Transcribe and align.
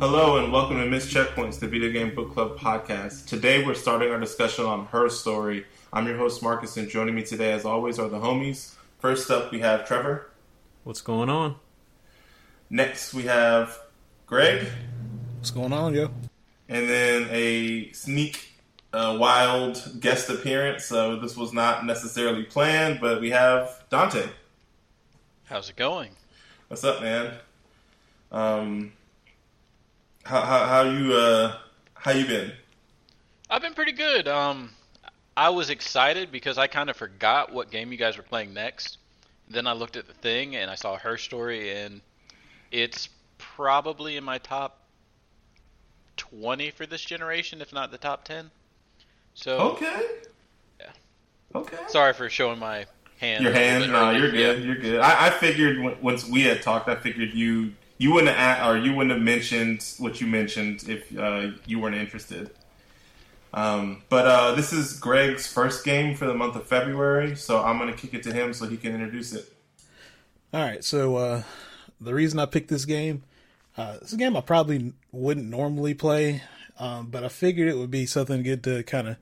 Hello 0.00 0.38
and 0.38 0.50
welcome 0.50 0.78
to 0.78 0.86
Miss 0.86 1.12
Checkpoints, 1.12 1.58
the 1.58 1.66
Video 1.66 1.92
Game 1.92 2.14
Book 2.14 2.32
Club 2.32 2.56
podcast. 2.58 3.26
Today 3.26 3.62
we're 3.62 3.74
starting 3.74 4.10
our 4.10 4.18
discussion 4.18 4.64
on 4.64 4.86
Her 4.86 5.10
Story. 5.10 5.66
I'm 5.90 6.06
your 6.06 6.18
host 6.18 6.42
Marcus, 6.42 6.76
and 6.76 6.86
joining 6.88 7.14
me 7.14 7.22
today, 7.22 7.52
as 7.52 7.64
always, 7.64 7.98
are 7.98 8.08
the 8.10 8.18
homies. 8.18 8.74
First 8.98 9.30
up, 9.30 9.50
we 9.50 9.60
have 9.60 9.86
Trevor. 9.88 10.30
What's 10.84 11.00
going 11.00 11.30
on? 11.30 11.56
Next, 12.68 13.14
we 13.14 13.22
have 13.22 13.78
Greg. 14.26 14.68
What's 15.38 15.50
going 15.50 15.72
on, 15.72 15.94
yo? 15.94 16.10
And 16.68 16.90
then 16.90 17.28
a 17.30 17.90
sneak, 17.92 18.52
uh, 18.92 19.16
wild 19.18 19.98
guest 19.98 20.28
appearance. 20.28 20.84
So 20.84 21.16
this 21.16 21.38
was 21.38 21.54
not 21.54 21.86
necessarily 21.86 22.42
planned, 22.42 23.00
but 23.00 23.22
we 23.22 23.30
have 23.30 23.84
Dante. 23.88 24.28
How's 25.44 25.70
it 25.70 25.76
going? 25.76 26.10
What's 26.68 26.84
up, 26.84 27.00
man? 27.00 27.32
Um, 28.30 28.92
how 30.24 30.42
how, 30.42 30.66
how 30.66 30.82
you 30.82 31.14
uh 31.14 31.56
how 31.94 32.10
you 32.10 32.26
been? 32.26 32.52
I've 33.48 33.62
been 33.62 33.72
pretty 33.72 33.92
good. 33.92 34.28
Um, 34.28 34.72
I 35.38 35.50
was 35.50 35.70
excited 35.70 36.32
because 36.32 36.58
I 36.58 36.66
kind 36.66 36.90
of 36.90 36.96
forgot 36.96 37.52
what 37.52 37.70
game 37.70 37.92
you 37.92 37.96
guys 37.96 38.16
were 38.16 38.24
playing 38.24 38.52
next. 38.52 38.98
Then 39.48 39.68
I 39.68 39.72
looked 39.72 39.96
at 39.96 40.08
the 40.08 40.12
thing 40.12 40.56
and 40.56 40.68
I 40.68 40.74
saw 40.74 40.96
her 40.96 41.16
story, 41.16 41.76
and 41.76 42.00
it's 42.72 43.08
probably 43.38 44.16
in 44.16 44.24
my 44.24 44.38
top 44.38 44.80
twenty 46.16 46.72
for 46.72 46.86
this 46.86 47.02
generation, 47.02 47.62
if 47.62 47.72
not 47.72 47.92
the 47.92 47.98
top 47.98 48.24
ten. 48.24 48.50
So 49.34 49.58
Okay. 49.58 50.06
Yeah. 50.80 50.90
Okay. 51.54 51.78
sorry 51.86 52.14
for 52.14 52.28
showing 52.28 52.58
my 52.58 52.86
hand. 53.20 53.44
Your 53.44 53.52
hand? 53.52 53.92
No, 53.92 54.10
you're 54.10 54.32
good. 54.32 54.64
You're 54.64 54.74
good. 54.74 54.98
I, 54.98 55.28
I 55.28 55.30
figured 55.30 55.78
when, 55.78 56.02
once 56.02 56.28
we 56.28 56.42
had 56.42 56.62
talked, 56.62 56.88
I 56.88 56.96
figured 56.96 57.32
you 57.32 57.74
you 57.98 58.12
wouldn't 58.12 58.36
have 58.36 58.66
or 58.66 58.76
you 58.76 58.92
wouldn't 58.92 59.12
have 59.12 59.22
mentioned 59.22 59.86
what 59.98 60.20
you 60.20 60.26
mentioned 60.26 60.88
if 60.88 61.16
uh, 61.16 61.52
you 61.64 61.78
weren't 61.78 61.94
interested. 61.94 62.50
Um, 63.54 64.02
but 64.08 64.26
uh, 64.26 64.54
this 64.54 64.72
is 64.72 64.98
Greg's 64.98 65.46
first 65.46 65.84
game 65.84 66.14
for 66.14 66.26
the 66.26 66.34
month 66.34 66.56
of 66.56 66.66
February, 66.66 67.34
so 67.34 67.62
I'm 67.62 67.78
going 67.78 67.92
to 67.92 67.98
kick 67.98 68.14
it 68.14 68.22
to 68.24 68.32
him 68.32 68.52
so 68.52 68.66
he 68.66 68.76
can 68.76 68.94
introduce 68.94 69.32
it. 69.32 69.52
All 70.52 70.60
right, 70.62 70.84
so 70.84 71.16
uh, 71.16 71.42
the 72.00 72.14
reason 72.14 72.38
I 72.38 72.46
picked 72.46 72.68
this 72.68 72.84
game, 72.84 73.24
uh, 73.76 73.98
this 73.98 74.12
game 74.14 74.36
I 74.36 74.40
probably 74.40 74.92
wouldn't 75.12 75.48
normally 75.48 75.94
play, 75.94 76.42
um, 76.78 77.06
but 77.06 77.24
I 77.24 77.28
figured 77.28 77.68
it 77.68 77.76
would 77.76 77.90
be 77.90 78.06
something 78.06 78.42
good 78.42 78.62
to 78.64 78.82
kind 78.82 79.08
of 79.08 79.16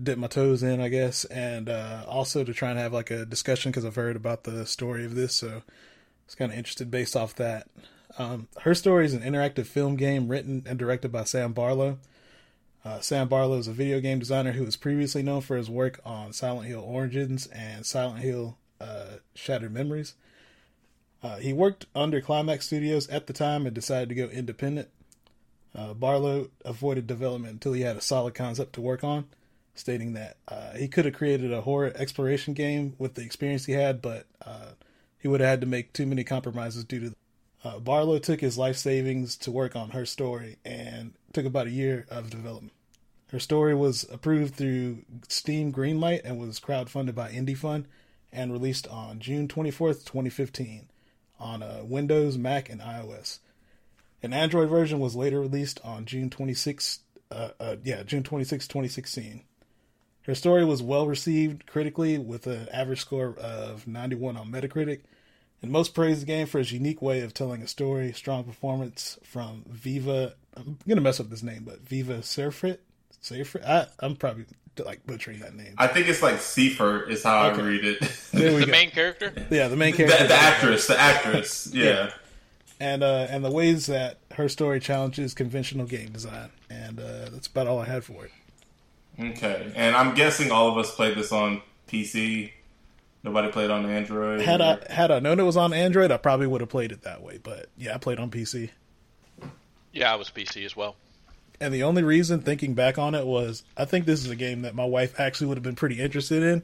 dip 0.00 0.18
my 0.18 0.26
toes 0.26 0.62
in, 0.62 0.80
I 0.80 0.88
guess, 0.88 1.24
and 1.26 1.68
uh, 1.68 2.04
also 2.06 2.44
to 2.44 2.52
try 2.52 2.70
and 2.70 2.78
have 2.78 2.92
like 2.92 3.10
a 3.10 3.24
discussion 3.24 3.70
because 3.70 3.84
I've 3.84 3.94
heard 3.94 4.16
about 4.16 4.44
the 4.44 4.66
story 4.66 5.04
of 5.04 5.14
this, 5.14 5.34
so 5.34 5.48
I 5.48 5.62
was 6.26 6.34
kind 6.34 6.52
of 6.52 6.58
interested 6.58 6.90
based 6.90 7.16
off 7.16 7.34
that. 7.36 7.68
Um, 8.18 8.48
Her 8.60 8.74
Story 8.74 9.06
is 9.06 9.14
an 9.14 9.22
interactive 9.22 9.66
film 9.66 9.96
game 9.96 10.28
written 10.28 10.64
and 10.66 10.78
directed 10.78 11.10
by 11.10 11.24
Sam 11.24 11.52
Barlow. 11.52 11.98
Uh, 12.84 13.00
Sam 13.00 13.28
Barlow 13.28 13.56
is 13.56 13.66
a 13.66 13.72
video 13.72 13.98
game 14.00 14.18
designer 14.18 14.52
who 14.52 14.64
was 14.64 14.76
previously 14.76 15.22
known 15.22 15.40
for 15.40 15.56
his 15.56 15.70
work 15.70 16.00
on 16.04 16.34
Silent 16.34 16.68
Hill 16.68 16.84
Origins 16.86 17.46
and 17.46 17.86
Silent 17.86 18.20
Hill 18.20 18.58
uh, 18.78 19.16
Shattered 19.34 19.72
Memories. 19.72 20.14
Uh, 21.22 21.36
he 21.36 21.54
worked 21.54 21.86
under 21.94 22.20
Climax 22.20 22.66
Studios 22.66 23.08
at 23.08 23.26
the 23.26 23.32
time 23.32 23.64
and 23.64 23.74
decided 23.74 24.10
to 24.10 24.14
go 24.14 24.26
independent. 24.26 24.90
Uh, 25.74 25.94
Barlow 25.94 26.50
avoided 26.62 27.06
development 27.06 27.54
until 27.54 27.72
he 27.72 27.80
had 27.80 27.96
a 27.96 28.02
solid 28.02 28.34
concept 28.34 28.74
to 28.74 28.82
work 28.82 29.02
on, 29.02 29.24
stating 29.74 30.12
that 30.12 30.36
uh, 30.46 30.74
he 30.74 30.86
could 30.86 31.06
have 31.06 31.14
created 31.14 31.54
a 31.54 31.62
horror 31.62 31.90
exploration 31.96 32.52
game 32.52 32.94
with 32.98 33.14
the 33.14 33.22
experience 33.22 33.64
he 33.64 33.72
had, 33.72 34.02
but 34.02 34.26
uh, 34.44 34.72
he 35.18 35.26
would 35.26 35.40
have 35.40 35.48
had 35.48 35.60
to 35.62 35.66
make 35.66 35.94
too 35.94 36.04
many 36.04 36.22
compromises 36.22 36.84
due 36.84 37.00
to. 37.00 37.14
Uh, 37.64 37.78
Barlow 37.78 38.18
took 38.18 38.42
his 38.42 38.58
life 38.58 38.76
savings 38.76 39.38
to 39.38 39.50
work 39.50 39.74
on 39.74 39.90
her 39.90 40.04
story 40.04 40.58
and 40.66 41.14
took 41.34 41.44
about 41.44 41.66
a 41.66 41.70
year 41.70 42.06
of 42.10 42.30
development. 42.30 42.72
Her 43.28 43.40
story 43.40 43.74
was 43.74 44.06
approved 44.10 44.54
through 44.54 45.04
Steam 45.28 45.72
Greenlight 45.72 46.20
and 46.24 46.38
was 46.38 46.60
crowdfunded 46.60 47.14
by 47.14 47.32
Indie 47.32 47.56
Fund 47.56 47.86
and 48.32 48.52
released 48.52 48.86
on 48.88 49.18
June 49.18 49.48
24th, 49.48 50.04
2015 50.04 50.88
on 51.40 51.62
uh, 51.62 51.80
Windows, 51.82 52.38
Mac, 52.38 52.70
and 52.70 52.80
iOS. 52.80 53.40
An 54.22 54.32
Android 54.32 54.68
version 54.68 55.00
was 55.00 55.16
later 55.16 55.40
released 55.40 55.80
on 55.84 56.06
June 56.06 56.30
26, 56.30 57.00
uh, 57.30 57.50
uh, 57.60 57.76
yeah, 57.82 58.02
June 58.04 58.22
26, 58.22 58.68
2016. 58.68 59.42
Her 60.22 60.34
story 60.34 60.64
was 60.64 60.82
well 60.82 61.06
received 61.06 61.66
critically 61.66 62.16
with 62.18 62.46
an 62.46 62.68
average 62.72 63.00
score 63.00 63.36
of 63.38 63.86
91 63.86 64.36
on 64.36 64.50
Metacritic, 64.50 65.00
and 65.64 65.72
most 65.72 65.94
praised 65.94 66.20
the 66.22 66.26
game 66.26 66.46
for 66.46 66.60
its 66.60 66.70
unique 66.72 67.00
way 67.00 67.20
of 67.22 67.32
telling 67.32 67.62
a 67.62 67.66
story, 67.66 68.12
strong 68.12 68.44
performance 68.44 69.18
from 69.24 69.64
Viva. 69.68 70.34
I'm 70.56 70.76
gonna 70.86 71.00
mess 71.00 71.18
up 71.20 71.30
this 71.30 71.42
name, 71.42 71.62
but 71.64 71.80
Viva 71.80 72.18
Serfrit. 72.18 72.78
Serfrit. 73.22 73.64
I, 73.66 73.86
I'm 74.00 74.14
probably 74.14 74.44
like 74.84 75.06
butchering 75.06 75.38
that 75.40 75.54
name. 75.54 75.74
I 75.78 75.86
think 75.86 76.08
it's 76.08 76.22
like 76.22 76.40
Seifert 76.40 77.10
is 77.10 77.22
how 77.22 77.46
Okay. 77.48 77.62
I 77.62 77.64
read 77.64 77.84
it. 77.84 78.00
The 78.32 78.64
go. 78.64 78.66
main 78.66 78.90
character. 78.90 79.32
yeah, 79.50 79.68
the 79.68 79.76
main 79.76 79.94
character. 79.94 80.26
the 80.26 80.34
actress, 80.34 80.86
the 80.88 81.00
actress, 81.00 81.70
yeah. 81.72 82.10
and 82.80 83.02
uh, 83.02 83.26
and 83.30 83.44
the 83.44 83.50
ways 83.50 83.86
that 83.86 84.18
her 84.32 84.48
story 84.48 84.80
challenges 84.80 85.32
conventional 85.32 85.86
game 85.86 86.10
design, 86.10 86.50
and 86.68 87.00
uh, 87.00 87.30
that's 87.32 87.46
about 87.46 87.66
all 87.68 87.78
I 87.78 87.86
had 87.86 88.04
for 88.04 88.26
it. 88.26 88.32
Okay, 89.18 89.72
and 89.76 89.94
I'm 89.96 90.14
guessing 90.14 90.50
all 90.50 90.68
of 90.68 90.76
us 90.76 90.94
played 90.94 91.16
this 91.16 91.30
on 91.32 91.62
PC. 91.88 92.50
Nobody 93.24 93.50
played 93.50 93.70
on 93.70 93.86
Android. 93.86 94.42
Had 94.42 94.60
I 94.60 94.78
had 94.88 95.10
I 95.10 95.18
known 95.18 95.40
it 95.40 95.44
was 95.44 95.56
on 95.56 95.72
Android, 95.72 96.12
I 96.12 96.18
probably 96.18 96.46
would 96.46 96.60
have 96.60 96.70
played 96.70 96.92
it 96.92 97.02
that 97.02 97.22
way. 97.22 97.38
But 97.42 97.66
yeah, 97.76 97.94
I 97.94 97.98
played 97.98 98.18
on 98.20 98.30
PC, 98.30 98.70
Yeah, 99.92 100.12
I 100.12 100.16
was 100.16 100.28
PC 100.30 100.64
as 100.64 100.76
well. 100.76 100.94
and 101.60 101.72
the 101.72 101.82
only 101.82 102.02
reason 102.02 102.40
thinking 102.40 102.74
back 102.74 102.98
on 102.98 103.14
it 103.14 103.26
was 103.26 103.62
I 103.76 103.86
think 103.86 104.04
this 104.06 104.24
is 104.24 104.30
a 104.30 104.36
game 104.36 104.62
that 104.62 104.74
my 104.74 104.84
wife 104.84 105.18
actually 105.18 105.46
would 105.48 105.56
have 105.56 105.62
been 105.64 105.74
pretty 105.74 106.00
interested 106.00 106.42
in. 106.42 106.62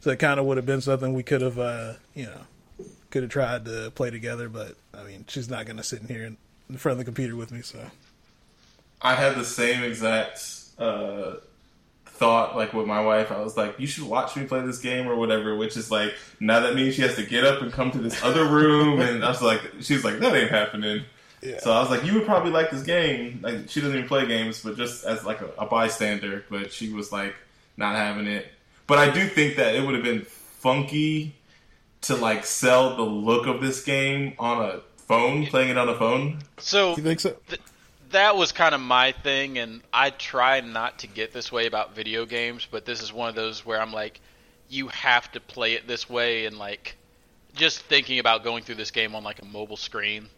So 0.00 0.10
it 0.10 0.18
kind 0.18 0.40
of 0.40 0.46
would 0.46 0.56
have 0.56 0.66
been 0.66 0.80
something 0.80 1.14
we 1.14 1.22
could 1.22 1.42
have, 1.42 1.60
uh, 1.60 1.92
you 2.14 2.24
know, 2.24 2.86
could 3.10 3.22
have 3.22 3.30
tried 3.30 3.64
to 3.66 3.92
play 3.94 4.10
together. 4.10 4.48
But 4.48 4.74
I 4.92 5.04
mean, 5.04 5.24
she's 5.28 5.48
not 5.48 5.64
going 5.66 5.76
to 5.76 5.84
sit 5.84 6.02
in 6.02 6.08
here 6.08 6.24
in, 6.24 6.36
in 6.68 6.76
front 6.78 6.94
of 6.94 6.98
the 6.98 7.04
computer 7.04 7.36
with 7.36 7.52
me. 7.52 7.62
So 7.62 7.78
I 9.00 9.14
had 9.14 9.36
the 9.36 9.44
same 9.44 9.84
exact 9.84 10.44
uh, 10.78 11.34
thought, 12.22 12.54
like 12.54 12.72
with 12.72 12.86
my 12.86 13.00
wife. 13.00 13.32
I 13.32 13.40
was 13.40 13.56
like, 13.56 13.80
"You 13.80 13.88
should 13.88 14.04
watch 14.04 14.36
me 14.36 14.44
play 14.44 14.64
this 14.64 14.78
game 14.78 15.08
or 15.08 15.16
whatever." 15.16 15.56
Which 15.56 15.76
is 15.76 15.90
like, 15.90 16.14
now 16.38 16.60
that 16.60 16.76
means 16.76 16.94
she 16.94 17.02
has 17.02 17.16
to 17.16 17.24
get 17.24 17.44
up 17.44 17.62
and 17.62 17.72
come 17.72 17.90
to 17.90 17.98
this 17.98 18.22
other 18.22 18.44
room, 18.44 19.00
and 19.00 19.24
I 19.24 19.28
was 19.28 19.42
like, 19.42 19.60
"She's 19.80 20.04
like, 20.04 20.20
that 20.20 20.32
ain't 20.32 20.50
happening." 20.50 21.04
Yeah. 21.42 21.58
So 21.58 21.72
I 21.72 21.80
was 21.80 21.90
like, 21.90 22.04
"You 22.04 22.14
would 22.14 22.24
probably 22.24 22.52
like 22.52 22.70
this 22.70 22.84
game." 22.84 23.40
Like, 23.42 23.68
she 23.68 23.80
doesn't 23.80 23.96
even 23.96 24.06
play 24.06 24.24
games, 24.26 24.62
but 24.62 24.76
just 24.76 25.04
as 25.04 25.24
like 25.24 25.40
a, 25.40 25.48
a 25.58 25.66
bystander. 25.66 26.44
But 26.48 26.72
she 26.72 26.92
was 26.92 27.10
like, 27.10 27.34
not 27.76 27.96
having 27.96 28.28
it. 28.28 28.46
But 28.86 28.98
I 28.98 29.10
do 29.10 29.26
think 29.26 29.56
that 29.56 29.74
it 29.74 29.84
would 29.84 29.96
have 29.96 30.04
been 30.04 30.22
funky 30.22 31.34
to 32.02 32.14
like 32.14 32.44
sell 32.44 32.94
the 32.94 33.02
look 33.02 33.48
of 33.48 33.60
this 33.60 33.82
game 33.82 34.34
on 34.38 34.64
a 34.64 34.80
phone, 35.08 35.46
playing 35.46 35.70
it 35.70 35.76
on 35.76 35.88
a 35.88 35.98
phone. 35.98 36.38
So 36.58 36.96
you 36.96 37.02
think 37.02 37.18
so? 37.18 37.34
That 38.12 38.36
was 38.36 38.52
kind 38.52 38.74
of 38.74 38.80
my 38.80 39.12
thing, 39.12 39.58
and 39.58 39.82
I 39.92 40.10
try 40.10 40.60
not 40.60 41.00
to 41.00 41.06
get 41.06 41.32
this 41.32 41.50
way 41.52 41.66
about 41.66 41.94
video 41.94 42.24
games, 42.26 42.66
but 42.70 42.84
this 42.84 43.02
is 43.02 43.12
one 43.12 43.28
of 43.28 43.34
those 43.34 43.64
where 43.66 43.80
I'm 43.80 43.92
like, 43.92 44.20
you 44.68 44.88
have 44.88 45.30
to 45.32 45.40
play 45.40 45.74
it 45.74 45.86
this 45.86 46.08
way, 46.08 46.46
and 46.46 46.58
like, 46.58 46.96
just 47.54 47.80
thinking 47.82 48.18
about 48.18 48.44
going 48.44 48.62
through 48.62 48.76
this 48.76 48.90
game 48.90 49.14
on 49.14 49.22
like 49.24 49.42
a 49.42 49.44
mobile 49.44 49.76
screen, 49.76 50.28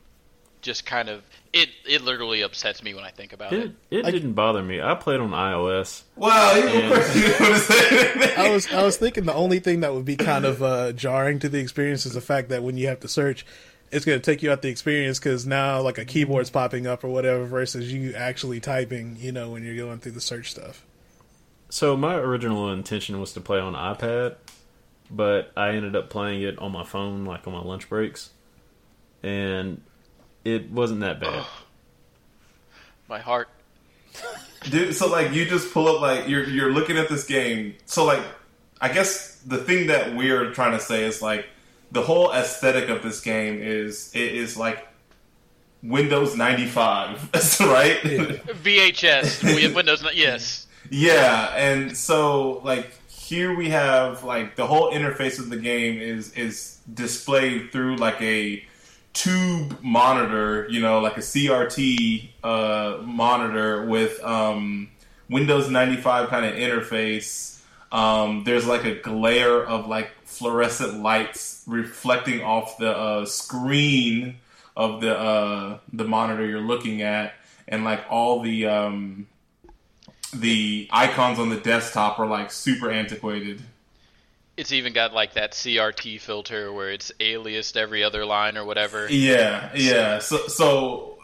just 0.63 0.87
kind 0.87 1.09
of 1.09 1.23
it 1.53 1.69
it 1.87 2.03
literally 2.03 2.41
upsets 2.43 2.83
me 2.83 2.95
when 2.95 3.05
I 3.05 3.11
think 3.11 3.33
about 3.33 3.53
it. 3.53 3.73
It 3.91 4.07
it 4.07 4.11
didn't 4.11 4.33
bother 4.33 4.63
me. 4.63 4.81
I 4.81 4.95
played 4.95 5.21
on 5.21 5.31
iOS. 5.31 6.03
Wow, 6.17 6.55
you, 6.55 6.67
Yeah. 6.67 6.79
of 6.89 6.93
course 6.93 7.15
you 7.15 7.23
didn't 7.23 7.41
want 7.41 7.55
to 7.55 7.61
say 7.61 8.11
anything. 8.11 8.39
I 8.39 8.51
was 8.51 8.73
I 8.73 8.83
was 8.83 8.97
thinking 8.97 9.25
the 9.25 9.35
only 9.35 9.61
thing 9.61 9.81
that 9.81 9.93
would 9.95 10.05
be 10.07 10.17
kind 10.17 10.45
of 10.45 10.63
uh, 10.63 10.93
jarring 10.93 11.39
to 11.41 11.49
the 11.49 11.59
experience 11.59 12.07
is 12.07 12.15
the 12.15 12.21
fact 12.21 12.49
that 12.49 12.63
when 12.63 12.77
you 12.77 12.89
have 12.89 12.99
to 13.01 13.09
search, 13.09 13.45
it's 13.91 14.05
going 14.05 14.21
to 14.21 14.25
take 14.25 14.43
you 14.43 14.51
out 14.51 14.63
the 14.63 14.69
experience 14.69 15.19
because 15.19 15.47
now 15.47 15.81
like 15.81 15.99
a 15.99 16.05
keyboard's 16.05 16.51
popping 16.51 16.87
up 16.87 17.05
or 17.05 17.09
whatever 17.09 17.45
versus 17.45 17.93
you 17.93 18.15
actually 18.15 18.61
typing. 18.61 19.17
You 19.19 19.33
know 19.33 19.51
when 19.51 19.65
you're 19.65 19.77
going 19.77 19.99
through 19.99 20.13
the 20.13 20.21
search 20.21 20.51
stuff. 20.51 20.85
So 21.69 21.97
my 21.97 22.15
original 22.15 22.73
intention 22.73 23.21
was 23.21 23.33
to 23.33 23.41
play 23.41 23.59
on 23.59 23.75
iPad, 23.75 24.37
but 25.11 25.53
I 25.57 25.71
ended 25.71 25.97
up 25.97 26.11
playing 26.11 26.43
it 26.43 26.59
on 26.59 26.73
my 26.73 26.85
phone, 26.85 27.25
like 27.25 27.47
on 27.47 27.53
my 27.53 27.63
lunch 27.63 27.89
breaks, 27.89 28.31
and 29.23 29.83
it 30.45 30.71
wasn't 30.71 31.01
that 31.01 31.21
bad. 31.21 31.45
My 33.09 33.19
heart. 33.19 33.49
Dude, 34.71 34.95
so 34.95 35.09
like 35.09 35.33
you 35.33 35.45
just 35.45 35.73
pull 35.73 35.89
up 35.89 36.01
like 36.01 36.29
you're 36.29 36.49
you're 36.49 36.73
looking 36.73 36.97
at 36.97 37.09
this 37.09 37.25
game. 37.25 37.75
So 37.87 38.05
like 38.05 38.23
I 38.81 38.93
guess 38.93 39.37
the 39.47 39.59
thing 39.59 39.89
that 39.89 40.15
we're 40.15 40.53
trying 40.53 40.73
to 40.73 40.81
say 40.81 41.05
is 41.05 41.21
like 41.21 41.47
the 41.93 42.03
whole 42.03 42.33
aesthetic 42.33 42.89
of 42.89 43.03
this 43.03 43.21
game 43.21 43.61
is 43.61 44.11
it 44.15 44.35
is 44.35 44.57
like 44.57 44.87
Windows 45.83 46.37
95, 46.37 47.31
right? 47.61 47.99
VHS, 48.03 49.55
we 49.55 49.63
have 49.63 49.75
Windows. 49.75 50.05
Yes, 50.15 50.67
Yeah, 50.91 51.55
and 51.57 51.97
so 51.97 52.61
like 52.65 52.93
here 53.09 53.55
we 53.55 53.71
have 53.71 54.25
like 54.25 54.57
the 54.57 54.67
whole 54.67 54.93
interface 54.93 55.39
of 55.39 55.51
the 55.51 55.57
game 55.57 56.01
is 56.01 56.33
is 56.35 56.79
displayed 56.93 57.73
through 57.73 57.97
like 57.97 58.21
a 58.21 58.65
tube 59.15 59.79
monitor, 59.83 60.67
you 60.69 60.81
know, 60.81 61.01
like 61.01 61.17
a 61.17 61.21
CRT 61.21 62.29
uh, 62.43 62.99
monitor 63.03 63.87
with 63.87 64.23
um, 64.23 64.91
Windows 65.31 65.71
95 65.71 66.29
kind 66.29 66.45
of 66.45 66.55
interface. 66.55 67.61
Um, 67.93 68.43
there's 68.45 68.67
like 68.67 68.85
a 68.85 68.97
glare 68.97 69.65
of 69.65 69.87
like 69.87 70.11
fluorescent 70.39 71.03
lights 71.03 71.63
reflecting 71.67 72.43
off 72.43 72.79
the 72.79 72.91
uh, 72.91 73.25
screen 73.27 74.37
of 74.77 75.01
the 75.01 75.17
uh, 75.17 75.79
the 75.93 76.05
monitor 76.05 76.45
you're 76.47 76.61
looking 76.61 77.03
at, 77.03 77.35
and 77.69 77.85
like 77.85 78.05
all 78.11 78.41
the 78.43 78.67
um, 78.67 79.27
the 80.35 80.89
icons 80.91 81.39
on 81.39 81.49
the 81.49 81.57
desktop 81.57 82.19
are 82.19 82.27
like 82.27 82.51
super 82.51 82.91
antiquated. 82.91 83.63
it's 84.57 84.73
even 84.73 84.93
got 84.93 85.13
like 85.13 85.35
that 85.35 85.53
CRT 85.53 86.21
filter 86.21 86.73
where 86.73 86.91
it's 86.91 87.13
aliased 87.21 87.77
every 87.77 88.05
other 88.05 88.25
line 88.25 88.57
or 88.57 88.65
whatever. 88.65 89.09
Yeah, 89.11 89.71
yeah. 89.75 90.19
So, 90.21 90.47
so 90.47 91.19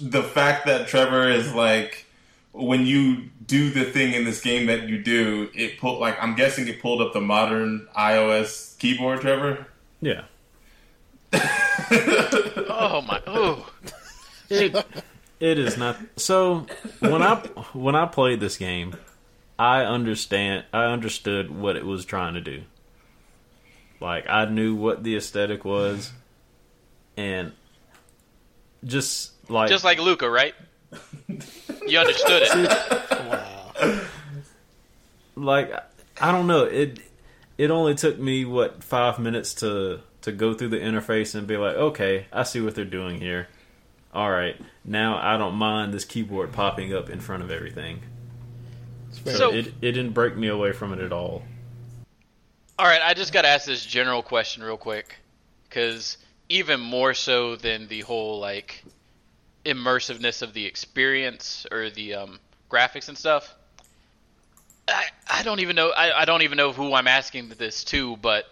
the 0.00 0.22
fact 0.22 0.66
that 0.66 0.88
Trevor 0.88 1.28
is 1.28 1.52
like, 1.52 2.06
when 2.52 2.86
you 2.86 3.30
do 3.48 3.70
the 3.70 3.84
thing 3.84 4.12
in 4.12 4.24
this 4.24 4.40
game 4.40 4.66
that 4.66 4.88
you 4.88 5.02
do, 5.02 5.50
it 5.54 5.78
pulled 5.80 5.98
like 5.98 6.16
I'm 6.22 6.36
guessing 6.36 6.68
it 6.68 6.80
pulled 6.80 7.02
up 7.02 7.12
the 7.12 7.20
modern 7.20 7.88
iOS 7.98 8.78
keyboard, 8.78 9.20
Trevor. 9.22 9.66
Yeah. 10.00 10.22
Oh 12.80 13.02
my! 13.02 13.20
Oh, 13.26 13.68
It, 14.48 14.74
it 15.40 15.58
is 15.58 15.76
not. 15.76 15.96
So 16.16 16.66
when 17.00 17.22
I 17.22 17.36
when 17.72 17.96
I 17.96 18.06
played 18.06 18.40
this 18.40 18.56
game, 18.56 18.96
I 19.58 19.82
understand. 19.82 20.64
I 20.72 20.84
understood 20.84 21.50
what 21.50 21.76
it 21.76 21.84
was 21.84 22.04
trying 22.04 22.34
to 22.34 22.40
do. 22.40 22.62
Like 24.00 24.26
I 24.28 24.44
knew 24.44 24.76
what 24.76 25.02
the 25.02 25.16
aesthetic 25.16 25.64
was, 25.64 26.12
and 27.16 27.52
just 28.84 29.32
like 29.50 29.68
just 29.68 29.84
like 29.84 29.98
Luca, 29.98 30.30
right? 30.30 30.54
You 31.86 31.98
understood 31.98 32.42
it. 32.44 33.10
Wow. 33.10 34.00
like 35.36 35.72
I 36.20 36.32
don't 36.32 36.46
know 36.46 36.64
it. 36.64 36.98
It 37.56 37.70
only 37.70 37.94
took 37.94 38.18
me 38.18 38.44
what 38.44 38.82
five 38.84 39.18
minutes 39.18 39.54
to 39.54 40.00
to 40.22 40.32
go 40.32 40.54
through 40.54 40.68
the 40.68 40.78
interface 40.78 41.34
and 41.34 41.46
be 41.46 41.56
like, 41.56 41.76
okay, 41.76 42.26
I 42.32 42.42
see 42.42 42.60
what 42.60 42.74
they're 42.74 42.84
doing 42.84 43.20
here. 43.20 43.48
All 44.12 44.30
right, 44.30 44.56
now 44.84 45.18
I 45.18 45.36
don't 45.36 45.54
mind 45.54 45.92
this 45.92 46.04
keyboard 46.04 46.52
popping 46.52 46.94
up 46.94 47.10
in 47.10 47.20
front 47.20 47.42
of 47.42 47.50
everything. 47.50 48.00
It's 49.10 49.18
fair. 49.18 49.36
So- 49.36 49.52
it 49.52 49.66
it 49.80 49.92
didn't 49.92 50.12
break 50.12 50.36
me 50.36 50.48
away 50.48 50.72
from 50.72 50.92
it 50.92 50.98
at 51.00 51.12
all. 51.12 51.42
All 52.78 52.86
right, 52.86 53.02
I 53.02 53.14
just 53.14 53.32
got 53.32 53.42
to 53.42 53.48
ask 53.48 53.66
this 53.66 53.84
general 53.84 54.22
question 54.22 54.62
real 54.62 54.76
quick, 54.76 55.16
because 55.68 56.16
even 56.48 56.78
more 56.80 57.12
so 57.12 57.56
than 57.56 57.88
the 57.88 58.00
whole 58.02 58.38
like 58.38 58.84
immersiveness 59.64 60.42
of 60.42 60.52
the 60.54 60.66
experience 60.66 61.66
or 61.70 61.90
the 61.90 62.14
um, 62.14 62.40
graphics 62.70 63.08
and 63.08 63.18
stuff. 63.18 63.54
I, 64.86 65.04
I 65.28 65.42
don't 65.42 65.60
even 65.60 65.76
know 65.76 65.90
I, 65.90 66.22
I 66.22 66.24
don't 66.24 66.42
even 66.42 66.56
know 66.56 66.72
who 66.72 66.94
I'm 66.94 67.08
asking 67.08 67.50
this 67.58 67.84
to, 67.84 68.16
but 68.16 68.46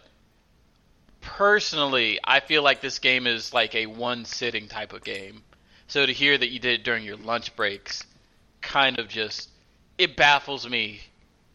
personally, 1.21 2.19
I 2.23 2.41
feel 2.41 2.63
like 2.63 2.81
this 2.81 2.99
game 2.99 3.27
is 3.27 3.53
like 3.53 3.75
a 3.75 3.87
one 3.87 4.25
sitting 4.25 4.69
type 4.69 4.93
of 4.93 5.03
game. 5.03 5.43
So 5.89 6.05
to 6.05 6.13
hear 6.13 6.37
that 6.37 6.49
you 6.49 6.59
did 6.59 6.81
it 6.81 6.85
during 6.85 7.05
your 7.05 7.17
lunch 7.17 7.55
breaks, 7.57 8.05
kind 8.61 8.99
of 8.99 9.09
just 9.09 9.51
it 9.99 10.17
baffles 10.17 10.69
me 10.69 11.01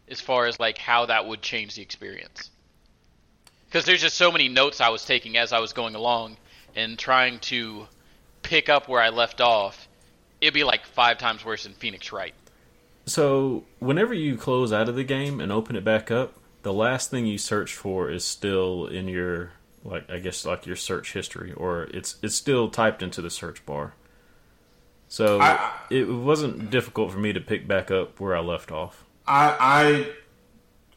as 0.08 0.20
far 0.20 0.46
as 0.46 0.58
like 0.58 0.78
how 0.78 1.06
that 1.06 1.26
would 1.26 1.42
change 1.42 1.74
the 1.74 1.82
experience. 1.82 2.50
Because 3.66 3.86
there's 3.86 4.02
just 4.02 4.16
so 4.16 4.30
many 4.30 4.48
notes 4.48 4.80
I 4.80 4.90
was 4.90 5.04
taking 5.04 5.36
as 5.36 5.52
I 5.52 5.60
was 5.60 5.72
going 5.72 5.94
along 5.94 6.36
and 6.74 6.98
trying 6.98 7.38
to 7.40 7.86
pick 8.42 8.68
up 8.68 8.88
where 8.88 9.00
I 9.00 9.08
left 9.10 9.40
off. 9.40 9.88
It'd 10.40 10.54
be 10.54 10.64
like 10.64 10.84
five 10.86 11.18
times 11.18 11.44
worse 11.44 11.64
than 11.64 11.72
Phoenix 11.74 12.12
Wright. 12.12 12.34
So 13.06 13.64
whenever 13.78 14.14
you 14.14 14.36
close 14.36 14.72
out 14.72 14.88
of 14.88 14.94
the 14.96 15.04
game 15.04 15.40
and 15.40 15.50
open 15.50 15.76
it 15.76 15.84
back 15.84 16.10
up, 16.10 16.34
the 16.62 16.72
last 16.72 17.10
thing 17.10 17.26
you 17.26 17.38
search 17.38 17.74
for 17.74 18.10
is 18.10 18.24
still 18.24 18.86
in 18.86 19.08
your 19.08 19.52
like 19.84 20.08
I 20.10 20.18
guess 20.20 20.44
like 20.46 20.64
your 20.66 20.76
search 20.76 21.12
history 21.12 21.52
or 21.52 21.84
it's 21.92 22.16
it's 22.22 22.36
still 22.36 22.68
typed 22.68 23.02
into 23.02 23.20
the 23.20 23.30
search 23.30 23.64
bar. 23.66 23.94
So 25.08 25.40
I- 25.40 25.72
it 25.90 26.08
wasn't 26.08 26.70
difficult 26.70 27.10
for 27.10 27.18
me 27.18 27.32
to 27.32 27.40
pick 27.40 27.66
back 27.66 27.90
up 27.90 28.20
where 28.20 28.36
I 28.36 28.40
left 28.40 28.70
off. 28.70 29.04
I 29.26 30.06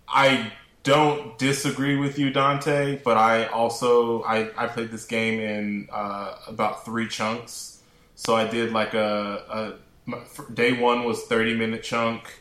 I 0.08 0.30
I 0.30 0.52
don't 0.86 1.38
disagree 1.40 1.98
with 1.98 2.18
you, 2.20 2.30
Dante, 2.30 3.02
but 3.04 3.18
I 3.18 3.48
also 3.48 4.22
I, 4.24 4.52
I 4.56 4.68
played 4.68 4.92
this 4.92 5.06
game 5.06 5.40
in 5.40 5.90
uh, 5.92 6.36
about 6.48 6.86
three 6.86 7.10
chunks. 7.10 7.82
So 8.14 8.36
I 8.36 8.48
did 8.48 8.72
like 8.72 8.94
a, 8.94 9.44
a 9.50 10.10
my- 10.10 10.22
day 10.54 10.72
one 10.80 11.04
was 11.04 11.24
thirty 11.24 11.58
minute 11.58 11.84
chunk, 11.84 12.40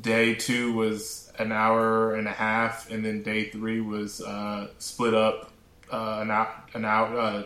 day 0.00 0.34
two 0.34 0.72
was 0.72 1.30
an 1.38 1.52
hour 1.52 2.14
and 2.14 2.26
a 2.26 2.32
half, 2.32 2.90
and 2.90 3.04
then 3.04 3.22
day 3.22 3.50
three 3.50 3.80
was 3.80 4.20
uh, 4.22 4.68
split 4.78 5.14
up 5.14 5.52
uh, 5.92 6.18
an 6.22 6.30
hour 6.30 6.54
an 6.72 6.84
hour 6.86 7.18
uh, 7.18 7.42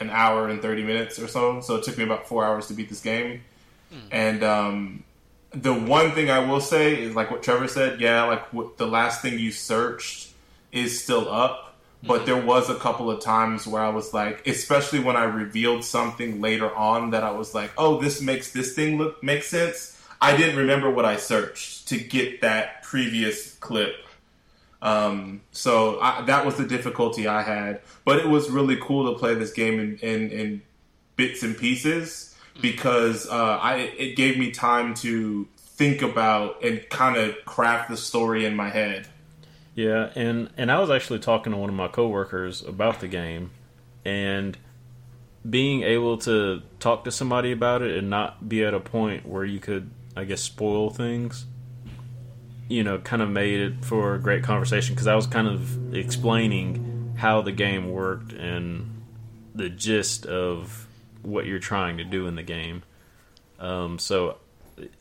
an 0.00 0.08
hour 0.10 0.48
and 0.48 0.62
thirty 0.62 0.84
minutes 0.84 1.18
or 1.18 1.28
so. 1.28 1.60
So 1.60 1.76
it 1.76 1.84
took 1.84 1.98
me 1.98 2.04
about 2.04 2.26
four 2.26 2.46
hours 2.46 2.66
to 2.68 2.74
beat 2.74 2.88
this 2.88 3.02
game, 3.02 3.42
and 4.10 4.42
um, 4.42 5.04
the 5.62 5.74
one 5.74 6.12
thing 6.12 6.30
I 6.30 6.40
will 6.40 6.60
say 6.60 7.02
is 7.02 7.14
like 7.14 7.30
what 7.30 7.42
Trevor 7.42 7.68
said. 7.68 8.00
Yeah, 8.00 8.24
like 8.24 8.52
what, 8.52 8.76
the 8.76 8.86
last 8.86 9.22
thing 9.22 9.38
you 9.38 9.50
searched 9.50 10.30
is 10.72 11.02
still 11.02 11.28
up, 11.30 11.76
but 12.02 12.26
there 12.26 12.40
was 12.40 12.68
a 12.68 12.74
couple 12.74 13.10
of 13.10 13.20
times 13.20 13.66
where 13.66 13.82
I 13.82 13.88
was 13.88 14.12
like, 14.12 14.46
especially 14.46 15.00
when 15.00 15.16
I 15.16 15.24
revealed 15.24 15.84
something 15.84 16.40
later 16.40 16.74
on 16.74 17.10
that 17.10 17.22
I 17.22 17.30
was 17.30 17.54
like, 17.54 17.72
oh, 17.78 18.00
this 18.00 18.20
makes 18.20 18.52
this 18.52 18.74
thing 18.74 18.98
look 18.98 19.22
make 19.22 19.42
sense. 19.42 19.92
I 20.20 20.36
didn't 20.36 20.56
remember 20.56 20.90
what 20.90 21.04
I 21.04 21.16
searched 21.16 21.88
to 21.88 21.98
get 21.98 22.40
that 22.42 22.82
previous 22.82 23.54
clip. 23.54 23.94
Um, 24.82 25.40
so 25.52 25.98
I, 26.00 26.22
that 26.22 26.44
was 26.44 26.56
the 26.56 26.66
difficulty 26.66 27.26
I 27.26 27.42
had, 27.42 27.80
but 28.04 28.18
it 28.18 28.28
was 28.28 28.50
really 28.50 28.76
cool 28.80 29.12
to 29.12 29.18
play 29.18 29.34
this 29.34 29.52
game 29.52 29.80
in, 29.80 29.98
in, 29.98 30.30
in 30.30 30.62
bits 31.16 31.42
and 31.42 31.56
pieces 31.56 32.25
because 32.60 33.28
uh, 33.28 33.58
I 33.60 33.76
it 33.98 34.16
gave 34.16 34.38
me 34.38 34.50
time 34.50 34.94
to 34.94 35.48
think 35.58 36.02
about 36.02 36.64
and 36.64 36.88
kind 36.88 37.16
of 37.16 37.36
craft 37.44 37.90
the 37.90 37.96
story 37.96 38.44
in 38.44 38.56
my 38.56 38.70
head. 38.70 39.08
Yeah, 39.74 40.10
and 40.14 40.50
and 40.56 40.72
I 40.72 40.80
was 40.80 40.90
actually 40.90 41.18
talking 41.18 41.52
to 41.52 41.58
one 41.58 41.68
of 41.68 41.76
my 41.76 41.88
coworkers 41.88 42.62
about 42.62 43.00
the 43.00 43.08
game, 43.08 43.50
and 44.04 44.56
being 45.48 45.82
able 45.82 46.18
to 46.18 46.62
talk 46.80 47.04
to 47.04 47.12
somebody 47.12 47.52
about 47.52 47.82
it 47.82 47.96
and 47.96 48.10
not 48.10 48.48
be 48.48 48.64
at 48.64 48.74
a 48.74 48.80
point 48.80 49.26
where 49.26 49.44
you 49.44 49.60
could, 49.60 49.90
I 50.16 50.24
guess, 50.24 50.40
spoil 50.40 50.90
things. 50.90 51.46
You 52.68 52.82
know, 52.82 52.98
kind 52.98 53.22
of 53.22 53.30
made 53.30 53.60
it 53.60 53.84
for 53.84 54.14
a 54.14 54.18
great 54.18 54.42
conversation 54.42 54.94
because 54.94 55.06
I 55.06 55.14
was 55.14 55.26
kind 55.26 55.46
of 55.46 55.94
explaining 55.94 57.14
how 57.16 57.42
the 57.42 57.52
game 57.52 57.92
worked 57.92 58.32
and 58.32 59.02
the 59.54 59.68
gist 59.68 60.26
of 60.26 60.85
what 61.26 61.46
you're 61.46 61.58
trying 61.58 61.98
to 61.98 62.04
do 62.04 62.26
in 62.26 62.36
the 62.36 62.42
game. 62.42 62.82
Um, 63.58 63.98
so, 63.98 64.38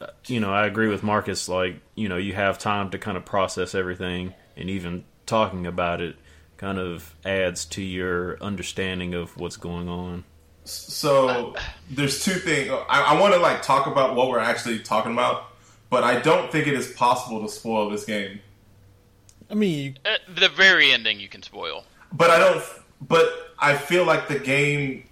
uh, 0.01 0.07
you 0.25 0.39
know, 0.39 0.51
I 0.51 0.65
agree 0.65 0.87
with 0.87 1.03
Marcus. 1.03 1.47
Like, 1.47 1.79
you 1.93 2.09
know, 2.09 2.17
you 2.17 2.33
have 2.33 2.57
time 2.57 2.89
to 2.91 2.97
kind 2.97 3.17
of 3.17 3.25
process 3.25 3.75
everything, 3.75 4.33
and 4.57 4.69
even 4.69 5.03
talking 5.25 5.67
about 5.67 6.01
it 6.01 6.15
kind 6.57 6.79
of 6.79 7.15
adds 7.25 7.65
to 7.65 7.81
your 7.81 8.41
understanding 8.41 9.13
of 9.13 9.35
what's 9.37 9.57
going 9.57 9.89
on. 9.89 10.23
So 10.63 11.53
there's 11.91 12.23
two 12.23 12.31
things 12.33 12.71
I, 12.89 13.01
I 13.01 13.19
want 13.19 13.33
to 13.35 13.39
like 13.39 13.61
talk 13.61 13.85
about 13.85 14.15
what 14.15 14.29
we're 14.29 14.39
actually 14.39 14.79
talking 14.79 15.11
about, 15.11 15.45
but 15.89 16.03
I 16.03 16.19
don't 16.19 16.51
think 16.51 16.65
it 16.65 16.73
is 16.73 16.91
possible 16.93 17.41
to 17.43 17.49
spoil 17.49 17.89
this 17.89 18.05
game. 18.05 18.39
I 19.49 19.53
mean, 19.53 19.79
you, 19.79 19.93
Uh, 20.05 20.17
the 20.33 20.49
very 20.49 20.91
ending 20.91 21.19
you 21.19 21.27
can 21.27 21.43
spoil. 21.43 21.83
But 22.11 22.31
I 22.31 22.39
don't. 22.39 22.63
But 23.01 23.29
I 23.59 23.75
feel 23.75 24.05
like 24.05 24.27
the 24.27 24.39
game, 24.39 25.03
ca- 25.03 25.05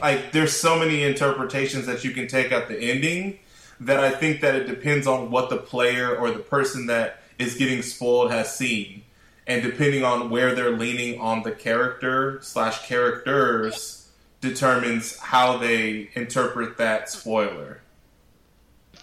like 0.00 0.32
there's 0.32 0.52
so 0.52 0.78
many 0.78 1.02
interpretations 1.02 1.86
that 1.86 2.04
you 2.04 2.10
can 2.10 2.26
take 2.26 2.52
at 2.52 2.68
the 2.68 2.78
ending 2.78 3.38
that 3.80 4.00
I 4.00 4.10
think 4.10 4.40
that 4.40 4.54
it 4.54 4.66
depends 4.66 5.06
on 5.06 5.30
what 5.30 5.50
the 5.50 5.56
player 5.56 6.14
or 6.16 6.30
the 6.30 6.38
person 6.38 6.86
that 6.86 7.20
is 7.38 7.56
getting 7.56 7.82
spoiled 7.82 8.30
has 8.30 8.54
seen, 8.54 9.02
and 9.46 9.62
depending 9.62 10.04
on 10.04 10.30
where 10.30 10.54
they're 10.54 10.76
leaning 10.76 11.20
on 11.20 11.42
the 11.42 11.52
character 11.52 12.38
slash 12.42 12.86
characters 12.86 14.08
determines 14.40 15.18
how 15.18 15.56
they 15.56 16.10
interpret 16.14 16.78
that 16.78 17.08
spoiler. 17.08 17.80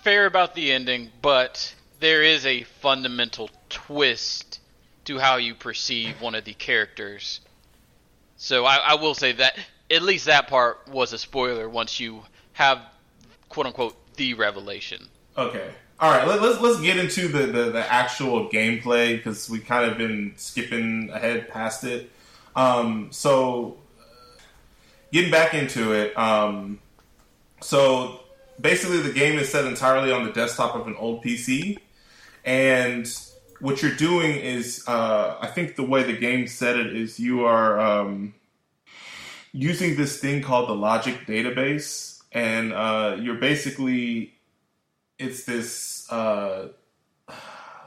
Fair 0.04 0.26
about 0.26 0.56
the 0.56 0.72
ending, 0.72 1.12
but 1.22 1.76
there 2.00 2.24
is 2.24 2.46
a 2.46 2.64
fundamental 2.64 3.50
twist 3.70 4.60
to 5.06 5.20
how 5.20 5.38
you 5.38 5.54
perceive 5.54 6.22
one 6.22 6.36
of 6.36 6.46
the 6.46 6.54
characters. 6.54 7.42
So 8.38 8.66
I, 8.66 8.78
I 8.78 8.96
will 8.96 9.14
say 9.14 9.34
that 9.34 9.58
at 9.92 10.02
least 10.02 10.26
that 10.26 10.48
part 10.48 10.88
was 10.88 11.14
a 11.14 11.18
spoiler 11.18 11.70
once 11.70 12.00
you 12.00 12.24
have 12.54 12.80
quote 13.50 13.66
unquote 13.68 13.96
the 14.16 14.34
revelation. 14.34 15.08
Okay. 15.38 15.72
All 16.00 16.12
right. 16.12 16.28
Let, 16.28 16.42
let's 16.42 16.60
let's 16.62 16.82
get 16.82 16.98
into 16.98 17.28
the 17.28 17.48
the, 17.48 17.72
the 17.72 17.92
actual 17.92 18.50
gameplay 18.50 19.18
because 19.18 19.50
we 19.50 19.60
kind 19.60 19.90
of 19.90 19.98
been 19.98 20.34
skipping 20.38 21.10
ahead 21.12 21.50
past 21.50 21.84
it. 21.84 22.10
Um, 22.56 23.10
so 23.12 23.78
getting 25.12 25.32
back 25.32 25.54
into 25.54 25.94
it. 25.94 26.18
Um, 26.18 26.80
so 27.62 28.22
basically, 28.60 29.02
the 29.02 29.14
game 29.14 29.38
is 29.38 29.50
set 29.50 29.66
entirely 29.66 30.12
on 30.12 30.24
the 30.26 30.32
desktop 30.32 30.76
of 30.76 30.88
an 30.88 30.96
old 30.98 31.24
PC, 31.24 31.78
and 32.44 33.08
what 33.60 33.82
you're 33.82 33.96
doing 33.96 34.38
is, 34.38 34.84
uh, 34.88 35.38
I 35.40 35.48
think 35.48 35.76
the 35.76 35.84
way 35.84 36.04
the 36.04 36.18
game 36.18 36.48
said 36.48 36.78
it 36.78 36.96
is, 36.96 37.20
you 37.20 37.46
are 37.46 37.80
um, 37.80 38.34
using 39.52 39.96
this 39.96 40.20
thing 40.20 40.42
called 40.42 40.70
the 40.70 40.76
Logic 40.76 41.26
database, 41.26 42.22
and 42.32 42.74
uh, 42.74 43.18
you're 43.20 43.36
basically 43.36 44.36
it's 45.20 45.44
this 45.44 46.12
uh, 46.12 46.70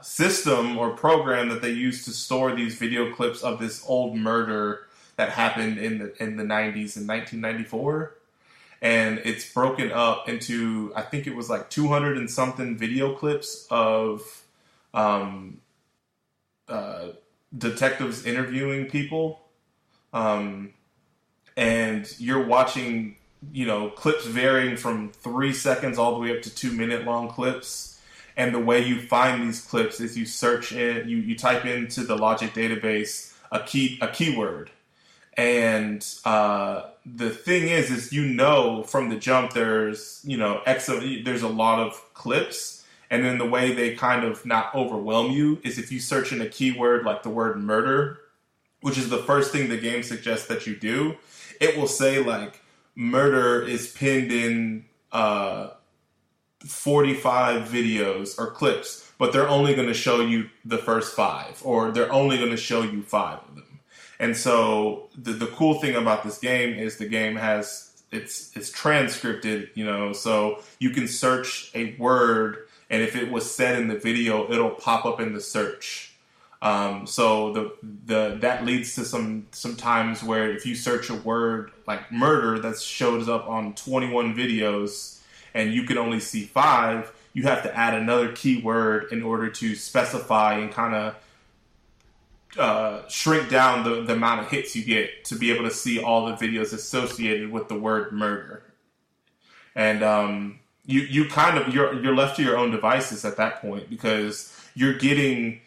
system 0.01 0.77
or 0.77 0.91
program 0.91 1.49
that 1.49 1.61
they 1.61 1.71
use 1.71 2.05
to 2.05 2.11
store 2.11 2.55
these 2.55 2.75
video 2.75 3.13
clips 3.13 3.41
of 3.41 3.59
this 3.59 3.83
old 3.87 4.15
murder 4.15 4.87
that 5.17 5.29
happened 5.29 5.77
in 5.77 5.99
the 5.99 6.23
in 6.23 6.37
the 6.37 6.43
90s 6.43 6.97
in 6.97 7.07
1994 7.07 8.15
and 8.85 9.19
it's 9.25 9.51
broken 9.51 9.91
up 9.91 10.29
into 10.29 10.93
I 10.95 11.01
think 11.01 11.25
it 11.25 11.35
was 11.35 11.49
like 11.49 11.71
200 11.71 12.17
and 12.17 12.29
something 12.29 12.77
video 12.77 13.15
clips 13.15 13.65
of 13.71 14.21
um, 14.93 15.59
uh, 16.69 17.07
detectives 17.57 18.27
interviewing 18.27 18.85
people, 18.85 19.41
um, 20.13 20.74
and 21.57 22.13
you're 22.19 22.45
watching 22.45 23.15
you 23.51 23.65
know 23.65 23.89
clips 23.89 24.25
varying 24.25 24.77
from 24.77 25.11
three 25.11 25.53
seconds 25.53 25.97
all 25.97 26.13
the 26.13 26.19
way 26.19 26.35
up 26.35 26.41
to 26.43 26.53
two 26.53 26.71
minute 26.71 27.05
long 27.05 27.29
clips. 27.29 27.91
And 28.37 28.53
the 28.53 28.59
way 28.59 28.85
you 28.85 28.99
find 28.99 29.47
these 29.47 29.61
clips 29.61 30.01
is 30.01 30.17
you 30.17 30.25
search 30.25 30.73
in, 30.73 31.07
you, 31.07 31.17
you 31.17 31.37
type 31.37 31.63
into 31.63 32.03
the 32.03 32.17
Logic 32.17 32.53
database 32.53 33.33
a 33.49 33.61
key 33.61 33.97
a 34.01 34.09
keyword, 34.09 34.71
and 35.37 36.05
uh, 36.25 36.89
the 37.05 37.29
thing 37.29 37.69
is, 37.69 37.91
is 37.91 38.11
you 38.11 38.25
know 38.25 38.83
from 38.83 39.09
the 39.09 39.15
jump 39.15 39.53
there's 39.53 40.21
you 40.25 40.37
know 40.37 40.61
X 40.65 40.87
there's 40.87 41.43
a 41.43 41.47
lot 41.47 41.79
of 41.79 42.13
clips, 42.13 42.83
and 43.09 43.23
then 43.23 43.37
the 43.37 43.45
way 43.45 43.73
they 43.73 43.95
kind 43.95 44.25
of 44.25 44.45
not 44.45 44.73
overwhelm 44.75 45.31
you 45.31 45.59
is 45.63 45.77
if 45.77 45.91
you 45.91 45.99
search 45.99 46.33
in 46.33 46.41
a 46.41 46.47
keyword 46.49 47.05
like 47.05 47.23
the 47.23 47.29
word 47.29 47.57
murder, 47.57 48.19
which 48.81 48.97
is 48.97 49.09
the 49.09 49.19
first 49.19 49.51
thing 49.51 49.69
the 49.69 49.77
game 49.77 50.03
suggests 50.03 50.47
that 50.47 50.67
you 50.67 50.75
do, 50.75 51.15
it 51.59 51.77
will 51.77 51.87
say 51.87 52.23
like 52.23 52.61
murder 52.95 53.61
is 53.61 53.91
pinned 53.91 54.31
in 54.31 54.85
uh, 55.11 55.69
45 56.65 57.67
videos 57.67 58.39
or 58.39 58.51
clips, 58.51 59.11
but 59.17 59.33
they're 59.33 59.49
only 59.49 59.75
going 59.75 59.87
to 59.87 59.93
show 59.93 60.21
you 60.21 60.49
the 60.63 60.77
first 60.77 61.15
five, 61.15 61.61
or 61.63 61.91
they're 61.91 62.11
only 62.11 62.37
going 62.37 62.51
to 62.51 62.57
show 62.57 62.81
you 62.81 63.03
five 63.03 63.39
of 63.47 63.55
them. 63.55 63.79
And 64.19 64.35
so 64.35 65.09
the 65.17 65.33
the 65.33 65.47
cool 65.47 65.79
thing 65.81 65.95
about 65.95 66.23
this 66.23 66.37
game 66.37 66.73
is 66.73 66.97
the 66.97 67.07
game 67.07 67.35
has 67.35 68.03
it's 68.11 68.55
it's 68.55 68.71
transcripted, 68.71 69.69
you 69.75 69.85
know, 69.85 70.13
so 70.13 70.61
you 70.79 70.89
can 70.91 71.07
search 71.07 71.71
a 71.75 71.95
word, 71.97 72.67
and 72.89 73.01
if 73.01 73.15
it 73.15 73.29
was 73.31 73.49
said 73.49 73.77
in 73.79 73.87
the 73.87 73.99
video, 73.99 74.49
it'll 74.49 74.71
pop 74.71 75.05
up 75.05 75.19
in 75.19 75.33
the 75.33 75.41
search. 75.41 76.14
Um, 76.65 77.05
so 77.05 77.53
the 77.53 77.75
the 78.07 78.37
that 78.41 78.65
leads 78.65 78.95
to 78.95 79.05
some 79.05 79.45
some 79.51 79.75
times 79.75 80.23
where 80.23 80.51
if 80.51 80.65
you 80.65 80.73
search 80.73 81.11
a 81.11 81.13
word 81.13 81.69
like 81.85 82.11
murder 82.11 82.57
that 82.57 82.79
shows 82.79 83.29
up 83.29 83.47
on 83.47 83.75
21 83.75 84.33
videos 84.33 85.21
and 85.53 85.71
you 85.71 85.83
can 85.83 85.99
only 85.99 86.19
see 86.19 86.45
five, 86.45 87.13
you 87.33 87.43
have 87.43 87.61
to 87.63 87.77
add 87.77 87.93
another 87.93 88.31
keyword 88.31 89.11
in 89.11 89.21
order 89.21 89.47
to 89.47 89.75
specify 89.75 90.57
and 90.57 90.71
kind 90.71 90.95
of 90.95 91.15
uh, 92.57 93.07
shrink 93.09 93.47
down 93.47 93.83
the, 93.83 94.01
the 94.01 94.13
amount 94.13 94.41
of 94.41 94.49
hits 94.49 94.75
you 94.75 94.83
get 94.83 95.23
to 95.25 95.35
be 95.35 95.51
able 95.51 95.65
to 95.65 95.71
see 95.71 96.01
all 96.01 96.25
the 96.25 96.33
videos 96.33 96.73
associated 96.73 97.51
with 97.51 97.67
the 97.67 97.77
word 97.77 98.11
murder. 98.11 98.63
And 99.75 100.01
um, 100.01 100.59
you 100.83 101.01
you 101.01 101.29
kind 101.29 101.59
of 101.59 101.71
you're 101.71 101.93
you're 102.01 102.15
left 102.15 102.37
to 102.37 102.43
your 102.43 102.57
own 102.57 102.71
devices 102.71 103.23
at 103.23 103.37
that 103.37 103.61
point 103.61 103.87
because 103.87 104.51
you're 104.73 104.97
getting 104.97 105.61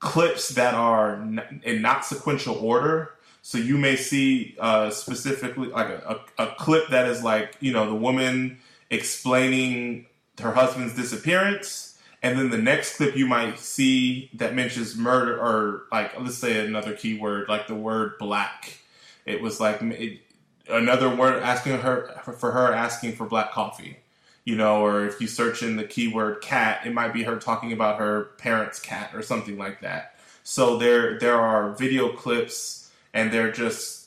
clips 0.00 0.48
that 0.50 0.74
are 0.74 1.14
in 1.62 1.82
not 1.82 2.04
sequential 2.04 2.56
order. 2.56 3.12
So 3.42 3.58
you 3.58 3.78
may 3.78 3.96
see 3.96 4.56
uh, 4.58 4.90
specifically 4.90 5.68
like 5.68 5.88
a, 5.88 6.20
a, 6.38 6.44
a 6.44 6.54
clip 6.56 6.88
that 6.88 7.06
is 7.06 7.22
like 7.22 7.56
you 7.60 7.72
know 7.72 7.86
the 7.86 7.94
woman 7.94 8.58
explaining 8.90 10.06
her 10.40 10.52
husband's 10.52 10.96
disappearance. 10.96 11.86
And 12.22 12.38
then 12.38 12.50
the 12.50 12.58
next 12.58 12.96
clip 12.96 13.16
you 13.16 13.26
might 13.26 13.58
see 13.58 14.30
that 14.34 14.54
mentions 14.54 14.94
murder 14.94 15.40
or 15.40 15.84
like 15.90 16.18
let's 16.20 16.36
say 16.36 16.66
another 16.66 16.94
keyword 16.94 17.48
like 17.48 17.66
the 17.66 17.74
word 17.74 18.18
black. 18.18 18.78
It 19.24 19.40
was 19.40 19.60
like 19.60 19.80
it, 19.80 20.20
another 20.68 21.14
word 21.14 21.42
asking 21.42 21.78
her 21.78 22.20
for 22.38 22.50
her 22.52 22.72
asking 22.74 23.16
for 23.16 23.26
black 23.26 23.52
coffee 23.52 23.98
you 24.44 24.56
know 24.56 24.84
or 24.84 25.06
if 25.06 25.20
you 25.20 25.26
search 25.26 25.62
in 25.62 25.76
the 25.76 25.84
keyword 25.84 26.40
cat 26.40 26.86
it 26.86 26.92
might 26.92 27.12
be 27.12 27.22
her 27.22 27.36
talking 27.36 27.72
about 27.72 27.98
her 27.98 28.24
parents 28.38 28.80
cat 28.80 29.10
or 29.14 29.22
something 29.22 29.58
like 29.58 29.80
that. 29.80 30.16
So 30.42 30.76
there 30.76 31.18
there 31.18 31.40
are 31.40 31.74
video 31.74 32.12
clips 32.12 32.90
and 33.12 33.32
they're 33.32 33.52
just 33.52 34.00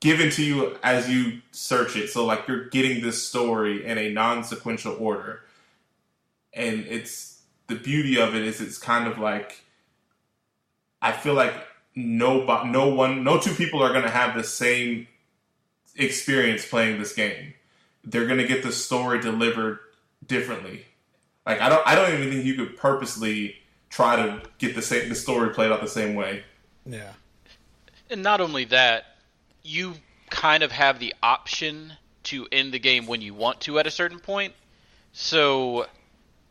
given 0.00 0.30
to 0.30 0.42
you 0.42 0.76
as 0.82 1.08
you 1.08 1.42
search 1.52 1.96
it. 1.96 2.08
So 2.08 2.24
like 2.24 2.48
you're 2.48 2.68
getting 2.68 3.02
this 3.02 3.26
story 3.26 3.86
in 3.86 3.98
a 3.98 4.10
non-sequential 4.10 4.96
order. 4.98 5.42
And 6.52 6.86
it's 6.86 7.42
the 7.68 7.76
beauty 7.76 8.18
of 8.18 8.34
it 8.34 8.42
is 8.42 8.60
it's 8.60 8.78
kind 8.78 9.06
of 9.06 9.18
like 9.18 9.62
I 11.00 11.12
feel 11.12 11.34
like 11.34 11.54
no 11.94 12.64
no 12.64 12.88
one 12.88 13.22
no 13.24 13.38
two 13.38 13.54
people 13.54 13.82
are 13.82 13.92
going 13.92 14.04
to 14.04 14.10
have 14.10 14.34
the 14.34 14.44
same 14.44 15.06
experience 15.96 16.66
playing 16.66 16.98
this 16.98 17.14
game. 17.14 17.54
They're 18.04 18.26
going 18.26 18.38
to 18.38 18.46
get 18.46 18.62
the 18.62 18.72
story 18.72 19.20
delivered 19.20 19.78
differently. 20.26 20.84
Like 21.46 21.60
I 21.60 21.68
don't 21.68 21.86
I 21.86 21.94
don't 21.94 22.12
even 22.12 22.30
think 22.30 22.44
you 22.44 22.54
could 22.54 22.76
purposely 22.76 23.56
try 23.88 24.16
to 24.16 24.42
get 24.58 24.74
the 24.74 24.82
same 24.82 25.08
the 25.08 25.14
story 25.14 25.50
played 25.50 25.72
out 25.72 25.80
the 25.80 25.88
same 25.88 26.14
way. 26.14 26.44
Yeah. 26.86 27.12
And 28.08 28.22
not 28.22 28.40
only 28.40 28.64
that, 28.66 29.04
you 29.62 29.94
kind 30.30 30.62
of 30.62 30.72
have 30.72 30.98
the 30.98 31.14
option 31.22 31.92
to 32.24 32.46
end 32.52 32.72
the 32.72 32.78
game 32.78 33.06
when 33.06 33.20
you 33.20 33.34
want 33.34 33.60
to 33.62 33.78
at 33.78 33.86
a 33.86 33.90
certain 33.90 34.20
point. 34.20 34.54
So 35.12 35.86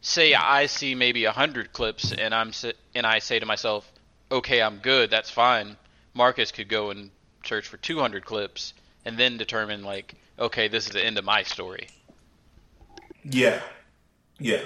say 0.01 0.33
I 0.33 0.65
see 0.65 0.95
maybe 0.95 1.25
a 1.25 1.31
hundred 1.31 1.73
clips 1.73 2.11
and 2.11 2.33
I'm 2.33 2.51
and 2.95 3.05
I 3.05 3.19
say 3.19 3.39
to 3.39 3.45
myself, 3.45 3.89
okay, 4.31 4.61
I'm 4.61 4.77
good, 4.77 5.09
that's 5.09 5.29
fine. 5.29 5.77
Marcus 6.13 6.51
could 6.51 6.67
go 6.67 6.91
and 6.91 7.11
search 7.45 7.67
for 7.67 7.77
200 7.77 8.25
clips 8.25 8.73
and 9.05 9.17
then 9.17 9.37
determine 9.37 9.83
like, 9.83 10.15
okay, 10.37 10.67
this 10.67 10.87
is 10.87 10.93
the 10.93 11.03
end 11.03 11.17
of 11.17 11.25
my 11.25 11.43
story. 11.43 11.87
Yeah, 13.23 13.61
yeah, 14.39 14.61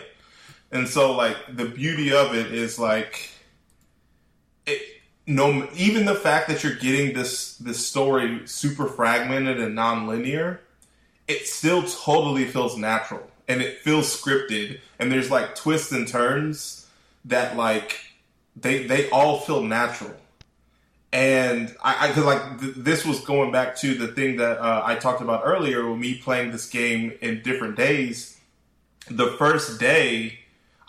and 0.71 0.87
so 0.87 1.15
like 1.15 1.37
the 1.49 1.65
beauty 1.65 2.13
of 2.13 2.35
it 2.35 2.53
is 2.53 2.77
like, 2.77 3.31
it 4.65 4.81
no 5.25 5.67
even 5.75 6.05
the 6.05 6.15
fact 6.15 6.47
that 6.49 6.63
you're 6.63 6.75
getting 6.75 7.13
this 7.13 7.55
this 7.57 7.85
story 7.85 8.41
super 8.45 8.87
fragmented 8.87 9.59
and 9.59 9.75
non-linear, 9.75 10.61
it 11.27 11.47
still 11.47 11.83
totally 11.83 12.45
feels 12.45 12.77
natural 12.77 13.29
and 13.47 13.61
it 13.61 13.79
feels 13.79 14.19
scripted 14.19 14.79
and 14.99 15.11
there's 15.11 15.31
like 15.31 15.55
twists 15.55 15.91
and 15.91 16.07
turns 16.07 16.87
that 17.25 17.55
like 17.55 17.99
they 18.55 18.85
they 18.85 19.09
all 19.09 19.39
feel 19.39 19.61
natural 19.61 20.13
and 21.13 21.73
I, 21.83 22.09
I 22.09 22.19
like 22.21 22.59
th- 22.59 22.73
this 22.75 23.05
was 23.05 23.19
going 23.19 23.51
back 23.51 23.77
to 23.77 23.93
the 23.93 24.07
thing 24.07 24.37
that 24.37 24.57
uh, 24.57 24.81
I 24.83 24.95
talked 24.95 25.21
about 25.21 25.43
earlier 25.45 25.87
with 25.87 25.99
me 25.99 26.15
playing 26.15 26.51
this 26.51 26.67
game 26.67 27.13
in 27.21 27.43
different 27.43 27.77
days. 27.77 28.39
The 29.11 29.27
first 29.37 29.79
day, 29.79 30.39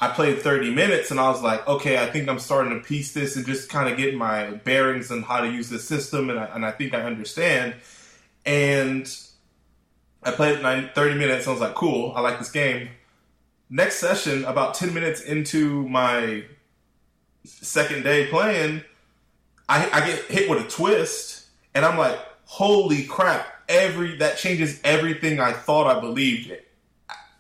I 0.01 0.09
played 0.09 0.41
30 0.41 0.75
minutes 0.75 1.11
and 1.11 1.21
I 1.21 1.29
was 1.29 1.43
like, 1.43 1.69
okay, 1.69 2.03
I 2.03 2.11
think 2.11 2.31
I'm 2.31 2.39
starting 2.39 2.73
to 2.73 2.83
piece 2.83 3.13
this 3.13 3.37
and 3.37 3.45
just 3.45 3.69
kind 3.69 3.93
of 3.93 3.99
get 3.99 4.15
my 4.15 4.53
bearings 4.53 5.11
on 5.11 5.23
how 5.23 5.43
to 5.43 5.51
use 5.51 5.69
the 5.69 5.79
system, 5.79 6.31
and 6.31 6.39
I, 6.39 6.45
and 6.47 6.65
I 6.65 6.71
think 6.71 6.95
I 6.95 7.03
understand. 7.03 7.75
And 8.47 9.07
I 10.23 10.31
played 10.31 10.63
90, 10.63 10.93
30 10.95 11.19
minutes. 11.19 11.45
And 11.45 11.51
I 11.51 11.53
was 11.53 11.61
like, 11.61 11.75
cool. 11.75 12.15
I 12.17 12.21
like 12.21 12.39
this 12.39 12.51
game. 12.51 12.89
Next 13.69 13.97
session, 13.97 14.47
about 14.47 14.73
10 14.73 14.95
minutes 14.95 15.21
into 15.21 15.87
my 15.87 16.45
second 17.45 18.05
day 18.05 18.29
playing, 18.29 18.85
I, 19.69 19.89
I 19.91 20.07
get 20.07 20.25
hit 20.25 20.51
with 20.51 20.65
a 20.65 20.69
twist, 20.69 21.47
and 21.75 21.85
I'm 21.85 21.99
like, 21.99 22.19
holy 22.45 23.05
crap! 23.05 23.47
Every 23.69 24.17
that 24.17 24.37
changes 24.37 24.81
everything 24.85 25.41
I 25.41 25.53
thought 25.53 25.87
I 25.87 26.01
believed 26.01 26.53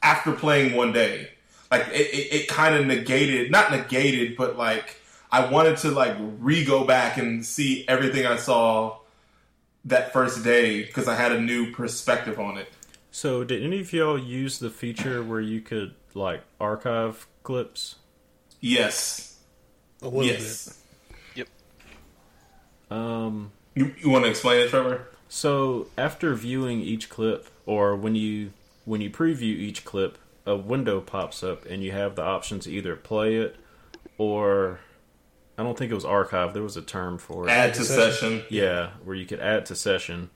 after 0.02 0.32
playing 0.32 0.74
one 0.74 0.92
day. 0.92 1.30
Like 1.70 1.88
it, 1.88 2.14
it, 2.14 2.34
it 2.34 2.48
kind 2.48 2.74
of 2.74 2.86
negated, 2.86 3.50
not 3.50 3.70
negated, 3.70 4.36
but 4.36 4.56
like 4.56 5.00
I 5.30 5.50
wanted 5.50 5.78
to 5.78 5.90
like 5.90 6.16
re 6.38 6.64
go 6.64 6.84
back 6.84 7.16
and 7.18 7.44
see 7.44 7.84
everything 7.88 8.26
I 8.26 8.36
saw 8.36 8.98
that 9.86 10.12
first 10.12 10.44
day 10.44 10.82
because 10.84 11.08
I 11.08 11.16
had 11.16 11.32
a 11.32 11.40
new 11.40 11.72
perspective 11.72 12.38
on 12.38 12.58
it. 12.58 12.68
So, 13.10 13.44
did 13.44 13.62
any 13.62 13.80
of 13.80 13.92
y'all 13.92 14.18
use 14.18 14.58
the 14.58 14.70
feature 14.70 15.22
where 15.22 15.40
you 15.40 15.60
could 15.60 15.94
like 16.14 16.42
archive 16.60 17.26
clips? 17.42 17.96
Yes. 18.60 19.38
A 20.02 20.06
little 20.06 20.24
yes. 20.24 20.80
Um, 22.94 23.52
You, 23.74 23.94
you 23.98 24.10
want 24.10 24.24
to 24.24 24.30
explain 24.30 24.60
it, 24.60 24.70
Trevor? 24.70 25.06
so 25.28 25.88
after 25.98 26.34
viewing 26.34 26.80
each 26.80 27.08
clip, 27.08 27.48
or 27.66 27.96
when 27.96 28.14
you 28.14 28.52
when 28.84 29.00
you 29.00 29.10
preview 29.10 29.42
each 29.42 29.84
clip, 29.84 30.18
a 30.46 30.54
window 30.56 31.00
pops 31.00 31.42
up 31.42 31.64
and 31.66 31.82
you 31.82 31.92
have 31.92 32.14
the 32.16 32.22
option 32.22 32.60
to 32.60 32.70
either 32.70 32.94
play 32.96 33.36
it 33.36 33.56
or 34.18 34.80
I 35.56 35.62
don't 35.62 35.76
think 35.78 35.90
it 35.90 35.94
was 35.94 36.04
archive. 36.04 36.52
There 36.52 36.62
was 36.62 36.76
a 36.76 36.82
term 36.82 37.16
for 37.18 37.48
it. 37.48 37.50
Add 37.50 37.74
to 37.74 37.84
session. 37.84 38.40
session. 38.40 38.42
Yeah, 38.50 38.90
where 39.04 39.16
you 39.16 39.24
could 39.24 39.40
add 39.40 39.66
to 39.66 39.74
session, 39.76 40.30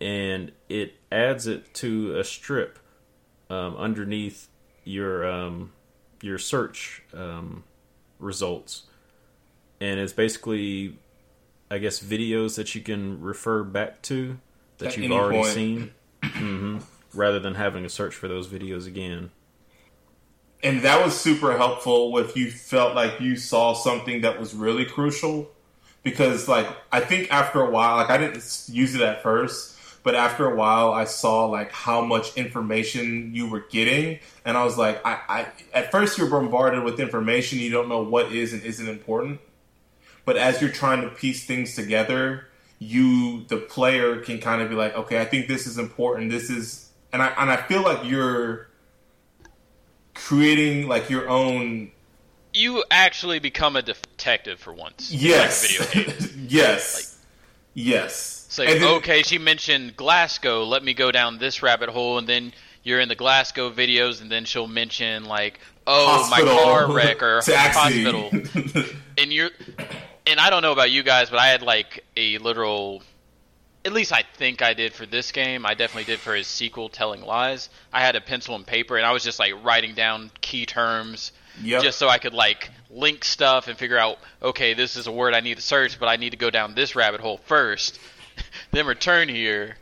and 0.00 0.50
it 0.68 0.94
adds 1.12 1.46
it 1.46 1.72
to 1.74 2.18
a 2.18 2.24
strip 2.24 2.78
um, 3.50 3.76
underneath 3.76 4.48
your 4.84 5.26
um, 5.30 5.72
your 6.22 6.38
search 6.38 7.02
um, 7.14 7.64
results, 8.18 8.84
and 9.80 10.00
it's 10.00 10.14
basically, 10.14 10.98
I 11.70 11.78
guess, 11.78 12.00
videos 12.00 12.56
that 12.56 12.74
you 12.74 12.80
can 12.80 13.20
refer 13.20 13.62
back 13.62 14.02
to 14.02 14.38
that 14.78 14.88
At 14.88 14.96
you've 14.96 15.12
already 15.12 15.38
point. 15.38 15.54
seen, 15.54 15.90
hmm 16.24 16.78
rather 17.14 17.38
than 17.38 17.54
having 17.54 17.82
to 17.82 17.88
search 17.88 18.14
for 18.14 18.28
those 18.28 18.46
videos 18.46 18.86
again. 18.86 19.30
And 20.62 20.82
that 20.82 21.04
was 21.04 21.18
super 21.18 21.56
helpful 21.56 22.16
if 22.18 22.36
you 22.36 22.50
felt 22.50 22.94
like 22.94 23.20
you 23.20 23.36
saw 23.36 23.72
something 23.72 24.20
that 24.22 24.38
was 24.38 24.54
really 24.54 24.84
crucial. 24.84 25.50
Because, 26.02 26.48
like, 26.48 26.66
I 26.92 27.00
think 27.00 27.32
after 27.32 27.60
a 27.60 27.70
while, 27.70 27.96
like, 27.96 28.10
I 28.10 28.18
didn't 28.18 28.68
use 28.68 28.94
it 28.94 29.00
at 29.00 29.22
first, 29.22 29.76
but 30.04 30.14
after 30.14 30.46
a 30.46 30.54
while, 30.54 30.92
I 30.92 31.04
saw, 31.04 31.46
like, 31.46 31.72
how 31.72 32.00
much 32.04 32.36
information 32.36 33.34
you 33.34 33.48
were 33.48 33.64
getting. 33.70 34.20
And 34.44 34.56
I 34.56 34.64
was 34.64 34.78
like, 34.78 35.04
I, 35.04 35.20
I 35.28 35.46
at 35.74 35.90
first, 35.90 36.16
you're 36.16 36.30
bombarded 36.30 36.84
with 36.84 37.00
information, 37.00 37.58
you 37.58 37.70
don't 37.70 37.88
know 37.88 38.02
what 38.02 38.30
is 38.30 38.52
and 38.52 38.62
isn't 38.62 38.88
important. 38.88 39.40
But 40.26 40.36
as 40.36 40.60
you're 40.60 40.70
trying 40.70 41.00
to 41.02 41.08
piece 41.08 41.46
things 41.46 41.74
together, 41.74 42.48
you, 42.78 43.44
the 43.48 43.56
player, 43.56 44.18
can 44.18 44.38
kind 44.40 44.60
of 44.60 44.68
be 44.68 44.74
like, 44.74 44.94
okay, 44.94 45.18
I 45.20 45.24
think 45.24 45.48
this 45.48 45.66
is 45.66 45.78
important. 45.78 46.30
This 46.30 46.50
is, 46.50 46.90
and 47.12 47.22
I, 47.22 47.28
and 47.38 47.50
I 47.50 47.56
feel 47.56 47.82
like 47.82 48.04
you're 48.04 48.68
creating 50.14 50.88
like 50.88 51.08
your 51.10 51.28
own 51.28 51.90
You 52.54 52.84
actually 52.90 53.38
become 53.38 53.76
a 53.76 53.82
detective 53.82 54.58
for 54.58 54.72
once. 54.74 55.12
yes 55.14 55.78
Like 55.78 55.88
video 55.90 56.12
game. 56.18 56.46
yes 56.48 57.18
yes 57.74 58.44
It's 58.48 58.58
like, 58.58 58.68
then- 58.68 58.82
okay, 58.96 59.22
she 59.22 59.38
mentioned 59.38 59.96
Glasgow. 59.96 60.64
Let 60.64 60.82
me 60.82 60.94
go 60.94 61.10
down 61.12 61.38
this 61.38 61.62
rabbit 61.62 61.88
hole, 61.90 62.18
and 62.18 62.26
then 62.28 62.52
you're 62.82 63.00
in 63.00 63.08
the 63.08 63.14
Glasgow 63.14 63.70
videos, 63.70 64.20
and 64.22 64.30
then 64.30 64.44
she'll 64.44 64.66
mention 64.68 65.24
like, 65.26 65.60
oh, 65.86 66.06
hospital, 66.06 66.54
my 66.54 66.62
car 66.62 66.92
wreck 66.92 67.22
or 67.22 67.40
hospital, 67.46 68.30
and 69.18 69.32
you're, 69.32 69.50
and 70.26 70.40
I 70.40 70.50
don't 70.50 70.62
know 70.62 70.72
about 70.72 70.90
you 70.90 71.02
guys, 71.02 71.30
but 71.30 71.38
I 71.38 71.46
had 71.48 71.62
like 71.62 72.04
a 72.16 72.38
literal. 72.38 73.02
At 73.84 73.92
least 73.92 74.12
I 74.12 74.24
think 74.36 74.62
I 74.62 74.74
did 74.74 74.92
for 74.92 75.06
this 75.06 75.30
game. 75.30 75.64
I 75.64 75.74
definitely 75.74 76.12
did 76.12 76.18
for 76.18 76.34
his 76.34 76.48
sequel, 76.48 76.88
Telling 76.88 77.22
Lies. 77.22 77.68
I 77.92 78.00
had 78.00 78.16
a 78.16 78.20
pencil 78.20 78.56
and 78.56 78.66
paper, 78.66 78.96
and 78.96 79.06
I 79.06 79.12
was 79.12 79.22
just 79.22 79.38
like 79.38 79.52
writing 79.64 79.94
down 79.94 80.32
key 80.40 80.66
terms, 80.66 81.30
Yep. 81.62 81.82
just 81.84 81.98
so 81.98 82.08
I 82.08 82.18
could 82.18 82.34
like 82.34 82.70
link 82.90 83.24
stuff 83.24 83.68
and 83.68 83.78
figure 83.78 83.96
out, 83.96 84.18
okay, 84.42 84.74
this 84.74 84.96
is 84.96 85.06
a 85.06 85.12
word 85.12 85.34
I 85.34 85.40
need 85.40 85.54
to 85.56 85.62
search, 85.62 86.00
but 86.00 86.06
I 86.08 86.16
need 86.16 86.30
to 86.30 86.36
go 86.36 86.50
down 86.50 86.74
this 86.74 86.96
rabbit 86.96 87.20
hole 87.20 87.38
first, 87.46 88.00
then 88.72 88.86
return 88.86 89.28
here. 89.28 89.76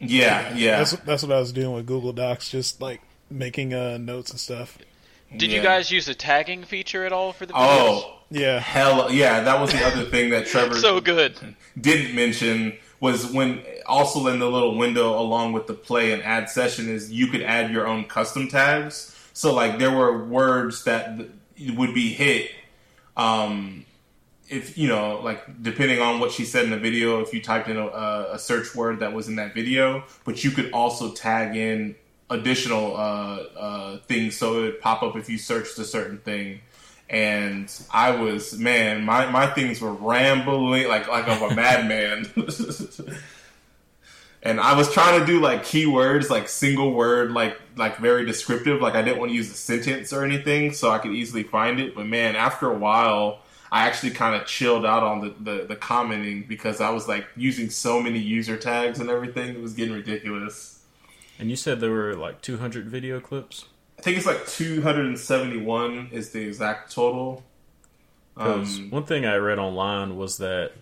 yeah 0.00 0.54
yeah 0.56 0.78
That's 0.78 0.92
that's 0.92 1.22
what 1.22 1.30
I 1.32 1.38
was 1.38 1.52
doing 1.52 1.72
with 1.74 1.84
Google 1.84 2.14
Docs, 2.14 2.48
just 2.50 2.80
like 2.80 3.02
making 3.30 3.74
uh, 3.74 3.98
notes 3.98 4.30
and 4.30 4.40
stuff. 4.40 4.78
Did 5.36 5.52
you 5.52 5.60
guys 5.60 5.90
use 5.92 6.08
a 6.08 6.14
tagging 6.14 6.64
feature 6.64 7.04
at 7.04 7.12
all 7.12 7.32
for 7.34 7.44
the 7.44 7.52
videos? 7.52 8.00
oh 8.02 8.19
Yeah, 8.30 8.58
hell 8.60 9.10
yeah 9.10 9.40
that 9.40 9.60
was 9.60 9.72
the 9.72 9.84
other 9.84 10.04
thing 10.04 10.30
that 10.30 10.46
trevor 10.46 10.76
so 10.76 11.00
good. 11.00 11.56
didn't 11.80 12.14
mention 12.14 12.78
was 13.00 13.26
when 13.26 13.64
also 13.86 14.26
in 14.28 14.38
the 14.38 14.48
little 14.48 14.76
window 14.76 15.18
along 15.18 15.52
with 15.52 15.66
the 15.66 15.74
play 15.74 16.12
and 16.12 16.22
add 16.22 16.48
session 16.48 16.88
is 16.88 17.10
you 17.10 17.26
could 17.26 17.42
add 17.42 17.70
your 17.70 17.86
own 17.86 18.04
custom 18.04 18.46
tags. 18.48 19.16
So 19.32 19.52
like 19.54 19.78
there 19.78 19.90
were 19.90 20.24
words 20.24 20.84
that 20.84 21.18
would 21.76 21.94
be 21.94 22.12
hit 22.12 22.50
um 23.16 23.84
if 24.48 24.78
you 24.78 24.88
know 24.88 25.20
like 25.20 25.62
depending 25.62 26.00
on 26.00 26.20
what 26.20 26.30
she 26.30 26.44
said 26.44 26.64
in 26.64 26.70
the 26.70 26.78
video 26.78 27.20
if 27.20 27.34
you 27.34 27.42
typed 27.42 27.68
in 27.68 27.76
a, 27.76 27.86
a 28.32 28.38
search 28.38 28.74
word 28.74 29.00
that 29.00 29.12
was 29.12 29.28
in 29.28 29.36
that 29.36 29.54
video 29.54 30.04
but 30.24 30.44
you 30.44 30.50
could 30.50 30.70
also 30.72 31.12
tag 31.12 31.56
in 31.56 31.96
additional 32.30 32.96
uh, 32.96 33.40
uh, 33.58 33.98
things. 34.06 34.36
So 34.36 34.60
it 34.60 34.62
would 34.62 34.80
pop 34.80 35.02
up 35.02 35.16
if 35.16 35.28
you 35.28 35.36
searched 35.36 35.78
a 35.78 35.84
certain 35.84 36.18
thing 36.18 36.60
and 37.10 37.70
I 37.90 38.12
was 38.12 38.56
man, 38.56 39.04
my, 39.04 39.28
my 39.28 39.48
things 39.48 39.80
were 39.80 39.92
rambling 39.92 40.86
like 40.86 41.08
like 41.08 41.28
of 41.28 41.42
a 41.42 41.54
madman. 41.54 42.26
and 44.42 44.60
I 44.60 44.74
was 44.76 44.92
trying 44.92 45.18
to 45.18 45.26
do 45.26 45.40
like 45.40 45.64
keywords, 45.64 46.30
like 46.30 46.48
single 46.48 46.92
word, 46.92 47.32
like 47.32 47.60
like 47.76 47.98
very 47.98 48.24
descriptive. 48.24 48.80
Like 48.80 48.94
I 48.94 49.02
didn't 49.02 49.18
want 49.18 49.32
to 49.32 49.36
use 49.36 49.50
a 49.50 49.54
sentence 49.54 50.12
or 50.12 50.24
anything, 50.24 50.72
so 50.72 50.90
I 50.90 50.98
could 50.98 51.10
easily 51.10 51.42
find 51.42 51.80
it. 51.80 51.96
But 51.96 52.06
man, 52.06 52.36
after 52.36 52.70
a 52.70 52.78
while, 52.78 53.40
I 53.72 53.88
actually 53.88 54.12
kind 54.12 54.40
of 54.40 54.46
chilled 54.46 54.86
out 54.86 55.02
on 55.02 55.20
the, 55.20 55.34
the 55.40 55.64
the 55.66 55.76
commenting 55.76 56.44
because 56.44 56.80
I 56.80 56.90
was 56.90 57.08
like 57.08 57.26
using 57.36 57.70
so 57.70 58.00
many 58.00 58.20
user 58.20 58.56
tags 58.56 59.00
and 59.00 59.10
everything. 59.10 59.56
It 59.56 59.60
was 59.60 59.74
getting 59.74 59.94
ridiculous. 59.94 60.84
And 61.40 61.50
you 61.50 61.56
said 61.56 61.80
there 61.80 61.90
were 61.90 62.14
like 62.14 62.40
200 62.40 62.86
video 62.86 63.18
clips. 63.18 63.64
I 64.00 64.02
think 64.02 64.16
it's 64.16 64.24
like 64.24 64.46
271 64.46 66.08
is 66.10 66.30
the 66.30 66.40
exact 66.40 66.90
total. 66.90 67.42
Um, 68.34 68.88
one 68.88 69.04
thing 69.04 69.26
I 69.26 69.36
read 69.36 69.58
online 69.58 70.16
was 70.16 70.38
that 70.38 70.72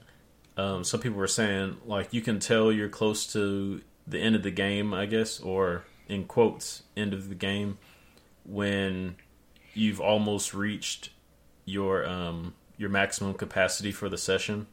um, 0.56 0.84
some 0.84 1.00
people 1.00 1.18
were 1.18 1.26
saying 1.26 1.78
like 1.84 2.14
you 2.14 2.20
can 2.20 2.38
tell 2.38 2.70
you're 2.70 2.88
close 2.88 3.32
to 3.32 3.82
the 4.06 4.20
end 4.20 4.36
of 4.36 4.44
the 4.44 4.52
game, 4.52 4.94
I 4.94 5.06
guess, 5.06 5.40
or 5.40 5.82
in 6.06 6.26
quotes, 6.26 6.84
end 6.96 7.12
of 7.12 7.28
the 7.28 7.34
game 7.34 7.78
when 8.44 9.16
you've 9.74 10.00
almost 10.00 10.54
reached 10.54 11.10
your 11.64 12.06
um, 12.06 12.54
your 12.76 12.88
maximum 12.88 13.34
capacity 13.34 13.90
for 13.90 14.08
the 14.08 14.16
session. 14.16 14.68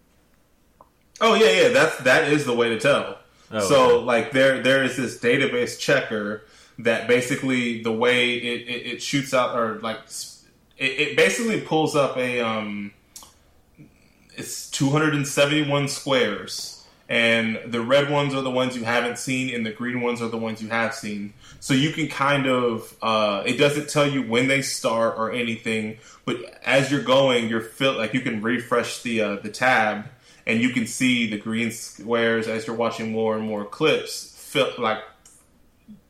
Oh 1.20 1.34
yeah, 1.34 1.50
yeah. 1.50 1.70
That's 1.70 1.98
that 2.04 2.32
is 2.32 2.46
the 2.46 2.54
way 2.54 2.70
to 2.70 2.80
tell. 2.80 3.18
Oh, 3.50 3.60
so 3.68 3.86
okay. 3.86 4.06
like 4.06 4.32
there 4.34 4.62
there 4.62 4.84
is 4.84 4.98
this 4.98 5.18
database 5.18 5.80
checker 5.80 6.44
that 6.80 7.08
basically 7.08 7.82
the 7.82 7.92
way 7.92 8.36
it, 8.36 8.68
it, 8.68 8.86
it 8.94 9.02
shoots 9.02 9.34
out 9.34 9.58
or 9.58 9.80
like 9.80 10.00
it, 10.78 10.92
it 11.00 11.18
basically 11.18 11.62
pulls 11.62 11.96
up 11.96 12.18
a 12.18 12.42
um 12.42 12.92
it's 14.38 14.70
271 14.72 15.88
squares. 15.88 16.72
And 17.08 17.60
the 17.68 17.82
red 17.82 18.10
ones 18.10 18.34
are 18.34 18.42
the 18.42 18.50
ones 18.50 18.76
you 18.76 18.84
haven't 18.84 19.20
seen 19.20 19.54
and 19.54 19.64
the 19.64 19.72
green 19.72 20.02
ones 20.02 20.24
are 20.24 20.28
the 20.28 20.40
ones 20.40 20.60
you 20.60 20.70
have 20.70 20.96
seen. 20.96 21.36
So 21.60 21.76
you 21.76 21.92
can 21.92 22.08
kind 22.08 22.48
of 22.48 22.96
uh, 23.02 23.44
it 23.46 23.58
doesn't 23.58 23.90
tell 23.90 24.10
you 24.10 24.24
when 24.24 24.48
they 24.48 24.62
start 24.62 25.16
or 25.18 25.32
anything 25.32 25.98
but 26.26 26.38
as 26.66 26.92
you're 26.92 27.04
going 27.04 27.48
you're 27.48 27.62
feel 27.62 27.94
like 27.94 28.14
you 28.14 28.22
can 28.22 28.42
refresh 28.42 29.04
the 29.04 29.22
uh, 29.22 29.36
the 29.38 29.50
tab 29.50 30.06
and 30.46 30.62
you 30.62 30.70
can 30.70 30.86
see 30.86 31.30
the 31.30 31.38
green 31.38 31.72
squares 31.72 32.48
as 32.48 32.68
you're 32.68 32.76
watching 32.76 33.12
more 33.12 33.36
and 33.36 33.46
more 33.46 33.66
clips 33.66 34.36
fill 34.38 34.72
like 34.78 35.00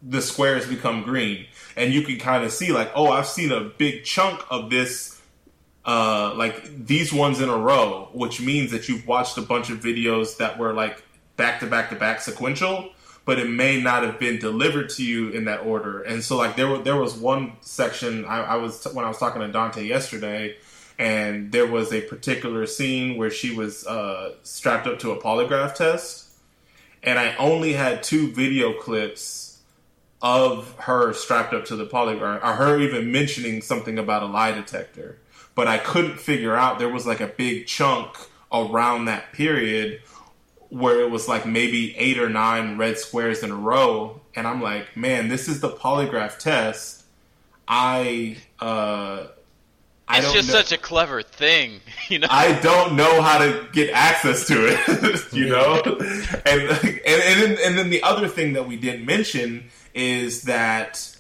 the 0.08 0.22
squares 0.22 0.68
become 0.68 1.04
green. 1.04 1.46
And 1.76 1.94
you 1.94 2.04
can 2.04 2.18
kind 2.18 2.44
of 2.44 2.52
see 2.52 2.72
like 2.72 2.92
oh 2.96 3.12
i've 3.12 3.28
seen 3.28 3.52
a 3.52 3.62
big 3.62 4.04
chunk 4.04 4.42
of 4.50 4.70
this 4.70 5.22
uh 5.86 6.34
like 6.36 6.86
these 6.86 7.12
ones 7.12 7.42
in 7.42 7.50
a 7.50 7.58
row 7.58 8.10
which 8.14 8.40
means 8.40 8.72
that 8.72 8.88
you've 8.88 9.06
watched 9.06 9.38
a 9.38 9.42
bunch 9.42 9.70
of 9.70 9.80
videos 9.80 10.38
that 10.38 10.58
were 10.58 10.74
like 10.74 11.04
back 11.36 11.60
to 11.60 11.68
back 11.68 11.90
to 11.90 11.96
back 11.96 12.22
sequential 12.22 12.90
but 13.26 13.40
it 13.40 13.50
may 13.50 13.82
not 13.82 14.04
have 14.04 14.20
been 14.20 14.38
delivered 14.38 14.88
to 14.88 15.04
you 15.04 15.30
in 15.30 15.46
that 15.46 15.66
order. 15.66 16.02
And 16.02 16.24
so 16.24 16.38
like 16.38 16.56
there 16.56 16.78
there 16.78 16.96
was 16.96 17.16
one 17.16 17.54
section 17.62 18.26
i, 18.26 18.42
I 18.42 18.56
was 18.56 18.86
when 18.94 19.04
i 19.04 19.08
was 19.08 19.18
talking 19.18 19.42
to 19.42 19.52
dante 19.52 19.84
yesterday 19.86 20.56
and 20.98 21.52
there 21.52 21.68
was 21.68 21.92
a 21.92 22.02
particular 22.02 22.66
scene 22.66 23.18
where 23.18 23.30
she 23.30 23.54
was 23.54 23.86
uh, 23.86 24.36
strapped 24.44 24.88
up 24.88 25.00
to 25.00 25.12
a 25.12 25.22
polygraph 25.22 25.76
test 25.76 26.30
and 27.04 27.20
i 27.20 27.36
only 27.36 27.74
had 27.74 28.02
two 28.02 28.32
video 28.32 28.74
clips 28.74 29.45
of 30.22 30.76
her 30.80 31.14
strapped 31.14 31.54
up 31.54 31.66
to 31.66 31.76
the 31.76 31.86
polygraph, 31.86 32.44
or 32.44 32.54
her 32.54 32.80
even 32.80 33.12
mentioning 33.12 33.62
something 33.62 33.98
about 33.98 34.24
a 34.24 34.26
lie 34.26 34.52
detector. 34.52 35.18
But 35.54 35.68
I 35.68 35.78
couldn't 35.78 36.20
figure 36.20 36.56
out 36.56 36.80
there 36.80 36.90
was 36.90 37.06
like 37.06 37.22
a 37.22 37.28
big 37.28 37.68
chunk 37.68 38.16
around 38.52 39.06
that 39.06 39.34
period 39.34 40.02
where 40.70 41.00
it 41.02 41.10
was 41.10 41.28
like 41.28 41.46
maybe 41.46 41.96
eight 41.98 42.18
or 42.18 42.30
nine 42.30 42.78
red 42.78 42.98
squares 42.98 43.44
in 43.44 43.52
a 43.52 43.56
row. 43.56 44.22
And 44.36 44.48
I'm 44.48 44.62
like, 44.62 44.98
man, 44.98 45.30
this 45.30 45.48
is 45.48 45.62
the 45.62 45.70
polygraph 45.70 46.38
test. 46.38 47.04
I 47.68 48.38
uh, 48.60 49.28
I 50.08 50.18
I 50.18 50.18
It's 50.20 50.34
just 50.34 50.48
know, 50.50 50.54
such 50.56 50.72
a 50.72 50.78
clever 50.78 51.22
thing, 51.24 51.82
you 52.10 52.20
know. 52.20 52.28
I 52.30 52.60
don't 52.60 52.96
know 52.96 53.22
how 53.22 53.40
to 53.40 53.68
get 53.72 53.92
access 53.92 54.48
to 54.48 54.68
it, 54.68 55.22
you 55.34 55.50
know. 55.50 55.82
And 56.46 56.62
and 56.62 57.06
and 57.06 57.42
then, 57.42 57.58
and 57.64 57.78
then 57.78 57.90
the 57.90 58.04
other 58.04 58.28
thing 58.28 58.54
that 58.54 58.68
we 58.68 58.78
didn't 58.78 59.06
mention 59.06 59.70
is 59.96 60.44
that 60.44 61.18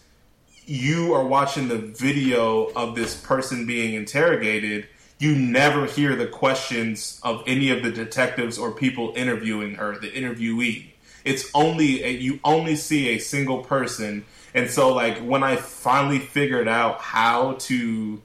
you 0.67 1.13
are 1.13 1.25
watching 1.25 1.67
the 1.69 1.77
video 1.77 2.65
of 2.75 2.95
this 2.95 3.19
person 3.19 3.65
being 3.65 3.93
interrogated. 3.95 4.87
You 5.17 5.35
never 5.35 5.85
hear 5.85 6.15
the 6.15 6.27
questions 6.27 7.19
of 7.23 7.41
any 7.47 7.69
of 7.71 7.81
the 7.81 7.91
detectives 7.91 8.57
or 8.57 8.71
people 8.71 9.13
interviewing 9.15 9.75
her, 9.75 9.97
the 9.97 10.11
interviewee. 10.11 10.87
It's 11.23 11.49
only 11.55 12.05
you 12.17 12.39
only 12.43 12.75
see 12.75 13.09
a 13.09 13.17
single 13.17 13.63
person, 13.63 14.25
and 14.53 14.69
so 14.69 14.93
like 14.93 15.17
when 15.19 15.41
I 15.41 15.55
finally 15.55 16.19
figured 16.19 16.67
out 16.67 16.99
how 17.01 17.53
to 17.53 18.21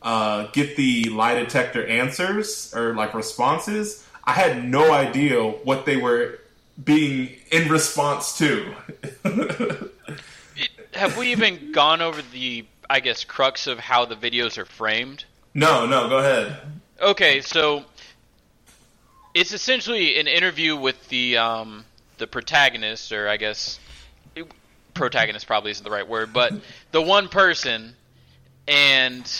uh, 0.00 0.48
get 0.52 0.76
the 0.76 1.04
lie 1.04 1.34
detector 1.34 1.86
answers 1.86 2.74
or 2.74 2.94
like 2.94 3.14
responses, 3.14 4.04
I 4.24 4.32
had 4.32 4.64
no 4.64 4.92
idea 4.92 5.42
what 5.42 5.86
they 5.86 5.96
were 5.96 6.40
being 6.82 7.30
in 7.50 7.68
response 7.68 8.38
to. 8.38 8.74
Have 10.94 11.16
we 11.16 11.32
even 11.32 11.72
gone 11.72 12.02
over 12.02 12.20
the, 12.32 12.64
I 12.88 13.00
guess, 13.00 13.24
crux 13.24 13.66
of 13.66 13.78
how 13.78 14.04
the 14.04 14.16
videos 14.16 14.58
are 14.58 14.64
framed? 14.64 15.24
no, 15.54 15.86
no, 15.86 16.08
go 16.08 16.18
ahead. 16.18 16.56
Okay, 17.00 17.40
so 17.40 17.84
it's 19.34 19.52
essentially 19.52 20.18
an 20.18 20.28
interview 20.28 20.76
with 20.76 21.08
the 21.08 21.36
um, 21.36 21.84
the 22.18 22.26
protagonist, 22.26 23.12
or 23.12 23.28
I 23.28 23.36
guess 23.36 23.78
protagonist 24.94 25.46
probably 25.46 25.70
isn't 25.70 25.84
the 25.84 25.90
right 25.90 26.06
word, 26.06 26.32
but 26.32 26.52
the 26.92 27.02
one 27.02 27.28
person, 27.28 27.94
and 28.68 29.30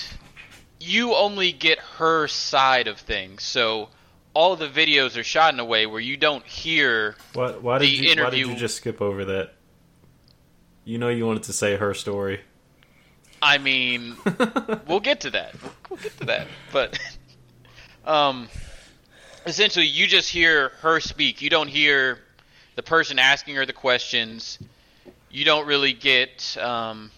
you 0.80 1.14
only 1.14 1.52
get 1.52 1.78
her 1.78 2.26
side 2.28 2.88
of 2.88 2.98
things. 2.98 3.42
So 3.42 3.88
all 4.34 4.56
the 4.56 4.68
videos 4.68 5.16
are 5.16 5.24
shot 5.24 5.52
in 5.52 5.60
a 5.60 5.64
way 5.64 5.86
where 5.86 6.00
you 6.00 6.16
don't 6.16 6.44
hear. 6.46 7.16
Why, 7.34 7.52
why 7.52 7.78
did 7.78 7.86
The 7.86 7.90
you 7.90 8.22
Why 8.22 8.30
did 8.30 8.38
you 8.38 8.54
just 8.56 8.76
skip 8.76 9.00
over 9.00 9.24
that? 9.26 9.54
You 10.84 10.98
know 10.98 11.08
you 11.08 11.26
wanted 11.26 11.44
to 11.44 11.52
say 11.52 11.76
her 11.76 11.94
story. 11.94 12.40
I 13.40 13.58
mean, 13.58 14.16
we'll 14.86 15.00
get 15.00 15.20
to 15.22 15.30
that. 15.30 15.54
We'll, 15.60 15.72
we'll 15.90 16.00
get 16.00 16.16
to 16.18 16.26
that. 16.26 16.46
But 16.72 16.98
um, 18.06 18.48
essentially, 19.46 19.86
you 19.86 20.06
just 20.06 20.28
hear 20.28 20.70
her 20.80 21.00
speak. 21.00 21.42
You 21.42 21.50
don't 21.50 21.68
hear 21.68 22.20
the 22.76 22.82
person 22.82 23.18
asking 23.18 23.56
her 23.56 23.66
the 23.66 23.72
questions. 23.72 24.58
You 25.30 25.44
don't 25.44 25.66
really 25.66 25.92
get. 25.92 26.56
Um, 26.56 27.10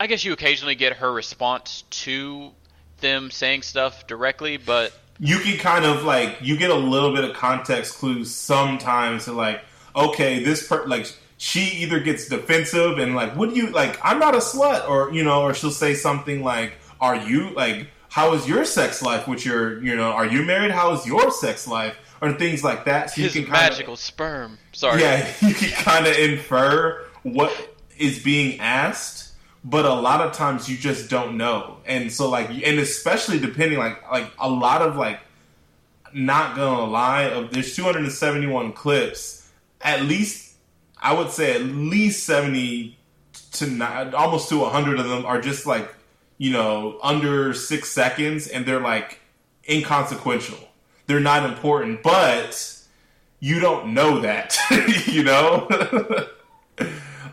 I 0.00 0.06
guess 0.06 0.24
you 0.24 0.32
occasionally 0.32 0.76
get 0.76 0.94
her 0.94 1.12
response 1.12 1.82
to 1.90 2.52
them 3.00 3.30
saying 3.30 3.62
stuff 3.62 4.06
directly, 4.06 4.56
but 4.56 4.92
You 5.20 5.38
can 5.38 5.58
kind 5.58 5.84
of 5.84 6.04
like 6.04 6.38
you 6.40 6.56
get 6.56 6.70
a 6.70 6.76
little 6.76 7.14
bit 7.14 7.24
of 7.24 7.34
context 7.34 7.94
clues 7.94 8.32
sometimes 8.32 9.24
to 9.24 9.32
like, 9.32 9.60
okay, 9.96 10.42
this 10.42 10.66
per 10.66 10.86
like 10.86 11.12
she 11.38 11.60
either 11.82 12.00
gets 12.00 12.28
defensive 12.28 12.98
and 12.98 13.14
like, 13.14 13.34
what 13.36 13.50
do 13.50 13.56
you 13.56 13.70
like? 13.70 13.98
I'm 14.04 14.18
not 14.18 14.34
a 14.34 14.38
slut, 14.38 14.88
or 14.88 15.12
you 15.12 15.24
know, 15.24 15.42
or 15.42 15.54
she'll 15.54 15.70
say 15.70 15.94
something 15.94 16.42
like, 16.42 16.74
"Are 17.00 17.16
you 17.16 17.50
like?" 17.50 17.88
How 18.10 18.32
is 18.32 18.48
your 18.48 18.64
sex 18.64 19.02
life 19.02 19.28
with 19.28 19.44
your, 19.44 19.84
you 19.84 19.94
know, 19.94 20.10
are 20.10 20.26
you 20.26 20.42
married? 20.42 20.70
How 20.70 20.92
is 20.94 21.06
your 21.06 21.30
sex 21.30 21.68
life? 21.68 21.94
Or 22.22 22.32
things 22.32 22.64
like 22.64 22.86
that. 22.86 23.10
So 23.10 23.20
his 23.20 23.34
you 23.34 23.42
can 23.42 23.52
kinda, 23.52 23.70
magical 23.70 23.96
sperm. 23.96 24.58
Sorry. 24.72 25.02
Yeah, 25.02 25.30
you 25.42 25.54
can 25.54 25.70
kind 25.70 26.06
of 26.06 26.16
infer 26.16 27.04
what 27.22 27.52
is 27.98 28.18
being 28.22 28.60
asked, 28.60 29.27
but 29.64 29.84
a 29.84 29.94
lot 29.94 30.20
of 30.20 30.32
times 30.32 30.68
you 30.68 30.76
just 30.76 31.10
don't 31.10 31.36
know. 31.36 31.78
And 31.86 32.12
so, 32.12 32.28
like, 32.28 32.50
and 32.50 32.78
especially 32.78 33.38
depending, 33.38 33.78
like, 33.78 34.08
like 34.10 34.30
a 34.38 34.48
lot 34.48 34.82
of 34.82 34.96
like, 34.96 35.20
not 36.14 36.56
gonna 36.56 36.84
lie, 36.84 37.24
of 37.24 37.50
there's 37.50 37.74
271 37.76 38.72
clips. 38.72 39.50
At 39.80 40.02
least, 40.02 40.54
I 41.00 41.12
would 41.12 41.30
say, 41.30 41.54
at 41.54 41.62
least 41.62 42.24
70 42.24 42.96
to 43.52 43.66
not, 43.66 44.14
almost 44.14 44.48
to 44.48 44.58
100 44.58 44.98
of 44.98 45.08
them 45.08 45.24
are 45.26 45.40
just 45.40 45.66
like, 45.66 45.94
you 46.38 46.52
know, 46.52 46.98
under 47.02 47.52
six 47.52 47.90
seconds, 47.90 48.46
and 48.46 48.64
they're 48.64 48.80
like 48.80 49.20
inconsequential. 49.68 50.58
They're 51.06 51.20
not 51.20 51.48
important, 51.48 52.02
but 52.02 52.74
you 53.40 53.60
don't 53.60 53.94
know 53.94 54.20
that, 54.20 54.56
you 55.06 55.24
know. 55.24 55.68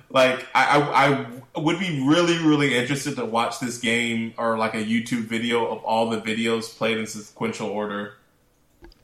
like 0.10 0.48
I, 0.56 0.80
I, 0.80 1.08
I 1.08 1.26
would 1.58 1.80
be 1.80 2.06
really, 2.08 2.38
really 2.40 2.76
interested 2.78 3.16
to 3.16 3.26
watch 3.26 3.60
this 3.60 3.78
game 3.78 4.34
or 4.38 4.58
like 4.58 4.74
a 4.74 4.84
YouTube 4.84 5.24
video 5.24 5.66
of 5.68 5.84
all 5.84 6.10
the 6.10 6.22
videos 6.22 6.76
played 6.78 6.98
in 6.98 7.08
sequential 7.08 7.70
order. 7.70 8.16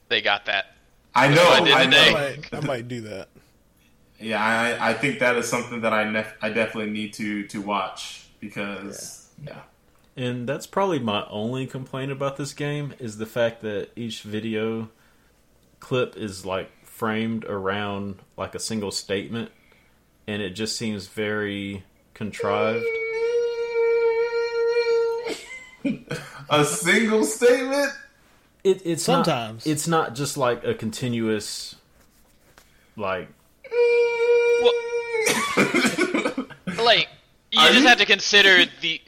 They 0.09 0.21
got 0.21 0.45
that. 0.45 0.75
I 1.13 1.27
know, 1.27 1.43
what 1.43 1.61
I 1.61 1.65
did 1.65 1.73
I 1.73 1.79
I 1.79 1.85
today. 1.85 2.05
know. 2.05 2.13
might, 2.13 2.53
I 2.53 2.67
might 2.67 2.87
do 2.87 3.01
that. 3.01 3.29
Yeah, 4.19 4.43
I, 4.43 4.91
I 4.91 4.93
think 4.93 5.19
that 5.19 5.35
is 5.35 5.47
something 5.49 5.81
that 5.81 5.93
I, 5.93 6.03
nef- 6.09 6.35
I 6.41 6.49
definitely 6.49 6.91
need 6.91 7.13
to 7.13 7.47
to 7.47 7.61
watch 7.61 8.27
because 8.39 9.29
yeah. 9.43 9.61
And 10.15 10.47
that's 10.47 10.67
probably 10.67 10.99
my 10.99 11.25
only 11.29 11.65
complaint 11.65 12.11
about 12.11 12.37
this 12.37 12.53
game 12.53 12.93
is 12.99 13.17
the 13.17 13.25
fact 13.25 13.61
that 13.61 13.89
each 13.95 14.21
video 14.21 14.89
clip 15.79 16.15
is 16.17 16.45
like 16.45 16.69
framed 16.85 17.45
around 17.45 18.19
like 18.37 18.53
a 18.53 18.59
single 18.59 18.91
statement 18.91 19.51
and 20.27 20.41
it 20.41 20.51
just 20.51 20.77
seems 20.77 21.07
very 21.07 21.83
contrived. 22.13 22.85
A 26.49 26.65
single 26.65 27.23
statement. 27.23 27.91
It, 28.63 28.81
it's 28.85 29.03
Sometimes. 29.03 29.65
not, 29.65 29.71
it's 29.71 29.87
not 29.87 30.15
just 30.15 30.37
like 30.37 30.63
a 30.63 30.75
continuous 30.75 31.75
like 32.95 33.27
Well, 34.61 34.73
like 36.85 37.07
you 37.51 37.59
Are 37.59 37.69
just 37.69 37.79
you- 37.81 37.87
have 37.87 37.97
to 37.97 38.05
consider 38.05 38.65
the 38.81 39.01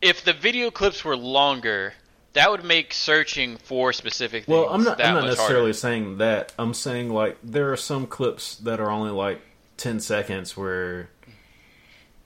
if 0.00 0.24
the 0.24 0.32
video 0.32 0.70
clips 0.70 1.04
were 1.04 1.16
longer, 1.16 1.94
that 2.34 2.50
would 2.50 2.64
make 2.64 2.92
searching 2.94 3.56
for 3.56 3.92
specific 3.92 4.44
things 4.44 4.54
Well, 4.56 4.68
I'm 4.68 4.84
not. 4.84 4.98
that 4.98 5.06
I'm 5.06 5.14
not 5.14 5.24
necessarily 5.24 5.66
harder. 5.66 5.72
saying 5.74 6.18
that. 6.18 6.52
I'm 6.58 6.74
saying 6.74 7.10
like 7.10 7.38
there 7.42 7.72
are 7.72 7.76
some 7.76 8.06
clips 8.06 8.54
that 8.56 8.78
are 8.80 8.90
only 8.90 9.10
like 9.10 9.40
ten 9.76 9.98
seconds 9.98 10.56
where 10.56 11.08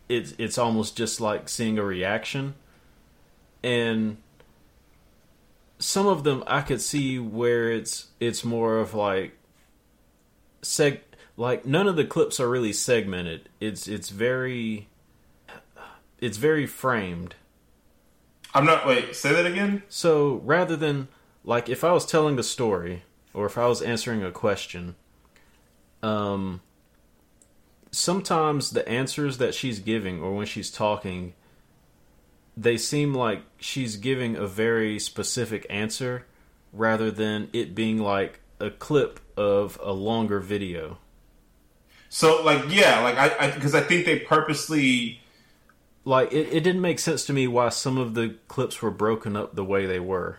it's 0.08 0.34
it's 0.38 0.58
almost 0.58 0.96
just 0.96 1.20
like 1.20 1.48
seeing 1.48 1.78
a 1.78 1.84
reaction, 1.84 2.54
and 3.62 4.18
some 5.78 6.06
of 6.06 6.24
them 6.24 6.42
I 6.46 6.62
could 6.62 6.80
see 6.80 7.18
where 7.18 7.70
it's 7.70 8.08
it's 8.20 8.44
more 8.44 8.78
of 8.78 8.94
like 8.94 9.36
seg 10.62 11.00
like 11.36 11.66
none 11.66 11.86
of 11.86 11.96
the 11.96 12.04
clips 12.04 12.40
are 12.40 12.48
really 12.48 12.72
segmented. 12.72 13.48
It's 13.60 13.86
it's 13.88 14.10
very 14.10 14.88
it's 16.18 16.36
very 16.36 16.66
framed. 16.66 17.34
I'm 18.54 18.64
not. 18.64 18.86
Wait, 18.86 19.14
say 19.14 19.32
that 19.32 19.44
again. 19.44 19.82
So 19.88 20.36
rather 20.44 20.76
than 20.76 21.08
like 21.44 21.68
if 21.68 21.84
I 21.84 21.92
was 21.92 22.06
telling 22.06 22.38
a 22.38 22.42
story 22.42 23.02
or 23.34 23.46
if 23.46 23.58
I 23.58 23.66
was 23.66 23.82
answering 23.82 24.22
a 24.24 24.30
question, 24.32 24.96
um, 26.02 26.62
sometimes 27.96 28.70
the 28.70 28.86
answers 28.86 29.38
that 29.38 29.54
she's 29.54 29.78
giving 29.78 30.20
or 30.20 30.34
when 30.34 30.46
she's 30.46 30.70
talking, 30.70 31.32
they 32.56 32.76
seem 32.76 33.14
like 33.14 33.42
she's 33.58 33.96
giving 33.96 34.36
a 34.36 34.46
very 34.46 34.98
specific 34.98 35.66
answer 35.70 36.26
rather 36.72 37.10
than 37.10 37.48
it 37.52 37.74
being 37.74 37.98
like 37.98 38.40
a 38.60 38.70
clip 38.70 39.20
of 39.36 39.78
a 39.82 39.92
longer 39.92 40.40
video. 40.40 40.98
So 42.08 42.42
like 42.42 42.64
yeah, 42.68 43.00
like 43.00 43.16
I 43.16 43.50
because 43.50 43.74
I, 43.74 43.80
think 43.80 44.06
they 44.06 44.18
purposely 44.20 45.20
Like 46.04 46.32
it, 46.32 46.48
it 46.52 46.60
didn't 46.60 46.82
make 46.82 46.98
sense 46.98 47.24
to 47.26 47.32
me 47.32 47.48
why 47.48 47.70
some 47.70 47.98
of 47.98 48.14
the 48.14 48.36
clips 48.48 48.80
were 48.80 48.90
broken 48.90 49.36
up 49.36 49.54
the 49.54 49.64
way 49.64 49.86
they 49.86 50.00
were. 50.00 50.36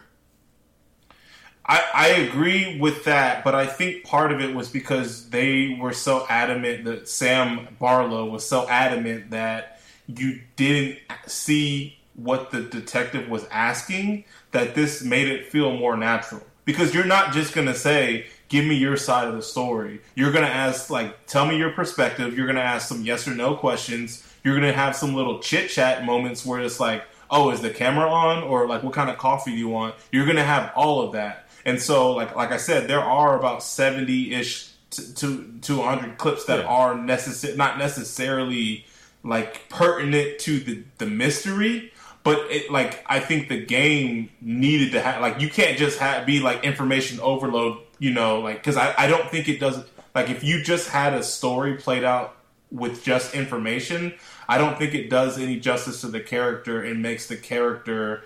I, 1.67 1.84
I 1.93 2.08
agree 2.08 2.80
with 2.80 3.03
that, 3.06 3.43
but 3.43 3.53
I 3.53 3.65
think 3.65 4.06
part 4.06 4.32
of 4.32 4.39
it 4.39 4.56
was 4.56 4.69
because 4.69 5.30
they 5.30 5.77
were 5.80 5.91
so 5.91 6.25
adamant 6.30 6.86
that 6.86 7.10
Sam 7.10 7.67
Barlow 7.80 8.25
was 8.30 8.47
so 8.47 8.67
adamant 8.69 9.32
that 9.32 9.82
you 10.08 10.39
didn't 10.56 10.99
see 11.25 11.97
what 12.15 12.51
the 12.51 12.62
detective 12.62 13.30
was 13.30 13.45
asking 13.51 14.23
that 14.51 14.75
this 14.75 15.03
made 15.03 15.27
it 15.27 15.47
feel 15.47 15.75
more 15.75 15.97
natural. 15.97 16.41
Because 16.63 16.93
you're 16.93 17.06
not 17.06 17.34
just 17.34 17.53
going 17.53 17.67
to 17.67 17.73
say, 17.73 18.27
give 18.49 18.65
me 18.65 18.75
your 18.75 18.97
side 18.97 19.27
of 19.27 19.36
the 19.36 19.41
story. 19.41 20.01
You're 20.15 20.32
going 20.32 20.45
to 20.45 20.51
ask, 20.51 20.89
like, 20.89 21.25
tell 21.27 21.45
me 21.45 21.58
your 21.58 21.71
perspective. 21.71 22.36
You're 22.36 22.47
going 22.47 22.58
to 22.58 22.62
ask 22.62 22.88
some 22.88 23.03
yes 23.03 23.27
or 23.27 23.36
no 23.36 23.56
questions. 23.56 24.25
You're 24.43 24.58
going 24.60 24.71
to 24.71 24.77
have 24.77 24.95
some 24.95 25.13
little 25.13 25.39
chit 25.39 25.69
chat 25.69 26.06
moments 26.06 26.45
where 26.45 26.62
it's 26.62 26.80
like, 26.80 27.03
oh, 27.30 27.51
is 27.51 27.62
the 27.62 27.69
camera 27.69 28.10
on? 28.10 28.43
Or 28.43 28.67
like, 28.67 28.84
what 28.84 28.93
kind 28.93 29.10
of 29.10 29.17
coffee 29.17 29.51
do 29.51 29.58
you 29.58 29.69
want? 29.69 29.95
You're 30.12 30.25
going 30.25 30.38
to 30.38 30.43
have 30.43 30.71
all 30.75 31.01
of 31.01 31.13
that. 31.13 31.47
And 31.67 31.82
so, 31.82 32.13
like 32.13 32.36
like 32.36 32.51
I 32.51 32.58
said, 32.58 32.88
there 32.88 33.01
are 33.01 33.38
about 33.38 33.62
seventy 33.62 34.34
ish 34.34 34.71
to, 34.91 35.13
to 35.15 35.60
to 35.63 35.82
hundred 35.84 36.17
clips 36.17 36.45
that 36.45 36.60
Yeah. 36.60 36.65
are 36.65 36.95
necessary, 36.95 37.58
not 37.58 37.77
necessarily 37.77 38.86
like 39.23 39.67
pertinent 39.69 40.39
to 40.39 40.60
the 40.60 40.84
the 40.97 41.06
mystery, 41.06 41.91
but 42.23 42.39
it 42.49 42.71
like 42.71 43.03
I 43.08 43.19
think 43.19 43.49
the 43.49 43.63
game 43.63 44.30
needed 44.41 44.93
to 44.93 45.01
have 45.01 45.21
like 45.21 45.41
you 45.41 45.49
can't 45.49 45.77
just 45.77 45.99
have 45.99 46.25
be 46.25 46.39
like 46.39 46.63
information 46.63 47.19
overload, 47.19 47.80
you 47.99 48.12
know, 48.12 48.39
like 48.39 48.58
because 48.58 48.77
I 48.77 48.95
I 48.97 49.08
don't 49.08 49.30
think 49.30 49.49
it 49.49 49.60
does 49.60 49.84
like 50.15 50.30
if 50.30 50.43
you 50.45 50.63
just 50.63 50.89
had 50.89 51.13
a 51.13 51.21
story 51.23 51.75
played 51.75 52.06
out 52.06 52.38
with 52.71 53.03
just 53.03 53.36
information, 53.36 54.13
I 54.47 54.58
don't 54.58 54.77
think 54.77 54.93
it 54.93 55.10
does 55.10 55.38
any 55.39 55.60
justice 55.60 56.01
to 56.01 56.08
the 56.08 56.21
character 56.21 56.82
and 56.82 57.01
makes 57.01 57.27
the 57.27 57.38
character 57.38 58.23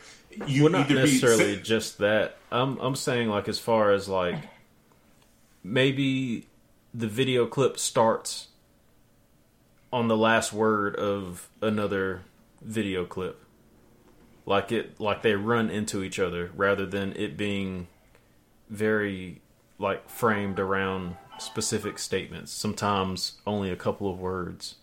you 0.48 0.64
well, 0.64 0.72
not 0.72 0.90
either 0.90 1.02
necessarily 1.02 1.56
be 1.56 1.62
just 1.62 1.98
that. 2.00 2.38
I'm 2.52 2.78
I'm 2.80 2.96
saying 2.96 3.30
like 3.30 3.48
as 3.48 3.60
far 3.60 3.92
as 3.92 4.08
like 4.08 4.36
maybe 5.64 6.48
the 6.94 7.08
video 7.08 7.46
clip 7.46 7.78
starts 7.78 8.48
on 9.94 10.08
the 10.08 10.18
last 10.18 10.54
word 10.54 10.96
of 10.96 11.50
another 11.62 12.22
video 12.62 13.06
clip. 13.06 13.44
Like 14.46 14.72
it 14.72 15.00
like 15.00 15.22
they 15.22 15.36
run 15.36 15.70
into 15.70 16.04
each 16.04 16.20
other 16.20 16.52
rather 16.56 16.86
than 16.86 17.14
it 17.16 17.38
being 17.38 17.88
very 18.70 19.42
like 19.78 20.10
framed 20.10 20.60
around 20.60 21.18
specific 21.40 22.00
statements. 22.00 22.52
Sometimes 22.52 23.34
only 23.46 23.70
a 23.72 23.76
couple 23.76 24.10
of 24.10 24.20
words. 24.20 24.76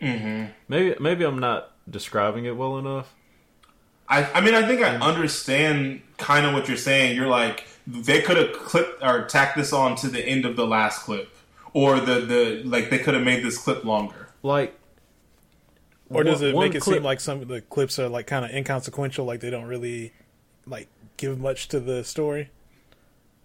hmm 0.00 0.46
Maybe 0.68 0.96
maybe 1.00 1.24
I'm 1.24 1.38
not 1.38 1.72
describing 1.88 2.44
it 2.44 2.56
well 2.56 2.78
enough. 2.78 3.14
I, 4.08 4.30
I 4.32 4.40
mean, 4.40 4.54
I 4.54 4.66
think 4.66 4.82
I 4.82 4.96
mm. 4.96 5.02
understand 5.02 6.02
kind 6.18 6.46
of 6.46 6.52
what 6.52 6.68
you're 6.68 6.76
saying. 6.76 7.16
You're 7.16 7.28
like 7.28 7.66
they 7.86 8.22
could 8.22 8.36
have 8.36 8.52
clipped 8.52 9.02
or 9.02 9.24
tacked 9.24 9.56
this 9.56 9.72
on 9.72 9.96
to 9.96 10.08
the 10.08 10.24
end 10.24 10.44
of 10.44 10.56
the 10.56 10.66
last 10.66 11.00
clip, 11.02 11.34
or 11.72 12.00
the 12.00 12.20
the 12.20 12.62
like 12.64 12.90
they 12.90 12.98
could 12.98 13.14
have 13.14 13.22
made 13.22 13.44
this 13.44 13.58
clip 13.58 13.84
longer. 13.84 14.28
Like 14.42 14.78
Or 16.10 16.22
does 16.24 16.40
one- 16.40 16.50
it 16.50 16.56
make 16.56 16.74
it 16.74 16.82
clip- 16.82 16.96
seem 16.96 17.02
like 17.02 17.20
some 17.20 17.40
of 17.40 17.48
the 17.48 17.60
clips 17.60 17.98
are 17.98 18.08
like 18.08 18.26
kind 18.26 18.44
of 18.44 18.50
inconsequential, 18.50 19.24
like 19.24 19.40
they 19.40 19.50
don't 19.50 19.66
really 19.66 20.12
like 20.66 20.88
give 21.16 21.38
much 21.38 21.68
to 21.68 21.80
the 21.80 22.04
story? 22.04 22.50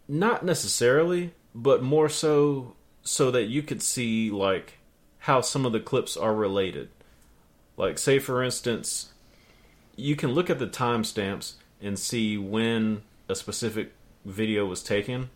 Not 0.07 0.43
necessarily, 0.43 1.33
but 1.53 1.83
more 1.83 2.09
so 2.09 2.75
so 3.01 3.31
that 3.31 3.43
you 3.43 3.63
could 3.63 3.81
see 3.81 4.29
like 4.29 4.79
how 5.19 5.41
some 5.41 5.65
of 5.65 5.71
the 5.71 5.79
clips 5.79 6.17
are 6.17 6.33
related. 6.33 6.89
Like 7.77 7.97
say 7.97 8.19
for 8.19 8.43
instance, 8.43 9.13
you 9.99 10.15
can 10.15 10.31
look 10.31 10.49
at 10.49 10.59
the 10.59 10.67
timestamps 10.67 11.53
and 11.81 11.99
see 11.99 12.37
when 12.37 13.01
a 13.27 13.35
specific 13.35 13.91
video 14.25 14.65
was 14.65 14.81
taken 14.81 15.29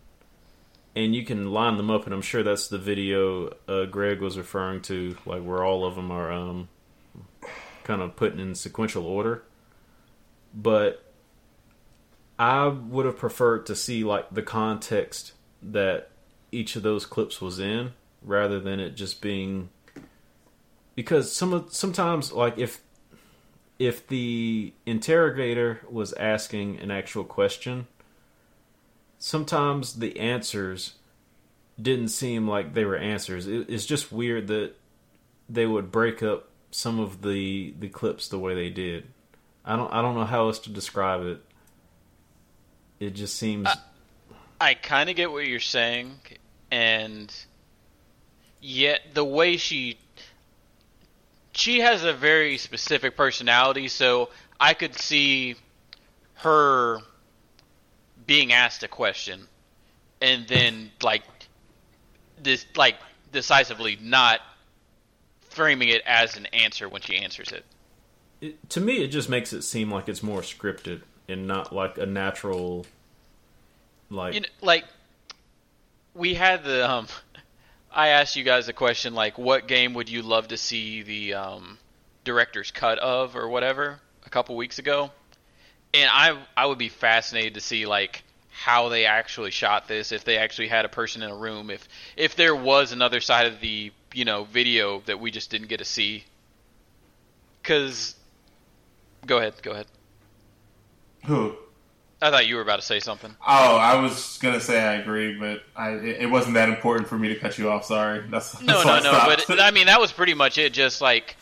and 0.96 1.14
you 1.14 1.24
can 1.24 1.52
line 1.52 1.76
them 1.76 1.90
up 1.90 2.04
and 2.04 2.14
I'm 2.14 2.22
sure 2.22 2.42
that's 2.42 2.68
the 2.68 2.78
video 2.78 3.54
uh, 3.68 3.84
Greg 3.86 4.20
was 4.20 4.38
referring 4.38 4.82
to 4.82 5.16
like 5.26 5.42
where 5.42 5.64
all 5.64 5.84
of 5.84 5.96
them 5.96 6.10
are 6.10 6.32
um 6.32 6.68
kind 7.84 8.00
of 8.00 8.16
put 8.16 8.38
in 8.38 8.54
sequential 8.54 9.06
order. 9.06 9.42
But 10.54 11.04
I 12.38 12.66
would 12.66 13.06
have 13.06 13.18
preferred 13.18 13.66
to 13.66 13.76
see 13.76 14.02
like 14.02 14.30
the 14.30 14.42
context 14.42 15.32
that 15.62 16.10
each 16.50 16.76
of 16.76 16.82
those 16.82 17.06
clips 17.06 17.40
was 17.40 17.58
in 17.58 17.92
rather 18.22 18.58
than 18.58 18.80
it 18.80 18.96
just 18.96 19.20
being 19.20 19.68
because 20.94 21.32
some 21.32 21.52
of 21.52 21.74
sometimes 21.74 22.32
like 22.32 22.56
if 22.58 22.80
if 23.86 24.06
the 24.06 24.72
interrogator 24.86 25.80
was 25.90 26.12
asking 26.14 26.78
an 26.78 26.90
actual 26.90 27.24
question 27.24 27.86
sometimes 29.24 29.94
the 29.94 30.20
answers 30.20 30.96
didn't 31.80 32.08
seem 32.08 32.46
like 32.46 32.74
they 32.74 32.84
were 32.84 32.96
answers. 32.96 33.46
It, 33.46 33.70
it's 33.70 33.86
just 33.86 34.12
weird 34.12 34.48
that 34.48 34.74
they 35.48 35.66
would 35.66 35.90
break 35.90 36.22
up 36.22 36.50
some 36.70 37.00
of 37.00 37.22
the 37.22 37.72
the 37.78 37.88
clips 37.88 38.28
the 38.28 38.38
way 38.38 38.54
they 38.54 38.68
did. 38.68 39.06
I 39.64 39.76
don't 39.76 39.90
i 39.92 40.02
don't 40.02 40.14
know 40.14 40.26
how 40.26 40.46
else 40.46 40.58
to 40.60 40.70
describe 40.70 41.22
it. 41.22 41.40
It 43.00 43.14
just 43.14 43.36
seems 43.36 43.66
I 44.60 44.74
kind 44.74 45.08
of 45.08 45.16
get 45.16 45.32
what 45.32 45.46
you're 45.46 45.58
saying, 45.58 46.12
and 46.70 47.34
yet 48.60 49.00
the 49.14 49.24
way 49.24 49.56
she 49.56 49.98
she 51.54 51.80
has 51.80 52.04
a 52.04 52.12
very 52.12 52.58
specific 52.58 53.16
personality, 53.16 53.88
so 53.88 54.30
I 54.60 54.74
could 54.74 54.94
see 54.94 55.56
her 56.36 57.00
being 58.26 58.52
asked 58.52 58.82
a 58.82 58.88
question 58.88 59.46
and 60.20 60.48
then 60.48 60.90
like 61.02 61.22
this 62.42 62.66
like 62.76 62.96
decisively 63.32 63.98
not 64.00 64.40
framing 65.50 65.88
it 65.88 66.02
as 66.06 66.36
an 66.36 66.46
answer 66.46 66.88
when 66.88 67.02
she 67.02 67.16
answers 67.16 67.52
it. 67.52 67.64
it, 68.40 68.70
to 68.70 68.80
me 68.80 69.04
it 69.04 69.08
just 69.08 69.28
makes 69.28 69.52
it 69.52 69.62
seem 69.62 69.90
like 69.90 70.08
it's 70.08 70.22
more 70.22 70.40
scripted 70.40 71.02
and 71.28 71.46
not 71.46 71.72
like 71.72 71.98
a 71.98 72.06
natural 72.06 72.86
like 74.10 74.34
you 74.34 74.40
know, 74.40 74.46
like 74.60 74.84
we 76.14 76.34
had 76.34 76.64
the 76.64 76.90
um 76.90 77.06
I 77.94 78.08
asked 78.08 78.34
you 78.34 78.42
guys 78.42 78.66
a 78.68 78.72
question 78.72 79.14
like 79.14 79.38
what 79.38 79.68
game 79.68 79.94
would 79.94 80.08
you 80.08 80.22
love 80.22 80.48
to 80.48 80.56
see 80.56 81.02
the 81.02 81.34
um 81.34 81.78
director's 82.24 82.72
cut 82.72 82.98
of 82.98 83.36
or 83.36 83.48
whatever 83.48 84.00
a 84.26 84.30
couple 84.30 84.56
weeks 84.56 84.80
ago? 84.80 85.12
And 85.94 86.10
I 86.12 86.36
I 86.56 86.66
would 86.66 86.78
be 86.78 86.88
fascinated 86.88 87.54
to 87.54 87.60
see 87.60 87.86
like 87.86 88.24
how 88.50 88.88
they 88.88 89.06
actually 89.06 89.52
shot 89.52 89.86
this 89.86 90.10
if 90.10 90.24
they 90.24 90.38
actually 90.38 90.68
had 90.68 90.84
a 90.84 90.88
person 90.88 91.22
in 91.22 91.30
a 91.30 91.36
room 91.36 91.70
if 91.70 91.88
if 92.16 92.34
there 92.34 92.56
was 92.56 92.90
another 92.90 93.20
side 93.20 93.46
of 93.46 93.60
the 93.60 93.92
you 94.12 94.24
know 94.24 94.42
video 94.44 95.00
that 95.06 95.20
we 95.20 95.30
just 95.30 95.50
didn't 95.50 95.68
get 95.68 95.78
to 95.78 95.84
see. 95.84 96.24
Cuz 97.62 98.16
go 99.24 99.38
ahead 99.38 99.54
go 99.62 99.70
ahead. 99.70 99.86
Who? 101.26 101.56
I 102.24 102.30
thought 102.30 102.46
you 102.46 102.56
were 102.56 102.62
about 102.62 102.76
to 102.76 102.86
say 102.86 103.00
something 103.00 103.34
Oh, 103.46 103.76
I 103.76 104.00
was 104.00 104.38
gonna 104.40 104.60
say 104.60 104.82
I 104.82 104.94
agree, 104.94 105.38
but 105.38 105.62
I 105.76 105.90
it, 105.90 106.22
it 106.22 106.30
wasn't 106.30 106.54
that 106.54 106.68
important 106.68 107.08
for 107.08 107.18
me 107.18 107.28
to 107.28 107.36
cut 107.36 107.58
you 107.58 107.70
off. 107.70 107.84
Sorry. 107.84 108.24
That's, 108.30 108.52
that's 108.52 108.64
No, 108.64 108.82
no, 108.82 109.00
no. 109.00 109.36
But 109.46 109.60
I 109.60 109.70
mean, 109.70 109.86
that 109.86 110.00
was 110.00 110.12
pretty 110.12 110.34
much 110.34 110.58
it. 110.58 110.72
Just 110.72 111.00
like 111.00 111.36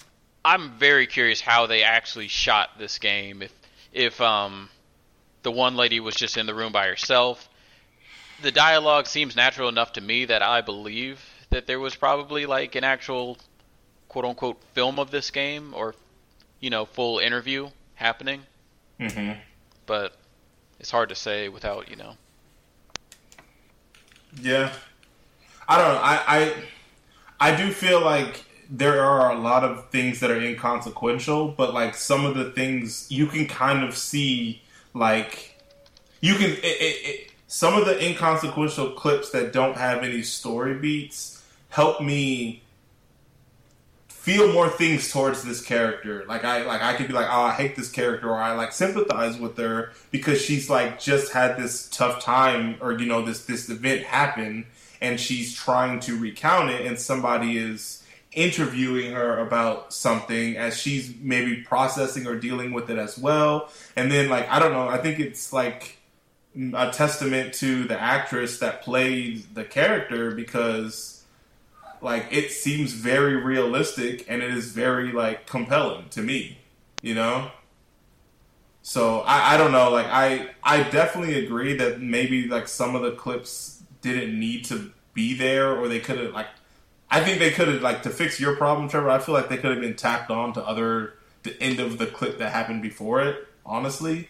I'm 0.45 0.73
very 0.73 1.07
curious 1.07 1.41
how 1.41 1.67
they 1.67 1.85
actually 1.85 2.29
shot 2.29 2.71
this 2.79 2.99
game. 2.99 3.43
If 3.43 3.53
if 3.93 4.21
um 4.21 4.69
the 5.43 5.53
one 5.53 5.77
lady 5.77 6.01
was 6.01 6.15
just 6.15 6.37
in 6.37 6.47
the 6.47 6.55
room 6.55 6.73
by 6.73 6.87
herself, 6.87 7.49
the 8.43 8.51
dialogue 8.51 9.07
seems 9.07 9.37
natural 9.37 9.69
enough 9.69 9.93
to 9.95 10.01
me 10.01 10.25
that 10.27 10.43
I 10.43 10.61
believe 10.61 11.25
that 11.51 11.67
there 11.67 11.79
was 11.81 11.95
probably 11.95 12.47
like 12.47 12.75
an 12.75 12.85
actual 12.85 13.39
quote 14.09 14.25
unquote 14.25 14.63
film 14.75 14.99
of 14.99 15.11
this 15.11 15.31
game 15.31 15.75
or 15.75 15.95
you 16.61 16.71
know 16.71 16.85
full 16.85 17.19
interview 17.19 17.71
happening. 17.95 18.43
Mm-hmm. 18.99 19.39
But 19.87 20.17
it's 20.83 20.91
hard 20.91 21.09
to 21.09 21.15
say 21.15 21.49
without 21.49 21.89
you 21.89 21.97
know. 21.97 22.15
Yeah, 24.41 24.73
I 25.69 25.79
don't 25.79 25.95
know. 25.95 26.01
I, 26.01 26.23
I 26.27 27.53
I 27.53 27.57
do 27.57 27.73
feel 27.73 28.01
like 28.03 28.45
there 28.69 29.03
are 29.03 29.33
a 29.33 29.39
lot 29.39 29.63
of 29.65 29.91
things 29.91 30.21
that 30.21 30.31
are 30.31 30.41
inconsequential, 30.41 31.53
but 31.53 31.73
like 31.73 31.95
some 31.95 32.27
of 32.27 32.35
the 32.35 32.51
things 32.51 33.07
you 33.11 33.27
can 33.27 33.47
kind 33.47 33.85
of 33.85 33.97
see, 33.97 34.61
like 34.93 35.57
you 36.21 36.35
can. 36.35 36.51
It, 36.51 36.65
it, 36.65 37.09
it, 37.09 37.33
some 37.47 37.75
of 37.75 37.85
the 37.85 38.05
inconsequential 38.05 38.93
clips 38.93 39.31
that 39.31 39.53
don't 39.53 39.77
have 39.77 40.03
any 40.03 40.23
story 40.23 40.75
beats 40.75 41.45
help 41.69 42.01
me 42.01 42.63
feel 44.23 44.53
more 44.53 44.69
things 44.69 45.11
towards 45.11 45.43
this 45.43 45.61
character. 45.61 46.25
Like 46.29 46.45
I 46.45 46.63
like 46.63 46.81
I 46.81 46.95
could 46.95 47.09
be 47.09 47.13
like, 47.13 47.27
oh, 47.29 47.43
I 47.43 47.53
hate 47.55 47.75
this 47.75 47.91
character, 47.91 48.31
or 48.31 48.39
I 48.39 48.53
like 48.53 48.71
sympathize 48.73 49.37
with 49.37 49.57
her 49.59 49.91
because 50.13 50.41
she's 50.41 50.71
like 50.71 51.01
just 51.01 51.33
had 51.33 51.57
this 51.57 51.89
tough 51.89 52.23
time, 52.23 52.77
or 52.81 52.93
you 52.93 53.07
know 53.07 53.23
this 53.23 53.47
this 53.47 53.69
event 53.69 54.05
happen, 54.05 54.67
and 55.01 55.19
she's 55.19 55.53
trying 55.53 55.99
to 56.01 56.17
recount 56.17 56.71
it, 56.71 56.87
and 56.87 57.01
somebody 57.01 57.59
is 57.59 58.05
interviewing 58.31 59.13
her 59.13 59.39
about 59.41 59.93
something 59.93 60.57
as 60.57 60.79
she's 60.79 61.13
maybe 61.21 61.57
processing 61.57 62.27
or 62.27 62.37
dealing 62.37 62.73
with 62.73 62.91
it 62.91 62.99
as 62.99 63.19
well. 63.19 63.71
And 63.97 64.11
then 64.11 64.29
like 64.29 64.49
I 64.49 64.61
don't 64.61 64.73
know, 64.73 64.89
I 64.89 64.99
think 64.99 65.19
it's 65.19 65.53
like 65.53 65.97
a 66.75 66.93
testament 66.93 67.55
to 67.55 67.85
the 67.85 68.01
actress 68.01 68.61
that 68.61 68.83
played 68.83 69.53
the 69.53 69.65
character 69.65 70.31
because 70.31 71.12
like 72.03 72.27
it 72.31 72.51
seems 72.51 72.93
very 72.93 73.37
realistic 73.37 74.27
and 74.29 74.43
it 74.43 74.51
is 74.51 74.73
very 74.73 75.13
like 75.13 75.47
compelling 75.47 76.09
to 76.11 76.23
me 76.23 76.59
you 77.03 77.15
know? 77.15 77.51
So 78.83 79.21
I, 79.21 79.55
I 79.55 79.57
don't 79.57 79.71
know 79.71 79.91
like 79.91 80.07
i 80.07 80.51
i 80.65 80.83
definitely 80.83 81.45
agree 81.45 81.77
that 81.77 82.01
maybe 82.01 82.49
like 82.49 82.67
some 82.67 82.97
of 82.97 83.03
the 83.03 83.13
clips 83.13 83.85
didn't 84.01 84.39
need 84.39 84.65
to 84.67 84.91
be 85.15 85.35
there 85.35 85.77
or 85.77 85.87
they 85.87 86.01
could 86.01 86.19
have 86.19 86.33
like 86.33 86.49
i 87.09 87.21
think 87.21 87.39
they 87.39 87.53
could 87.53 87.69
have 87.69 87.81
like 87.81 88.03
to 88.03 88.11
fix 88.11 88.41
your 88.41 88.57
problem 88.57 88.89
trevor 88.89 89.09
i 89.09 89.21
feel 89.21 89.37
like 89.37 89.49
they 89.49 89.57
could 89.57 89.71
have 89.71 89.81
been 89.81 89.95
tacked 89.95 90.33
on 90.33 90.53
to 90.53 90.67
other 90.67 91.15
the 91.45 91.57
end 91.63 91.79
of 91.79 91.99
the 91.99 92.07
clip 92.07 92.39
that 92.39 92.51
happened 92.51 92.83
before 92.83 93.21
it 93.21 93.47
honestly. 93.65 94.29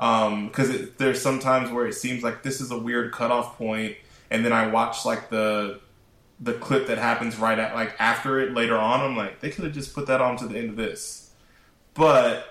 Um 0.00 0.48
because 0.48 0.90
there's 0.98 1.22
sometimes 1.22 1.70
where 1.70 1.86
it 1.86 1.94
seems 1.94 2.24
like 2.24 2.42
this 2.42 2.60
is 2.60 2.72
a 2.72 2.78
weird 2.78 3.12
cutoff 3.12 3.56
point 3.56 3.94
and 4.32 4.44
then 4.44 4.52
i 4.52 4.66
watch 4.66 5.04
like 5.04 5.30
the 5.30 5.78
the 6.40 6.54
clip 6.54 6.86
that 6.86 6.98
happens 6.98 7.36
right 7.38 7.58
at 7.58 7.74
like 7.74 7.94
after 8.00 8.40
it 8.40 8.54
later 8.54 8.76
on 8.76 9.00
i'm 9.00 9.16
like 9.16 9.40
they 9.40 9.50
could 9.50 9.64
have 9.64 9.74
just 9.74 9.94
put 9.94 10.06
that 10.06 10.20
on 10.20 10.36
to 10.36 10.46
the 10.46 10.58
end 10.58 10.70
of 10.70 10.76
this 10.76 11.30
but 11.94 12.46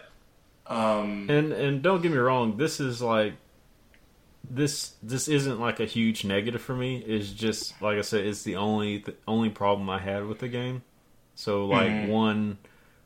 Um, 0.67 1.27
And 1.29 1.51
and 1.53 1.81
don't 1.81 2.01
get 2.01 2.11
me 2.11 2.17
wrong, 2.17 2.57
this 2.57 2.79
is 2.79 3.01
like 3.01 3.33
this 4.49 4.93
this 5.03 5.27
isn't 5.27 5.59
like 5.59 5.79
a 5.79 5.85
huge 5.85 6.25
negative 6.25 6.61
for 6.61 6.75
me. 6.75 6.97
It's 6.97 7.31
just 7.31 7.79
like 7.81 7.97
I 7.97 8.01
said, 8.01 8.25
it's 8.25 8.43
the 8.43 8.55
only 8.55 8.99
the 8.99 9.15
only 9.27 9.49
problem 9.49 9.89
I 9.89 9.99
had 9.99 10.25
with 10.25 10.39
the 10.39 10.47
game. 10.47 10.83
So 11.35 11.65
like 11.65 11.91
Mhm. 11.91 12.07
one 12.07 12.57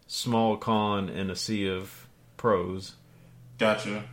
small 0.07 0.57
con 0.57 1.09
in 1.09 1.29
a 1.29 1.35
sea 1.35 1.67
of 1.67 2.07
pros. 2.37 2.95
gotcha. 3.57 4.03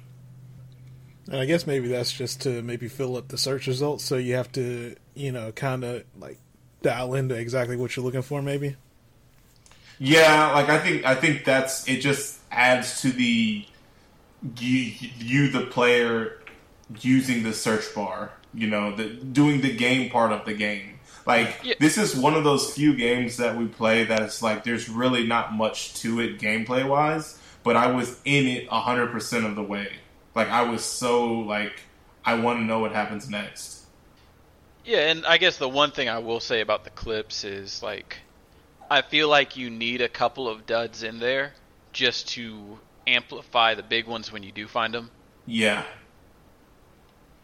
And 1.27 1.37
I 1.41 1.45
guess 1.47 1.67
maybe 1.67 1.89
that's 1.89 2.13
just 2.13 2.41
to 2.43 2.63
maybe 2.63 2.89
fill 2.89 3.17
up 3.17 3.29
the 3.29 3.39
search 3.39 3.67
results, 3.67 4.05
so 4.05 4.17
you 4.17 4.35
have 4.35 4.51
to, 4.53 4.97
you 5.15 5.31
know, 5.33 5.53
kind 5.53 5.85
of 5.85 6.05
like 6.19 6.39
dial 6.83 7.15
into 7.15 7.35
exactly 7.35 7.77
what 7.77 7.97
you're 7.97 8.05
looking 8.05 8.23
for. 8.23 8.43
Maybe. 8.43 8.77
Yeah, 9.99 10.53
like 10.53 10.69
I 10.69 10.79
think 10.79 11.05
I 11.05 11.15
think 11.15 11.45
that's 11.45 11.87
it. 11.89 12.01
Just 12.01 12.41
adds 12.51 13.03
to 13.03 13.11
the 13.13 13.65
you, 14.59 14.93
you 15.19 15.51
the 15.51 15.67
player 15.67 16.39
using 17.01 17.43
the 17.43 17.53
search 17.53 17.95
bar. 17.95 18.33
You 18.55 18.67
know, 18.69 18.97
the 18.97 19.09
doing 19.09 19.61
the 19.61 19.75
game 19.77 20.11
part 20.11 20.33
of 20.33 20.45
the 20.45 20.55
game. 20.55 20.99
Like 21.27 21.61
Yeah. 21.63 21.75
this 21.79 21.99
is 21.99 22.17
one 22.17 22.35
of 22.35 22.45
those 22.45 22.73
few 22.75 22.95
games 22.97 23.37
that 23.37 23.57
we 23.57 23.67
play 23.67 24.05
that 24.05 24.23
it's 24.23 24.43
like 24.43 24.65
there's 24.65 24.89
really 24.89 25.27
not 25.27 25.53
much 25.53 25.95
to 25.97 26.19
it 26.21 26.39
gameplay 26.39 26.89
wise, 26.89 27.39
but 27.63 27.77
I 27.77 27.91
was 27.93 28.19
in 28.25 28.47
it 28.47 28.69
hundred 28.69 29.09
percent 29.13 29.45
of 29.45 29.55
the 29.55 29.63
way. 29.63 29.93
Like 30.35 30.49
I 30.49 30.63
was 30.63 30.83
so 30.83 31.31
like 31.33 31.83
I 32.25 32.35
want 32.35 32.61
to 32.61 32.65
know 32.65 32.81
what 32.81 32.93
happens 32.93 33.29
next. 33.29 33.80
Yeah, 34.85 35.11
and 35.11 35.27
I 35.27 35.37
guess 35.39 35.59
the 35.59 35.69
one 35.69 35.91
thing 35.93 36.09
I 36.09 36.19
will 36.19 36.41
say 36.41 36.61
about 36.61 36.85
the 36.85 36.91
clips 36.91 37.45
is 37.45 37.83
like 37.83 38.19
I 38.91 39.03
feel 39.03 39.29
like 39.29 39.57
you 39.57 39.71
need 39.71 40.01
a 40.01 40.09
couple 40.09 40.49
of 40.49 40.67
duds 40.67 41.03
in 41.03 41.19
there 41.21 41.53
just 41.93 42.29
to 42.31 42.79
amplify 43.07 43.75
the 43.75 43.83
big 43.83 44.07
ones 44.07 44.33
when 44.33 44.43
you 44.43 44.53
do 44.53 44.67
find 44.67 44.95
them. 44.95 45.11
Yeah. 45.47 45.85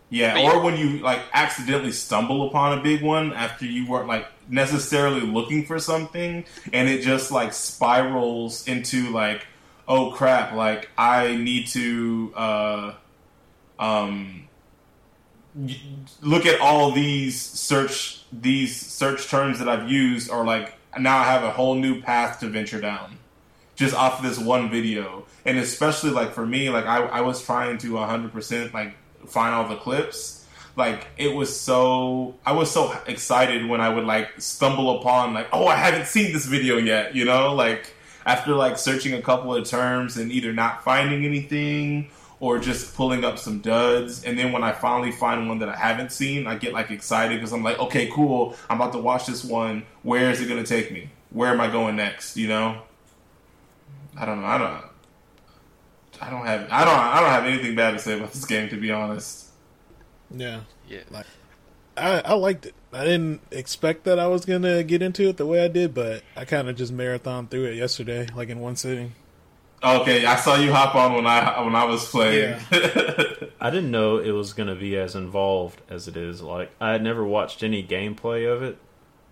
Yeah, 0.09 0.35
But 0.35 0.45
or 0.45 0.55
you- 0.55 0.61
when 0.61 0.77
you 0.77 0.99
like 1.01 1.21
accidentally 1.33 1.93
stumble 1.93 2.49
upon 2.49 2.79
a 2.79 2.83
big 2.83 3.03
one 3.03 3.33
after 3.33 3.65
you 3.65 3.89
weren't 3.89 4.07
like 4.07 4.27
necessarily 4.49 5.21
looking 5.21 5.67
for 5.67 5.81
something 5.81 6.45
and 6.73 6.89
it 6.89 7.03
just 7.03 7.33
like 7.33 7.53
spirals 7.53 8.67
into 8.69 9.11
like 9.11 9.45
oh 9.89 10.13
crap, 10.13 10.53
like 10.53 10.89
I 10.97 11.37
need 11.37 11.67
to 11.69 12.33
uh 12.37 12.95
um 13.81 14.49
look 16.23 16.45
at 16.45 16.61
all 16.61 16.93
these 16.93 17.41
search 17.41 18.23
these 18.33 18.79
search 18.79 19.29
terms 19.29 19.59
that 19.59 19.69
I've 19.69 19.91
used 19.91 20.31
or 20.31 20.45
like 20.45 20.75
now 20.99 21.19
I 21.19 21.25
have 21.25 21.45
a 21.45 21.51
whole 21.51 21.75
new 21.75 22.03
path 22.03 22.41
to 22.41 22.49
venture 22.49 22.81
down 22.81 23.19
just 23.77 23.95
off 23.95 24.19
of 24.19 24.25
this 24.25 24.39
one 24.39 24.71
video. 24.71 25.25
And 25.45 25.59
especially 25.59 26.11
like 26.11 26.33
for 26.33 26.45
me, 26.45 26.71
like 26.71 26.87
I, 26.87 27.03
I 27.05 27.21
was 27.21 27.43
trying 27.43 27.79
to 27.79 27.93
100% 27.93 28.73
like 28.73 28.97
find 29.29 29.55
all 29.55 29.69
the 29.69 29.77
clips. 29.77 30.45
Like 30.75 31.07
it 31.17 31.35
was 31.35 31.59
so, 31.59 32.35
I 32.45 32.53
was 32.53 32.71
so 32.71 32.99
excited 33.07 33.67
when 33.67 33.81
I 33.81 33.89
would 33.89 34.05
like 34.05 34.41
stumble 34.41 35.01
upon 35.01 35.35
like, 35.35 35.49
oh, 35.53 35.67
I 35.67 35.77
haven't 35.77 36.07
seen 36.07 36.33
this 36.33 36.47
video 36.47 36.79
yet, 36.79 37.15
you 37.15 37.25
know, 37.25 37.55
like 37.55 37.95
after 38.25 38.55
like 38.55 38.77
searching 38.79 39.15
a 39.15 39.23
couple 39.23 39.55
of 39.55 39.69
terms 39.69 40.17
and 40.17 40.33
either 40.33 40.53
not 40.53 40.83
finding 40.83 41.25
anything 41.25 42.11
or 42.41 42.59
just 42.59 42.95
pulling 42.95 43.25
up 43.25 43.39
some 43.39 43.61
duds. 43.61 44.25
And 44.25 44.39
then 44.39 44.53
when 44.53 44.63
I 44.63 44.73
finally 44.73 45.13
find 45.13 45.49
one 45.49 45.59
that 45.61 45.69
I 45.69 45.77
haven't 45.77 46.13
seen, 46.13 46.47
I 46.47 46.57
get 46.57 46.73
like 46.73 46.91
excited 46.91 47.37
because 47.37 47.53
I'm 47.53 47.63
like, 47.63 47.79
okay, 47.79 48.11
cool. 48.13 48.57
I'm 48.69 48.81
about 48.81 48.93
to 48.93 48.99
watch 48.99 49.27
this 49.27 49.45
one. 49.45 49.85
Where 50.03 50.31
is 50.31 50.41
it 50.41 50.49
going 50.49 50.63
to 50.63 50.69
take 50.69 50.93
me? 50.93 51.11
Where 51.31 51.51
am 51.51 51.61
I 51.61 51.71
going 51.71 51.97
next? 51.97 52.37
You 52.37 52.49
know? 52.49 52.83
I 54.17 54.25
don't 54.27 54.41
know. 54.41 54.47
I 54.47 54.59
don't. 54.59 54.85
I 56.21 56.31
don't 56.31 56.47
have. 56.47 56.69
I 56.71 56.85
don't. 56.85 56.95
I 56.95 57.21
don't 57.21 57.31
have 57.31 57.45
anything 57.45 57.75
bad 57.75 57.93
to 57.93 57.99
say 57.99 58.17
about 58.17 58.33
this 58.33 58.45
game, 58.45 58.69
to 58.71 58.77
be 58.77 58.91
honest. 58.91 59.49
Yeah. 60.31 60.61
Yeah. 60.89 61.03
I, 61.97 62.21
I 62.21 62.35
liked 62.35 62.67
it. 62.67 62.75
I 62.93 63.05
didn't 63.05 63.41
expect 63.51 64.05
that 64.05 64.19
I 64.19 64.27
was 64.27 64.45
gonna 64.45 64.83
get 64.83 65.03
into 65.03 65.29
it 65.29 65.37
the 65.37 65.47
way 65.47 65.65
I 65.65 65.69
did, 65.69 65.95
but 65.95 66.23
I 66.37 66.45
kind 66.45 66.69
of 66.69 66.77
just 66.77 66.93
marathon 66.93 67.47
through 67.49 67.67
it 67.67 67.75
yesterday, 67.75 68.27
like 68.35 68.49
in 68.49 68.61
one 68.61 68.77
sitting. 68.77 69.15
Okay, 69.83 70.25
I 70.25 70.37
saw 70.37 70.57
you 70.57 70.73
hop 70.73 70.95
on 70.95 71.15
when 71.15 71.27
I 71.27 71.61
when 71.63 71.75
I 71.75 71.85
was 71.85 72.09
playing. 72.09 72.59
I 73.61 73.71
didn't 73.71 73.91
know 73.91 74.19
it 74.19 74.31
was 74.31 74.53
going 74.53 74.69
to 74.69 74.75
be 74.75 74.97
as 74.97 75.15
involved 75.15 75.83
as 75.89 76.09
it 76.09 76.17
is. 76.17 76.41
Like 76.43 76.71
I 76.81 76.93
had 76.93 77.03
never 77.03 77.25
watched 77.25 77.63
any 77.63 77.87
gameplay 77.87 78.51
of 78.51 78.63
it 78.63 78.79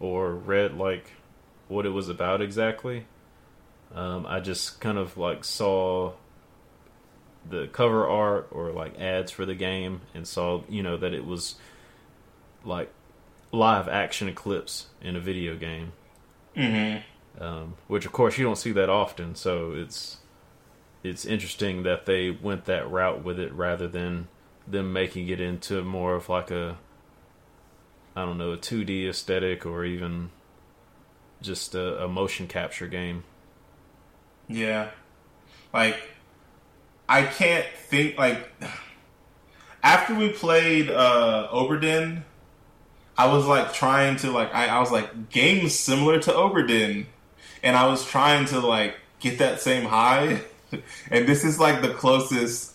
or 0.00 0.34
read 0.34 0.76
like 0.76 1.12
what 1.68 1.86
it 1.86 1.90
was 1.90 2.08
about 2.08 2.42
exactly. 2.42 3.06
Um, 3.94 4.26
I 4.26 4.40
just 4.40 4.80
kind 4.80 4.98
of 4.98 5.16
like 5.16 5.44
saw 5.44 6.12
the 7.48 7.66
cover 7.68 8.06
art 8.06 8.48
or 8.50 8.70
like 8.70 8.98
ads 8.98 9.30
for 9.30 9.46
the 9.46 9.54
game 9.54 10.02
and 10.14 10.26
saw 10.26 10.62
you 10.68 10.82
know 10.82 10.96
that 10.96 11.14
it 11.14 11.24
was 11.26 11.54
like 12.64 12.90
live 13.52 13.88
action 13.88 14.32
clips 14.34 14.86
in 15.00 15.16
a 15.16 15.20
video 15.20 15.56
game. 15.56 15.92
hmm 16.54 16.96
um, 17.40 17.74
which 17.88 18.06
of 18.06 18.12
course 18.12 18.38
you 18.38 18.44
don't 18.44 18.56
see 18.58 18.72
that 18.72 18.88
often. 18.88 19.34
So 19.34 19.72
it's 19.72 20.18
it's 21.04 21.24
interesting 21.24 21.84
that 21.84 22.06
they 22.06 22.30
went 22.30 22.64
that 22.64 22.90
route 22.90 23.22
with 23.22 23.38
it 23.38 23.52
rather 23.52 23.86
than 23.86 24.26
them 24.66 24.92
making 24.92 25.28
it 25.28 25.40
into 25.40 25.82
more 25.84 26.14
of 26.14 26.28
like 26.28 26.50
a 26.50 26.78
I 28.16 28.24
don't 28.24 28.38
know 28.38 28.52
a 28.52 28.56
2D 28.56 29.08
aesthetic 29.08 29.66
or 29.66 29.84
even 29.84 30.30
just 31.42 31.74
a, 31.74 32.04
a 32.04 32.08
motion 32.08 32.46
capture 32.46 32.86
game. 32.86 33.24
Yeah, 34.48 34.90
like 35.72 36.00
I 37.08 37.24
can't 37.24 37.66
think 37.76 38.16
like 38.16 38.50
after 39.82 40.14
we 40.14 40.30
played 40.30 40.90
uh 40.90 41.48
Obra 41.52 41.80
Dinn, 41.80 42.24
I 43.16 43.26
was 43.26 43.46
like 43.46 43.74
trying 43.74 44.16
to 44.18 44.30
like 44.30 44.54
I, 44.54 44.66
I 44.66 44.80
was 44.80 44.90
like 44.90 45.30
games 45.30 45.74
similar 45.74 46.18
to 46.20 46.30
Obra 46.30 46.66
Dinn, 46.66 47.06
and 47.62 47.76
I 47.76 47.86
was 47.88 48.06
trying 48.06 48.46
to 48.46 48.60
like 48.60 48.96
get 49.20 49.38
that 49.38 49.60
same 49.60 49.84
high, 49.84 50.40
and 51.10 51.26
this 51.26 51.44
is 51.44 51.58
like 51.58 51.82
the 51.82 51.90
closest 51.94 52.72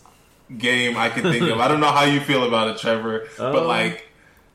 game 0.56 0.96
I 0.96 1.08
can 1.10 1.22
think 1.22 1.42
of. 1.50 1.60
I 1.60 1.68
don't 1.68 1.80
know 1.80 1.92
how 1.92 2.04
you 2.04 2.20
feel 2.20 2.44
about 2.44 2.68
it, 2.68 2.78
Trevor, 2.78 3.28
but 3.38 3.56
Um, 3.62 3.66
like 3.66 4.06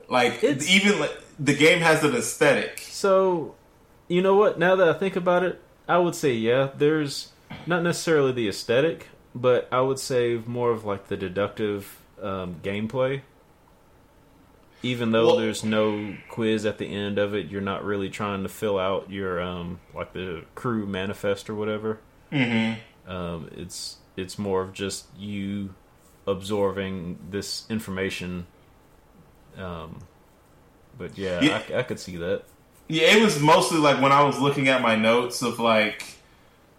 like 0.10 0.43
it's- 0.43 0.69
even 0.69 0.99
like, 0.99 1.17
the 1.39 1.53
game 1.55 1.79
has 1.79 2.03
an 2.03 2.15
aesthetic. 2.15 2.79
So, 2.79 3.55
you 4.08 4.21
know 4.21 4.36
what? 4.36 4.58
Now 4.60 4.75
that 4.75 4.88
I 4.88 4.93
think 4.93 5.15
about 5.15 5.43
it, 5.43 5.62
I 5.88 5.97
would 5.97 6.15
say 6.15 6.34
yeah. 6.34 6.69
There's 6.77 7.31
not 7.67 7.84
necessarily 7.84 8.31
the 8.31 8.47
aesthetic, 8.49 9.08
but 9.34 9.67
I 9.71 9.81
would 9.81 9.99
say 9.99 10.41
more 10.45 10.71
of 10.71 10.86
like 10.86 11.08
the 11.08 11.17
deductive 11.17 11.99
um, 12.21 12.55
gameplay. 12.63 13.21
Even 14.84 15.12
though 15.12 15.27
Well- 15.27 15.38
there's 15.38 15.63
no 15.63 16.15
quiz 16.29 16.65
at 16.65 16.77
the 16.77 16.86
end 16.93 17.17
of 17.17 17.34
it, 17.34 17.47
you're 17.47 17.62
not 17.62 17.84
really 17.84 18.10
trying 18.10 18.43
to 18.43 18.49
fill 18.49 18.77
out 18.77 19.10
your 19.10 19.41
um, 19.41 19.79
like 19.95 20.13
the 20.13 20.43
crew 20.53 20.86
manifest 20.86 21.49
or 21.49 21.55
whatever. 21.55 21.99
Mm-hmm. 22.31 22.79
Um, 23.07 23.49
it's 23.55 23.97
it's 24.17 24.39
more 24.39 24.61
of 24.61 24.73
just 24.73 25.05
you 25.17 25.73
absorbing 26.27 27.19
this 27.29 27.65
information. 27.69 28.47
Um, 29.57 29.99
but 30.97 31.17
yeah, 31.17 31.41
Yeah. 31.41 31.61
I, 31.69 31.79
I 31.79 31.83
could 31.83 31.99
see 31.99 32.17
that. 32.17 32.43
Yeah, 32.87 33.15
it 33.15 33.21
was 33.21 33.39
mostly 33.39 33.79
like 33.79 34.01
when 34.01 34.11
I 34.11 34.23
was 34.23 34.39
looking 34.39 34.67
at 34.67 34.81
my 34.81 34.95
notes 34.95 35.41
of 35.41 35.59
like, 35.59 36.03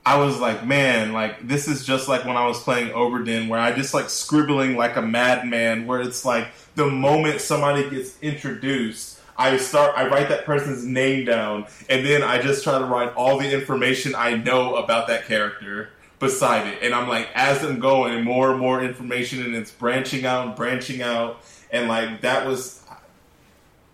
I 0.05 0.19
was 0.19 0.39
like, 0.39 0.65
man, 0.65 1.13
like 1.13 1.47
this 1.47 1.67
is 1.67 1.85
just 1.85 2.09
like 2.09 2.25
when 2.25 2.37
I 2.37 2.47
was 2.47 2.63
playing 2.63 2.91
Obra 2.91 3.25
Dinn, 3.25 3.49
where 3.49 3.59
I 3.59 3.73
just 3.73 3.93
like 3.93 4.09
scribbling 4.09 4.77
like 4.77 4.97
a 4.97 5.03
madman, 5.03 5.87
where 5.87 6.01
it's 6.01 6.25
like 6.25 6.49
the 6.77 6.87
moment 6.87 7.41
somebody 7.41 7.91
gets 7.91 8.17
introduced, 8.23 9.21
I 9.37 9.57
start, 9.57 9.95
I 9.97 10.07
write 10.07 10.29
that 10.29 10.45
person's 10.45 10.85
name 10.85 11.25
down, 11.25 11.67
and 11.91 12.07
then 12.07 12.23
I 12.23 12.41
just 12.41 12.63
try 12.63 12.79
to 12.79 12.85
write 12.85 13.15
all 13.15 13.39
the 13.39 13.53
information 13.53 14.15
I 14.15 14.37
know 14.37 14.77
about 14.77 15.09
that 15.09 15.27
character 15.27 15.91
beside 16.19 16.67
it, 16.67 16.79
and 16.83 16.95
I'm 16.95 17.09
like, 17.09 17.29
as 17.35 17.63
I'm 17.63 17.79
going, 17.81 18.25
more 18.25 18.51
and 18.51 18.61
more 18.61 18.83
information, 18.83 19.43
and 19.45 19.55
it's 19.55 19.71
branching 19.71 20.25
out, 20.27 20.47
and 20.47 20.57
branching 20.57 21.03
out, 21.03 21.43
and 21.71 21.89
like 21.89 22.23
that 22.23 22.47
was, 22.47 22.83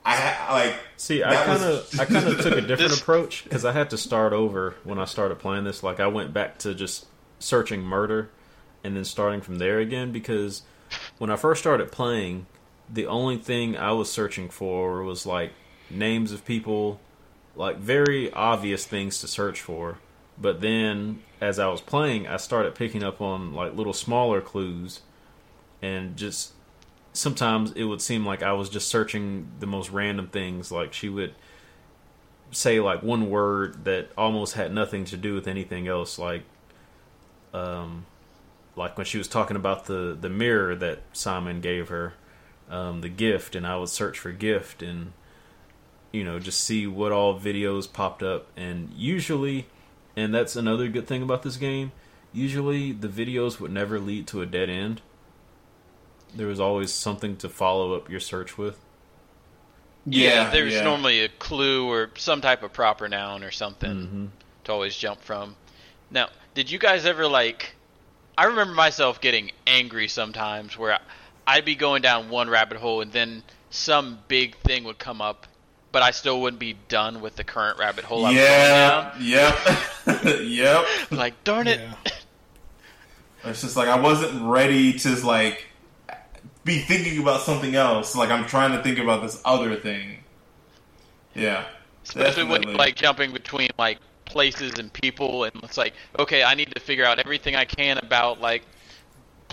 I 0.05 0.17
ha- 0.17 0.53
like. 0.55 0.75
See, 0.97 1.23
I 1.23 1.35
kind 1.45 1.63
of 1.63 2.01
I 2.01 2.05
kind 2.05 2.27
of 2.29 2.41
took 2.41 2.57
a 2.57 2.61
different 2.61 2.91
This- 2.91 3.01
approach 3.01 3.45
because 3.45 3.65
I 3.65 3.73
had 3.73 3.91
to 3.91 3.99
start 3.99 4.33
over 4.33 4.75
when 4.85 4.99
I 4.99 5.05
started 5.05 5.39
playing 5.39 5.65
this. 5.65 5.83
Like 5.83 6.01
I 6.01 6.07
went 6.07 6.33
back 6.33 6.59
to 6.59 6.75
just 6.75 7.07
searching 7.39 7.83
murder 7.83 8.31
and 8.85 8.97
then 8.97 9.05
starting 9.05 9.41
from 9.41 9.57
there 9.59 9.79
again 9.81 10.13
because 10.13 10.63
when 11.19 11.31
I 11.31 11.37
first 11.37 11.61
started 11.61 11.91
playing, 11.91 12.47
the 12.93 13.07
only 13.07 13.37
thing 13.37 13.77
I 13.77 13.93
was 13.93 14.11
searching 14.13 14.49
for 14.49 15.03
was 15.03 15.25
like 15.27 15.53
names 15.91 16.31
of 16.33 16.45
people, 16.45 17.01
like 17.57 17.79
very 17.79 18.33
obvious 18.33 18.85
things 18.87 19.21
to 19.21 19.29
search 19.29 19.61
for. 19.61 19.99
But 20.39 20.61
then 20.61 21.23
as 21.43 21.59
I 21.59 21.67
was 21.67 21.81
playing, 21.81 22.29
I 22.29 22.37
started 22.37 22.77
picking 22.77 23.03
up 23.03 23.21
on 23.21 23.53
like 23.53 23.75
little 23.75 23.93
smaller 23.93 24.41
clues 24.41 25.01
and 25.83 26.17
just 26.17 26.53
sometimes 27.13 27.73
it 27.73 27.83
would 27.83 28.01
seem 28.01 28.25
like 28.25 28.45
I 28.45 28.53
was 28.53 28.71
just 28.71 28.87
searching 28.87 29.49
the 29.59 29.67
most 29.67 29.91
random 29.91 30.29
things. 30.29 30.71
Like 30.71 30.93
she 30.93 31.09
would 31.09 31.35
say 32.53 32.79
like 32.79 33.03
one 33.03 33.29
word 33.29 33.85
that 33.85 34.11
almost 34.17 34.55
had 34.55 34.73
nothing 34.73 35.05
to 35.07 35.17
do 35.17 35.35
with 35.35 35.49
anything 35.49 35.89
else. 35.89 36.17
Like, 36.17 36.45
um, 37.53 38.07
like 38.77 38.97
when 38.97 39.05
she 39.05 39.19
was 39.19 39.27
talking 39.27 39.57
about 39.57 39.87
the 39.87 40.17
the 40.19 40.31
mirror 40.31 40.77
that 40.77 41.01
Simon 41.13 41.61
gave 41.61 41.89
her, 41.89 42.15
um, 42.71 43.01
the 43.01 43.09
gift, 43.09 43.57
and 43.57 43.67
I 43.67 43.77
would 43.79 43.89
search 43.89 44.17
for 44.17 44.31
gift 44.31 44.81
and 44.81 45.13
you 46.13 46.23
know 46.23 46.39
just 46.39 46.61
see 46.61 46.87
what 46.87 47.11
all 47.11 47.37
videos 47.37 47.93
popped 47.93 48.23
up, 48.23 48.47
and 48.57 48.93
usually, 48.95 49.67
and 50.17 50.35
that's 50.35 50.57
another 50.57 50.89
good 50.89 51.07
thing 51.07 51.23
about 51.23 51.43
this 51.43 51.57
game. 51.57 51.93
Usually, 52.33 52.93
the 52.93 53.09
videos 53.09 53.61
would 53.61 53.71
never 53.71 53.99
lead 53.99 54.27
to 54.29 54.41
a 54.41 54.47
dead 54.47 54.71
end. 54.71 55.03
There 56.35 56.47
was 56.47 56.61
always 56.61 56.93
something 56.93 57.37
to 57.39 57.49
follow 57.49 57.95
up 57.95 58.09
your 58.09 58.21
search 58.21 58.57
with. 58.57 58.79
Yeah, 60.07 60.51
there's 60.51 60.75
yeah. 60.75 60.83
normally 60.83 61.21
a 61.21 61.29
clue 61.29 61.89
or 61.89 62.11
some 62.17 62.41
type 62.41 62.63
of 62.63 62.73
proper 62.73 63.09
noun 63.09 63.45
or 63.45 63.51
something 63.51 63.91
Mm-hmm. 63.91 64.27
to 64.65 64.73
always 64.73 64.97
jump 64.97 65.21
from. 65.21 65.57
Now, 66.11 66.29
did 66.55 66.71
you 66.71 66.79
guys 66.79 67.07
ever 67.07 67.27
like? 67.29 67.75
I 68.37 68.45
remember 68.47 68.75
myself 68.75 69.21
getting 69.21 69.53
angry 69.67 70.09
sometimes 70.09 70.77
where 70.77 70.99
I'd 71.47 71.65
be 71.65 71.75
going 71.75 72.03
down 72.03 72.31
one 72.31 72.49
rabbit 72.49 72.79
hole 72.79 73.01
and 73.03 73.13
then 73.13 73.43
some 73.71 74.19
big 74.27 74.57
thing 74.57 74.85
would 74.85 74.99
come 74.99 75.21
up, 75.21 75.47
but 75.93 76.03
I 76.03 76.11
still 76.11 76.41
wouldn't 76.41 76.59
be 76.61 76.75
done 76.89 77.21
with 77.21 77.37
the 77.37 77.45
current 77.45 77.79
rabbit 77.79 78.05
hole 78.05 78.25
I'm 78.27 78.35
Yeah, 78.35 79.15
yep, 79.21 79.57
yep. 80.43 80.85
Like, 81.11 81.45
darn 81.45 81.69
it! 81.69 81.81
Yeah. 81.81 81.95
It's 83.45 83.61
just 83.61 83.77
like 83.77 83.89
I 83.89 83.99
wasn't 84.01 84.41
ready 84.49 84.93
to 85.01 85.17
like 85.27 85.67
be 86.65 86.79
thinking 86.79 87.21
about 87.21 87.41
something 87.41 87.75
else. 87.75 88.15
Like 88.15 88.31
I'm 88.31 88.47
trying 88.47 88.71
to 88.77 88.83
think 88.85 89.01
about 89.01 89.21
this 89.21 89.41
other 89.45 89.75
thing. 89.75 90.19
Yeah, 91.35 91.65
Especially 92.05 92.45
when 92.45 92.63
you're 92.63 92.75
like 92.77 92.95
jumping 92.95 93.33
between 93.33 93.71
like 93.79 93.99
places 94.27 94.75
and 94.79 94.93
people, 94.93 95.43
and 95.43 95.53
it's 95.65 95.77
like, 95.77 95.95
okay, 96.21 96.45
I 96.45 96.55
need 96.55 96.73
to 96.75 96.81
figure 96.81 97.05
out 97.05 97.19
everything 97.19 97.57
I 97.57 97.65
can 97.65 97.99
about 97.99 98.41
like 98.41 98.63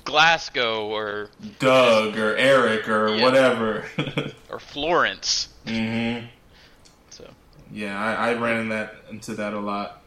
Glasgow 0.03 0.87
or 0.87 1.29
Doug 1.57 2.17
or 2.17 2.35
Eric 2.35 2.87
or 2.89 3.15
Yeah. 3.15 3.23
whatever. 3.23 3.85
or 4.49 4.59
Florence. 4.59 5.49
Hmm 5.69 6.25
So 7.09 7.27
Yeah, 7.71 7.99
I, 7.99 8.31
I 8.31 8.33
ran 8.33 8.61
in 8.61 8.69
that 8.69 8.95
into 9.09 9.35
that 9.35 9.53
a 9.53 9.59
lot. 9.59 10.01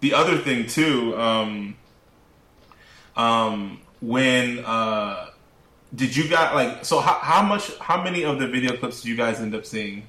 The 0.00 0.14
other 0.14 0.38
thing 0.38 0.66
too, 0.68 1.18
um, 1.18 1.76
um, 3.16 3.80
when 4.00 4.60
uh, 4.64 5.30
did 5.94 6.14
you 6.14 6.28
got 6.28 6.54
like 6.54 6.84
so 6.84 7.00
how, 7.00 7.14
how 7.14 7.42
much 7.42 7.76
how 7.78 8.02
many 8.02 8.22
of 8.24 8.38
the 8.38 8.46
video 8.46 8.76
clips 8.76 9.02
did 9.02 9.08
you 9.08 9.16
guys 9.16 9.40
end 9.40 9.54
up 9.54 9.66
seeing? 9.66 10.06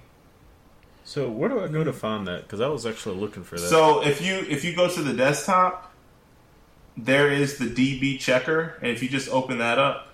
So 1.03 1.27
where 1.27 1.49
do 1.49 1.59
I 1.59 1.67
go 1.67 1.83
to 1.83 1.91
find 1.91 2.27
that? 2.27 2.43
Because 2.43 2.61
I 2.61 2.67
was 2.67 2.85
actually 2.85 3.15
looking 3.15 3.43
for 3.43 3.55
that. 3.55 3.67
So 3.67 4.05
if 4.05 4.21
you 4.21 4.45
if 4.47 4.63
you 4.63 4.75
go 4.75 4.87
to 4.87 5.01
the 5.01 5.13
desktop, 5.13 5.91
there 6.95 7.31
is 7.31 7.57
the 7.57 7.65
DB 7.65 8.19
checker, 8.19 8.77
and 8.81 8.91
if 8.91 9.01
you 9.01 9.09
just 9.09 9.29
open 9.29 9.57
that 9.57 9.79
up, 9.79 10.09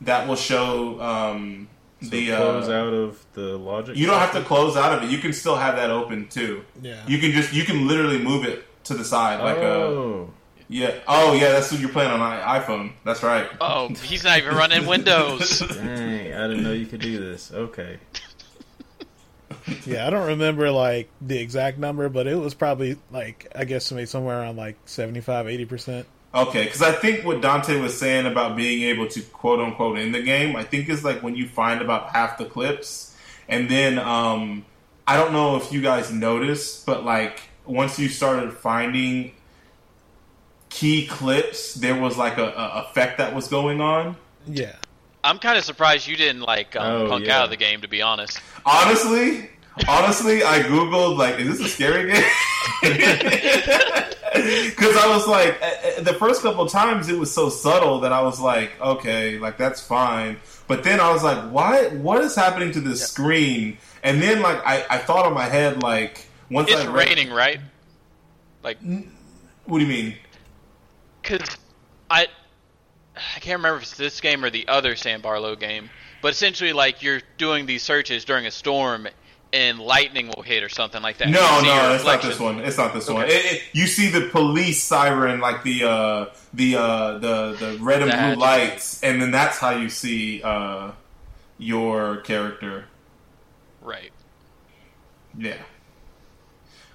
that 0.00 0.26
will 0.26 0.34
show 0.36 1.00
um, 1.00 1.68
So 2.02 2.10
the 2.10 2.26
close 2.28 2.68
uh, 2.68 2.72
out 2.72 2.92
of 2.92 3.24
the 3.32 3.56
logic. 3.56 3.96
You 3.96 4.06
don't 4.06 4.18
have 4.18 4.32
to 4.32 4.42
close 4.42 4.76
out 4.76 4.96
of 4.98 5.04
it. 5.04 5.10
You 5.10 5.18
can 5.18 5.32
still 5.32 5.56
have 5.56 5.76
that 5.76 5.90
open 5.90 6.28
too. 6.28 6.64
Yeah. 6.82 7.02
You 7.06 7.18
can 7.18 7.30
just 7.32 7.52
you 7.52 7.64
can 7.64 7.86
literally 7.88 8.18
move 8.18 8.44
it 8.44 8.64
to 8.84 8.94
the 8.94 9.04
side 9.04 9.40
like 9.40 9.56
a 9.58 9.60
oh, 9.62 10.34
yeah. 10.68 10.94
Oh 11.08 11.32
yeah, 11.32 11.52
that's 11.52 11.70
what 11.72 11.80
you're 11.80 11.90
playing 11.90 12.10
on 12.10 12.20
i- 12.20 12.60
iPhone. 12.60 12.92
That's 13.04 13.22
right. 13.22 13.48
Oh, 13.60 13.88
he's 13.88 14.24
not 14.24 14.38
even 14.38 14.54
running 14.54 14.86
Windows. 14.88 15.60
dang! 15.60 16.34
I 16.34 16.48
didn't 16.48 16.62
know 16.62 16.72
you 16.72 16.86
could 16.86 17.00
do 17.00 17.18
this. 17.18 17.52
Okay. 17.52 17.98
Yeah, 19.86 20.06
I 20.06 20.10
don't 20.10 20.26
remember 20.26 20.70
like 20.70 21.08
the 21.22 21.38
exact 21.38 21.78
number, 21.78 22.08
but 22.10 22.26
it 22.26 22.34
was 22.34 22.52
probably 22.54 22.96
like 23.10 23.50
I 23.54 23.64
guess 23.64 23.90
maybe 23.92 24.04
somewhere 24.06 24.40
around 24.40 24.56
like 24.56 24.76
75 24.84 25.48
80 25.48 25.64
percent. 25.64 26.06
Okay, 26.34 26.64
because 26.64 26.82
I 26.82 26.90
think 26.92 27.24
what 27.24 27.40
Dante 27.40 27.78
was 27.80 27.96
saying 27.96 28.26
about 28.26 28.56
being 28.56 28.82
able 28.88 29.06
to 29.08 29.20
quote 29.22 29.60
unquote 29.60 29.98
in 29.98 30.10
the 30.10 30.20
game, 30.20 30.56
I 30.56 30.64
think 30.64 30.88
is 30.88 31.04
like 31.04 31.22
when 31.22 31.36
you 31.36 31.46
find 31.46 31.80
about 31.80 32.10
half 32.10 32.38
the 32.38 32.44
clips, 32.44 33.16
and 33.48 33.70
then 33.70 33.98
um, 34.00 34.64
I 35.06 35.16
don't 35.16 35.32
know 35.32 35.56
if 35.56 35.70
you 35.72 35.80
guys 35.80 36.10
noticed, 36.10 36.86
but 36.86 37.04
like 37.04 37.42
once 37.66 37.98
you 38.00 38.08
started 38.08 38.52
finding 38.52 39.32
key 40.70 41.06
clips, 41.06 41.74
there 41.74 41.94
was 42.00 42.16
like 42.18 42.36
a, 42.36 42.46
a 42.48 42.84
effect 42.88 43.18
that 43.18 43.32
was 43.32 43.46
going 43.46 43.80
on. 43.80 44.16
Yeah, 44.48 44.74
I'm 45.22 45.38
kind 45.38 45.56
of 45.56 45.64
surprised 45.64 46.08
you 46.08 46.16
didn't 46.16 46.42
like 46.42 46.74
um, 46.74 47.02
Oh, 47.04 47.08
punk 47.10 47.26
yeah. 47.26 47.38
out 47.38 47.44
of 47.44 47.50
the 47.50 47.56
game, 47.56 47.80
to 47.82 47.88
be 47.88 48.02
honest. 48.02 48.40
Honestly, 48.66 49.50
honestly, 49.86 50.42
I 50.42 50.60
googled 50.62 51.16
like, 51.16 51.38
is 51.38 51.58
this 51.58 51.60
a 51.66 51.68
scary 51.70 52.12
game? 52.12 52.24
Because 54.64 54.96
I 54.96 55.06
was 55.14 55.26
like, 55.28 55.56
eh, 55.62 55.76
eh, 55.82 56.00
the 56.02 56.14
first 56.14 56.42
couple 56.42 56.66
times 56.66 57.08
it 57.08 57.16
was 57.18 57.32
so 57.32 57.48
subtle 57.48 58.00
that 58.00 58.12
I 58.12 58.22
was 58.22 58.40
like, 58.40 58.72
okay, 58.80 59.38
like 59.38 59.56
that's 59.56 59.80
fine. 59.80 60.38
But 60.66 60.82
then 60.82 60.98
I 60.98 61.12
was 61.12 61.22
like, 61.22 61.50
why? 61.52 61.88
What 61.88 62.20
is 62.22 62.34
happening 62.34 62.72
to 62.72 62.80
this 62.80 63.06
screen? 63.06 63.78
And 64.02 64.20
then 64.20 64.42
like 64.42 64.58
I, 64.66 64.84
I 64.90 64.98
thought 64.98 65.26
in 65.28 65.34
my 65.34 65.44
head 65.44 65.82
like, 65.82 66.26
once 66.50 66.70
It's 66.70 66.80
I 66.80 66.86
read- 66.86 67.08
raining, 67.08 67.30
right? 67.30 67.60
Like, 68.62 68.78
What 69.66 69.78
do 69.78 69.84
you 69.84 69.90
mean? 69.90 70.16
cause 71.22 71.40
I, 72.10 72.26
I 73.16 73.38
can't 73.40 73.58
remember 73.58 73.76
if 73.78 73.82
it's 73.84 73.96
this 73.96 74.20
game 74.20 74.44
or 74.44 74.50
the 74.50 74.68
other 74.68 74.94
Sam 74.96 75.20
Barlow 75.22 75.54
game, 75.56 75.88
but 76.22 76.32
essentially, 76.32 76.72
like 76.72 77.02
you're 77.02 77.22
doing 77.38 77.66
these 77.66 77.82
searches 77.82 78.24
during 78.24 78.46
a 78.46 78.50
storm, 78.50 79.06
and 79.54 79.78
lightning 79.78 80.26
will 80.34 80.42
hit 80.42 80.64
or 80.64 80.68
something 80.68 81.00
like 81.00 81.18
that. 81.18 81.28
No, 81.28 81.40
You 81.40 81.60
see 81.60 81.66
your 81.66 81.76
no, 81.76 81.94
it's 81.94 82.04
not 82.04 82.22
this 82.22 82.40
one. 82.40 82.58
It's 82.58 82.76
not 82.76 82.92
this 82.92 83.08
one. 83.08 83.26
It, 83.26 83.30
it, 83.30 83.62
you 83.72 83.86
see 83.86 84.10
the 84.10 84.28
police 84.28 84.82
siren, 84.82 85.38
like 85.40 85.62
the 85.62 85.84
uh, 85.84 86.26
the 86.52 86.74
uh, 86.74 87.18
the 87.18 87.52
the 87.52 87.78
red 87.80 88.02
and 88.02 88.10
That. 88.10 88.34
blue 88.34 88.42
lights, 88.42 89.02
and 89.04 89.22
then 89.22 89.30
that's 89.30 89.58
how 89.58 89.70
you 89.70 89.88
see 89.88 90.42
uh, 90.42 90.90
your 91.56 92.16
character. 92.18 92.86
Right. 93.80 94.10
Yeah. 95.38 95.56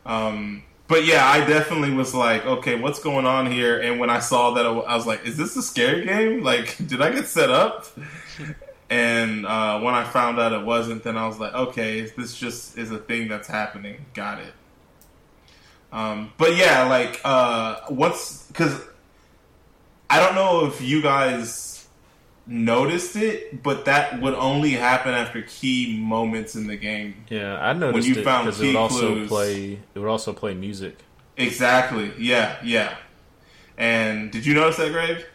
Um, 0.06 0.64
but 0.90 1.06
yeah, 1.06 1.26
I 1.26 1.46
definitely 1.46 1.94
was 1.94 2.14
like, 2.14 2.46
okay, 2.46 2.76
what's 2.76 3.00
going 3.00 3.26
on 3.26 3.50
here? 3.50 3.80
And 3.80 4.00
when 4.00 4.10
I 4.10 4.20
saw 4.20 4.52
that, 4.56 4.66
I 4.66 4.96
was 4.96 5.06
like, 5.06 5.26
is 5.26 5.38
this 5.38 5.56
a 5.56 5.62
scary 5.62 6.06
game? 6.06 6.44
Like, 6.44 6.76
did 6.88 7.02
I 7.02 7.12
get 7.12 7.28
set 7.28 7.52
up? 7.52 7.86
And 8.90 9.46
uh, 9.46 9.80
when 9.82 9.94
I 9.94 10.04
found 10.04 10.40
out 10.40 10.52
it 10.52 10.66
wasn't, 10.66 11.04
then 11.04 11.16
I 11.16 11.28
was 11.28 11.40
like, 11.40 11.54
okay, 11.54 12.02
this 12.02 12.36
just 12.36 12.78
is 12.78 12.92
a 12.92 12.98
thing 12.98 13.28
that's 13.28 13.48
happening. 13.48 14.06
Got 14.14 14.40
it. 14.40 14.54
Um, 15.92 16.34
but 16.38 16.56
yeah, 16.56 16.84
like 16.84 17.20
uh, 17.24 17.82
once 17.90 18.46
because 18.48 18.82
I 20.10 20.20
don't 20.20 20.36
know 20.36 20.66
if 20.66 20.82
you 20.82 21.02
guys 21.02 21.88
noticed 22.46 23.16
it, 23.16 23.62
but 23.62 23.86
that 23.86 24.22
would 24.22 24.34
only 24.34 24.72
happen 24.72 25.14
after 25.14 25.42
key 25.44 26.00
moments 26.00 26.56
in 26.56 26.68
the 26.68 26.78
game. 26.78 27.26
Yeah, 27.30 27.60
I 27.60 27.74
noticed 27.74 28.08
you 28.08 28.16
it 28.16 28.24
found 28.24 28.46
because 28.46 28.60
it 28.60 28.64
key 28.66 28.68
would 28.70 28.76
also 28.76 29.14
clues. 29.14 29.30
play. 29.30 29.80
It 29.94 30.00
would 30.00 30.10
also 30.10 30.34
play 30.34 30.54
music. 30.54 30.98
Exactly. 31.38 32.12
Yeah, 32.18 32.58
yeah. 32.64 32.96
And 33.78 34.32
did 34.32 34.46
you 34.46 34.54
notice 34.54 34.78
that, 34.78 34.92
Grave? 34.92 35.26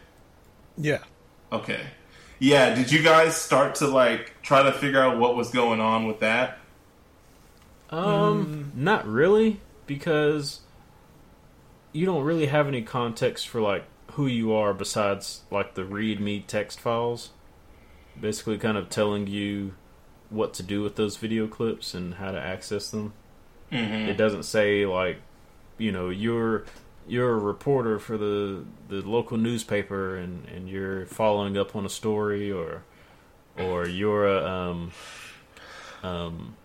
yeah. 0.77 0.99
Okay. 1.51 1.81
Yeah, 2.45 2.75
did 2.75 2.91
you 2.91 3.01
guys 3.01 3.35
start 3.35 3.73
to 3.75 3.87
like 3.87 4.39
try 4.43 4.61
to 4.61 4.71
figure 4.71 5.01
out 5.01 5.17
what 5.17 5.35
was 5.35 5.49
going 5.49 5.79
on 5.79 6.05
with 6.05 6.19
that? 6.19 6.59
Um, 7.89 8.71
not 8.75 9.07
really, 9.07 9.61
because 9.87 10.59
you 11.91 12.05
don't 12.05 12.23
really 12.23 12.45
have 12.45 12.67
any 12.67 12.83
context 12.83 13.47
for 13.47 13.61
like 13.61 13.85
who 14.11 14.27
you 14.27 14.53
are 14.53 14.75
besides 14.75 15.41
like 15.49 15.73
the 15.73 15.81
README 15.81 16.45
text 16.45 16.79
files. 16.79 17.31
Basically, 18.21 18.59
kind 18.59 18.77
of 18.77 18.89
telling 18.89 19.25
you 19.25 19.73
what 20.29 20.53
to 20.53 20.61
do 20.61 20.83
with 20.83 20.97
those 20.97 21.17
video 21.17 21.47
clips 21.47 21.95
and 21.95 22.13
how 22.13 22.29
to 22.29 22.39
access 22.39 22.91
them. 22.91 23.13
Mm-hmm. 23.71 24.09
It 24.09 24.17
doesn't 24.17 24.43
say 24.43 24.85
like, 24.85 25.17
you 25.79 25.91
know, 25.91 26.09
you're 26.09 26.65
you're 27.07 27.31
a 27.31 27.39
reporter 27.39 27.99
for 27.99 28.17
the 28.17 28.65
the 28.89 29.01
local 29.01 29.37
newspaper 29.37 30.15
and 30.15 30.45
and 30.47 30.69
you're 30.69 31.05
following 31.05 31.57
up 31.57 31.75
on 31.75 31.85
a 31.85 31.89
story 31.89 32.51
or 32.51 32.83
or 33.57 33.87
you're 33.87 34.27
a 34.27 34.45
um 34.45 34.91
um 36.03 36.55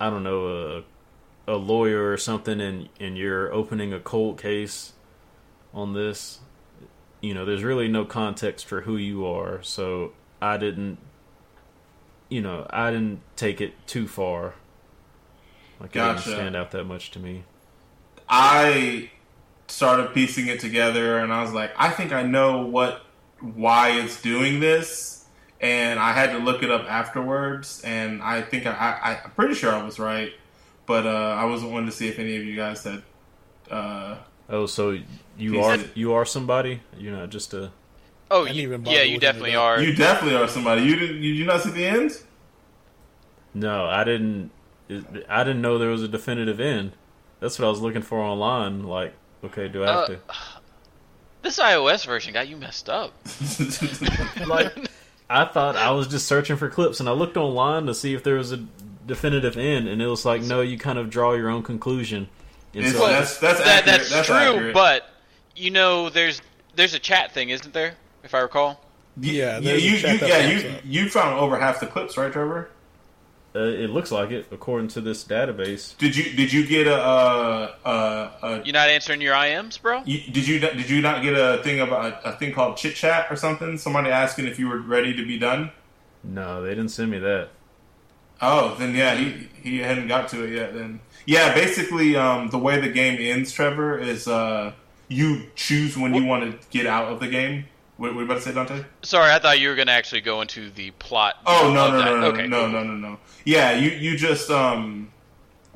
I 0.00 0.10
don't 0.10 0.22
know 0.22 0.84
a 1.46 1.52
a 1.52 1.56
lawyer 1.56 2.10
or 2.12 2.16
something 2.16 2.60
and 2.60 2.88
and 3.00 3.16
you're 3.18 3.52
opening 3.52 3.92
a 3.92 4.00
cold 4.00 4.40
case 4.40 4.92
on 5.74 5.92
this. 5.94 6.40
You 7.20 7.34
know, 7.34 7.44
there's 7.44 7.62
really 7.62 7.86
no 7.86 8.04
context 8.04 8.66
for 8.66 8.80
who 8.82 8.96
you 8.96 9.24
are, 9.26 9.62
so 9.62 10.12
I 10.40 10.56
didn't 10.56 10.98
you 12.28 12.40
know, 12.40 12.66
I 12.70 12.90
didn't 12.90 13.20
take 13.36 13.60
it 13.60 13.74
too 13.86 14.08
far. 14.08 14.54
Like 15.78 15.94
it 15.94 16.00
didn't 16.00 16.18
stand 16.20 16.56
out 16.56 16.70
that 16.70 16.84
much 16.84 17.10
to 17.12 17.18
me. 17.18 17.44
I 18.28 19.10
started 19.72 20.12
piecing 20.14 20.46
it 20.48 20.60
together 20.60 21.18
and 21.18 21.32
I 21.32 21.42
was 21.42 21.52
like, 21.52 21.72
I 21.76 21.88
think 21.90 22.12
I 22.12 22.22
know 22.22 22.66
what 22.66 23.02
why 23.40 23.90
it's 23.92 24.20
doing 24.22 24.60
this. 24.60 25.24
And 25.60 25.98
I 25.98 26.12
had 26.12 26.32
to 26.32 26.38
look 26.38 26.64
it 26.64 26.72
up 26.72 26.90
afterwards, 26.90 27.80
and 27.84 28.20
I 28.20 28.42
think 28.42 28.66
I, 28.66 28.72
I, 28.72 29.20
I'm 29.24 29.30
pretty 29.30 29.54
sure 29.54 29.70
I 29.72 29.80
was 29.84 30.00
right, 30.00 30.32
but 30.86 31.06
uh, 31.06 31.36
I 31.38 31.44
wasn't 31.44 31.70
wanting 31.70 31.88
to 31.88 31.94
see 31.94 32.08
if 32.08 32.18
any 32.18 32.34
of 32.36 32.42
you 32.42 32.56
guys 32.56 32.82
had 32.82 33.00
uh, 33.70 34.16
Oh, 34.48 34.66
so 34.66 34.98
you 35.38 35.60
are 35.62 35.78
said- 35.78 35.90
you 35.94 36.14
are 36.14 36.24
somebody? 36.24 36.80
You're 36.98 37.16
not 37.16 37.30
just 37.30 37.54
a. 37.54 37.70
Oh, 38.28 38.44
you, 38.44 38.62
even 38.62 38.84
yeah, 38.86 39.02
you 39.02 39.20
definitely 39.20 39.54
are. 39.54 39.80
You 39.80 39.94
definitely 39.94 40.36
are 40.36 40.48
somebody. 40.48 40.82
You 40.82 40.96
didn't? 40.96 41.20
Did 41.20 41.36
you 41.36 41.44
not 41.44 41.60
see 41.62 41.70
the 41.70 41.86
end? 41.86 42.10
No, 43.54 43.84
I 43.86 44.02
didn't. 44.02 44.50
I 45.28 45.44
didn't 45.44 45.62
know 45.62 45.78
there 45.78 45.90
was 45.90 46.02
a 46.02 46.08
definitive 46.08 46.58
end. 46.58 46.90
That's 47.38 47.56
what 47.58 47.66
I 47.66 47.70
was 47.70 47.80
looking 47.80 48.02
for 48.02 48.18
online. 48.18 48.82
Like, 48.82 49.14
okay, 49.44 49.68
do 49.68 49.84
I 49.84 49.86
have 49.86 49.96
Uh, 49.96 50.06
to? 50.08 50.18
This 51.42 51.58
iOS 51.58 52.06
version 52.06 52.34
got 52.34 52.46
you 52.48 52.56
messed 52.56 52.88
up. 52.88 53.12
Like, 54.46 54.72
I 55.28 55.44
thought 55.46 55.74
I 55.76 55.90
was 55.90 56.06
just 56.06 56.26
searching 56.28 56.56
for 56.56 56.68
clips, 56.70 57.00
and 57.00 57.08
I 57.08 57.12
looked 57.12 57.36
online 57.36 57.86
to 57.86 57.94
see 57.94 58.14
if 58.14 58.22
there 58.22 58.36
was 58.36 58.52
a 58.52 58.58
definitive 59.06 59.56
end, 59.56 59.88
and 59.88 60.00
it 60.00 60.06
was 60.06 60.24
like, 60.24 60.42
no, 60.42 60.60
you 60.60 60.78
kind 60.78 60.98
of 60.98 61.10
draw 61.10 61.32
your 61.34 61.48
own 61.50 61.62
conclusion. 61.64 62.28
And 62.74 62.84
It's- 62.84 62.96
so, 62.96 63.06
that's 63.08 63.38
that's 63.38 63.58
that, 63.58 63.66
accurate. 63.80 63.84
that's, 64.00 64.10
That's 64.10 64.26
true, 64.28 64.36
accurate. 64.36 64.74
but 64.74 65.08
you 65.56 65.70
know, 65.70 66.08
there's 66.10 66.40
there's 66.76 66.94
a 66.94 66.98
chat 67.00 67.32
thing, 67.32 67.50
isn't 67.50 67.74
there? 67.74 67.94
If 68.22 68.34
I 68.34 68.38
recall. 68.40 68.80
Yeah, 69.20 69.58
yeah, 69.58 69.74
you, 69.74 69.90
you, 69.96 70.08
yeah, 70.22 70.46
you, 70.48 70.74
you 70.84 71.10
found 71.10 71.38
over 71.38 71.58
half 71.58 71.80
the 71.80 71.86
clips, 71.86 72.16
right, 72.16 72.32
Trevor? 72.32 72.70
Uh, 73.54 73.60
it 73.60 73.90
looks 73.90 74.10
like 74.10 74.30
it 74.30 74.46
according 74.50 74.88
to 74.88 75.00
this 75.00 75.24
database. 75.24 75.96
Did 75.98 76.16
you 76.16 76.32
did 76.34 76.52
you 76.52 76.66
get 76.66 76.86
a 76.86 76.94
uh, 76.94 77.74
uh, 77.84 78.30
a 78.42 78.62
You're 78.64 78.72
not 78.72 78.88
answering 78.88 79.20
your 79.20 79.34
IMs, 79.34 79.80
bro. 79.80 80.02
You, 80.04 80.20
did 80.32 80.48
you 80.48 80.58
did 80.58 80.88
you 80.88 81.02
not 81.02 81.22
get 81.22 81.34
a 81.34 81.62
thing 81.62 81.80
about 81.80 82.20
a 82.24 82.32
thing 82.32 82.54
called 82.54 82.76
chit 82.78 82.94
chat 82.94 83.26
or 83.30 83.36
something? 83.36 83.76
Somebody 83.76 84.10
asking 84.10 84.46
if 84.46 84.58
you 84.58 84.68
were 84.68 84.80
ready 84.80 85.14
to 85.14 85.26
be 85.26 85.38
done. 85.38 85.70
No, 86.24 86.62
they 86.62 86.70
didn't 86.70 86.90
send 86.90 87.10
me 87.10 87.18
that. 87.18 87.50
Oh, 88.40 88.74
then 88.78 88.94
yeah, 88.94 89.14
he 89.16 89.48
he 89.62 89.78
hadn't 89.78 90.08
got 90.08 90.28
to 90.30 90.44
it 90.44 90.54
yet. 90.54 90.72
Then 90.72 91.00
yeah, 91.26 91.54
basically, 91.54 92.16
um, 92.16 92.48
the 92.48 92.58
way 92.58 92.80
the 92.80 92.88
game 92.88 93.18
ends, 93.20 93.52
Trevor, 93.52 93.98
is 93.98 94.26
uh, 94.26 94.72
you 95.08 95.42
choose 95.54 95.96
when 95.96 96.14
you 96.14 96.24
want 96.24 96.60
to 96.60 96.68
get 96.70 96.86
out 96.86 97.12
of 97.12 97.20
the 97.20 97.28
game. 97.28 97.66
What, 98.02 98.20
about 98.20 98.34
to 98.34 98.40
say, 98.40 98.52
Dante? 98.52 98.84
Sorry, 99.02 99.30
I 99.30 99.38
thought 99.38 99.60
you 99.60 99.68
were 99.68 99.76
gonna 99.76 99.92
actually 99.92 100.22
go 100.22 100.40
into 100.40 100.70
the 100.70 100.90
plot. 100.90 101.36
Oh 101.46 101.72
no 101.72 101.88
no 101.88 101.98
that. 101.98 102.04
no 102.04 102.20
no 102.20 102.26
okay, 102.26 102.48
no 102.48 102.66
no 102.66 102.82
no 102.82 102.94
no. 102.94 103.20
Yeah, 103.44 103.74
you 103.76 103.90
you 103.90 104.16
just 104.18 104.50
um 104.50 105.12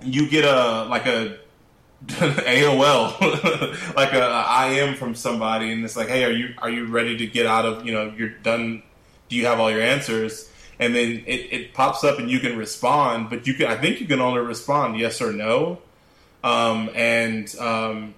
you 0.02 0.28
get 0.28 0.44
a 0.44 0.86
like 0.90 1.06
a 1.06 1.38
AOL 2.06 3.20
like 3.96 4.12
a, 4.12 4.22
a 4.22 4.72
IM 4.72 4.96
from 4.96 5.14
somebody 5.14 5.70
and 5.70 5.84
it's 5.84 5.96
like, 5.96 6.08
hey, 6.08 6.24
are 6.24 6.32
you 6.32 6.52
are 6.58 6.68
you 6.68 6.86
ready 6.86 7.16
to 7.16 7.28
get 7.28 7.46
out 7.46 7.64
of 7.64 7.86
you 7.86 7.92
know 7.92 8.12
you're 8.16 8.30
done? 8.30 8.82
Do 9.28 9.36
you 9.36 9.46
have 9.46 9.60
all 9.60 9.70
your 9.70 9.82
answers? 9.82 10.50
And 10.80 10.96
then 10.96 11.22
it, 11.28 11.52
it 11.52 11.74
pops 11.74 12.02
up 12.02 12.18
and 12.18 12.28
you 12.28 12.40
can 12.40 12.58
respond, 12.58 13.30
but 13.30 13.46
you 13.46 13.54
can 13.54 13.68
I 13.68 13.76
think 13.76 14.00
you 14.00 14.06
can 14.08 14.20
only 14.20 14.40
respond 14.40 14.98
yes 14.98 15.20
or 15.20 15.32
no. 15.32 15.78
Um, 16.42 16.90
and 16.92 17.54
um, 17.60 18.16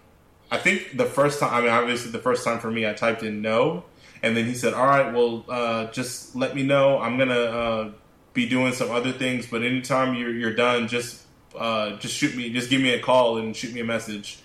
I 0.50 0.56
think 0.56 0.96
the 0.96 1.04
first 1.04 1.40
time, 1.40 1.52
I 1.52 1.60
mean, 1.60 1.70
obviously 1.70 2.10
the 2.10 2.18
first 2.18 2.42
time 2.42 2.58
for 2.58 2.70
me, 2.70 2.88
I 2.88 2.94
typed 2.94 3.22
in 3.22 3.42
no, 3.42 3.84
and 4.22 4.36
then 4.36 4.44
he 4.44 4.54
said, 4.54 4.74
"All 4.74 4.86
right, 4.86 5.12
well, 5.12 5.44
uh, 5.48 5.90
just 5.90 6.34
let 6.34 6.54
me 6.54 6.62
know. 6.62 6.98
I'm 6.98 7.18
gonna 7.18 7.34
uh, 7.34 7.90
be 8.32 8.48
doing 8.48 8.72
some 8.72 8.90
other 8.90 9.12
things, 9.12 9.46
but 9.46 9.62
anytime 9.62 10.14
you're 10.14 10.34
you're 10.34 10.54
done, 10.54 10.88
just 10.88 11.22
uh, 11.56 11.96
just 11.96 12.14
shoot 12.14 12.36
me, 12.36 12.50
just 12.50 12.70
give 12.70 12.80
me 12.80 12.90
a 12.94 13.00
call 13.00 13.38
and 13.38 13.54
shoot 13.56 13.72
me 13.74 13.80
a 13.80 13.84
message." 13.84 14.38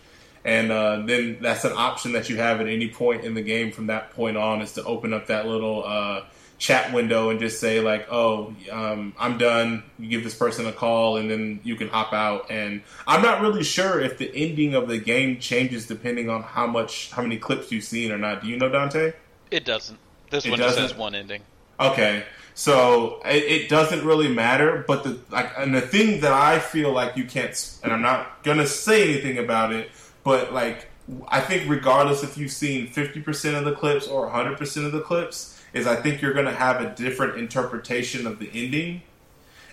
And 0.45 0.71
uh, 0.71 1.03
then 1.05 1.37
that's 1.41 1.63
an 1.63 1.71
option 1.73 2.13
that 2.13 2.29
you 2.29 2.35
have 2.37 2.59
at 2.59 2.67
any 2.67 2.89
point 2.89 3.23
in 3.23 3.33
the 3.33 3.41
game 3.41 3.71
from 3.71 3.87
that 3.87 4.11
point 4.11 4.35
on 4.35 4.61
is 4.61 4.73
to 4.73 4.83
open 4.83 5.13
up 5.13 5.27
that 5.27 5.47
little 5.47 5.85
uh, 5.85 6.23
chat 6.57 6.93
window 6.93 7.29
and 7.29 7.39
just 7.39 7.59
say 7.61 7.79
like, 7.79 8.07
"Oh, 8.11 8.53
um, 8.71 9.13
I'm 9.17 9.37
done." 9.37 9.83
You 9.97 10.09
give 10.09 10.23
this 10.23 10.35
person 10.35 10.65
a 10.65 10.73
call, 10.73 11.17
and 11.17 11.31
then 11.31 11.61
you 11.63 11.75
can 11.75 11.87
hop 11.87 12.13
out. 12.13 12.51
And 12.51 12.81
I'm 13.07 13.21
not 13.21 13.41
really 13.41 13.63
sure 13.63 14.01
if 14.01 14.17
the 14.17 14.31
ending 14.35 14.75
of 14.75 14.87
the 14.87 14.97
game 14.97 15.39
changes 15.39 15.87
depending 15.87 16.29
on 16.29 16.43
how 16.43 16.67
much, 16.67 17.11
how 17.11 17.21
many 17.21 17.37
clips 17.37 17.71
you've 17.71 17.85
seen 17.85 18.11
or 18.11 18.17
not. 18.17 18.41
Do 18.41 18.49
you 18.49 18.57
know, 18.57 18.69
Dante? 18.69 19.13
It 19.53 19.65
doesn't. 19.65 19.99
This 20.31 20.45
It 20.45 20.49
one 20.49 20.57
just 20.57 20.75
says 20.77 20.93
doesn't? 20.93 20.97
one 20.97 21.13
ending. 21.13 21.43
Okay, 21.79 22.25
so 22.55 23.21
it, 23.23 23.43
it 23.43 23.69
doesn't 23.69 24.03
really 24.03 24.27
matter. 24.27 24.83
But 24.87 25.03
the 25.03 25.19
like, 25.29 25.51
and 25.57 25.75
the 25.75 25.81
thing 25.81 26.21
that 26.21 26.33
I 26.33 26.57
feel 26.57 26.91
like 26.91 27.15
you 27.17 27.25
can't, 27.25 27.53
and 27.83 27.93
I'm 27.93 28.01
not 28.01 28.41
gonna 28.43 28.65
say 28.65 29.03
anything 29.11 29.37
about 29.37 29.71
it, 29.71 29.91
but 30.23 30.51
like, 30.53 30.89
I 31.27 31.39
think 31.39 31.69
regardless 31.69 32.23
if 32.23 32.35
you've 32.35 32.51
seen 32.51 32.87
50% 32.87 33.55
of 33.55 33.65
the 33.65 33.73
clips 33.73 34.07
or 34.07 34.27
100% 34.29 34.85
of 34.87 34.91
the 34.91 35.01
clips, 35.01 35.61
is 35.71 35.85
I 35.85 35.97
think 35.97 36.19
you're 36.21 36.33
gonna 36.33 36.51
have 36.53 36.81
a 36.81 36.95
different 36.95 37.37
interpretation 37.37 38.25
of 38.25 38.39
the 38.39 38.49
ending. 38.53 39.03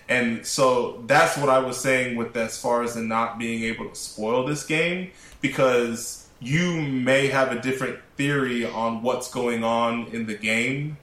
And 0.07 0.45
so 0.45 1.03
that's 1.07 1.37
what 1.37 1.49
I 1.49 1.57
was 1.59 1.77
saying 1.77 2.17
with 2.17 2.37
as 2.37 2.59
far 2.61 2.83
as 2.83 2.93
the 2.95 3.01
not 3.01 3.39
being 3.39 3.63
able 3.63 3.89
to 3.89 3.95
spoil 3.95 4.45
this 4.45 4.63
game 4.63 5.11
because 5.41 6.20
you 6.41 6.81
may 6.81 7.27
have 7.27 7.51
a 7.51 7.61
different 7.61 7.99
theory 8.17 8.65
on 8.65 9.03
what's 9.03 9.31
going 9.31 9.63
on 9.63 10.07
in 10.07 10.25
the 10.25 10.35
game, 10.35 10.97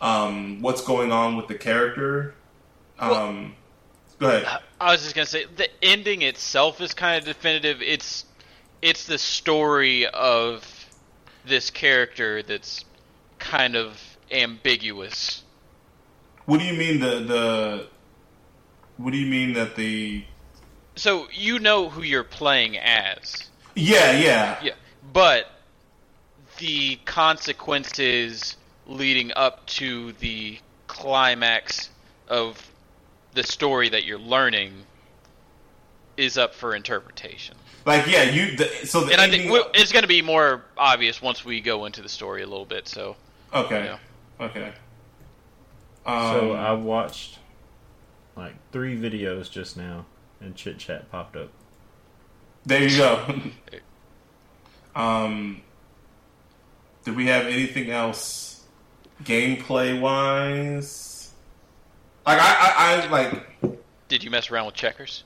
um, 0.00 0.60
what's 0.60 0.82
going 0.82 1.10
on 1.10 1.36
with 1.36 1.48
the 1.48 1.54
character. 1.54 2.34
Um, 2.98 3.54
go 4.18 4.28
ahead. 4.28 4.60
I 4.80 4.92
was 4.92 5.02
just 5.02 5.14
gonna 5.14 5.26
say 5.26 5.46
the 5.56 5.68
ending 5.82 6.22
itself 6.22 6.80
is 6.80 6.92
kind 6.92 7.18
of 7.18 7.24
definitive. 7.24 7.80
It's 7.80 8.26
it's 8.82 9.06
the 9.06 9.18
story 9.18 10.06
of 10.06 10.66
this 11.46 11.70
character 11.70 12.42
that's 12.42 12.84
kind 13.38 13.76
of 13.76 13.98
ambiguous. 14.30 15.42
What 16.44 16.58
do 16.58 16.64
you 16.66 16.74
mean 16.74 17.00
the 17.00 17.20
the? 17.20 17.86
What 18.98 19.12
do 19.12 19.16
you 19.16 19.26
mean 19.26 19.54
that 19.54 19.74
the? 19.74 20.24
So 20.96 21.28
you 21.32 21.58
know 21.58 21.88
who 21.88 22.02
you're 22.02 22.24
playing 22.24 22.76
as. 22.76 23.48
Yeah, 23.74 24.12
yeah, 24.18 24.58
Yeah, 24.62 24.72
but 25.12 25.46
the 26.58 26.96
consequences 27.04 28.56
leading 28.86 29.32
up 29.36 29.64
to 29.66 30.12
the 30.14 30.58
climax 30.86 31.90
of 32.28 32.70
the 33.34 33.42
story 33.42 33.88
that 33.88 34.04
you're 34.04 34.18
learning 34.18 34.72
is 36.16 36.36
up 36.36 36.54
for 36.54 36.74
interpretation. 36.74 37.56
like 37.86 38.06
yeah. 38.06 38.24
You 38.24 38.56
the, 38.56 38.66
so 38.86 39.00
the 39.04 39.12
And 39.12 39.20
I 39.20 39.24
ending, 39.24 39.40
think 39.48 39.52
we- 39.52 39.80
it's 39.80 39.92
going 39.92 40.02
to 40.02 40.08
be 40.08 40.20
more 40.22 40.62
obvious 40.76 41.22
once 41.22 41.44
we 41.44 41.60
go 41.60 41.86
into 41.86 42.02
the 42.02 42.08
story 42.08 42.42
a 42.42 42.46
little 42.46 42.66
bit. 42.66 42.86
So 42.86 43.16
okay, 43.54 43.84
Yeah. 43.86 43.98
okay. 44.46 44.72
Um, 46.04 46.34
So 46.34 46.52
I 46.52 46.72
watched 46.72 47.38
like 48.36 48.54
three 48.72 48.96
videos 48.98 49.50
just 49.50 49.76
now, 49.76 50.04
and 50.40 50.54
chit 50.54 50.78
chat 50.78 51.10
popped 51.10 51.36
up. 51.36 51.48
There 52.66 52.82
you 52.86 52.96
go. 52.96 53.40
um, 54.94 55.62
did 57.04 57.16
we 57.16 57.26
have 57.26 57.46
anything 57.46 57.90
else 57.90 58.62
gameplay 59.24 60.00
wise? 60.00 61.32
Like 62.26 62.38
I, 62.40 62.54
I, 63.00 63.02
I 63.06 63.08
like 63.10 63.46
did 64.08 64.22
you 64.22 64.30
mess 64.30 64.50
around 64.50 64.66
with 64.66 64.74
checkers? 64.74 65.24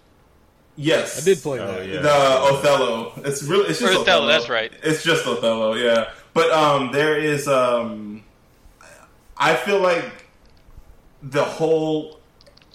yes, 0.79 1.21
I 1.21 1.25
did 1.25 1.39
play 1.43 1.59
Oh, 1.59 1.67
that. 1.67 1.89
yeah. 1.89 2.01
the 2.03 2.11
Othello. 2.11 3.13
It's 3.25 3.43
really 3.43 3.69
it's 3.71 3.81
just 3.81 3.95
Or 3.95 4.01
Othello, 4.03 4.27
that's 4.27 4.49
right. 4.49 4.71
It's 4.83 5.03
just 5.03 5.27
Othello, 5.27 5.75
yeah. 5.75 6.11
But 6.35 6.51
um, 6.53 6.93
there 6.93 7.19
is 7.19 7.49
um, 7.49 8.23
I 9.37 9.55
feel 9.57 9.81
like 9.81 10.05
the 11.23 11.43
whole, 11.45 12.21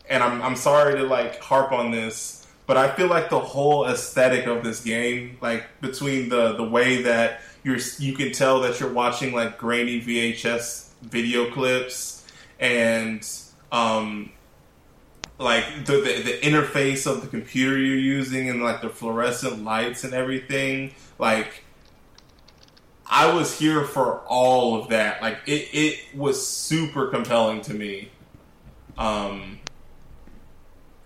and 0.10 0.24
I'm 0.24 0.42
I'm 0.42 0.56
sorry 0.56 0.96
to 0.98 1.04
like 1.04 1.40
harp 1.40 1.72
on 1.72 1.92
this, 1.92 2.41
but 2.72 2.78
I 2.78 2.96
feel 2.96 3.08
like 3.08 3.30
the 3.30 3.38
whole 3.38 3.86
aesthetic 3.86 4.48
of 4.48 4.64
this 4.64 4.82
game, 4.82 5.38
like 5.42 5.66
between 5.82 6.30
the 6.30 6.54
the 6.54 6.64
way 6.64 7.02
that 7.02 7.42
you're 7.66 7.80
you 8.00 8.14
can 8.14 8.32
tell 8.32 8.62
that 8.62 8.80
you're 8.80 8.94
watching 8.94 9.34
like 9.34 9.58
grainy 9.58 10.00
VHS 10.00 10.88
video 11.02 11.52
clips 11.52 12.26
and 12.62 13.30
um 13.74 14.32
like 15.38 15.84
the, 15.84 15.98
the 15.98 16.22
the 16.24 16.40
interface 16.42 17.06
of 17.06 17.20
the 17.20 17.28
computer 17.28 17.78
you're 17.78 17.98
using 17.98 18.50
and 18.50 18.64
like 18.64 18.82
the 18.82 18.90
fluorescent 18.90 19.66
lights 19.66 20.06
and 20.06 20.14
everything 20.14 20.94
like 21.20 21.66
I 23.06 23.34
was 23.34 23.60
here 23.60 23.84
for 23.84 24.20
all 24.20 24.82
of 24.82 24.88
that. 24.92 25.22
Like 25.22 25.40
it 25.46 25.68
it 25.74 26.16
was 26.16 26.48
super 26.48 27.08
compelling 27.08 27.64
to 27.64 27.74
me. 27.74 28.12
Um 28.98 29.60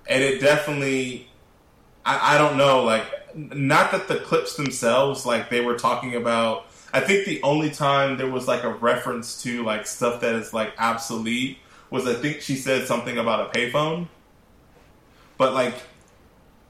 and 0.08 0.24
it 0.24 0.40
definitely 0.40 1.30
I, 2.06 2.36
I 2.36 2.38
don't 2.38 2.58
know 2.58 2.84
like 2.84 3.06
not 3.36 3.92
that 3.92 4.08
the 4.08 4.18
clips 4.18 4.56
themselves 4.56 5.26
like 5.26 5.50
they 5.50 5.62
were 5.62 5.78
talking 5.78 6.16
about 6.16 6.68
I 6.94 7.02
think 7.02 7.26
the 7.26 7.42
only 7.44 7.72
time 7.72 8.18
there 8.18 8.30
was 8.30 8.48
like 8.48 8.64
a 8.64 8.70
reference 8.74 9.42
to 9.44 9.64
like 9.64 9.86
stuff 9.86 10.22
that 10.22 10.36
is 10.36 10.54
like 10.54 10.74
obsolete 10.80 11.58
was 11.90 12.08
I 12.08 12.14
think 12.14 12.42
she 12.42 12.56
said 12.56 12.88
something 12.88 13.18
about 13.18 13.56
a 13.56 13.58
payphone 13.58 14.08
but 15.38 15.54
like 15.54 15.76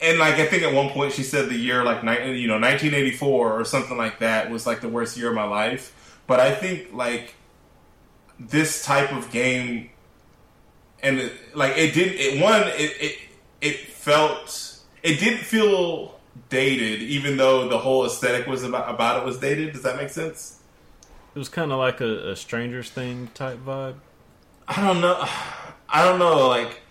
and 0.02 0.20
like 0.20 0.36
I 0.36 0.46
think 0.46 0.64
at 0.64 0.74
one 0.74 0.90
point 0.90 1.14
she 1.14 1.24
said 1.24 1.50
the 1.50 1.56
year 1.56 1.84
like 1.84 2.04
you 2.04 2.48
know 2.48 2.60
1984 2.60 3.60
or 3.60 3.66
something 3.66 3.98
like 3.98 4.20
that 4.20 4.50
was 4.50 4.68
like 4.68 4.82
the 4.82 4.90
worst 4.90 5.18
year 5.18 5.30
of 5.30 5.36
my 5.36 5.46
life. 5.46 6.22
But 6.28 6.40
I 6.40 6.54
think 6.54 6.94
like 6.94 7.36
this 8.40 8.84
type 8.84 9.12
of 9.14 9.32
game, 9.32 9.92
and 11.02 11.20
it, 11.20 11.34
like 11.56 11.78
it 11.78 11.94
did 11.94 12.14
it 12.16 12.42
one 12.42 12.62
it 12.64 12.92
it 13.00 13.20
it 13.62 13.78
felt 13.78 14.75
it 15.06 15.20
didn't 15.20 15.40
feel 15.40 16.20
dated, 16.50 17.02
even 17.02 17.38
though 17.38 17.70
the 17.70 17.78
whole 17.78 18.06
aesthetic 18.06 18.48
was 18.48 18.64
about 18.64 18.94
about 18.94 19.22
it 19.22 19.26
was 19.26 19.38
dated. 19.38 19.74
Does 19.74 19.84
that 19.84 19.98
make 19.98 20.10
sense? 20.10 20.60
It 21.34 21.40
was 21.40 21.50
kind 21.50 21.72
of 21.72 21.78
like 21.78 22.02
a, 22.02 22.32
a 22.32 22.36
Stranger's 22.36 22.90
Thing 22.90 23.30
type 23.34 23.60
vibe. 23.60 23.96
I 24.68 24.86
don't 24.86 25.02
know. 25.02 25.18
I 25.88 26.04
don't 26.04 26.18
know. 26.18 26.48
Like, 26.48 26.82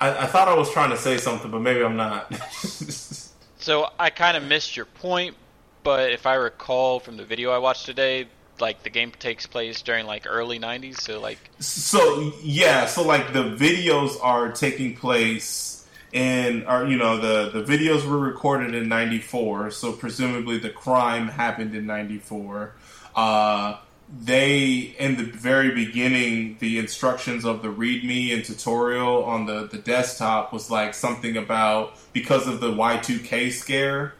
I, 0.00 0.24
I 0.24 0.26
thought 0.26 0.48
I 0.48 0.54
was 0.54 0.70
trying 0.72 0.90
to 0.90 0.96
say 0.96 1.18
something, 1.18 1.50
but 1.50 1.60
maybe 1.60 1.82
I'm 1.82 1.96
not. 1.96 2.32
So 3.60 3.90
I 3.98 4.08
kind 4.08 4.38
of 4.38 4.42
missed 4.42 4.74
your 4.74 4.86
point, 4.86 5.36
but 5.82 6.12
if 6.12 6.26
I 6.26 6.36
recall 6.36 6.98
from 6.98 7.18
the 7.18 7.26
video 7.26 7.50
I 7.50 7.58
watched 7.58 7.84
today, 7.84 8.26
like 8.58 8.82
the 8.82 8.88
game 8.88 9.10
takes 9.10 9.46
place 9.46 9.82
during 9.82 10.06
like 10.06 10.24
early 10.26 10.58
'90s. 10.58 11.00
So 11.02 11.20
like, 11.20 11.38
so 11.58 12.32
yeah, 12.42 12.86
so 12.86 13.02
like 13.06 13.34
the 13.34 13.44
videos 13.44 14.16
are 14.22 14.50
taking 14.50 14.96
place 14.96 15.69
in, 16.12 16.64
are 16.64 16.86
you 16.86 16.96
know 16.96 17.18
the 17.18 17.50
the 17.50 17.64
videos 17.64 18.08
were 18.08 18.18
recorded 18.18 18.74
in 18.74 18.88
'94, 18.88 19.70
so 19.70 19.92
presumably 19.92 20.58
the 20.58 20.70
crime 20.70 21.28
happened 21.28 21.74
in 21.74 21.86
'94. 21.86 22.72
Uh, 23.14 23.78
they 24.18 24.94
in 24.98 25.16
the 25.16 25.22
very 25.24 25.72
beginning 25.72 26.56
the 26.58 26.78
instructions 26.78 27.44
of 27.44 27.62
the 27.62 27.68
readme 27.68 28.34
and 28.34 28.44
tutorial 28.44 29.24
on 29.24 29.46
the 29.46 29.68
the 29.68 29.78
desktop 29.78 30.52
was 30.52 30.70
like 30.70 30.94
something 30.94 31.36
about 31.36 31.94
because 32.12 32.48
of 32.48 32.60
the 32.60 32.70
y2k 32.70 33.52
scare 33.52 34.14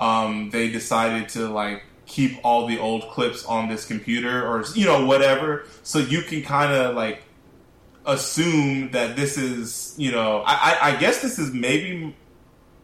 um, 0.00 0.50
they 0.50 0.68
decided 0.68 1.28
to 1.28 1.48
like 1.48 1.84
keep 2.06 2.36
all 2.42 2.66
the 2.66 2.78
old 2.78 3.08
clips 3.10 3.44
on 3.44 3.68
this 3.68 3.84
computer 3.84 4.44
or 4.44 4.64
you 4.74 4.86
know 4.86 5.04
whatever 5.06 5.66
so 5.84 5.98
you 5.98 6.22
can 6.22 6.42
kind 6.42 6.72
of 6.72 6.96
like 6.96 7.22
assume 8.08 8.90
that 8.90 9.14
this 9.14 9.38
is 9.38 9.94
you 9.96 10.10
know 10.10 10.42
I, 10.44 10.54
I, 10.54 10.88
I 10.88 10.96
guess 10.96 11.22
this 11.22 11.38
is 11.38 11.52
maybe 11.52 12.16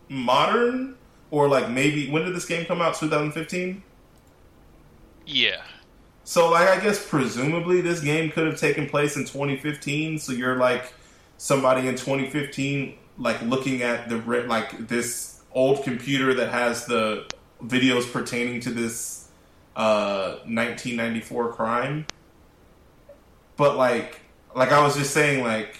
modern 0.09 0.97
or 1.33 1.49
like 1.49 1.69
maybe 1.69 2.09
when 2.09 2.25
did 2.25 2.37
this 2.37 2.45
game 2.45 2.65
come 2.67 2.81
out 2.81 2.95
2015 2.95 3.83
yeah, 5.27 5.63
so, 6.27 6.49
like, 6.51 6.69
I 6.69 6.81
guess 6.81 7.07
presumably 7.07 7.83
this 7.83 8.01
game 8.01 8.31
could 8.31 8.47
have 8.47 8.59
taken 8.59 8.89
place 8.89 9.17
in 9.17 9.25
2015. 9.25 10.19
So 10.19 10.33
you're 10.33 10.57
like 10.57 10.93
somebody 11.37 11.87
in 11.87 11.97
2015, 11.97 12.97
like 13.19 13.43
looking 13.43 13.83
at 13.83 14.09
the 14.09 14.17
like 14.47 14.89
this 14.89 15.43
old 15.53 15.85
computer 15.85 16.33
that 16.35 16.51
has 16.51 16.87
the 16.87 17.31
videos 17.63 18.11
pertaining 18.11 18.61
to 18.61 18.71
this 18.71 19.29
uh, 19.77 20.37
1994 20.47 21.53
crime. 21.53 22.07
But 23.57 23.77
like, 23.77 24.23
like 24.55 24.73
I 24.73 24.83
was 24.83 24.97
just 24.97 25.13
saying, 25.13 25.43
like 25.43 25.79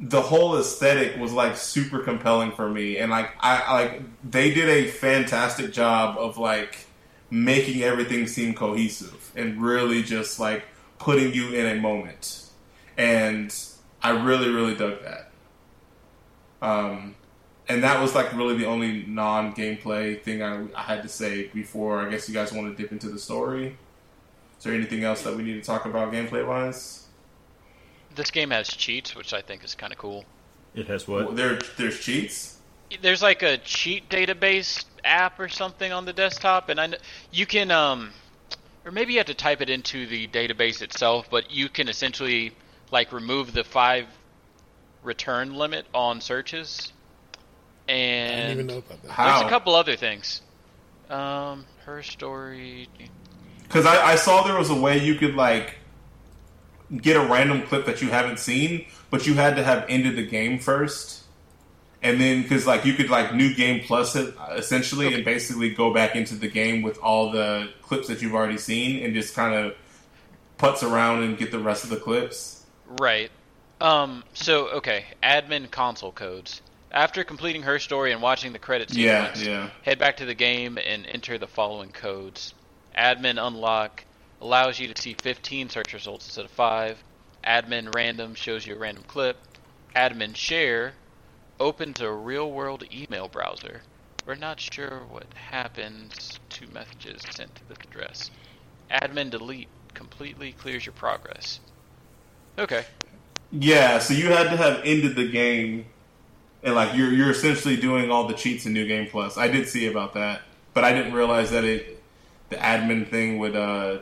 the 0.00 0.20
whole 0.20 0.58
aesthetic 0.58 1.16
was 1.18 1.32
like 1.32 1.56
super 1.56 2.00
compelling 2.00 2.52
for 2.52 2.68
me, 2.68 2.98
and 2.98 3.10
like 3.10 3.30
I 3.40 3.72
like 3.72 4.02
they 4.28 4.52
did 4.52 4.68
a 4.68 4.90
fantastic 4.90 5.72
job 5.72 6.16
of 6.18 6.38
like 6.38 6.86
making 7.30 7.82
everything 7.82 8.26
seem 8.26 8.54
cohesive 8.54 9.32
and 9.34 9.60
really 9.60 10.02
just 10.02 10.38
like 10.38 10.64
putting 10.98 11.32
you 11.32 11.52
in 11.52 11.78
a 11.78 11.80
moment. 11.80 12.42
And 12.96 13.54
I 14.02 14.10
really, 14.10 14.50
really 14.50 14.74
dug 14.76 15.02
that. 15.02 15.30
Um, 16.62 17.16
and 17.68 17.82
that 17.82 18.00
was 18.00 18.14
like 18.14 18.32
really 18.34 18.56
the 18.56 18.66
only 18.66 19.04
non 19.06 19.54
gameplay 19.54 20.20
thing 20.22 20.42
I, 20.42 20.66
I 20.74 20.82
had 20.82 21.02
to 21.02 21.08
say 21.08 21.48
before. 21.48 22.06
I 22.06 22.10
guess 22.10 22.28
you 22.28 22.34
guys 22.34 22.52
want 22.52 22.74
to 22.74 22.82
dip 22.82 22.92
into 22.92 23.08
the 23.08 23.18
story. 23.18 23.76
Is 24.58 24.64
there 24.64 24.74
anything 24.74 25.04
else 25.04 25.22
that 25.22 25.36
we 25.36 25.42
need 25.42 25.54
to 25.54 25.62
talk 25.62 25.86
about 25.86 26.12
gameplay 26.12 26.46
wise? 26.46 27.03
This 28.14 28.30
game 28.30 28.50
has 28.50 28.68
cheats, 28.68 29.14
which 29.14 29.32
I 29.34 29.42
think 29.42 29.64
is 29.64 29.74
kind 29.74 29.92
of 29.92 29.98
cool. 29.98 30.24
It 30.74 30.88
has 30.88 31.06
what? 31.06 31.36
There, 31.36 31.58
there's 31.76 32.00
cheats. 32.00 32.58
There's 33.00 33.22
like 33.22 33.42
a 33.42 33.58
cheat 33.58 34.08
database 34.08 34.84
app 35.04 35.40
or 35.40 35.48
something 35.48 35.92
on 35.92 36.04
the 36.04 36.12
desktop, 36.12 36.68
and 36.68 36.80
I 36.80 36.88
kn- 36.88 37.00
you 37.32 37.46
can 37.46 37.70
um, 37.70 38.12
or 38.84 38.90
maybe 38.90 39.14
you 39.14 39.18
have 39.18 39.26
to 39.26 39.34
type 39.34 39.60
it 39.60 39.70
into 39.70 40.06
the 40.06 40.26
database 40.28 40.82
itself, 40.82 41.28
but 41.30 41.50
you 41.50 41.68
can 41.68 41.88
essentially 41.88 42.52
like 42.90 43.12
remove 43.12 43.52
the 43.52 43.64
five 43.64 44.06
return 45.02 45.54
limit 45.54 45.86
on 45.94 46.20
searches. 46.20 46.92
I 47.88 47.92
And 47.92 48.38
didn't 48.38 48.52
even 48.52 48.66
know 48.66 48.78
about 48.78 49.02
that. 49.02 49.10
How? 49.10 49.38
There's 49.38 49.46
a 49.46 49.48
couple 49.50 49.74
other 49.74 49.96
things. 49.96 50.42
Um, 51.10 51.66
her 51.84 52.02
story. 52.02 52.88
Because 53.62 53.86
I, 53.86 54.12
I 54.12 54.16
saw 54.16 54.42
there 54.42 54.58
was 54.58 54.70
a 54.70 54.74
way 54.74 54.98
you 55.04 55.14
could 55.16 55.34
like 55.34 55.76
get 56.98 57.16
a 57.16 57.20
random 57.20 57.62
clip 57.62 57.86
that 57.86 58.02
you 58.02 58.08
haven't 58.08 58.38
seen, 58.38 58.86
but 59.10 59.26
you 59.26 59.34
had 59.34 59.56
to 59.56 59.64
have 59.64 59.84
ended 59.88 60.16
the 60.16 60.26
game 60.26 60.58
first, 60.58 61.24
and 62.02 62.20
then 62.20 62.42
because 62.42 62.66
like 62.66 62.84
you 62.84 62.94
could 62.94 63.10
like 63.10 63.34
new 63.34 63.54
game 63.54 63.82
plus 63.84 64.14
it 64.16 64.34
essentially, 64.52 65.06
Okay. 65.06 65.16
and 65.16 65.24
basically 65.24 65.70
go 65.74 65.92
back 65.92 66.16
into 66.16 66.34
the 66.34 66.48
game 66.48 66.82
with 66.82 66.98
all 66.98 67.30
the 67.30 67.68
clips 67.82 68.08
that 68.08 68.22
you've 68.22 68.34
already 68.34 68.58
seen, 68.58 69.04
and 69.04 69.14
just 69.14 69.34
kind 69.34 69.54
of 69.54 69.74
putz 70.58 70.82
around 70.82 71.22
and 71.22 71.36
get 71.38 71.50
the 71.50 71.58
rest 71.58 71.84
of 71.84 71.90
the 71.90 71.96
clips. 71.96 72.64
Right. 72.86 73.30
Um. 73.80 74.24
So 74.34 74.68
okay, 74.68 75.04
admin 75.22 75.70
console 75.70 76.12
codes. 76.12 76.62
After 76.92 77.24
completing 77.24 77.62
her 77.62 77.80
story 77.80 78.12
and 78.12 78.22
watching 78.22 78.52
the 78.52 78.58
credits, 78.60 78.94
Yeah, 78.94 79.32
sequence, 79.32 79.46
yeah. 79.48 79.70
head 79.82 79.98
back 79.98 80.18
to 80.18 80.24
the 80.26 80.34
game 80.34 80.78
and 80.78 81.04
enter 81.06 81.38
the 81.38 81.48
following 81.48 81.90
codes. 81.90 82.54
Admin 82.96 83.44
unlock 83.44 84.04
allows 84.40 84.78
you 84.78 84.92
to 84.92 85.00
see 85.00 85.14
15 85.14 85.68
search 85.70 85.92
results 85.92 86.26
instead 86.26 86.44
of 86.44 86.50
5. 86.50 87.02
Admin 87.44 87.94
random 87.94 88.34
shows 88.34 88.66
you 88.66 88.74
a 88.74 88.78
random 88.78 89.04
clip. 89.06 89.36
Admin 89.94 90.34
share 90.34 90.94
opens 91.60 92.00
a 92.00 92.10
real 92.10 92.50
world 92.50 92.84
email 92.92 93.28
browser. 93.28 93.82
We're 94.26 94.34
not 94.34 94.58
sure 94.58 95.02
what 95.10 95.26
happens 95.34 96.40
to 96.50 96.66
messages 96.72 97.22
sent 97.30 97.54
to 97.56 97.68
this 97.68 97.78
address. 97.84 98.30
Admin 98.90 99.30
delete 99.30 99.68
completely 99.92 100.52
clears 100.52 100.86
your 100.86 100.94
progress. 100.94 101.60
Okay. 102.58 102.84
Yeah, 103.52 103.98
so 103.98 104.14
you 104.14 104.28
had 104.28 104.44
to 104.44 104.56
have 104.56 104.80
ended 104.84 105.14
the 105.14 105.30
game, 105.30 105.86
and 106.62 106.74
like 106.74 106.96
you're 106.96 107.12
you're 107.12 107.30
essentially 107.30 107.76
doing 107.76 108.10
all 108.10 108.26
the 108.26 108.34
cheats 108.34 108.66
in 108.66 108.72
New 108.72 108.86
Game 108.86 109.08
Plus. 109.08 109.36
I 109.36 109.48
did 109.48 109.68
see 109.68 109.86
about 109.86 110.14
that, 110.14 110.42
but 110.72 110.84
I 110.84 110.92
didn't 110.92 111.12
realize 111.12 111.50
that 111.50 111.64
it 111.64 112.02
the 112.48 112.56
admin 112.56 113.08
thing 113.08 113.38
would 113.38 113.54
uh, 113.54 113.98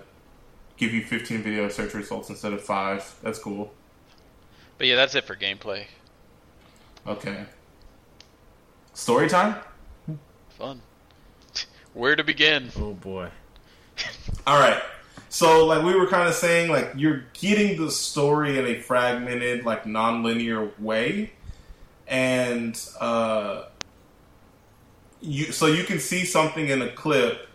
give 0.77 0.93
you 0.93 1.05
15 1.05 1.43
video 1.43 1.69
search 1.69 1.95
results 1.95 2.31
instead 2.31 2.53
of 2.53 2.63
five. 2.63 3.15
That's 3.23 3.39
cool. 3.39 3.73
But 4.79 4.87
yeah, 4.87 4.97
that's 4.97 5.15
it 5.15 5.25
for 5.25 5.37
gameplay. 5.37 5.85
Okay. 7.07 7.45
Story 8.95 9.29
time. 9.29 9.57
Fun. 10.51 10.81
Where 11.95 12.17
to 12.17 12.25
begin? 12.25 12.71
Oh 12.77 12.95
boy. 12.95 13.29
All 14.47 14.59
right. 14.59 14.83
So, 15.29 15.65
like 15.67 15.83
we 15.83 15.95
were 15.95 16.07
kind 16.07 16.29
of 16.29 16.35
saying, 16.35 16.71
like 16.71 16.93
you're 16.95 17.25
getting 17.33 17.83
the 17.83 17.91
story 17.91 18.59
in 18.59 18.67
a 18.67 18.81
fragmented, 18.81 19.65
like 19.65 19.87
non-linear 19.87 20.71
way, 20.79 21.33
and 22.07 22.79
uh, 23.01 23.65
you 25.23 25.47
so 25.53 25.67
you 25.67 25.85
can 25.85 26.01
see 26.01 26.25
something 26.27 26.69
in 26.69 26.83
a 26.83 26.93
clip 26.93 27.49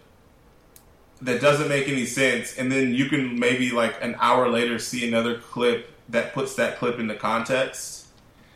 that 1.22 1.42
doesn't 1.42 1.70
make 1.70 1.88
any 1.88 2.06
sense, 2.06 2.58
and 2.58 2.72
then 2.72 2.94
you 2.94 3.06
can 3.06 3.40
maybe 3.40 3.72
like 3.72 4.02
an 4.04 4.16
hour 4.20 4.50
later 4.50 4.80
see 4.80 5.08
another 5.08 5.40
clip 5.40 5.92
that 6.10 6.34
puts 6.34 6.56
that 6.56 6.78
clip 6.78 7.00
into 7.00 7.16
context, 7.16 8.08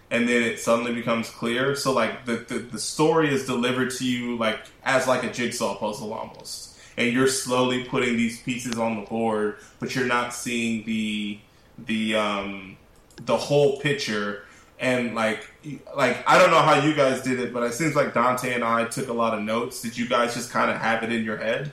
and 0.10 0.28
then 0.28 0.44
it 0.44 0.60
suddenly 0.60 0.94
becomes 0.94 1.30
clear. 1.30 1.76
So, 1.76 1.92
like 1.92 2.26
the 2.26 2.38
the, 2.38 2.60
the 2.60 2.80
story 2.80 3.34
is 3.34 3.46
delivered 3.46 3.92
to 3.92 4.06
you 4.06 4.38
like 4.38 4.60
as 4.84 5.08
like 5.08 5.24
a 5.24 5.32
jigsaw 5.32 5.76
puzzle 5.76 6.14
almost 6.14 6.72
and 6.98 7.14
you're 7.14 7.28
slowly 7.28 7.84
putting 7.84 8.18
these 8.18 8.42
pieces 8.42 8.78
on 8.78 9.00
the 9.00 9.06
board, 9.06 9.58
but 9.80 9.96
you're 9.96 10.06
not 10.06 10.34
seeing 10.34 10.84
the 10.86 11.40
the 11.78 12.16
um, 12.16 12.78
the 13.18 13.38
whole 13.38 13.80
picture. 13.80 14.44
And 14.80 15.14
like 15.14 15.48
like 15.96 16.24
I 16.28 16.38
don't 16.38 16.52
know 16.52 16.62
how 16.62 16.84
you 16.84 16.94
guys 16.94 17.22
did 17.22 17.40
it, 17.40 17.54
but 17.54 17.64
it 17.64 17.74
seems 17.74 17.96
like 17.96 18.14
Dante 18.14 18.54
and 18.54 18.64
I 18.64 18.86
took 18.86 19.10
a 19.10 19.14
lot 19.14 19.34
of 19.34 19.44
notes. 19.44 19.82
Did 19.82 19.98
you 19.98 20.08
guys 20.08 20.34
just 20.34 20.52
kind 20.52 20.72
of 20.72 20.78
have 20.78 21.04
it 21.04 21.12
in 21.12 21.24
your 21.24 21.38
head? 21.38 21.72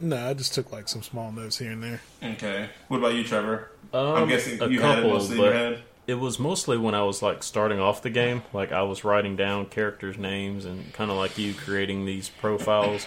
No, 0.00 0.16
I 0.28 0.34
just 0.34 0.54
took 0.54 0.72
like 0.72 0.88
some 0.88 1.02
small 1.02 1.30
notes 1.32 1.58
here 1.58 1.72
and 1.72 1.82
there. 1.82 2.00
Okay. 2.22 2.68
What 2.88 2.98
about 2.98 3.14
you, 3.14 3.24
Trevor? 3.24 3.70
Um, 3.92 4.06
I'm 4.16 4.28
guessing 4.28 4.60
a 4.62 4.68
you 4.68 4.80
had 4.80 4.98
it 4.98 5.02
couple, 5.02 5.10
mostly 5.10 5.36
in 5.36 5.42
your 5.42 5.52
but 5.52 5.58
head. 5.58 5.82
It 6.06 6.14
was 6.14 6.38
mostly 6.38 6.76
when 6.78 6.94
I 6.94 7.02
was 7.02 7.22
like 7.22 7.42
starting 7.42 7.78
off 7.78 8.02
the 8.02 8.10
game. 8.10 8.42
Like 8.52 8.72
I 8.72 8.82
was 8.82 9.04
writing 9.04 9.36
down 9.36 9.66
characters' 9.66 10.16
names 10.18 10.64
and 10.64 10.92
kind 10.92 11.10
of 11.10 11.16
like 11.16 11.36
you 11.38 11.54
creating 11.54 12.04
these 12.06 12.28
profiles. 12.28 13.06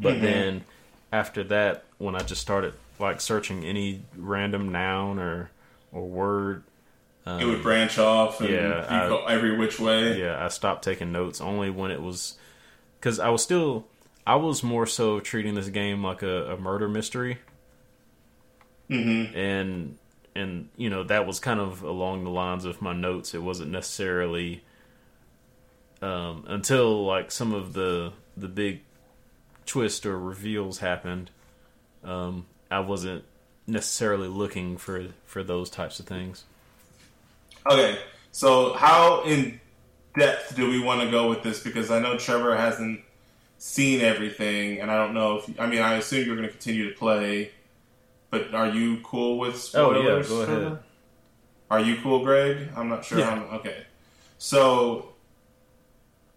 But 0.00 0.14
Mm-hmm. 0.14 0.22
then 0.24 0.64
after 1.12 1.44
that, 1.44 1.84
when 1.98 2.14
I 2.14 2.20
just 2.20 2.40
started 2.40 2.74
like 2.98 3.20
searching 3.20 3.64
any 3.64 4.02
random 4.16 4.70
noun 4.72 5.18
or 5.18 5.50
or 5.92 6.06
word, 6.08 6.62
it 7.26 7.44
would 7.44 7.62
branch 7.62 7.98
off 7.98 8.40
and 8.40 8.48
yeah, 8.50 8.80
you 8.96 9.04
I- 9.04 9.08
go 9.08 9.26
every 9.26 9.56
which 9.56 9.78
way. 9.78 10.18
yeah, 10.18 10.42
I 10.42 10.48
stopped 10.48 10.84
taking 10.84 11.12
notes 11.12 11.40
only 11.40 11.68
when 11.70 11.90
it 11.90 12.00
was 12.00 12.36
because 12.98 13.18
I 13.18 13.28
was 13.28 13.42
still 13.42 13.86
I 14.26 14.36
was 14.36 14.62
more 14.62 14.86
so 14.86 15.20
treating 15.20 15.54
this 15.54 15.68
game 15.68 16.02
like 16.02 16.22
a, 16.22 16.52
a 16.52 16.56
murder 16.56 16.88
mystery, 16.88 17.38
mm-hmm. 18.90 19.36
and 19.36 19.98
and 20.34 20.68
you 20.76 20.90
know 20.90 21.02
that 21.04 21.26
was 21.26 21.40
kind 21.40 21.60
of 21.60 21.82
along 21.82 22.24
the 22.24 22.30
lines 22.30 22.64
of 22.64 22.80
my 22.80 22.92
notes. 22.92 23.34
It 23.34 23.42
wasn't 23.42 23.70
necessarily. 23.70 24.62
um, 26.02 26.44
until 26.48 27.04
like 27.06 27.30
some 27.30 27.54
of 27.54 27.72
the 27.72 28.12
the 28.36 28.48
big 28.48 28.80
twist 29.66 30.04
or 30.04 30.18
reveals 30.18 30.78
happened. 30.78 31.30
Um, 32.02 32.46
I 32.70 32.80
wasn't 32.80 33.24
necessarily 33.66 34.28
looking 34.28 34.76
for 34.76 35.06
for 35.24 35.42
those 35.42 35.70
types 35.70 36.00
of 36.00 36.06
things. 36.06 36.44
Okay, 37.70 37.98
so 38.32 38.72
how 38.74 39.22
in 39.24 39.60
depth 40.18 40.56
do 40.56 40.68
we 40.68 40.80
want 40.80 41.00
to 41.02 41.10
go 41.10 41.28
with 41.28 41.42
this? 41.44 41.62
Because 41.62 41.90
I 41.90 42.00
know 42.00 42.18
Trevor 42.18 42.56
hasn't 42.56 43.00
seen 43.62 44.00
everything, 44.00 44.80
and 44.80 44.90
I 44.90 44.96
don't 44.96 45.14
know 45.14 45.38
if 45.38 45.60
I 45.60 45.66
mean 45.66 45.82
I 45.82 45.94
assume 45.94 46.26
you're 46.26 46.34
going 46.34 46.48
to 46.48 46.52
continue 46.52 46.90
to 46.90 46.98
play, 46.98 47.52
but 48.28 48.52
are 48.52 48.68
you 48.68 48.98
cool 49.04 49.38
with 49.38 49.56
spoilers? 49.56 50.28
Oh 50.28 50.40
yeah, 50.40 50.46
go 50.46 50.52
ahead. 50.52 50.78
Are 51.70 51.78
you 51.78 51.96
cool, 52.02 52.24
Greg? 52.24 52.70
I'm 52.76 52.88
not 52.88 53.04
sure. 53.04 53.20
Yeah. 53.20 53.36
how 53.36 53.56
okay, 53.58 53.84
so 54.36 55.12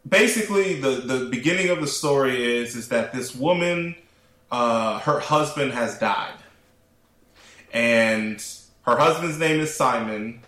basically, 0.08 0.80
the 0.80 0.92
the 0.92 1.26
beginning 1.26 1.70
of 1.70 1.82
the 1.82 1.88
story 1.88 2.60
is 2.60 2.76
is 2.76 2.90
that 2.90 3.12
this 3.12 3.36
woman, 3.36 3.96
uh, 4.52 5.00
her 5.00 5.20
husband 5.20 5.72
has 5.72 5.98
died, 5.98 6.38
and 7.74 8.38
her 8.84 8.98
husband's 8.98 9.40
name 9.40 9.60
is 9.60 9.74
Simon. 9.74 10.42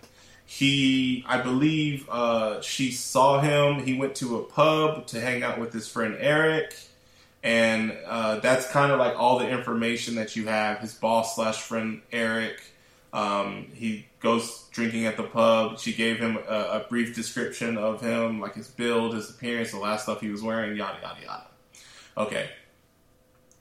He, 0.50 1.26
I 1.28 1.42
believe, 1.42 2.08
uh, 2.08 2.62
she 2.62 2.90
saw 2.90 3.38
him. 3.38 3.84
He 3.84 3.98
went 3.98 4.14
to 4.14 4.38
a 4.38 4.42
pub 4.44 5.06
to 5.08 5.20
hang 5.20 5.42
out 5.42 5.60
with 5.60 5.74
his 5.74 5.86
friend 5.86 6.16
Eric, 6.18 6.74
and 7.42 7.94
uh, 8.06 8.40
that's 8.40 8.66
kind 8.70 8.90
of 8.90 8.98
like 8.98 9.14
all 9.14 9.38
the 9.38 9.46
information 9.46 10.14
that 10.14 10.36
you 10.36 10.46
have. 10.46 10.78
His 10.78 10.94
boss 10.94 11.36
slash 11.36 11.60
friend 11.60 12.00
Eric. 12.12 12.62
Um, 13.12 13.66
he 13.74 14.06
goes 14.20 14.64
drinking 14.70 15.04
at 15.04 15.18
the 15.18 15.24
pub. 15.24 15.78
She 15.78 15.92
gave 15.92 16.18
him 16.18 16.38
a, 16.48 16.80
a 16.80 16.86
brief 16.88 17.14
description 17.14 17.76
of 17.76 18.00
him, 18.00 18.40
like 18.40 18.54
his 18.54 18.68
build, 18.68 19.12
his 19.12 19.28
appearance, 19.28 19.72
the 19.72 19.78
last 19.78 20.04
stuff 20.04 20.22
he 20.22 20.30
was 20.30 20.40
wearing, 20.40 20.78
yada 20.78 20.96
yada 21.02 21.20
yada. 21.22 21.46
Okay, 22.16 22.48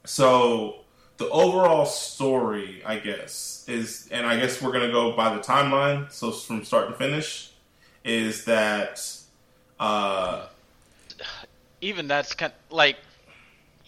so 0.06 0.86
the 1.18 1.30
overall 1.30 1.86
story, 1.86 2.82
I 2.86 2.98
guess, 2.98 3.66
is, 3.68 4.08
and 4.12 4.26
I 4.26 4.40
guess 4.40 4.62
we're 4.62 4.72
gonna 4.72 4.92
go 4.92 5.16
by 5.16 5.36
the 5.36 5.42
timeline. 5.42 6.12
So 6.12 6.32
from 6.32 6.64
start 6.64 6.90
to 6.90 6.96
finish, 6.96 7.52
is 8.04 8.46
that 8.46 9.02
uh, 9.80 10.48
Even 11.82 12.08
that's 12.08 12.34
kind 12.34 12.54
of, 12.54 12.76
like 12.76 12.98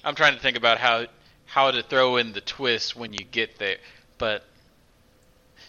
I'm 0.04 0.16
trying 0.16 0.36
to 0.36 0.40
think 0.40 0.58
about 0.58 0.78
how 0.78 1.06
how 1.46 1.72
to 1.72 1.82
throw 1.82 2.18
in 2.18 2.34
the 2.34 2.42
twist 2.42 2.96
when 2.96 3.14
you 3.14 3.26
get 3.32 3.58
there, 3.58 3.78
but 4.18 4.44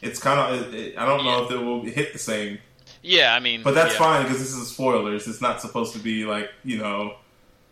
it's 0.03 0.19
kind 0.19 0.39
of 0.39 0.75
I 0.75 1.07
don't 1.07 1.25
know 1.25 1.45
if 1.45 1.51
it 1.51 1.57
will 1.57 1.83
hit 1.85 2.13
the 2.13 2.19
same, 2.19 2.59
yeah, 3.03 3.35
I 3.35 3.41
mean, 3.41 3.63
but 3.63 3.75
that's 3.75 3.95
yeah. 3.95 3.99
fine 3.99 4.23
because 4.25 4.39
this 4.39 4.55
is 4.55 4.69
spoilers. 4.69 5.27
It's 5.27 5.41
not 5.41 5.61
supposed 5.61 5.95
to 5.95 5.99
be 5.99 6.25
like 6.25 6.51
you 6.65 6.79
know, 6.79 7.17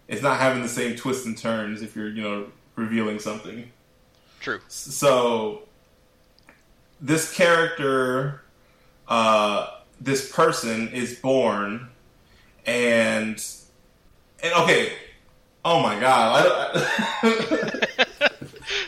it's 0.09 0.22
not 0.22 0.39
having 0.39 0.62
the 0.62 0.68
same 0.68 0.97
twists 0.97 1.26
and 1.26 1.36
turns 1.36 1.82
if 1.82 1.95
you're 1.95 2.09
you 2.09 2.22
know 2.22 2.47
revealing 2.76 3.18
something. 3.18 3.70
True. 4.41 4.61
So 4.68 5.62
this 7.01 7.32
character, 7.32 8.43
uh, 9.09 9.68
this 10.01 10.30
person 10.30 10.89
is 10.89 11.18
born, 11.18 11.89
and 12.66 13.45
and 14.43 14.55
okay, 14.55 14.93
oh 15.64 15.82
my 15.82 15.99
god, 15.99 16.47
I, 17.22 17.86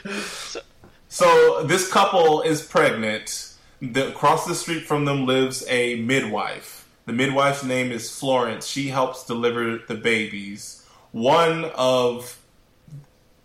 so 1.09 1.65
this 1.65 1.91
couple 1.91 2.43
is 2.43 2.63
pregnant. 2.63 3.47
The, 3.83 4.09
across 4.09 4.47
the 4.47 4.55
street 4.55 4.87
from 4.87 5.07
them 5.07 5.27
lives 5.27 5.65
a 5.69 5.97
midwife. 5.97 6.87
The 7.07 7.15
midwife's 7.15 7.65
name 7.65 7.91
is 7.91 8.15
Florence. 8.17 8.67
She 8.67 8.89
helps 8.89 9.25
deliver 9.25 9.79
the 9.79 9.95
babies. 9.95 10.87
One 11.13 11.65
of 11.75 12.40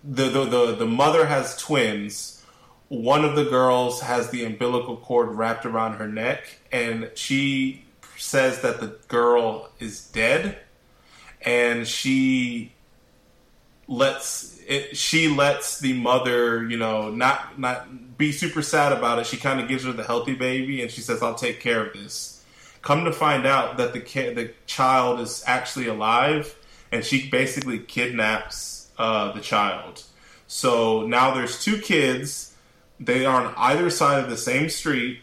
the, 0.07 0.29
the, 0.29 0.45
the, 0.45 0.75
the 0.75 0.85
mother 0.85 1.25
has 1.25 1.57
twins. 1.57 2.43
One 2.87 3.25
of 3.25 3.35
the 3.35 3.45
girls 3.45 4.01
has 4.01 4.29
the 4.29 4.45
umbilical 4.45 4.97
cord 4.97 5.29
wrapped 5.29 5.65
around 5.65 5.93
her 5.93 6.07
neck, 6.07 6.59
and 6.71 7.09
she 7.15 7.83
says 8.17 8.61
that 8.61 8.79
the 8.79 8.97
girl 9.07 9.69
is 9.79 10.05
dead, 10.07 10.59
and 11.41 11.87
she 11.87 12.73
lets 13.87 14.59
it, 14.67 14.95
she 14.97 15.27
lets 15.27 15.79
the 15.79 15.93
mother, 15.93 16.67
you 16.67 16.77
know, 16.77 17.09
not 17.09 17.59
not 17.59 18.17
be 18.17 18.31
super 18.31 18.61
sad 18.61 18.93
about 18.93 19.19
it. 19.19 19.25
She 19.25 19.37
kind 19.37 19.59
of 19.59 19.67
gives 19.67 19.83
her 19.83 19.91
the 19.91 20.03
healthy 20.03 20.35
baby, 20.35 20.83
and 20.83 20.91
she 20.91 21.01
says, 21.01 21.23
"I'll 21.23 21.35
take 21.35 21.59
care 21.59 21.83
of 21.83 21.93
this." 21.93 22.43
Come 22.83 23.05
to 23.05 23.11
find 23.11 23.47
out 23.47 23.77
that 23.77 23.93
the 23.93 23.99
ki- 23.99 24.33
the 24.35 24.53
child 24.67 25.19
is 25.19 25.43
actually 25.47 25.87
alive, 25.87 26.55
and 26.91 27.03
she 27.03 27.29
basically 27.29 27.79
kidnaps 27.79 28.74
uh, 28.97 29.31
the 29.31 29.41
child. 29.41 30.03
So 30.47 31.05
now 31.05 31.33
there's 31.33 31.63
two 31.63 31.79
kids. 31.79 32.53
They 32.99 33.25
are 33.25 33.45
on 33.45 33.53
either 33.57 33.89
side 33.89 34.23
of 34.23 34.29
the 34.29 34.37
same 34.37 34.69
street. 34.69 35.21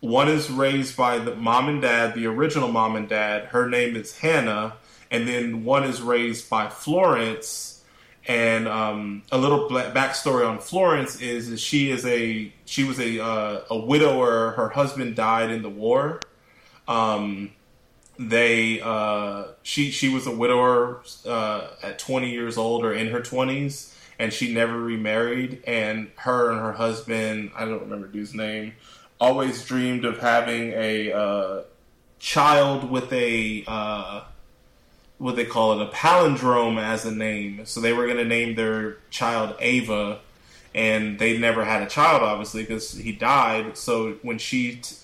One 0.00 0.28
is 0.28 0.50
raised 0.50 0.96
by 0.96 1.18
the 1.18 1.34
mom 1.34 1.68
and 1.68 1.82
dad, 1.82 2.14
the 2.14 2.26
original 2.26 2.68
mom 2.68 2.96
and 2.96 3.08
dad. 3.08 3.46
Her 3.46 3.68
name 3.68 3.96
is 3.96 4.18
Hannah, 4.18 4.74
and 5.10 5.26
then 5.26 5.64
one 5.64 5.84
is 5.84 6.00
raised 6.00 6.48
by 6.48 6.68
Florence. 6.68 7.82
And 8.26 8.68
um, 8.68 9.22
a 9.32 9.38
little 9.38 9.68
backstory 9.70 10.46
on 10.46 10.58
Florence 10.58 11.20
is, 11.20 11.48
is 11.48 11.60
she 11.60 11.90
is 11.90 12.04
a 12.04 12.52
she 12.66 12.84
was 12.84 13.00
a 13.00 13.24
uh, 13.24 13.62
a 13.70 13.78
widower. 13.78 14.50
Her 14.50 14.68
husband 14.68 15.16
died 15.16 15.50
in 15.50 15.62
the 15.62 15.70
war. 15.70 16.20
Um, 16.86 17.52
they 18.18 18.80
uh, 18.80 19.44
she 19.62 19.90
she 19.90 20.08
was 20.08 20.26
a 20.26 20.34
widower 20.34 21.02
uh, 21.24 21.68
at 21.82 21.98
20 21.98 22.30
years 22.30 22.58
old 22.58 22.84
or 22.84 22.92
in 22.92 23.08
her 23.08 23.20
20s, 23.20 23.94
and 24.18 24.32
she 24.32 24.52
never 24.52 24.78
remarried. 24.78 25.62
And 25.66 26.10
her 26.16 26.50
and 26.50 26.60
her 26.60 26.72
husband, 26.72 27.52
I 27.54 27.64
don't 27.64 27.80
remember 27.80 28.08
dude's 28.08 28.34
name, 28.34 28.74
always 29.20 29.64
dreamed 29.64 30.04
of 30.04 30.18
having 30.18 30.72
a 30.72 31.12
uh, 31.12 31.62
child 32.18 32.90
with 32.90 33.12
a 33.12 33.64
uh, 33.68 34.24
what 35.18 35.36
they 35.36 35.44
call 35.44 35.80
it 35.80 35.86
a 35.86 35.90
palindrome 35.90 36.80
as 36.82 37.04
a 37.04 37.12
name. 37.12 37.66
So 37.66 37.80
they 37.80 37.92
were 37.92 38.06
going 38.06 38.18
to 38.18 38.24
name 38.24 38.56
their 38.56 38.98
child 39.10 39.54
Ava, 39.60 40.20
and 40.74 41.20
they 41.20 41.38
never 41.38 41.64
had 41.64 41.82
a 41.82 41.86
child, 41.86 42.22
obviously, 42.22 42.62
because 42.62 42.94
he 42.94 43.12
died. 43.12 43.76
So 43.76 44.14
when 44.22 44.38
she 44.38 44.76
t- 44.76 44.96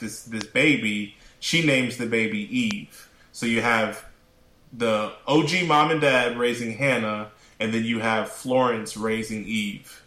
this 0.00 0.24
this 0.24 0.44
baby, 0.44 1.14
she 1.40 1.64
names 1.64 1.96
the 1.96 2.06
baby 2.06 2.40
Eve. 2.56 3.08
So 3.32 3.46
you 3.46 3.60
have 3.60 4.04
the 4.72 5.12
OG 5.26 5.66
mom 5.66 5.90
and 5.90 6.00
dad 6.00 6.38
raising 6.38 6.72
Hannah, 6.72 7.30
and 7.60 7.72
then 7.72 7.84
you 7.84 8.00
have 8.00 8.30
Florence 8.30 8.96
raising 8.96 9.44
Eve. 9.44 10.02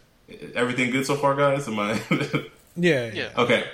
Everything 0.54 0.90
good 0.90 1.06
so 1.06 1.16
far, 1.16 1.34
guys? 1.34 1.68
Am 1.68 1.78
I? 1.78 2.00
Yeah, 2.74 3.10
Yeah. 3.12 3.30
Okay. 3.36 3.64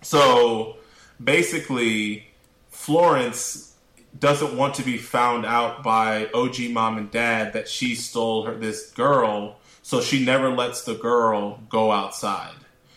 So 0.00 0.78
basically, 1.22 2.26
Florence 2.70 3.74
doesn't 4.18 4.56
want 4.56 4.74
to 4.74 4.82
be 4.82 4.96
found 4.96 5.44
out 5.44 5.82
by 5.82 6.28
OG 6.32 6.70
mom 6.70 6.98
and 6.98 7.10
dad 7.10 7.52
that 7.54 7.68
she 7.68 7.94
stole 7.94 8.44
her 8.44 8.54
this 8.54 8.90
girl, 8.92 9.58
so 9.82 10.00
she 10.00 10.24
never 10.24 10.50
lets 10.50 10.84
the 10.84 10.94
girl 10.94 11.60
go 11.68 11.90
outside. 11.90 12.54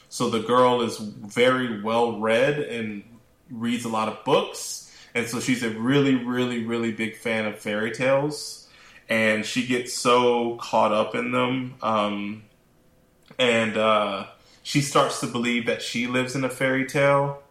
So 0.09 0.29
the 0.29 0.39
girl 0.39 0.81
is 0.81 0.97
very 0.97 1.81
well 1.81 2.19
read 2.19 2.59
and 2.59 3.03
reads 3.49 3.85
a 3.85 3.89
lot 3.89 4.07
of 4.07 4.23
books, 4.23 4.91
and 5.13 5.27
so 5.27 5.39
she's 5.39 5.63
a 5.63 5.69
really, 5.69 6.15
really, 6.15 6.65
really 6.65 6.91
big 6.91 7.17
fan 7.17 7.45
of 7.45 7.59
fairy 7.59 7.91
tales, 7.91 8.67
and 9.09 9.45
she 9.45 9.65
gets 9.65 9.93
so 9.93 10.57
caught 10.57 10.91
up 10.91 11.15
in 11.15 11.31
them. 11.31 11.75
Um, 11.81 12.43
and 13.39 13.77
uh, 13.77 14.27
she 14.63 14.81
starts 14.81 15.19
to 15.21 15.27
believe 15.27 15.65
that 15.67 15.81
she 15.81 16.07
lives 16.07 16.35
in 16.35 16.43
a 16.43 16.49
fairy 16.49 16.85
tale. 16.85 17.43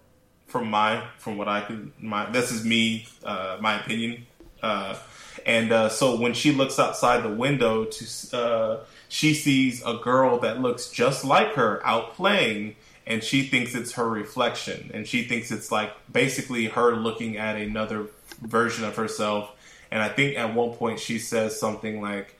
From 0.47 0.71
my, 0.71 1.05
from 1.19 1.39
what 1.39 1.49
I 1.49 1.63
can, 1.63 1.93
my 1.99 2.31
this 2.31 2.53
is 2.53 2.65
me, 2.65 3.09
uh, 3.25 3.59
my 3.61 3.81
opinion. 3.81 4.27
Uh, 4.63 4.97
and 5.45 5.73
uh, 5.73 5.89
so 5.89 6.19
when 6.19 6.35
she 6.35 6.53
looks 6.53 6.79
outside 6.79 7.23
the 7.23 7.33
window, 7.33 7.85
to 7.85 8.37
uh, 8.37 8.85
she 9.09 9.35
sees 9.35 9.83
a 9.85 9.95
girl 9.95 10.39
that 10.41 10.61
looks 10.61 10.89
just 10.89 11.25
like 11.25 11.55
her 11.55 11.85
out 11.87 12.15
playing, 12.15 12.77
and 13.07 13.23
she 13.23 13.45
thinks 13.45 13.75
it's 13.75 13.93
her 13.93 14.09
reflection, 14.09 14.91
and 14.93 15.07
she 15.07 15.23
thinks 15.25 15.51
it's 15.51 15.71
like 15.71 15.93
basically 16.11 16.67
her 16.67 16.97
looking 16.97 17.37
at 17.37 17.57
another 17.57 18.07
version 18.41 18.85
of 18.85 18.97
herself. 18.97 19.53
And 19.91 20.03
I 20.03 20.09
think 20.09 20.37
at 20.37 20.55
one 20.55 20.73
point 20.73 20.99
she 20.99 21.19
says 21.19 21.59
something 21.59 22.01
like, 22.01 22.35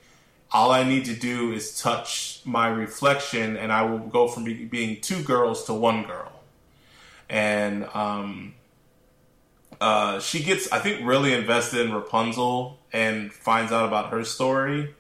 all 0.51 0.71
I 0.71 0.83
need 0.83 1.05
to 1.07 1.15
do 1.15 1.53
is 1.53 1.81
touch 1.81 2.41
my 2.45 2.69
reflection, 2.69 3.57
and 3.57 3.73
I 3.73 3.83
will 3.83 3.99
go 3.99 4.29
from 4.29 4.45
be- 4.45 4.65
being 4.65 5.01
two 5.01 5.23
girls 5.23 5.65
to 5.65 5.75
one 5.75 6.05
girl. 6.05 6.33
And 7.29 7.85
um, 7.95 8.55
uh, 9.81 10.21
she 10.21 10.43
gets, 10.43 10.71
I 10.73 10.79
think, 10.79 11.07
really 11.07 11.33
invested 11.33 11.87
in 11.87 11.93
Rapunzel 11.93 12.79
and 12.93 13.33
finds 13.33 13.73
out 13.73 13.87
about 13.87 14.11
her 14.11 14.25
story. 14.25 14.95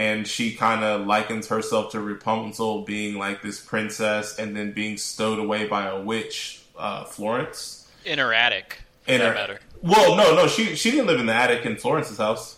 And 0.00 0.26
she 0.26 0.54
kind 0.54 0.82
of 0.82 1.06
likens 1.06 1.48
herself 1.48 1.92
to 1.92 2.00
Rapunzel 2.00 2.84
being 2.86 3.16
like 3.18 3.42
this 3.42 3.60
princess 3.60 4.38
and 4.38 4.56
then 4.56 4.72
being 4.72 4.96
stowed 4.96 5.38
away 5.38 5.66
by 5.66 5.88
a 5.88 6.00
witch, 6.00 6.62
uh, 6.78 7.04
Florence. 7.04 7.86
In 8.06 8.18
her 8.18 8.32
attic, 8.32 8.80
In 9.06 9.20
her- 9.20 9.34
matter. 9.34 9.60
Well, 9.82 10.16
no, 10.16 10.34
no, 10.34 10.46
she 10.46 10.74
she 10.74 10.90
didn't 10.90 11.06
live 11.06 11.20
in 11.20 11.26
the 11.26 11.34
attic 11.34 11.66
in 11.66 11.76
Florence's 11.76 12.16
house. 12.16 12.56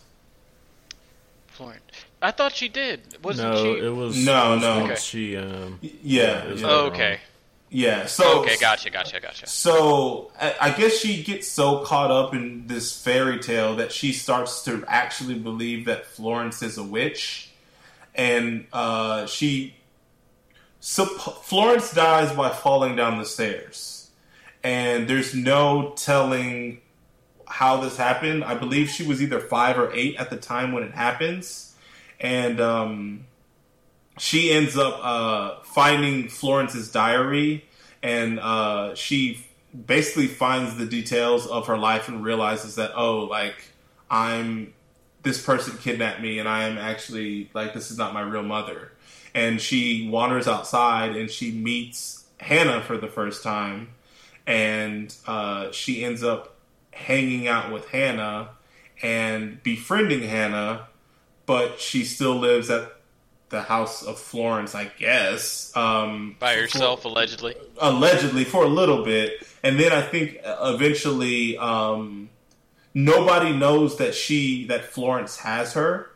Florence. 1.48 1.82
I 2.20 2.30
thought 2.30 2.52
she 2.54 2.68
did. 2.68 3.00
Wasn't 3.24 3.52
no, 3.52 3.74
she? 3.74 3.86
it 3.86 3.90
was 3.90 4.24
No, 4.24 4.52
it 4.52 4.54
was 4.54 4.62
no. 4.62 4.78
once 4.78 4.90
Okay. 4.92 5.00
She 5.00 5.36
um, 5.36 5.78
Yeah, 5.82 6.44
it 6.44 6.52
was 6.52 6.60
yeah. 6.62 6.68
Oh, 6.68 6.86
okay. 6.86 7.18
Yeah. 7.72 8.04
So 8.04 8.40
okay, 8.40 8.56
gotcha, 8.58 8.90
gotcha, 8.90 9.18
gotcha. 9.18 9.46
So 9.46 10.30
I, 10.38 10.74
guess 10.76 10.98
she 10.98 11.22
gets 11.22 11.48
so 11.48 11.78
caught 11.84 12.10
up 12.10 12.34
in 12.34 12.66
this 12.66 13.00
fairy 13.02 13.38
tale 13.38 13.76
that 13.76 13.92
she 13.92 14.12
starts 14.12 14.62
to 14.64 14.84
actually 14.86 15.38
believe 15.38 15.86
that 15.86 16.04
Florence 16.04 16.62
is 16.62 16.76
a 16.76 16.82
witch, 16.82 17.50
and 18.14 18.66
uh, 18.74 19.24
she 19.24 19.74
supp- 20.82 21.42
Florence 21.44 21.94
dies 21.94 22.30
by 22.36 22.50
falling 22.50 22.94
down 22.94 23.18
the 23.18 23.24
stairs, 23.24 24.10
and 24.62 25.08
there's 25.08 25.34
no 25.34 25.94
telling 25.96 26.82
how 27.46 27.78
this 27.78 27.96
happened. 27.96 28.44
I 28.44 28.54
believe 28.54 28.90
she 28.90 29.02
was 29.02 29.22
either 29.22 29.40
five 29.40 29.78
or 29.78 29.90
eight 29.94 30.16
at 30.16 30.28
the 30.28 30.36
time 30.36 30.72
when 30.72 30.82
it 30.82 30.92
happens, 30.92 31.74
and 32.20 32.60
um, 32.60 33.24
she 34.18 34.52
ends 34.52 34.76
up 34.76 34.98
uh, 35.02 35.60
finding 35.62 36.28
Florence's 36.28 36.90
diary, 36.90 37.64
and 38.02 38.38
uh, 38.40 38.94
she 38.94 39.44
basically 39.86 40.26
finds 40.26 40.76
the 40.76 40.84
details 40.84 41.46
of 41.46 41.66
her 41.66 41.78
life 41.78 42.08
and 42.08 42.22
realizes 42.22 42.74
that 42.76 42.92
oh, 42.94 43.20
like 43.20 43.68
I'm 44.10 44.74
this 45.22 45.42
person 45.42 45.78
kidnapped 45.78 46.20
me, 46.20 46.38
and 46.38 46.48
I 46.48 46.64
am 46.64 46.78
actually 46.78 47.50
like 47.54 47.74
this 47.74 47.90
is 47.90 47.98
not 47.98 48.12
my 48.12 48.22
real 48.22 48.42
mother. 48.42 48.92
And 49.34 49.60
she 49.60 50.08
wanders 50.10 50.46
outside 50.46 51.16
and 51.16 51.30
she 51.30 51.52
meets 51.52 52.26
Hannah 52.38 52.82
for 52.82 52.98
the 52.98 53.08
first 53.08 53.42
time, 53.42 53.88
and 54.46 55.14
uh, 55.26 55.70
she 55.70 56.04
ends 56.04 56.22
up 56.22 56.56
hanging 56.92 57.48
out 57.48 57.72
with 57.72 57.88
Hannah 57.88 58.50
and 59.02 59.62
befriending 59.62 60.22
Hannah, 60.22 60.88
but 61.46 61.80
she 61.80 62.04
still 62.04 62.36
lives 62.36 62.68
at 62.68 62.92
the 63.52 63.62
house 63.62 64.02
of 64.02 64.18
Florence, 64.18 64.74
I 64.74 64.90
guess. 64.98 65.70
Um, 65.76 66.34
By 66.40 66.54
for- 66.54 66.62
herself, 66.62 67.04
allegedly. 67.04 67.54
allegedly 67.80 68.42
for 68.44 68.64
a 68.64 68.68
little 68.68 69.04
bit, 69.04 69.46
and 69.62 69.78
then 69.78 69.92
I 69.92 70.02
think 70.02 70.38
eventually 70.44 71.56
um, 71.58 72.30
nobody 72.94 73.52
knows 73.52 73.98
that 73.98 74.14
she 74.16 74.66
that 74.66 74.86
Florence 74.86 75.36
has 75.36 75.74
her. 75.74 76.10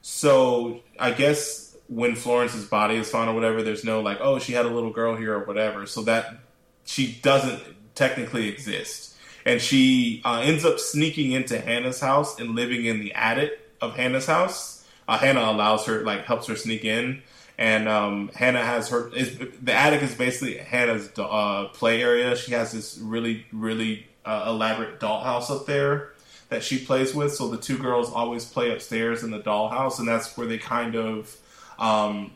So 0.00 0.80
I 0.98 1.12
guess 1.12 1.76
when 1.86 2.16
Florence's 2.16 2.64
body 2.64 2.96
is 2.96 3.08
found 3.08 3.30
or 3.30 3.34
whatever, 3.34 3.62
there's 3.62 3.84
no 3.84 4.00
like, 4.00 4.18
oh, 4.20 4.40
she 4.40 4.52
had 4.52 4.66
a 4.66 4.70
little 4.70 4.90
girl 4.90 5.14
here 5.14 5.34
or 5.34 5.44
whatever. 5.44 5.86
So 5.86 6.02
that 6.02 6.38
she 6.84 7.12
doesn't 7.22 7.62
technically 7.94 8.48
exist, 8.48 9.14
and 9.44 9.60
she 9.60 10.22
uh, 10.24 10.40
ends 10.42 10.64
up 10.64 10.80
sneaking 10.80 11.32
into 11.32 11.60
Hannah's 11.60 12.00
house 12.00 12.40
and 12.40 12.56
living 12.56 12.86
in 12.86 12.98
the 12.98 13.12
attic 13.12 13.52
of 13.80 13.94
Hannah's 13.94 14.26
house. 14.26 14.81
Uh, 15.08 15.18
Hannah 15.18 15.50
allows 15.50 15.86
her, 15.86 16.02
like, 16.02 16.24
helps 16.24 16.46
her 16.46 16.56
sneak 16.56 16.84
in, 16.84 17.22
and 17.58 17.88
um, 17.88 18.30
Hannah 18.34 18.64
has 18.64 18.88
her. 18.88 19.10
The 19.10 19.72
attic 19.72 20.02
is 20.02 20.14
basically 20.14 20.56
Hannah's 20.58 21.10
uh, 21.18 21.68
play 21.74 22.02
area. 22.02 22.36
She 22.36 22.52
has 22.52 22.72
this 22.72 22.98
really, 22.98 23.46
really 23.52 24.06
uh, 24.24 24.44
elaborate 24.46 25.00
dollhouse 25.00 25.50
up 25.50 25.66
there 25.66 26.12
that 26.48 26.62
she 26.62 26.78
plays 26.78 27.14
with. 27.14 27.34
So 27.34 27.48
the 27.48 27.56
two 27.58 27.78
girls 27.78 28.12
always 28.12 28.44
play 28.44 28.70
upstairs 28.72 29.22
in 29.22 29.30
the 29.30 29.40
dollhouse, 29.40 29.98
and 29.98 30.06
that's 30.06 30.36
where 30.36 30.46
they 30.46 30.58
kind 30.58 30.94
of 30.94 31.36
um, 31.78 32.32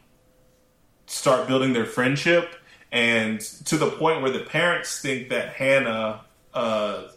start 1.06 1.46
building 1.46 1.72
their 1.72 1.86
friendship. 1.86 2.54
And 2.92 3.40
to 3.40 3.76
the 3.76 3.90
point 3.90 4.22
where 4.22 4.30
the 4.30 4.40
parents 4.40 5.00
think 5.00 5.28
that 5.28 5.50
Hannah, 5.50 6.22
uh, 6.54 7.08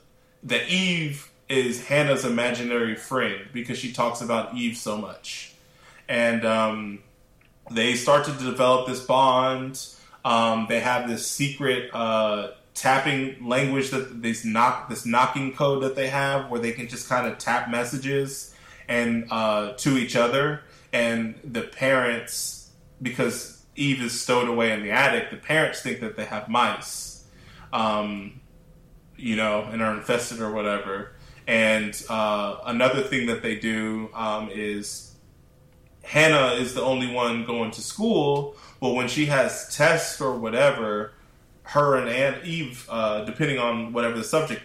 that 0.43 0.68
Eve 0.70 1.30
is 1.50 1.86
Hannah's 1.88 2.26
imaginary 2.26 2.95
friend 2.95 3.47
because 3.52 3.78
she 3.78 3.91
talks 3.91 4.22
about 4.22 4.56
Eve 4.56 4.78
so 4.78 4.97
much. 4.97 5.54
And 6.08 6.45
um, 6.45 7.00
they 7.72 7.95
start 7.95 8.26
to 8.26 8.32
develop 8.32 8.88
this 8.88 9.04
bond. 9.04 9.86
Um, 10.24 10.68
they 10.70 10.80
have 10.80 11.10
this 11.10 11.30
secret 11.30 11.89
uh, 11.93 12.52
tapping 12.76 13.47
language 13.47 13.89
that 13.89 14.22
this 14.22 14.45
knock 14.45 14.89
this 14.89 15.06
knocking 15.06 15.54
code 15.54 15.84
that 15.84 15.95
they 15.95 16.08
have, 16.08 16.50
where 16.50 16.60
they 16.60 16.72
can 16.72 16.88
just 16.88 17.10
kind 17.10 17.28
of 17.28 17.38
tap 17.38 17.70
messages 17.70 18.54
and 18.88 19.28
uh, 19.32 19.74
to 19.74 19.97
each 19.97 20.16
other. 20.16 20.62
And 20.93 21.36
the 21.43 21.62
parents, 21.62 22.72
because 23.02 23.64
Eve 23.76 24.02
is 24.02 24.20
stowed 24.20 24.47
away 24.47 24.72
in 24.72 24.82
the 24.84 24.91
attic, 24.91 25.30
the 25.30 25.38
parents 25.38 25.82
think 25.82 26.02
that 26.02 26.16
they 26.16 26.26
have 26.26 26.50
mice, 26.50 27.24
um, 27.72 28.41
you 29.16 29.36
know, 29.36 29.64
and 29.64 29.82
are 29.82 29.95
infested 29.95 30.39
or 30.39 30.52
whatever. 30.52 31.12
And 31.50 32.00
uh, 32.10 32.58
another 32.66 33.02
thing 33.02 33.26
that 33.26 33.41
they 33.41 33.56
do 33.56 34.12
um, 34.14 34.52
is 34.54 35.16
Hannah 36.04 36.54
is 36.54 36.76
the 36.76 36.84
only 36.84 37.12
one 37.12 37.43
going 37.43 37.72
to 37.72 37.82
school. 37.82 38.56
but 38.80 38.93
when 38.93 39.08
she 39.08 39.26
has 39.26 39.76
tests 39.76 40.22
or 40.22 40.38
whatever, 40.38 41.14
her 41.64 41.95
and 41.95 42.08
Aunt 42.08 42.45
Eve, 42.45 42.88
uh, 42.88 43.26
depending 43.26 43.58
on 43.58 43.93
whatever 43.93 44.16
the 44.16 44.24
subject 44.24 44.62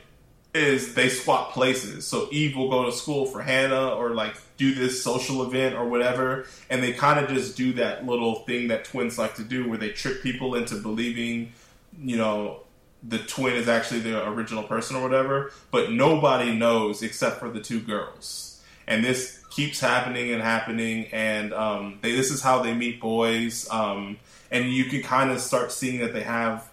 is, 0.52 0.94
they 0.94 1.08
swap 1.08 1.54
places. 1.54 2.06
So 2.06 2.28
Eve 2.30 2.54
will 2.54 2.68
go 2.68 2.84
to 2.84 2.92
school 2.92 3.24
for 3.24 3.40
Hannah 3.40 3.88
or 3.88 4.10
like 4.10 4.36
do 4.58 4.74
this 4.74 5.02
social 5.02 5.42
event 5.42 5.76
or 5.76 5.88
whatever, 5.88 6.44
and 6.68 6.82
they 6.82 6.92
kind 6.92 7.18
of 7.18 7.30
just 7.30 7.56
do 7.56 7.72
that 7.74 8.04
little 8.04 8.40
thing 8.40 8.68
that 8.68 8.84
twins 8.84 9.18
like 9.18 9.36
to 9.36 9.42
do, 9.42 9.66
where 9.70 9.78
they 9.78 9.88
trick 9.88 10.22
people 10.22 10.54
into 10.54 10.74
believing, 10.74 11.54
you 11.98 12.18
know, 12.18 12.63
the 13.06 13.18
twin 13.18 13.54
is 13.54 13.68
actually 13.68 14.00
the 14.00 14.26
original 14.28 14.62
person 14.62 14.96
or 14.96 15.02
whatever. 15.02 15.52
But 15.70 15.92
nobody 15.92 16.54
knows 16.54 17.02
except 17.02 17.38
for 17.38 17.50
the 17.50 17.60
two 17.60 17.80
girls, 17.80 18.62
and 18.86 19.04
this 19.04 19.42
keeps 19.50 19.78
happening 19.78 20.32
and 20.32 20.42
happening, 20.42 21.06
and 21.12 21.52
um, 21.52 21.98
they, 22.02 22.12
this 22.12 22.30
is 22.30 22.42
how 22.42 22.62
they 22.62 22.74
meet 22.74 23.00
boys, 23.00 23.68
um, 23.70 24.18
and 24.50 24.72
you 24.72 24.86
can 24.86 25.02
kind 25.02 25.30
of 25.30 25.40
start 25.40 25.70
seeing 25.70 26.00
that 26.00 26.12
they 26.12 26.22
have 26.22 26.68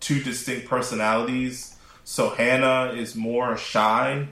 two 0.00 0.22
distinct 0.22 0.68
personalities. 0.68 1.76
So 2.04 2.30
Hannah 2.30 2.92
is 2.92 3.14
more 3.14 3.56
shy, 3.56 4.28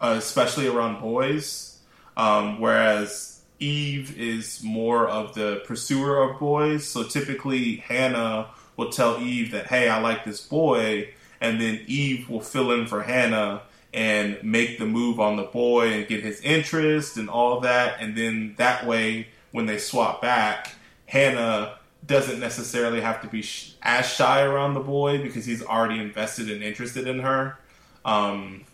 uh, 0.00 0.14
especially 0.18 0.68
around 0.68 1.00
boys, 1.00 1.78
um, 2.16 2.60
whereas 2.60 3.40
Eve 3.58 4.18
is 4.18 4.62
more 4.62 5.08
of 5.08 5.34
the 5.34 5.62
pursuer 5.64 6.22
of 6.22 6.40
boys. 6.40 6.86
So 6.86 7.04
typically, 7.04 7.76
Hannah 7.76 8.48
will 8.76 8.90
tell 8.90 9.20
Eve 9.20 9.50
that, 9.52 9.66
"Hey, 9.66 9.88
I 9.88 10.00
like 10.00 10.24
this 10.24 10.40
boy," 10.40 11.08
and 11.40 11.60
then 11.60 11.80
Eve 11.86 12.28
will 12.28 12.40
fill 12.40 12.72
in 12.72 12.86
for 12.86 13.02
Hannah 13.02 13.62
and 13.92 14.42
make 14.42 14.78
the 14.78 14.86
move 14.86 15.20
on 15.20 15.36
the 15.36 15.42
boy 15.42 15.92
and 15.92 16.06
get 16.06 16.22
his 16.22 16.40
interest 16.40 17.16
and 17.16 17.28
all 17.28 17.60
that. 17.60 17.96
And 18.00 18.16
then 18.16 18.54
that 18.56 18.86
way, 18.86 19.28
when 19.50 19.66
they 19.66 19.78
swap 19.78 20.22
back, 20.22 20.74
Hannah 21.06 21.78
doesn't 22.06 22.40
necessarily 22.40 23.00
have 23.00 23.20
to 23.22 23.28
be 23.28 23.42
sh- 23.42 23.74
as 23.82 24.06
shy 24.06 24.42
around 24.42 24.74
the 24.74 24.80
boy 24.80 25.22
because 25.22 25.44
he's 25.44 25.62
already 25.62 26.00
invested 26.00 26.50
and 26.50 26.62
interested 26.62 27.06
in 27.06 27.20
her. 27.20 27.58
Um, 28.04 28.64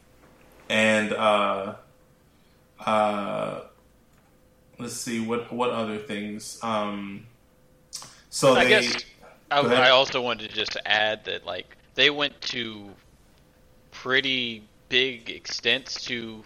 and 0.69 1.13
uh, 1.13 1.75
uh, 2.85 3.61
let's 4.79 4.95
see 4.95 5.21
what 5.21 5.53
what 5.53 5.71
other 5.71 5.99
things. 5.99 6.59
Um, 6.63 7.27
so 8.31 8.55
I 8.55 8.65
they, 8.65 8.71
guess 8.71 9.05
I, 9.51 9.61
I 9.61 9.91
also 9.91 10.21
wanted 10.21 10.51
to 10.51 10.55
just 10.55 10.77
add 10.85 11.25
that 11.25 11.47
like 11.47 11.77
they 11.95 12.11
went 12.11 12.41
to 12.43 12.91
pretty 13.91 14.63
big 14.89 15.31
extents 15.31 16.05
to 16.05 16.45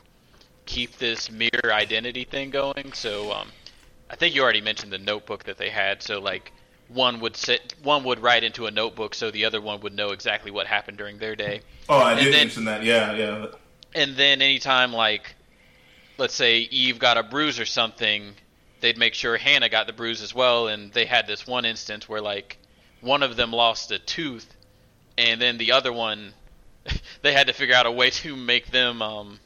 keep 0.66 0.96
this 0.98 1.30
mirror 1.30 1.72
identity 1.72 2.24
thing 2.24 2.50
going. 2.50 2.92
So 2.92 3.32
um, 3.32 3.48
I 4.10 4.16
think 4.16 4.34
you 4.34 4.42
already 4.42 4.60
mentioned 4.60 4.92
the 4.92 4.98
notebook 4.98 5.44
that 5.44 5.58
they 5.58 5.70
had. 5.70 6.02
So 6.02 6.20
like 6.20 6.52
one 6.88 7.20
would 7.20 7.36
sit, 7.36 7.74
one 7.82 8.04
would 8.04 8.20
write 8.20 8.44
into 8.44 8.66
a 8.66 8.70
notebook, 8.70 9.14
so 9.14 9.30
the 9.30 9.44
other 9.44 9.60
one 9.60 9.80
would 9.80 9.94
know 9.94 10.10
exactly 10.10 10.50
what 10.50 10.66
happened 10.66 10.98
during 10.98 11.18
their 11.18 11.36
day. 11.36 11.62
oh, 11.88 11.98
I 11.98 12.14
did 12.14 12.26
then- 12.26 12.32
mention 12.32 12.64
that. 12.66 12.82
Yeah, 12.82 13.14
yeah. 13.14 13.46
And 13.94 14.16
then 14.16 14.40
anytime 14.40 14.92
like 14.92 15.34
let's 16.18 16.34
say 16.34 16.60
Eve 16.60 16.98
got 16.98 17.18
a 17.18 17.22
bruise 17.22 17.58
or 17.58 17.66
something, 17.66 18.34
they'd 18.80 18.96
make 18.96 19.12
sure 19.14 19.36
Hannah 19.36 19.68
got 19.68 19.86
the 19.86 19.92
bruise 19.92 20.22
as 20.22 20.34
well. 20.34 20.68
And 20.68 20.92
they 20.92 21.04
had 21.04 21.26
this 21.26 21.46
one 21.46 21.64
instance 21.64 22.08
where 22.08 22.20
like 22.20 22.58
one 23.02 23.22
of 23.22 23.36
them 23.36 23.52
lost 23.52 23.90
a 23.90 23.98
tooth, 23.98 24.46
and 25.18 25.40
then 25.40 25.58
the 25.58 25.72
other 25.72 25.92
one 25.92 26.32
they 27.22 27.32
had 27.32 27.46
to 27.48 27.52
figure 27.52 27.74
out 27.74 27.86
a 27.86 27.90
way 27.90 28.10
to 28.10 28.34
make 28.34 28.70
them 28.70 29.02
um, 29.02 29.38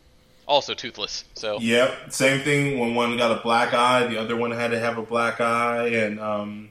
also 0.47 0.75
toothless. 0.75 1.25
So 1.35 1.59
Yep, 1.61 2.13
same 2.13 2.43
thing. 2.43 2.79
When 2.79 2.95
one 2.95 3.17
got 3.17 3.37
a 3.37 3.43
black 3.43 3.75
eye, 3.75 4.07
the 4.07 4.19
other 4.19 4.37
one 4.37 4.53
had 4.53 4.71
to 4.71 4.79
have 4.79 4.99
a 4.99 5.03
black 5.03 5.41
eye, 5.41 5.89
and 5.89 6.21
um, 6.21 6.69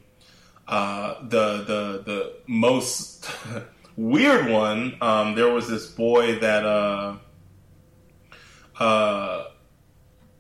uh, 0.68 1.16
the 1.22 1.58
the 1.58 2.04
the 2.06 2.34
most 2.48 3.30
weird 3.96 4.50
one. 4.50 4.98
Um, 5.02 5.36
there 5.36 5.50
was 5.50 5.68
this 5.68 5.88
boy 5.88 6.40
that 6.40 6.66
uh, 6.66 7.18
uh, 8.80 9.46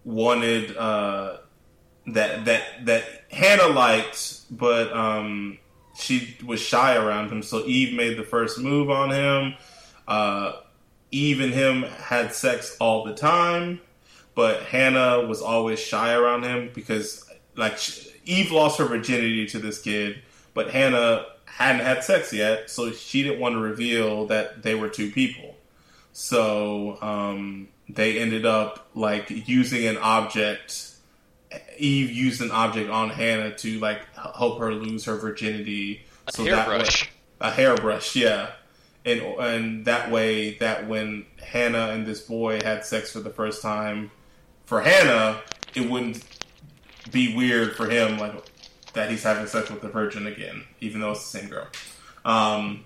wanted 0.04 0.76
uh, 0.78 1.38
that 2.08 2.46
that 2.46 2.86
that 2.86 3.04
Hannah 3.32 3.68
liked, 3.68 4.42
but 4.52 4.92
um, 4.94 5.60
she 5.96 6.38
was 6.46 6.60
shy 6.60 6.96
around 6.96 7.32
him. 7.32 7.42
So 7.42 7.66
Eve 7.66 7.96
made 7.96 8.18
the 8.18 8.24
first 8.24 8.60
move 8.60 8.90
on 8.90 9.12
him. 9.12 9.56
Uh, 10.08 10.54
Eve 11.12 11.40
and 11.40 11.54
him 11.54 11.84
had 11.84 12.34
sex 12.34 12.76
all 12.80 13.06
the 13.06 13.14
time, 13.14 13.80
but 14.34 14.64
Hannah 14.64 15.26
was 15.26 15.42
always 15.42 15.80
shy 15.80 16.14
around 16.14 16.44
him 16.44 16.72
because, 16.74 17.30
like, 17.56 17.80
Eve 18.26 18.52
lost 18.52 18.80
her 18.80 18.86
virginity 18.86 19.46
to 19.48 19.60
this 19.60 19.82
kid, 19.82 20.22
but 20.54 20.72
Hannah 20.72 21.26
hadn't 21.46 21.86
had 21.86 22.04
sex 22.04 22.34
yet, 22.34 22.70
so 22.70 22.92
she 22.92 23.24
didn't 23.24 23.40
want 23.40 23.54
to 23.54 23.60
reveal 23.60 24.28
that 24.28 24.62
they 24.62 24.76
were 24.76 24.90
two 24.90 25.10
people. 25.12 25.56
So 26.12 26.98
um, 27.02 27.70
they 27.90 28.20
ended 28.20 28.46
up 28.46 28.88
like 28.96 29.30
using 29.30 29.86
an 29.86 29.98
object. 29.98 30.95
Eve 31.78 32.12
used 32.12 32.42
an 32.42 32.52
object 32.52 32.90
on 32.90 33.10
Hannah 33.10 33.56
to 33.58 33.80
like 33.80 34.02
help 34.16 34.60
her 34.60 34.74
lose 34.74 35.06
her 35.06 35.16
virginity. 35.16 36.02
A 36.28 36.32
so 36.32 36.44
that 36.44 36.68
hairbrush. 36.68 37.04
way, 37.04 37.10
a 37.42 37.52
hairbrush, 37.52 38.16
yeah, 38.16 38.52
and 39.04 39.22
and 39.22 39.86
that 39.86 40.12
way 40.12 40.56
that 40.56 40.88
when 40.88 41.26
Hannah 41.42 41.90
and 41.90 42.06
this 42.06 42.22
boy 42.22 42.62
had 42.64 42.86
sex 42.86 43.12
for 43.12 43.20
the 43.20 43.30
first 43.30 43.62
time, 43.62 44.12
for 44.66 44.82
Hannah, 44.82 45.42
it 45.74 45.90
wouldn't 45.90 46.24
be 47.12 47.36
weird 47.36 47.76
for 47.76 47.90
him 47.90 48.18
like 48.18 48.34
that 48.94 49.12
he's 49.12 49.24
having 49.24 49.46
sex 49.46 49.70
with 49.70 49.82
the 49.82 49.90
virgin 49.90 50.26
again, 50.26 50.64
even 50.80 51.02
though 51.02 51.12
it's 51.12 51.32
the 51.32 51.40
same 51.40 51.50
girl. 51.50 51.68
Um, 52.24 52.86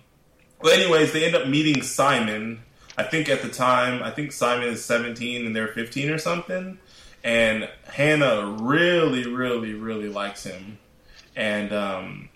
but 0.61 0.73
anyways, 0.73 1.13
they 1.13 1.25
end 1.25 1.35
up 1.35 1.47
meeting 1.47 1.81
Simon. 1.81 2.63
I 2.97 3.03
think 3.03 3.29
at 3.29 3.41
the 3.41 3.49
time, 3.49 4.03
I 4.03 4.11
think 4.11 4.33
Simon 4.33 4.67
is 4.67 4.83
17 4.83 5.45
and 5.45 5.55
they're 5.55 5.69
15 5.69 6.09
or 6.09 6.17
something. 6.17 6.79
And 7.23 7.69
Hannah 7.85 8.57
really, 8.61 9.27
really, 9.27 9.73
really 9.73 10.09
likes 10.09 10.43
him. 10.43 10.77
And 11.35 11.73
um, 11.73 12.29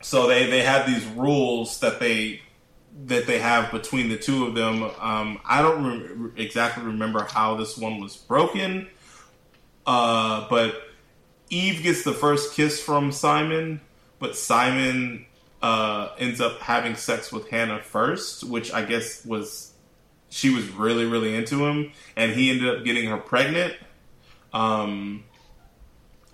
so 0.00 0.26
they, 0.26 0.50
they 0.50 0.62
have 0.62 0.86
these 0.86 1.04
rules 1.06 1.80
that 1.80 2.00
they 2.00 2.42
that 3.04 3.26
they 3.26 3.38
have 3.38 3.70
between 3.70 4.08
the 4.08 4.16
two 4.16 4.46
of 4.46 4.54
them. 4.54 4.82
Um, 4.98 5.38
I 5.44 5.60
don't 5.60 5.84
re- 6.18 6.30
exactly 6.36 6.82
remember 6.82 7.24
how 7.24 7.54
this 7.56 7.76
one 7.76 8.00
was 8.00 8.16
broken, 8.16 8.88
uh, 9.86 10.48
but 10.48 10.82
Eve 11.50 11.82
gets 11.82 12.04
the 12.04 12.12
first 12.12 12.54
kiss 12.54 12.80
from 12.80 13.12
Simon, 13.12 13.80
but 14.18 14.34
Simon 14.34 15.26
uh, 15.62 16.08
ends 16.18 16.40
up 16.40 16.60
having 16.60 16.96
sex 16.96 17.32
with 17.32 17.48
Hannah 17.50 17.82
first, 17.82 18.44
which 18.44 18.72
I 18.72 18.84
guess 18.84 19.24
was 19.26 19.65
she 20.30 20.50
was 20.50 20.68
really 20.70 21.04
really 21.04 21.34
into 21.34 21.66
him, 21.66 21.92
and 22.16 22.32
he 22.32 22.50
ended 22.50 22.68
up 22.76 22.84
getting 22.84 23.06
her 23.06 23.16
pregnant. 23.16 23.74
Um, 24.52 25.24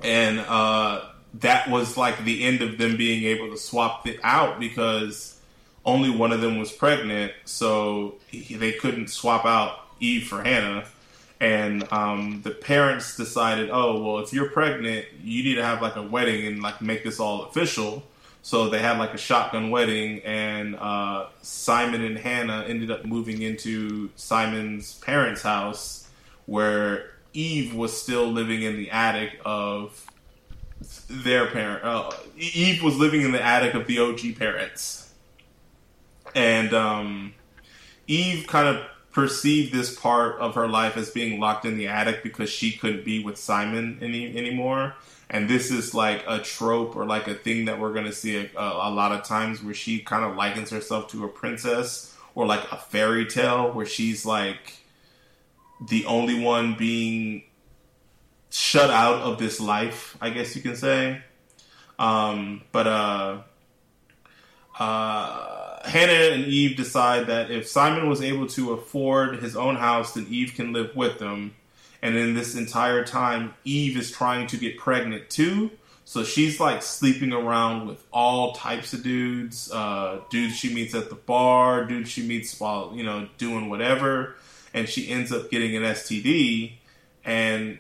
and 0.03 0.41
uh, 0.41 1.03
that 1.35 1.69
was 1.69 1.97
like 1.97 2.25
the 2.25 2.45
end 2.45 2.63
of 2.63 2.79
them 2.79 2.97
being 2.97 3.25
able 3.25 3.51
to 3.51 3.57
swap 3.57 4.07
it 4.07 4.21
out 4.23 4.61
because 4.61 5.39
only 5.85 6.11
one 6.11 6.33
of 6.33 6.41
them 6.41 6.59
was 6.59 6.71
pregnant, 6.71 7.33
so 7.45 8.17
he, 8.29 8.55
they 8.55 8.73
couldn't 8.73 9.09
swap 9.09 9.45
out 9.45 9.79
Eve 10.01 10.27
for 10.27 10.43
Hannah. 10.43 10.85
And 11.41 11.91
um, 11.93 12.43
the 12.43 12.53
parents 12.53 13.17
decided, 13.17 13.69
oh 13.73 14.01
well, 14.01 14.19
if 14.23 14.33
you're 14.33 14.51
pregnant, 14.51 15.07
you 15.23 15.43
need 15.43 15.57
to 15.57 15.65
have 15.65 15.83
like 15.83 15.97
a 15.97 16.03
wedding 16.03 16.47
and 16.47 16.63
like 16.63 16.81
make 16.81 17.03
this 17.03 17.19
all 17.19 17.47
official. 17.47 18.05
So 18.45 18.69
they 18.69 18.81
had 18.81 18.99
like 18.99 19.15
a 19.15 19.19
shotgun 19.19 19.71
wedding, 19.71 20.21
and 20.25 20.75
uh, 20.75 21.27
Simon 21.43 22.03
and 22.03 22.19
Hannah 22.19 22.65
ended 22.67 22.91
up 22.91 23.05
moving 23.05 23.41
into 23.41 24.11
Simon's 24.17 24.95
parents' 24.99 25.43
house, 25.43 26.09
where 26.47 27.13
Eve 27.33 27.73
was 27.73 27.99
still 28.01 28.27
living 28.27 28.63
in 28.63 28.77
the 28.77 28.91
attic 28.91 29.41
of 29.45 30.07
their 31.09 31.47
parent. 31.47 31.85
Uh, 31.85 32.11
Eve 32.37 32.83
was 32.83 32.97
living 32.97 33.23
in 33.23 33.31
the 33.31 33.41
attic 33.41 33.75
of 33.75 33.87
the 33.87 34.01
OG 34.01 34.37
parents, 34.37 35.15
and 36.35 36.75
um, 36.75 37.35
Eve 38.09 38.49
kind 38.49 38.67
of 38.67 38.85
perceived 39.13 39.73
this 39.73 39.95
part 39.95 40.41
of 40.41 40.55
her 40.57 40.67
life 40.67 40.97
as 40.97 41.11
being 41.11 41.39
locked 41.39 41.65
in 41.65 41.77
the 41.77 41.87
attic 41.87 42.23
because 42.23 42.51
she 42.51 42.73
couldn't 42.73 43.05
be 43.05 43.23
with 43.23 43.37
Simon 43.37 43.99
any 44.01 44.37
anymore. 44.37 44.95
And 45.33 45.49
this 45.49 45.71
is 45.71 45.95
like 45.95 46.23
a 46.29 46.39
trope 46.39 46.95
or 46.95 47.07
like 47.07 47.27
a 47.27 47.35
thing 47.35 47.65
that 47.65 47.81
we're 47.81 47.95
going 47.95 48.05
to 48.05 48.13
see 48.13 48.37
a, 48.37 48.51
a, 48.55 48.91
a 48.91 48.91
lot 48.91 49.13
of 49.13 49.25
times 49.25 49.63
where 49.63 49.73
she 49.73 49.99
kind 50.01 50.25
of 50.25 50.37
likens 50.37 50.69
herself 50.69 51.11
to 51.13 51.25
a 51.25 51.29
princess 51.29 52.15
or 52.35 52.47
like 52.47 52.71
a 52.71 52.77
fairy 52.77 53.25
tale 53.25 53.73
where 53.73 53.87
she's 53.87 54.27
like 54.27 54.75
the 55.89 56.05
only 56.05 56.39
one 56.39 56.75
being 56.75 57.45
shut 58.51 58.91
out 58.91 59.23
of 59.23 59.39
this 59.39 59.59
life, 59.59 60.19
I 60.21 60.29
guess 60.29 60.55
you 60.55 60.61
can 60.61 60.77
say. 60.77 61.23
Um, 61.99 62.63
but 62.71 62.87
uh, 62.87 63.39
uh, 64.79 65.89
Hannah 65.89 66.35
and 66.35 66.45
Eve 66.45 66.77
decide 66.77 67.29
that 67.29 67.51
if 67.51 67.67
Simon 67.67 68.07
was 68.07 68.21
able 68.21 68.49
to 68.49 68.73
afford 68.73 69.43
his 69.43 69.57
own 69.57 69.77
house, 69.77 70.13
then 70.13 70.27
Eve 70.29 70.53
can 70.55 70.75
live 70.75 70.95
with 70.95 71.19
them. 71.19 71.55
And 72.03 72.17
in 72.17 72.35
this 72.35 72.57
entire 72.57 73.05
time, 73.05 73.55
Eve 73.65 73.97
is 73.97 74.11
trying 74.11 74.49
to 74.49 74.57
get 74.57 74.77
pregnant 74.77 75.31
too. 75.31 75.71
So 76.05 76.25
she's 76.25 76.59
like 76.59 76.83
sleeping 76.83 77.33
around 77.33 77.87
with 77.87 78.05
all 78.13 78.53
types 78.55 78.93
of 78.93 79.05
dudes, 79.05 79.71
uh, 79.71 80.21
dudes 80.29 80.57
she 80.57 80.75
meets 80.75 80.95
at 80.95 81.09
the 81.09 81.15
bar, 81.15 81.85
dudes 81.85 82.11
she 82.11 82.27
meets 82.27 82.59
while, 82.59 82.93
you 82.95 83.05
know, 83.05 83.29
doing 83.39 83.71
whatever. 83.71 84.35
And 84.75 84.89
she 84.89 85.09
ends 85.09 85.33
up 85.33 85.51
getting 85.51 85.77
an 85.77 85.85
STD. 85.85 86.73
And 87.25 87.79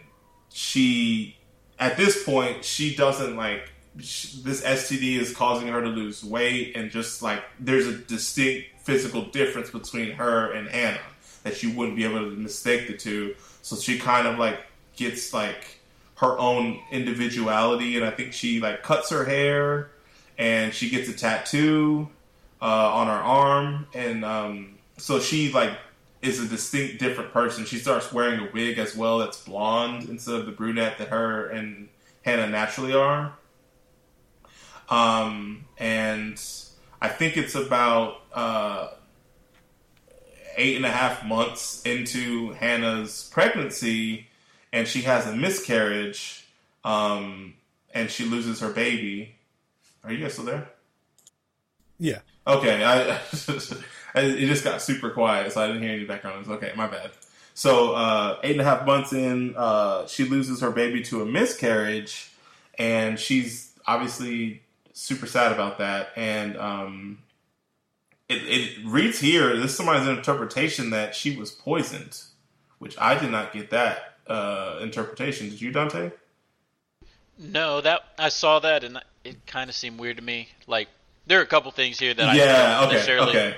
she, 0.52 1.36
at 1.80 1.96
this 1.96 2.22
point, 2.22 2.64
she 2.64 2.94
doesn't 2.94 3.36
like, 3.36 3.72
sh 3.98 4.34
this 4.36 4.62
STD 4.62 5.18
is 5.18 5.34
causing 5.34 5.68
her 5.68 5.82
to 5.82 5.88
lose 5.88 6.22
weight. 6.22 6.76
And 6.76 6.92
just 6.92 7.22
like, 7.22 7.42
there's 7.58 7.86
a 7.88 7.98
distinct 7.98 8.68
physical 8.82 9.22
difference 9.26 9.70
between 9.70 10.12
her 10.12 10.52
and 10.52 10.68
Hannah 10.68 11.00
that 11.42 11.62
you 11.62 11.72
wouldn't 11.72 11.96
be 11.96 12.04
able 12.04 12.20
to 12.20 12.36
mistake 12.36 12.86
the 12.86 12.96
two. 12.96 13.34
So 13.62 13.76
she 13.76 13.98
kind 13.98 14.26
of 14.26 14.38
like 14.38 14.60
gets 14.96 15.32
like 15.32 15.80
her 16.16 16.38
own 16.38 16.80
individuality, 16.90 17.96
and 17.96 18.04
I 18.04 18.10
think 18.10 18.32
she 18.32 18.60
like 18.60 18.82
cuts 18.82 19.10
her 19.10 19.24
hair 19.24 19.90
and 20.38 20.74
she 20.74 20.90
gets 20.90 21.08
a 21.08 21.12
tattoo 21.12 22.08
uh, 22.60 22.64
on 22.94 23.06
her 23.06 23.12
arm, 23.12 23.86
and 23.94 24.24
um, 24.24 24.78
so 24.96 25.20
she 25.20 25.52
like 25.52 25.72
is 26.20 26.40
a 26.40 26.46
distinct 26.46 26.98
different 26.98 27.32
person. 27.32 27.64
She 27.64 27.78
starts 27.78 28.12
wearing 28.12 28.40
a 28.40 28.50
wig 28.52 28.78
as 28.78 28.96
well 28.96 29.18
that's 29.18 29.42
blonde 29.42 30.08
instead 30.08 30.36
of 30.36 30.46
the 30.46 30.52
brunette 30.52 30.98
that 30.98 31.08
her 31.08 31.48
and 31.48 31.88
Hannah 32.22 32.48
naturally 32.48 32.94
are. 32.94 33.34
Um, 34.88 35.64
and 35.78 36.40
I 37.00 37.08
think 37.08 37.36
it's 37.36 37.54
about 37.54 38.20
uh, 38.32 38.88
eight 40.56 40.76
and 40.76 40.84
a 40.84 40.90
half 40.90 41.24
months 41.24 41.82
into 41.82 42.52
Hannah's 42.52 43.28
pregnancy, 43.32 44.28
and 44.72 44.86
she 44.86 45.02
has 45.02 45.26
a 45.26 45.34
miscarriage, 45.34 46.46
um, 46.84 47.54
and 47.94 48.10
she 48.10 48.24
loses 48.24 48.60
her 48.60 48.70
baby. 48.70 49.34
Are 50.04 50.12
you 50.12 50.22
guys 50.22 50.32
still 50.32 50.44
there? 50.46 50.68
Yeah. 51.98 52.20
Okay, 52.46 52.82
I, 52.84 53.20
it 54.16 54.46
just 54.46 54.64
got 54.64 54.82
super 54.82 55.10
quiet, 55.10 55.52
so 55.52 55.62
I 55.62 55.68
didn't 55.68 55.82
hear 55.82 55.92
any 55.92 56.04
background 56.04 56.46
noise. 56.46 56.56
Okay, 56.56 56.72
my 56.76 56.86
bad. 56.86 57.12
So 57.54 57.92
uh, 57.92 58.38
eight 58.42 58.52
and 58.52 58.60
a 58.60 58.64
half 58.64 58.86
months 58.86 59.12
in, 59.12 59.54
uh, 59.56 60.06
she 60.06 60.24
loses 60.24 60.60
her 60.60 60.70
baby 60.70 61.02
to 61.04 61.22
a 61.22 61.26
miscarriage, 61.26 62.32
and 62.78 63.18
she's 63.18 63.72
obviously 63.86 64.62
super 64.92 65.26
sad 65.26 65.52
about 65.52 65.78
that. 65.78 66.08
And 66.16 66.56
um, 66.56 67.18
it, 68.32 68.42
it 68.48 68.86
reads 68.86 69.18
here, 69.20 69.56
this 69.56 69.70
is 69.72 69.76
somebody's 69.76 70.08
interpretation 70.08 70.90
that 70.90 71.14
she 71.14 71.36
was 71.36 71.50
poisoned, 71.50 72.20
which 72.78 72.96
I 72.98 73.18
did 73.18 73.30
not 73.30 73.52
get 73.52 73.70
that 73.70 74.14
uh, 74.26 74.78
interpretation. 74.82 75.48
Did 75.50 75.60
you, 75.60 75.72
Dante? 75.72 76.10
No, 77.38 77.80
that 77.80 78.00
I 78.18 78.28
saw 78.28 78.60
that 78.60 78.84
and 78.84 79.00
it 79.24 79.46
kind 79.46 79.68
of 79.68 79.76
seemed 79.76 79.98
weird 79.98 80.18
to 80.18 80.22
me. 80.22 80.48
Like 80.66 80.88
there 81.26 81.38
are 81.40 81.42
a 81.42 81.46
couple 81.46 81.70
things 81.70 81.98
here 81.98 82.14
that 82.14 82.28
I 82.28 82.34
yeah, 82.34 82.74
don't 82.74 82.84
okay, 82.84 82.92
necessarily. 82.94 83.30
okay. 83.30 83.56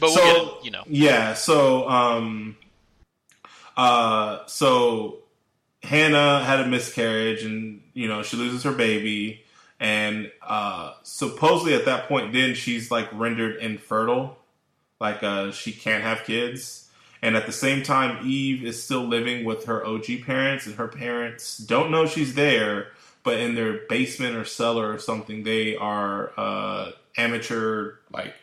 But 0.00 0.10
So- 0.10 0.22
we'll 0.22 0.54
get, 0.56 0.64
you 0.64 0.70
know. 0.70 0.84
Yeah, 0.86 1.34
so 1.34 1.88
um 1.88 2.56
uh 3.76 4.44
so 4.46 5.18
Hannah 5.82 6.44
had 6.44 6.60
a 6.60 6.66
miscarriage 6.66 7.42
and 7.42 7.82
you 7.94 8.08
know, 8.08 8.22
she 8.22 8.36
loses 8.36 8.62
her 8.64 8.72
baby 8.72 9.41
and 9.82 10.32
uh 10.40 10.94
supposedly 11.02 11.74
at 11.74 11.84
that 11.84 12.08
point 12.08 12.32
then 12.32 12.54
she's 12.54 12.90
like 12.90 13.08
rendered 13.12 13.56
infertile. 13.56 14.38
Like 15.00 15.22
uh 15.22 15.52
she 15.52 15.72
can't 15.72 16.02
have 16.02 16.24
kids. 16.24 16.88
And 17.20 17.36
at 17.36 17.46
the 17.46 17.52
same 17.52 17.82
time 17.82 18.26
Eve 18.26 18.64
is 18.64 18.82
still 18.82 19.04
living 19.04 19.44
with 19.44 19.66
her 19.66 19.84
OG 19.86 20.24
parents 20.24 20.66
and 20.66 20.76
her 20.76 20.88
parents 20.88 21.58
don't 21.58 21.90
know 21.90 22.06
she's 22.06 22.34
there, 22.34 22.88
but 23.24 23.40
in 23.40 23.54
their 23.56 23.80
basement 23.88 24.36
or 24.36 24.46
cellar 24.46 24.90
or 24.90 24.98
something 24.98 25.42
they 25.42 25.76
are 25.76 26.32
uh 26.38 26.92
amateur 27.18 27.96
like 28.10 28.34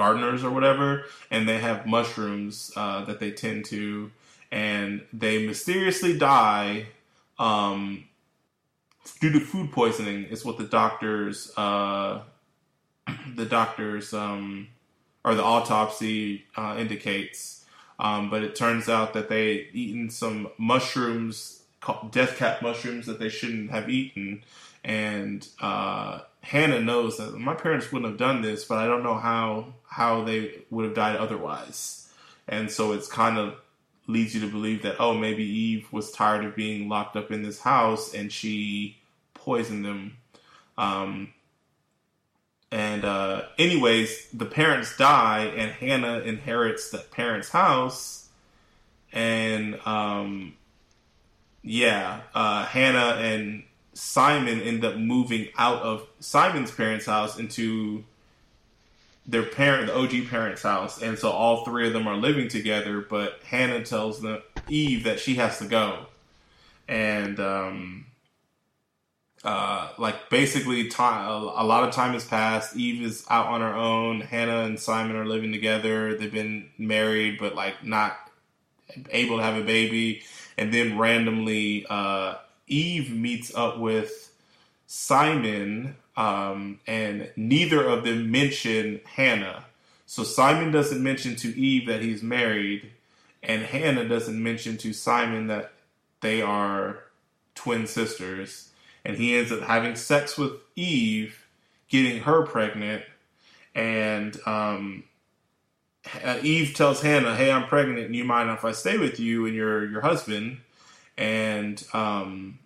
gardeners 0.00 0.42
or 0.42 0.50
whatever, 0.50 1.04
and 1.30 1.48
they 1.48 1.58
have 1.58 1.86
mushrooms 1.86 2.72
uh, 2.76 3.04
that 3.04 3.20
they 3.20 3.30
tend 3.30 3.66
to, 3.66 4.10
and 4.50 5.02
they 5.12 5.46
mysteriously 5.46 6.16
die 6.16 6.86
um, 7.38 8.04
due 9.20 9.32
to 9.32 9.40
food 9.40 9.72
poisoning. 9.72 10.24
Is 10.24 10.44
what 10.44 10.58
the 10.58 10.64
doctors, 10.64 11.52
uh, 11.56 12.22
the 13.34 13.46
doctors, 13.46 14.12
um, 14.12 14.68
or 15.24 15.34
the 15.34 15.44
autopsy 15.44 16.44
uh, 16.56 16.76
indicates. 16.78 17.64
Um, 17.98 18.30
but 18.30 18.42
it 18.42 18.54
turns 18.54 18.88
out 18.88 19.12
that 19.12 19.28
they 19.28 19.68
eaten 19.74 20.08
some 20.08 20.48
mushrooms, 20.56 21.62
death 22.10 22.38
cap 22.38 22.62
mushrooms 22.62 23.04
that 23.06 23.18
they 23.18 23.28
shouldn't 23.28 23.70
have 23.70 23.90
eaten, 23.90 24.42
and 24.82 25.46
uh, 25.60 26.20
Hannah 26.42 26.80
knows 26.80 27.18
that 27.18 27.38
my 27.38 27.54
parents 27.54 27.92
wouldn't 27.92 28.10
have 28.10 28.18
done 28.18 28.40
this, 28.42 28.64
but 28.64 28.78
I 28.78 28.86
don't 28.86 29.02
know 29.02 29.16
how 29.16 29.74
how 29.86 30.24
they 30.24 30.62
would 30.70 30.84
have 30.86 30.94
died 30.94 31.16
otherwise. 31.16 32.08
And 32.48 32.70
so 32.70 32.92
it's 32.92 33.08
kind 33.08 33.38
of 33.38 33.56
leads 34.10 34.34
you 34.34 34.40
to 34.40 34.46
believe 34.46 34.82
that 34.82 34.96
oh 34.98 35.14
maybe 35.14 35.44
Eve 35.44 35.92
was 35.92 36.10
tired 36.10 36.44
of 36.44 36.56
being 36.56 36.88
locked 36.88 37.16
up 37.16 37.30
in 37.30 37.42
this 37.42 37.60
house 37.60 38.14
and 38.14 38.32
she 38.32 38.98
poisoned 39.34 39.84
them. 39.84 40.16
Um, 40.76 41.32
and 42.72 43.04
uh, 43.04 43.42
anyways, 43.58 44.28
the 44.32 44.46
parents 44.46 44.96
die 44.96 45.52
and 45.56 45.72
Hannah 45.72 46.20
inherits 46.20 46.90
the 46.90 46.98
parents' 46.98 47.48
house, 47.48 48.28
and 49.12 49.78
um, 49.84 50.54
yeah, 51.62 52.20
uh, 52.32 52.64
Hannah 52.66 53.16
and 53.18 53.64
Simon 53.94 54.60
end 54.60 54.84
up 54.84 54.96
moving 54.96 55.48
out 55.58 55.82
of 55.82 56.06
Simon's 56.20 56.70
parents' 56.70 57.06
house 57.06 57.38
into 57.38 58.04
their 59.30 59.44
parent, 59.44 59.86
the 59.86 59.96
OG 59.96 60.28
parents' 60.28 60.62
house, 60.62 61.00
and 61.00 61.18
so 61.18 61.30
all 61.30 61.64
three 61.64 61.86
of 61.86 61.92
them 61.92 62.08
are 62.08 62.16
living 62.16 62.48
together. 62.48 63.00
But 63.00 63.40
Hannah 63.44 63.84
tells 63.84 64.24
Eve 64.68 65.04
that 65.04 65.20
she 65.20 65.36
has 65.36 65.58
to 65.58 65.66
go, 65.66 66.06
and 66.88 67.38
um, 67.38 68.06
uh, 69.44 69.90
like 69.98 70.28
basically, 70.30 70.88
time 70.88 71.30
a 71.30 71.64
lot 71.64 71.88
of 71.88 71.94
time 71.94 72.12
has 72.12 72.24
passed. 72.24 72.76
Eve 72.76 73.02
is 73.02 73.24
out 73.30 73.46
on 73.46 73.60
her 73.60 73.74
own. 73.74 74.20
Hannah 74.20 74.64
and 74.64 74.78
Simon 74.78 75.16
are 75.16 75.26
living 75.26 75.52
together. 75.52 76.16
They've 76.16 76.32
been 76.32 76.68
married, 76.76 77.38
but 77.38 77.54
like 77.54 77.84
not 77.84 78.18
able 79.10 79.36
to 79.36 79.42
have 79.42 79.56
a 79.56 79.64
baby. 79.64 80.22
And 80.58 80.74
then 80.74 80.98
randomly, 80.98 81.86
uh, 81.88 82.34
Eve 82.66 83.14
meets 83.14 83.54
up 83.54 83.78
with 83.78 84.32
Simon, 84.86 85.96
um, 86.16 86.80
and 86.86 87.30
neither 87.36 87.84
of 87.84 88.04
them 88.04 88.30
mention 88.30 89.00
Hannah. 89.04 89.66
So 90.06 90.24
Simon 90.24 90.72
doesn't 90.72 91.02
mention 91.02 91.36
to 91.36 91.58
Eve 91.58 91.86
that 91.86 92.02
he's 92.02 92.22
married, 92.22 92.90
and 93.42 93.62
Hannah 93.62 94.08
doesn't 94.08 94.42
mention 94.42 94.76
to 94.78 94.92
Simon 94.92 95.46
that 95.48 95.72
they 96.20 96.42
are 96.42 97.04
twin 97.54 97.86
sisters. 97.86 98.70
And 99.04 99.16
he 99.16 99.36
ends 99.36 99.52
up 99.52 99.62
having 99.62 99.96
sex 99.96 100.36
with 100.36 100.52
Eve, 100.76 101.46
getting 101.88 102.22
her 102.22 102.44
pregnant, 102.44 103.02
and 103.74 104.38
um, 104.46 105.04
Eve 106.42 106.74
tells 106.74 107.02
Hannah, 107.02 107.36
"Hey, 107.36 107.50
I'm 107.52 107.66
pregnant. 107.66 108.06
And 108.06 108.16
you 108.16 108.24
mind 108.24 108.50
if 108.50 108.64
I 108.64 108.72
stay 108.72 108.98
with 108.98 109.20
you 109.20 109.46
and 109.46 109.54
your 109.54 109.86
your 109.90 110.02
husband?" 110.02 110.58
And 111.16 111.82
um, 111.92 112.59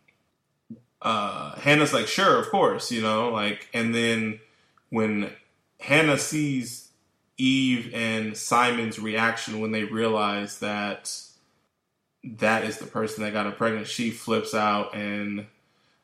uh, 1.05 1.55
Hannah's 1.57 1.93
like, 1.93 2.09
sure, 2.09 2.39
of 2.39 2.49
course, 2.49 2.91
you 2.91 3.03
know, 3.03 3.29
like, 3.29 3.69
and 3.75 3.95
then 3.95 4.41
when 4.89 5.31
Hannah 5.79 6.19
sees 6.19 6.89
Eve 7.37 7.93
and 7.95 8.37
Simon's 8.37 8.99
reaction 8.99 9.61
when 9.61 9.71
they 9.71 9.85
realize 9.85 10.61
that 10.61 11.15
that 12.25 12.65
is 12.65 12.79
the 12.79 12.87
person 12.87 13.23
that 13.23 13.35
got 13.35 13.45
her 13.45 13.53
pregnant, 13.53 13.87
she 13.87 14.11
flips 14.11 14.55
out 14.55 14.95
and 14.95 15.47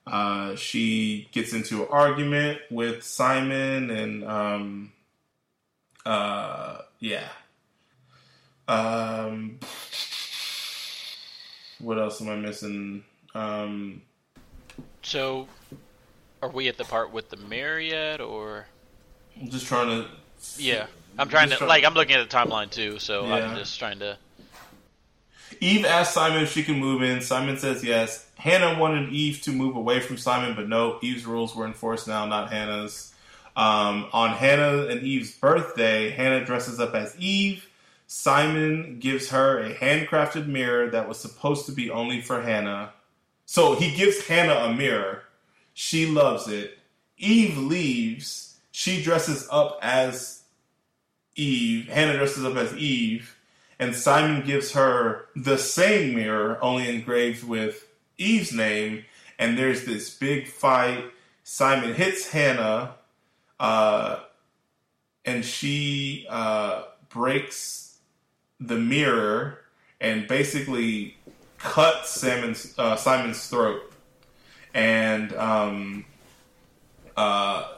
uh, 0.06 0.54
she 0.56 1.28
gets 1.32 1.54
into 1.54 1.82
an 1.82 1.88
argument 1.90 2.58
with 2.70 3.02
Simon 3.02 3.90
and 3.90 4.24
um, 4.24 4.92
uh, 6.04 6.78
yeah. 6.98 7.28
Um, 8.68 9.58
what 11.78 11.98
else 11.98 12.20
am 12.20 12.28
I 12.28 12.36
missing? 12.36 13.04
Um, 13.34 14.02
so, 15.02 15.48
are 16.42 16.48
we 16.48 16.68
at 16.68 16.76
the 16.76 16.84
part 16.84 17.12
with 17.12 17.30
the 17.30 17.36
mirror 17.36 17.80
yet, 17.80 18.20
or? 18.20 18.66
I'm 19.40 19.48
just 19.48 19.66
trying 19.66 19.88
to. 19.88 20.08
Yeah, 20.56 20.86
I'm 21.18 21.28
trying 21.28 21.50
to 21.50 21.64
like 21.66 21.84
I'm 21.84 21.94
looking 21.94 22.16
at 22.16 22.28
the 22.28 22.36
timeline 22.36 22.70
too, 22.70 22.98
so 22.98 23.26
yeah. 23.26 23.34
I'm 23.34 23.56
just 23.56 23.78
trying 23.78 23.98
to. 24.00 24.16
Eve 25.60 25.84
asks 25.84 26.14
Simon 26.14 26.42
if 26.42 26.52
she 26.52 26.62
can 26.62 26.78
move 26.78 27.02
in. 27.02 27.20
Simon 27.20 27.58
says 27.58 27.84
yes. 27.84 28.26
Hannah 28.36 28.78
wanted 28.78 29.10
Eve 29.10 29.42
to 29.42 29.52
move 29.52 29.76
away 29.76 30.00
from 30.00 30.16
Simon, 30.16 30.54
but 30.54 30.68
no. 30.68 30.98
Eve's 31.02 31.26
rules 31.26 31.54
were 31.54 31.66
enforced 31.66 32.08
now, 32.08 32.24
not 32.26 32.50
Hannah's. 32.50 33.12
Um, 33.56 34.06
on 34.12 34.30
Hannah 34.30 34.86
and 34.86 35.02
Eve's 35.02 35.32
birthday, 35.32 36.10
Hannah 36.10 36.44
dresses 36.44 36.80
up 36.80 36.94
as 36.94 37.14
Eve. 37.18 37.68
Simon 38.06 38.98
gives 38.98 39.30
her 39.30 39.58
a 39.58 39.74
handcrafted 39.74 40.46
mirror 40.46 40.88
that 40.90 41.08
was 41.08 41.18
supposed 41.18 41.66
to 41.66 41.72
be 41.72 41.90
only 41.90 42.22
for 42.22 42.40
Hannah. 42.40 42.92
So 43.50 43.74
he 43.74 43.90
gives 43.90 44.28
Hannah 44.28 44.70
a 44.70 44.72
mirror. 44.72 45.24
She 45.74 46.06
loves 46.06 46.46
it. 46.46 46.78
Eve 47.18 47.58
leaves. 47.58 48.60
She 48.70 49.02
dresses 49.02 49.48
up 49.50 49.76
as 49.82 50.42
Eve. 51.34 51.88
Hannah 51.88 52.16
dresses 52.16 52.44
up 52.44 52.54
as 52.54 52.76
Eve. 52.76 53.36
And 53.80 53.96
Simon 53.96 54.46
gives 54.46 54.70
her 54.74 55.26
the 55.34 55.58
same 55.58 56.14
mirror, 56.14 56.62
only 56.62 56.88
engraved 56.88 57.42
with 57.42 57.88
Eve's 58.18 58.52
name. 58.52 59.04
And 59.36 59.58
there's 59.58 59.84
this 59.84 60.14
big 60.14 60.46
fight. 60.46 61.06
Simon 61.42 61.92
hits 61.92 62.28
Hannah, 62.28 62.94
uh, 63.58 64.20
and 65.24 65.44
she 65.44 66.24
uh, 66.30 66.84
breaks 67.08 67.98
the 68.60 68.78
mirror 68.78 69.58
and 70.00 70.28
basically 70.28 71.16
cut 71.60 72.06
Simon's, 72.06 72.74
uh, 72.78 72.96
Simon's 72.96 73.46
throat 73.46 73.90
and 74.74 75.32
um, 75.34 76.04
uh, 77.16 77.68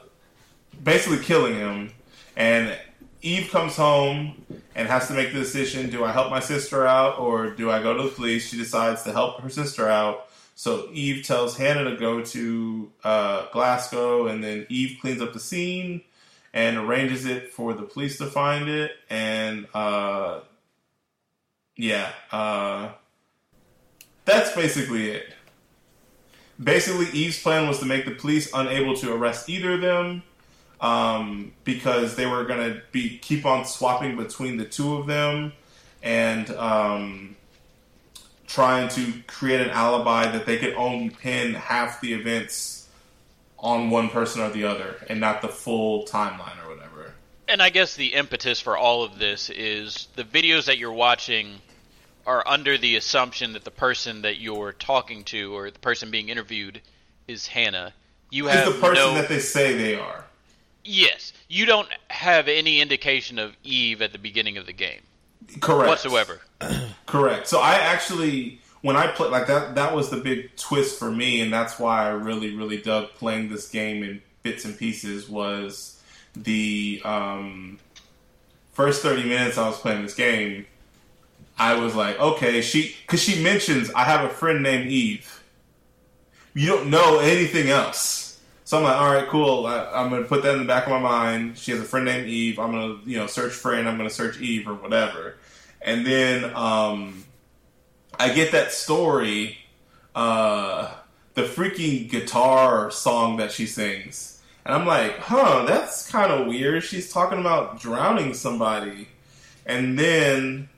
basically 0.83 1.19
killing 1.19 1.55
him. 1.55 1.91
And 2.37 2.77
Eve 3.21 3.51
comes 3.51 3.77
home 3.77 4.45
and 4.75 4.89
has 4.89 5.09
to 5.09 5.15
make 5.15 5.33
the 5.33 5.39
decision: 5.39 5.91
Do 5.91 6.05
I 6.05 6.13
help 6.13 6.31
my 6.31 6.41
sister 6.41 6.87
out 6.87 7.19
or 7.19 7.51
do 7.51 7.71
I 7.71 7.83
go 7.83 7.97
to 7.97 8.05
the 8.05 8.09
police? 8.09 8.49
She 8.49 8.57
decides 8.57 9.03
to 9.05 9.13
help 9.13 9.41
her 9.41 9.51
sister 9.51 9.89
out. 9.89 10.29
So 10.55 10.89
Eve 10.93 11.25
tells 11.25 11.57
Hannah 11.57 11.91
to 11.91 11.97
go 11.97 12.23
to 12.23 12.93
uh, 13.05 13.47
Glasgow, 13.53 14.27
and 14.27 14.45
then 14.45 14.67
Eve 14.69 14.99
cleans 15.01 15.21
up 15.21 15.33
the 15.33 15.41
scene 15.41 16.03
and 16.53 16.77
arranges 16.77 17.25
it 17.25 17.53
for 17.53 17.73
the 17.73 17.83
police 17.83 18.19
to 18.19 18.27
find 18.27 18.69
it. 18.69 18.93
And 19.09 19.67
uh, 19.75 20.41
yeah, 21.77 22.13
uh, 22.31 22.93
that's 24.25 24.55
basically 24.55 25.11
it. 25.11 25.33
Basically, 26.63 27.07
Eve's 27.07 27.43
plan 27.43 27.67
was 27.67 27.79
to 27.81 27.87
make 27.87 28.05
the 28.05 28.13
police 28.13 28.51
unable 28.55 28.95
to 28.97 29.13
arrest 29.13 29.49
either 29.49 29.75
of 29.75 29.81
them 29.81 30.23
um, 30.81 31.53
because 31.65 32.17
they 32.17 32.27
were 32.27 32.45
going 32.45 32.73
to 32.73 32.83
be 32.93 33.19
keep 33.19 33.47
on 33.47 33.65
swapping 33.65 34.17
between 34.17 34.57
the 34.57 34.65
two 34.65 34.97
of 34.97 35.07
them 35.07 35.53
and 36.03 36.51
um, 36.51 37.37
trying 38.47 38.89
to 38.89 39.13
create 39.27 39.61
an 39.61 39.71
alibi 39.71 40.31
that 40.31 40.45
they 40.45 40.59
could 40.59 40.75
only 40.75 41.11
pin 41.11 41.55
half 41.55 42.01
the 42.01 42.13
events 42.13 42.89
on 43.59 43.91
one 43.91 44.09
person 44.09 44.43
or 44.43 44.51
the 44.51 44.65
other 44.65 44.97
and 45.09 45.21
not 45.21 45.41
the 45.41 45.49
full 45.49 46.05
timeline 46.05 46.63
or 46.65 46.75
whatever. 46.75 47.15
And 47.49 47.63
I 47.63 47.71
guess 47.71 47.95
the 47.95 48.15
impetus 48.15 48.61
for 48.61 48.77
all 48.77 49.05
of 49.05 49.19
this 49.19 49.51
is 49.51 50.09
the 50.17 50.25
videos 50.25 50.67
that 50.67 50.79
you're 50.79 50.93
watching 50.93 51.61
are 52.27 52.47
under 52.47 52.79
the 52.79 52.97
assumption 52.97 53.53
that 53.55 53.65
the 53.65 53.71
person 53.71 54.23
that 54.23 54.39
you're 54.39 54.73
talking 54.73 55.25
to 55.25 55.55
or 55.55 55.71
the 55.71 55.79
person 55.79 56.11
being 56.11 56.29
interviewed 56.29 56.81
is 57.29 57.47
Hannah. 57.47 57.93
You 58.31 58.47
have 58.47 58.69
is 58.69 58.75
the 58.75 58.81
person 58.81 59.05
no... 59.05 59.15
that 59.15 59.29
they 59.29 59.39
say 59.39 59.77
they 59.77 59.95
are. 59.95 60.25
Yes, 60.85 61.33
you 61.49 61.65
don't 61.65 61.89
have 62.09 62.49
any 62.49 62.81
indication 62.81 63.39
of 63.39 63.57
Eve 63.63 64.03
at 64.03 64.13
the 64.13 64.19
beginning 64.19 64.57
of 64.57 64.67
the 64.67 64.73
game. 64.73 65.01
Correct. 65.61 65.89
Whatsoever. 65.89 66.41
Correct. 67.07 67.47
So 67.47 67.61
I 67.61 67.75
actually 67.75 68.61
when 68.81 68.97
I 68.97 69.07
played 69.09 69.31
like 69.31 69.47
that 69.47 69.75
that 69.77 69.95
was 69.95 70.11
the 70.11 70.17
big 70.17 70.57
twist 70.57 70.99
for 70.99 71.11
me 71.11 71.41
and 71.41 71.53
that's 71.53 71.79
why 71.79 72.07
I 72.07 72.11
really 72.11 72.55
really 72.55 72.81
dug 72.81 73.11
playing 73.15 73.49
this 73.49 73.69
game 73.69 74.03
in 74.03 74.23
bits 74.43 74.65
and 74.65 74.77
pieces 74.77 75.29
was 75.29 76.01
the 76.35 77.01
um, 77.05 77.79
first 78.73 79.03
30 79.03 79.25
minutes 79.25 79.59
I 79.59 79.69
was 79.69 79.79
playing 79.79 80.03
this 80.03 80.15
game 80.15 80.67
I 81.59 81.75
was 81.75 81.95
like, 81.95 82.19
okay, 82.19 82.61
she 82.63 82.97
because 83.03 83.23
she 83.23 83.43
mentions 83.43 83.91
I 83.93 84.05
have 84.05 84.25
a 84.25 84.33
friend 84.33 84.63
named 84.63 84.91
Eve. 84.91 85.43
You 86.55 86.67
don't 86.67 86.91
know 86.91 87.19
anything 87.19 87.71
else, 87.71 88.41
so 88.65 88.79
I'm 88.79 88.85
like, 88.85 88.97
all 88.97 89.13
right, 89.13 89.29
cool. 89.29 89.67
I, 89.67 90.03
am 90.03 90.11
gonna 90.11 90.25
put 90.25 90.43
that 90.43 90.55
in 90.55 90.61
the 90.61 90.67
back 90.67 90.85
of 90.85 90.91
my 90.91 90.99
mind. 90.99 91.57
She 91.59 91.71
has 91.73 91.81
a 91.81 91.85
friend 91.85 92.05
named 92.05 92.29
Eve. 92.29 92.59
I'm 92.59 92.73
gonna 92.73 92.99
you 93.05 93.19
know 93.19 93.27
search 93.27 93.53
friend. 93.53 93.89
I'm 93.89 93.97
gonna 93.97 94.11
search 94.11 94.41
Eve 94.41 94.69
or 94.69 94.75
whatever, 94.75 95.37
and 95.81 96.07
then 96.07 96.55
um, 96.57 97.25
I 98.19 98.33
get 98.33 98.53
that 98.53 98.73
story, 98.73 99.59
uh, 100.15 100.93
the 101.35 101.43
freaking 101.43 102.09
guitar 102.09 102.91
song 102.91 103.37
that 103.39 103.53
she 103.53 103.67
sings. 103.67 104.41
And 104.65 104.75
I'm 104.75 104.87
like, 104.87 105.19
huh, 105.19 105.65
that's 105.67 106.09
kind 106.09 106.31
of 106.31 106.47
weird. 106.47 106.85
She's 106.85 107.13
talking 107.13 107.41
about 107.41 107.81
drowning 107.81 108.33
somebody. 108.35 109.09
And 109.67 109.99
then 109.99 110.69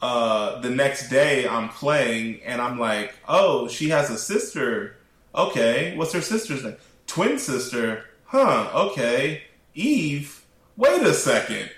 uh, 0.00 0.60
the 0.60 0.70
next 0.70 1.08
day 1.08 1.46
I'm 1.48 1.68
playing 1.68 2.42
and 2.42 2.60
I'm 2.60 2.78
like, 2.78 3.14
oh, 3.26 3.68
she 3.68 3.88
has 3.90 4.10
a 4.10 4.18
sister. 4.18 4.96
Okay, 5.34 5.96
what's 5.96 6.12
her 6.12 6.20
sister's 6.20 6.64
name? 6.64 6.76
Twin 7.06 7.38
sister. 7.38 8.04
Huh, 8.24 8.70
okay. 8.74 9.42
Eve. 9.74 10.44
Wait 10.76 11.02
a 11.02 11.14
second. 11.14 11.70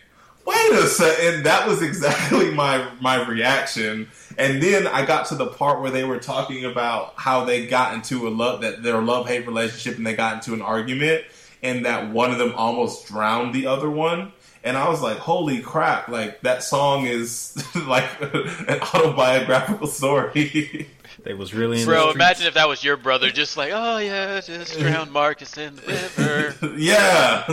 Wait 0.45 0.73
a 0.73 0.87
second. 0.87 1.45
That 1.45 1.69
was 1.69 1.83
exactly 1.91 2.51
my 2.53 2.89
my 3.01 3.27
reaction. 3.27 4.09
And 4.39 4.63
then 4.63 4.87
I 4.87 5.05
got 5.05 5.27
to 5.27 5.35
the 5.35 5.47
part 5.47 5.81
where 5.81 5.91
they 5.91 6.05
were 6.05 6.19
talking 6.19 6.65
about 6.65 7.15
how 7.17 7.45
they 7.45 7.67
got 7.67 7.95
into 7.95 8.27
a 8.27 8.31
love 8.31 8.63
that 8.63 8.83
their 8.83 9.01
love 9.01 9.29
hate 9.29 9.47
relationship 9.47 9.97
and 9.97 10.07
they 10.07 10.15
got 10.15 10.35
into 10.35 10.55
an 10.55 10.63
argument 10.63 11.25
and 11.63 11.85
that 11.85 12.11
one 12.11 12.31
of 12.31 12.39
them 12.39 12.55
almost 12.55 13.07
drowned 13.07 13.55
the 13.55 13.67
other 13.67 13.91
one. 13.91 14.33
And 14.63 14.77
I 14.77 14.89
was 14.89 15.01
like, 15.01 15.17
holy 15.17 15.61
crap, 15.61 16.09
like 16.09 16.41
that 16.43 16.63
song 16.63 17.07
is 17.07 17.57
like 17.87 18.05
an 18.21 18.81
autobiographical 18.81 19.87
story. 19.87 20.89
They 21.23 21.35
was 21.35 21.53
really 21.53 21.81
in 21.81 21.87
Bro, 21.87 22.01
streets. 22.01 22.15
imagine 22.15 22.47
if 22.47 22.55
that 22.55 22.67
was 22.69 22.83
your 22.83 22.97
brother, 22.97 23.31
just 23.31 23.57
like, 23.57 23.73
oh 23.75 23.99
yeah, 23.99 24.41
just 24.41 24.79
drowned 24.79 25.13
Marcus 25.13 25.59
in 25.59 25.77
the 25.77 25.83
river. 25.83 26.75
yeah. 26.79 27.47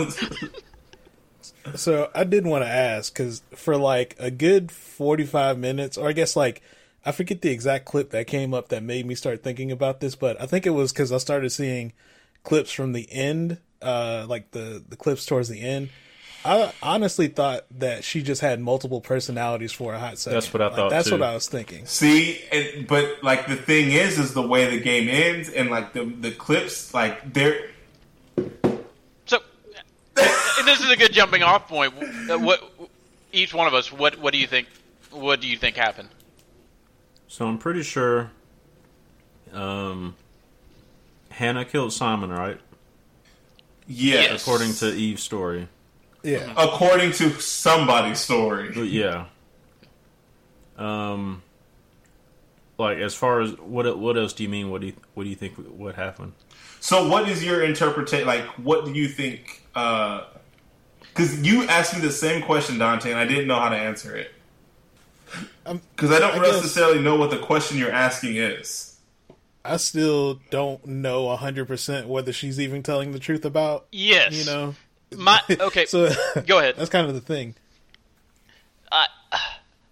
So 1.74 2.10
I 2.14 2.24
did 2.24 2.46
want 2.46 2.64
to 2.64 2.68
ask 2.70 3.12
because 3.12 3.42
for 3.54 3.76
like 3.76 4.16
a 4.18 4.30
good 4.30 4.72
forty-five 4.72 5.58
minutes, 5.58 5.98
or 5.98 6.08
I 6.08 6.12
guess 6.12 6.34
like 6.34 6.62
I 7.04 7.12
forget 7.12 7.42
the 7.42 7.50
exact 7.50 7.84
clip 7.84 8.10
that 8.10 8.26
came 8.26 8.54
up 8.54 8.68
that 8.68 8.82
made 8.82 9.04
me 9.04 9.14
start 9.14 9.42
thinking 9.42 9.70
about 9.70 10.00
this, 10.00 10.14
but 10.14 10.40
I 10.40 10.46
think 10.46 10.64
it 10.64 10.70
was 10.70 10.92
because 10.92 11.12
I 11.12 11.18
started 11.18 11.50
seeing 11.50 11.92
clips 12.44 12.70
from 12.70 12.92
the 12.92 13.06
end, 13.12 13.58
uh, 13.82 14.24
like 14.28 14.52
the 14.52 14.82
the 14.88 14.96
clips 14.96 15.26
towards 15.26 15.48
the 15.48 15.60
end. 15.60 15.90
I 16.44 16.72
honestly 16.82 17.28
thought 17.28 17.66
that 17.78 18.04
she 18.04 18.22
just 18.22 18.40
had 18.40 18.60
multiple 18.60 19.00
personalities 19.00 19.72
for 19.72 19.92
a 19.94 19.98
hot 19.98 20.18
second. 20.18 20.34
That's 20.36 20.52
what 20.52 20.62
I 20.62 20.66
Like, 20.68 20.76
thought, 20.76 20.90
That's 20.90 21.08
too. 21.08 21.14
what 21.14 21.22
I 21.22 21.34
was 21.34 21.48
thinking. 21.48 21.84
See, 21.86 22.40
and, 22.52 22.86
but 22.86 23.22
like 23.22 23.46
the 23.48 23.56
thing 23.56 23.90
is, 23.92 24.18
is 24.18 24.34
the 24.34 24.46
way 24.46 24.70
the 24.70 24.80
game 24.82 25.08
ends, 25.08 25.48
and 25.50 25.70
like 25.70 25.92
the 25.92 26.04
the 26.04 26.30
clips, 26.30 26.94
like 26.94 27.32
they're 27.32 27.70
So, 29.26 29.40
and 30.16 30.16
this 30.66 30.80
is 30.80 30.90
a 30.90 30.96
good 30.96 31.12
jumping 31.12 31.42
off 31.42 31.68
point. 31.68 31.92
Uh, 32.30 32.38
What 32.38 32.62
each 33.32 33.52
one 33.52 33.66
of 33.66 33.74
us, 33.74 33.92
what 33.92 34.18
what 34.18 34.32
do 34.32 34.38
you 34.38 34.46
think? 34.46 34.68
What 35.10 35.40
do 35.40 35.48
you 35.48 35.56
think 35.56 35.76
happened? 35.76 36.08
So 37.26 37.46
I'm 37.46 37.58
pretty 37.58 37.82
sure 37.82 38.30
um, 39.52 40.14
Hannah 41.30 41.64
killed 41.64 41.92
Simon, 41.92 42.30
right? 42.30 42.58
yes, 43.86 44.30
Yes. 44.30 44.42
According 44.42 44.72
to 44.74 44.94
Eve's 44.94 45.22
story. 45.22 45.68
Yeah, 46.30 46.52
according 46.56 47.12
to 47.12 47.30
somebody's 47.40 48.18
story. 48.20 48.70
But 48.74 48.88
yeah. 48.88 49.26
Um, 50.76 51.42
like 52.78 52.98
as 52.98 53.14
far 53.14 53.40
as 53.40 53.52
what 53.58 53.98
what 53.98 54.16
else 54.16 54.32
do 54.32 54.42
you 54.44 54.48
mean? 54.48 54.70
What 54.70 54.80
do 54.80 54.88
you 54.88 54.92
what 55.14 55.24
do 55.24 55.30
you 55.30 55.36
think 55.36 55.54
what 55.56 55.94
happened? 55.96 56.32
So, 56.80 57.08
what 57.08 57.28
is 57.28 57.42
your 57.44 57.64
interpretation? 57.64 58.26
Like, 58.26 58.44
what 58.58 58.84
do 58.84 58.92
you 58.92 59.08
think? 59.08 59.62
Because 59.72 61.42
you 61.42 61.64
asked 61.64 61.94
me 61.94 62.00
the 62.00 62.12
same 62.12 62.42
question, 62.42 62.78
Dante, 62.78 63.10
and 63.10 63.18
I 63.18 63.26
didn't 63.26 63.48
know 63.48 63.58
how 63.58 63.68
to 63.70 63.76
answer 63.76 64.16
it. 64.16 64.32
Um, 65.66 65.80
Because 65.96 66.12
I 66.12 66.20
don't 66.20 66.36
I 66.36 66.44
guess- 66.44 66.54
necessarily 66.54 67.00
know 67.02 67.16
what 67.16 67.30
the 67.30 67.38
question 67.38 67.78
you're 67.78 67.90
asking 67.90 68.36
is. 68.36 68.96
I 69.64 69.76
still 69.76 70.40
don't 70.50 70.86
know 70.86 71.34
hundred 71.36 71.66
percent 71.66 72.06
whether 72.08 72.32
she's 72.32 72.60
even 72.60 72.82
telling 72.84 73.10
the 73.12 73.18
truth 73.18 73.44
about. 73.44 73.86
Yes. 73.90 74.32
You 74.32 74.44
know. 74.46 74.74
My 75.16 75.40
okay. 75.50 75.86
So 75.86 76.10
go 76.46 76.58
ahead. 76.58 76.76
That's 76.76 76.90
kind 76.90 77.06
of 77.06 77.14
the 77.14 77.20
thing. 77.20 77.54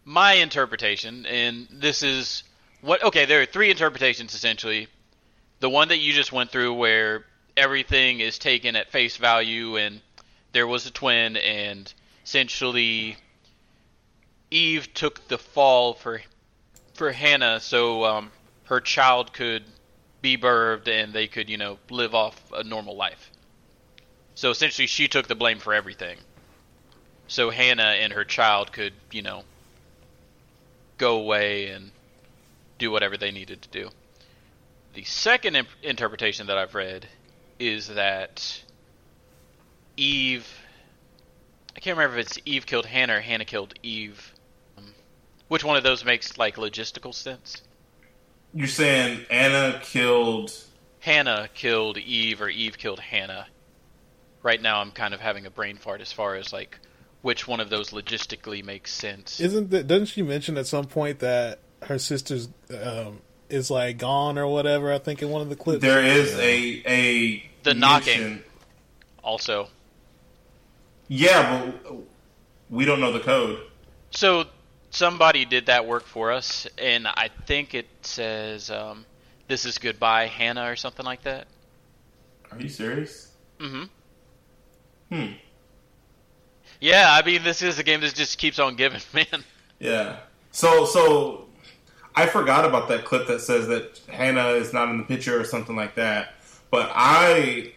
my 0.05 0.35
interpretation, 0.35 1.27
and 1.27 1.67
this 1.71 2.03
is 2.03 2.45
what 2.81 3.03
okay, 3.03 3.25
there 3.25 3.41
are 3.41 3.47
three 3.47 3.71
interpretations 3.71 4.35
essentially. 4.35 4.89
The 5.61 5.71
one 5.71 5.89
that 5.89 5.99
you 5.99 6.13
just 6.13 6.33
went 6.33 6.51
through 6.51 6.75
where 6.75 7.25
everything 7.57 8.21
is 8.21 8.39
taken 8.39 8.77
at 8.77 8.91
face 8.91 9.17
value 9.17 9.77
and 9.77 10.01
there 10.53 10.67
was 10.67 10.87
a 10.87 10.91
twin 10.91 11.37
and 11.39 11.93
essentially 12.25 13.17
Eve 14.51 14.93
took 14.93 15.27
the 15.29 15.39
fall 15.39 15.95
for 15.95 16.21
for 16.93 17.11
Hannah 17.13 17.61
so 17.61 18.05
um, 18.05 18.31
her 18.65 18.81
child 18.81 19.33
could 19.33 19.65
be 20.21 20.37
birthed 20.37 20.89
and 20.89 21.13
they 21.13 21.27
could, 21.27 21.49
you 21.49 21.57
know, 21.57 21.79
live 21.91 22.15
off 22.15 22.41
a 22.53 22.65
normal 22.65 22.97
life. 22.97 23.31
So 24.37 24.51
essentially 24.51 24.87
she 24.87 25.09
took 25.09 25.27
the 25.27 25.35
blame 25.35 25.59
for 25.59 25.73
everything. 25.73 26.19
So 27.27 27.51
Hannah 27.51 27.83
and 27.83 28.13
her 28.13 28.25
child 28.25 28.71
could, 28.71 28.93
you 29.11 29.23
know, 29.23 29.43
go 30.99 31.19
away 31.19 31.69
and 31.69 31.91
do 32.79 32.91
whatever 32.91 33.17
they 33.17 33.31
needed 33.31 33.63
to 33.63 33.69
do. 33.71 33.89
The 34.93 35.05
second 35.05 35.57
imp- 35.57 35.69
interpretation 35.83 36.47
that 36.49 36.59
I've 36.59 36.75
read 36.75 37.09
is 37.59 37.89
that 37.89 38.63
Eve. 39.97 40.47
I 41.75 41.81
can't 41.81 41.97
remember 41.97 42.19
if 42.19 42.27
it's 42.27 42.39
Eve 42.45 42.67
killed 42.67 42.87
Hannah 42.87 43.17
or 43.17 43.21
Hannah 43.21 43.45
killed 43.47 43.73
Eve. 43.83 44.35
Um, 44.77 44.95
which 45.49 45.65
one 45.65 45.79
of 45.79 45.83
those 45.83 46.05
makes 46.05 46.37
like 46.37 46.57
logistical 46.57 47.15
sense? 47.15 47.63
You're 48.53 48.67
saying 48.67 49.25
Anna 49.31 49.81
killed. 49.83 50.53
Hannah 51.01 51.49
killed 51.55 51.97
Eve 51.97 52.43
or 52.43 52.51
Eve 52.51 52.77
killed 52.77 53.01
Hannah. 53.01 53.47
Right 54.47 54.63
now, 54.63 54.81
I'm 54.81 54.93
kind 54.93 55.13
of 55.13 55.19
having 55.19 55.45
a 55.45 55.51
brain 55.51 55.77
fart 55.77 56.01
as 56.01 56.13
far 56.13 56.37
as 56.37 56.53
like 56.53 56.79
which 57.21 57.49
one 57.49 57.59
of 57.59 57.69
those 57.69 57.91
logistically 57.91 58.65
makes 58.65 58.93
sense. 58.93 59.41
Isn't 59.41 59.71
that? 59.71 59.89
Doesn't 59.89 60.07
she 60.07 60.23
mention 60.23 60.57
at 60.57 60.69
some 60.69 60.85
point 60.85 61.19
that 61.19 61.59
her 61.83 61.99
sister's 61.99 62.49
um, 62.71 63.23
is 63.49 63.73
like 63.73 63.99
gone 63.99 64.39
or 64.39 64.47
whatever? 64.47 64.93
I 64.93 64.99
think 64.99 65.21
in 65.21 65.31
one 65.31 65.43
of 65.43 65.49
the 65.49 65.57
clips. 65.57 65.83
There 65.83 66.01
is 66.01 66.33
a 66.39 66.81
a 66.87 67.51
The 67.65 67.75
knocking. 67.75 68.45
also, 69.21 69.69
Yeah, 71.09 71.73
but 71.83 71.97
we 72.71 72.85
don't 72.85 73.01
know 73.01 73.11
the 73.11 73.19
code. 73.19 73.59
So 74.13 74.45
somebody 74.91 75.45
did 75.45 75.67
that 75.67 75.89
work 75.89 76.05
for 76.05 76.31
us, 76.31 76.69
and 76.79 77.09
I 77.09 77.31
think 77.47 77.75
it 77.75 77.89
says 78.03 78.71
um, 78.71 79.07
"This 79.49 79.65
is 79.65 79.79
goodbye, 79.79 80.29
Hannah" 80.29 80.71
or 80.71 80.77
something 80.77 81.05
like 81.05 81.23
that. 81.25 81.49
Are 82.53 82.61
you 82.61 82.69
serious? 82.69 83.33
hmm 83.59 83.87
Hmm. 85.11 85.33
Yeah, 86.81 87.09
I 87.11 87.25
mean, 87.25 87.43
this 87.43 87.63
is 87.63 87.79
a 87.79 87.83
game 87.83 88.01
that 88.01 88.15
just 88.15 88.39
keeps 88.39 88.59
on 88.59 88.77
giving, 88.77 89.01
man. 89.15 89.45
Yeah. 89.79 90.19
So 90.51 90.85
so 90.85 91.47
I 92.15 92.27
forgot 92.27 92.65
about 92.65 92.89
that 92.89 93.05
clip 93.05 93.27
that 93.29 93.41
says 93.41 93.69
that 93.69 94.01
Hannah 94.09 94.51
is 94.51 94.73
not 94.73 94.89
in 94.89 94.99
the 94.99 95.05
picture 95.05 95.39
or 95.39 95.45
something 95.45 95.77
like 95.77 95.95
that. 95.97 96.35
But 96.71 96.91
I 96.95 97.75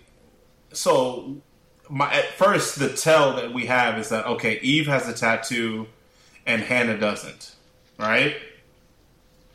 so 0.71 1.37
my 1.89 2.11
at 2.13 2.31
first 2.33 2.79
the 2.79 2.89
tell 2.89 3.35
that 3.35 3.53
we 3.53 3.65
have 3.65 3.97
is 3.97 4.09
that 4.09 4.25
okay, 4.25 4.59
Eve 4.61 4.87
has 4.87 5.07
a 5.07 5.13
tattoo 5.13 5.87
and 6.45 6.61
Hannah 6.61 6.97
doesn't. 6.97 7.55
Right? 7.97 8.37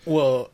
Well, 0.05 0.51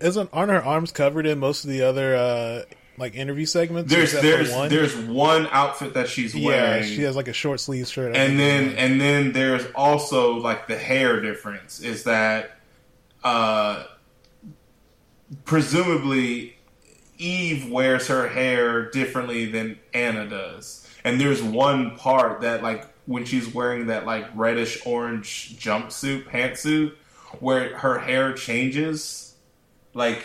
isn't 0.00 0.28
aren't 0.32 0.50
her 0.50 0.62
arms 0.62 0.92
covered 0.92 1.26
in 1.26 1.38
most 1.38 1.64
of 1.64 1.70
the 1.70 1.82
other 1.82 2.14
uh, 2.14 2.62
like 2.98 3.14
interview 3.14 3.46
segments? 3.46 3.92
There's 3.92 4.12
there's 4.12 4.52
one? 4.52 4.68
there's 4.68 4.96
one 4.96 5.48
outfit 5.50 5.94
that 5.94 6.08
she's 6.08 6.34
yeah, 6.34 6.46
wearing. 6.46 6.84
she 6.84 7.02
has 7.02 7.16
like 7.16 7.28
a 7.28 7.32
short 7.32 7.60
sleeve 7.60 7.86
shirt. 7.88 8.16
I 8.16 8.18
and 8.20 8.38
then 8.38 8.74
and 8.76 9.00
then 9.00 9.32
there's 9.32 9.66
also 9.74 10.34
like 10.34 10.66
the 10.66 10.76
hair 10.76 11.20
difference 11.20 11.80
is 11.80 12.04
that 12.04 12.58
uh 13.24 13.84
presumably 15.44 16.56
Eve 17.18 17.70
wears 17.70 18.08
her 18.08 18.28
hair 18.28 18.90
differently 18.90 19.46
than 19.46 19.78
Anna 19.94 20.28
does. 20.28 20.88
And 21.04 21.20
there's 21.20 21.42
one 21.42 21.96
part 21.96 22.42
that 22.42 22.62
like 22.62 22.86
when 23.06 23.24
she's 23.24 23.52
wearing 23.52 23.86
that 23.86 24.06
like 24.06 24.26
reddish 24.34 24.84
orange 24.84 25.56
jumpsuit, 25.58 26.24
pantsuit, 26.24 26.94
where 27.40 27.76
her 27.78 27.98
hair 27.98 28.32
changes 28.32 29.34
like 29.94 30.24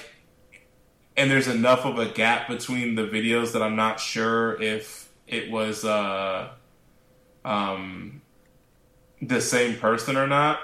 and 1.22 1.30
there's 1.30 1.48
enough 1.48 1.86
of 1.86 2.00
a 2.00 2.08
gap 2.08 2.48
between 2.48 2.96
the 2.96 3.04
videos 3.04 3.54
that 3.54 3.62
I'm 3.62 3.76
not 3.76 4.00
sure 4.00 4.60
if 4.60 5.08
it 5.28 5.52
was 5.52 5.86
uh 5.86 6.50
um 7.46 8.22
the 9.22 9.40
same 9.40 9.78
person 9.78 10.18
or 10.18 10.26
not. 10.26 10.60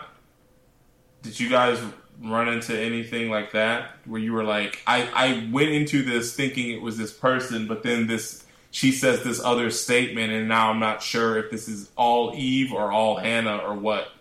Did 1.21 1.39
you 1.39 1.49
guys 1.49 1.79
run 2.23 2.49
into 2.49 2.75
anything 2.75 3.29
like 3.29 3.51
that 3.51 3.91
where 4.05 4.19
you 4.19 4.33
were 4.33 4.43
like 4.43 4.81
I 4.87 5.07
I 5.13 5.49
went 5.51 5.69
into 5.69 6.01
this 6.01 6.35
thinking 6.35 6.71
it 6.71 6.81
was 6.81 6.97
this 6.97 7.13
person 7.13 7.67
but 7.67 7.83
then 7.83 8.07
this 8.07 8.43
she 8.71 8.91
says 8.91 9.23
this 9.23 9.39
other 9.39 9.69
statement 9.69 10.33
and 10.33 10.47
now 10.47 10.71
I'm 10.71 10.79
not 10.79 11.03
sure 11.03 11.37
if 11.37 11.51
this 11.51 11.67
is 11.67 11.91
all 11.95 12.33
Eve 12.35 12.73
or 12.73 12.91
all 12.91 13.17
Hannah 13.17 13.57
or 13.57 13.75
what. 13.75 14.11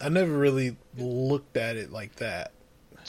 I 0.00 0.10
never 0.10 0.32
really 0.32 0.76
looked 0.96 1.56
at 1.56 1.76
it 1.76 1.90
like 1.90 2.14
that. 2.16 2.52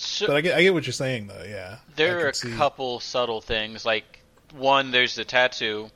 So 0.01 0.27
But 0.27 0.35
I 0.35 0.41
get 0.41 0.57
I 0.57 0.63
get 0.63 0.73
what 0.73 0.85
you're 0.85 0.93
saying 0.93 1.27
though. 1.27 1.43
Yeah, 1.47 1.77
there 1.95 2.25
are 2.25 2.29
a 2.29 2.33
see- 2.33 2.51
couple 2.55 2.99
subtle 2.99 3.41
things. 3.41 3.85
Like 3.85 4.19
one, 4.53 4.91
there's 4.91 5.15
the 5.15 5.25
tattoo, 5.25 5.89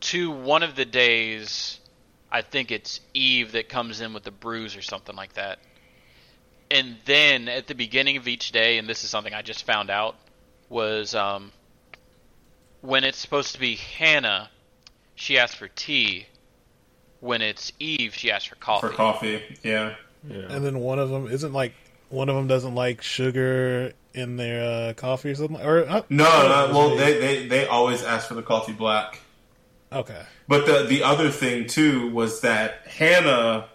to 0.00 0.30
one 0.30 0.62
of 0.62 0.76
the 0.76 0.84
days, 0.84 1.80
I 2.30 2.42
think 2.42 2.70
it's 2.70 3.00
Eve 3.14 3.52
that 3.52 3.68
comes 3.68 4.00
in 4.00 4.12
with 4.12 4.24
the 4.24 4.30
bruise 4.30 4.76
or 4.76 4.82
something 4.82 5.16
like 5.16 5.34
that. 5.34 5.58
And 6.70 6.96
then 7.04 7.48
at 7.48 7.66
the 7.66 7.74
beginning 7.74 8.16
of 8.16 8.28
each 8.28 8.52
day, 8.52 8.78
and 8.78 8.88
this 8.88 9.02
is 9.02 9.10
something 9.10 9.34
I 9.34 9.42
just 9.42 9.64
found 9.64 9.90
out, 9.90 10.14
was 10.68 11.14
um, 11.14 11.50
when 12.80 13.04
it's 13.04 13.18
supposed 13.18 13.54
to 13.54 13.60
be 13.60 13.74
Hannah, 13.76 14.50
she 15.16 15.38
asks 15.38 15.56
for 15.56 15.68
tea. 15.68 16.26
When 17.20 17.42
it's 17.42 17.72
Eve, 17.78 18.14
she 18.14 18.30
asks 18.30 18.48
for 18.48 18.54
coffee. 18.54 18.86
For 18.86 18.92
coffee, 18.94 19.42
yeah. 19.62 19.96
Yeah. 20.28 20.38
And 20.50 20.64
then 20.64 20.80
one 20.80 20.98
of 20.98 21.10
them 21.10 21.26
isn't 21.26 21.52
like 21.52 21.74
one 22.10 22.28
of 22.28 22.36
them 22.36 22.46
doesn't 22.46 22.74
like 22.74 23.02
sugar 23.02 23.92
in 24.12 24.36
their 24.36 24.90
uh, 24.90 24.92
coffee 24.94 25.30
or 25.30 25.34
something. 25.34 25.60
Or 25.64 25.88
uh, 25.88 26.02
No, 26.10 26.68
no, 26.68 26.76
well, 26.76 26.96
they, 26.96 27.18
they, 27.18 27.46
they 27.46 27.66
always 27.66 28.02
ask 28.02 28.28
for 28.28 28.34
the 28.34 28.42
coffee 28.42 28.72
black. 28.72 29.20
okay, 29.92 30.22
But 30.46 30.66
the 30.66 30.84
the 30.86 31.02
other 31.02 31.30
thing 31.30 31.66
too 31.66 32.10
was 32.10 32.40
that 32.42 32.86
Hannah 32.86 33.68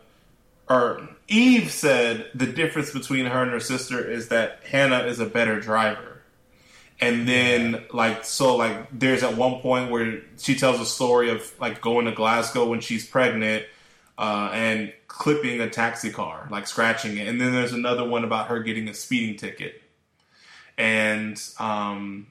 or 0.70 1.08
Eve 1.28 1.72
said 1.72 2.30
the 2.36 2.46
difference 2.46 2.92
between 2.92 3.26
her 3.26 3.42
and 3.42 3.52
her 3.52 3.60
sister 3.60 4.10
is 4.10 4.28
that 4.30 4.60
Hannah 4.70 5.06
is 5.06 5.20
a 5.20 5.26
better 5.26 5.60
driver. 5.60 6.22
And 7.00 7.28
then 7.28 7.84
like 7.92 8.24
so 8.24 8.56
like 8.56 8.88
there's 8.92 9.24
at 9.24 9.36
one 9.36 9.62
point 9.62 9.92
where 9.92 10.22
she 10.38 10.56
tells 10.56 10.80
a 10.80 10.86
story 10.86 11.30
of 11.30 11.54
like 11.60 11.82
going 11.82 12.06
to 12.06 12.12
Glasgow 12.12 12.68
when 12.68 12.80
she's 12.80 13.06
pregnant 13.06 13.66
uh, 14.18 14.50
and 14.54 14.94
clipping 15.08 15.62
a 15.62 15.70
taxi 15.70 16.12
car, 16.12 16.48
like 16.50 16.68
scratching 16.68 17.18
it. 17.18 17.28
And 17.28 17.40
then 17.40 17.52
there's 17.52 17.74
another 17.74 18.08
one 18.08 18.24
about 18.24 18.48
her 18.48 18.60
getting 18.60 18.88
a 18.88 18.94
speeding 18.94 19.36
ticket. 19.38 19.82
And 20.78 21.42
um, 21.60 22.28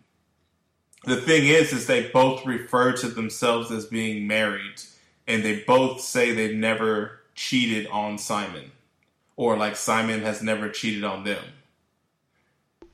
the 1.05 1.17
thing 1.17 1.47
is, 1.47 1.73
is 1.73 1.87
they 1.87 2.09
both 2.09 2.45
refer 2.47 2.93
to 2.93 3.09
themselves 3.09 3.71
as 3.71 3.87
being 3.87 4.27
married, 4.27 4.83
and 5.27 5.43
they 5.43 5.61
both 5.61 6.01
say 6.01 6.33
they've 6.33 6.57
never 6.57 7.21
cheated 7.35 7.87
on 7.89 8.19
Simon, 8.19 8.71
or 9.37 9.57
like 9.57 9.77
Simon 9.77 10.21
has 10.23 10.43
never 10.43 10.69
cheated 10.69 11.05
on 11.05 11.25
them. 11.25 11.45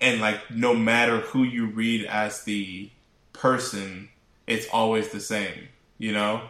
And 0.00 0.20
like, 0.20 0.50
no 0.50 0.74
matter 0.74 1.18
who 1.18 1.42
you 1.42 1.66
read 1.66 2.06
as 2.06 2.44
the 2.44 2.90
person, 3.32 4.08
it's 4.46 4.66
always 4.72 5.10
the 5.10 5.20
same, 5.20 5.68
you 5.98 6.12
know? 6.12 6.42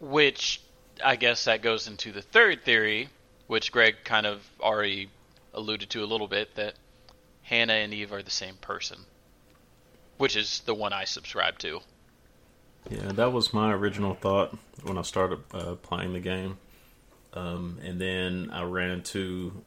Which 0.00 0.60
I 1.04 1.16
guess 1.16 1.44
that 1.44 1.62
goes 1.62 1.88
into 1.88 2.12
the 2.12 2.22
third 2.22 2.64
theory, 2.64 3.08
which 3.46 3.72
Greg 3.72 3.96
kind 4.04 4.26
of 4.26 4.42
already 4.60 5.08
alluded 5.54 5.90
to 5.90 6.02
a 6.02 6.06
little 6.06 6.28
bit 6.28 6.54
that 6.56 6.74
Hannah 7.42 7.74
and 7.74 7.94
Eve 7.94 8.12
are 8.12 8.22
the 8.22 8.30
same 8.30 8.56
person, 8.56 8.98
which 10.18 10.36
is 10.36 10.60
the 10.60 10.74
one 10.74 10.92
I 10.92 11.04
subscribe 11.04 11.58
to. 11.60 11.80
Yeah, 12.90 13.12
that 13.12 13.32
was 13.32 13.52
my 13.52 13.72
original 13.72 14.14
thought 14.14 14.56
when 14.82 14.98
I 14.98 15.02
started 15.02 15.40
uh, 15.52 15.74
playing 15.76 16.12
the 16.12 16.20
game. 16.20 16.58
Um, 17.34 17.78
and 17.84 18.00
then 18.00 18.50
I 18.52 18.62
ran 18.62 18.90
into, 18.90 19.64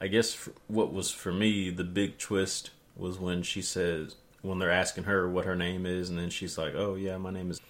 I 0.00 0.08
guess, 0.08 0.48
what 0.66 0.92
was 0.92 1.10
for 1.10 1.32
me 1.32 1.70
the 1.70 1.84
big 1.84 2.18
twist 2.18 2.70
was 2.96 3.18
when 3.18 3.42
she 3.42 3.62
says, 3.62 4.16
when 4.42 4.58
they're 4.58 4.70
asking 4.70 5.04
her 5.04 5.28
what 5.28 5.44
her 5.44 5.54
name 5.54 5.86
is, 5.86 6.10
and 6.10 6.18
then 6.18 6.30
she's 6.30 6.56
like, 6.58 6.74
"Oh 6.74 6.94
yeah, 6.94 7.18
my 7.18 7.30
name 7.30 7.50
is," 7.50 7.60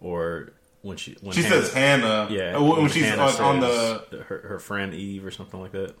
or 0.00 0.52
when 0.86 0.96
she 0.96 1.16
when 1.20 1.32
She 1.34 1.42
Hannah- 1.42 1.62
says 1.62 1.72
Hannah. 1.74 2.28
yeah, 2.30 2.56
uh, 2.56 2.62
when, 2.62 2.82
when 2.82 2.90
she's 2.90 3.04
Hannah 3.04 3.22
on, 3.22 3.40
on 3.56 3.60
the. 3.60 4.22
her 4.28 4.38
her 4.48 4.58
friend 4.58 4.94
Eve 4.94 5.24
or 5.26 5.30
something 5.30 5.60
like 5.60 5.72
that. 5.72 5.94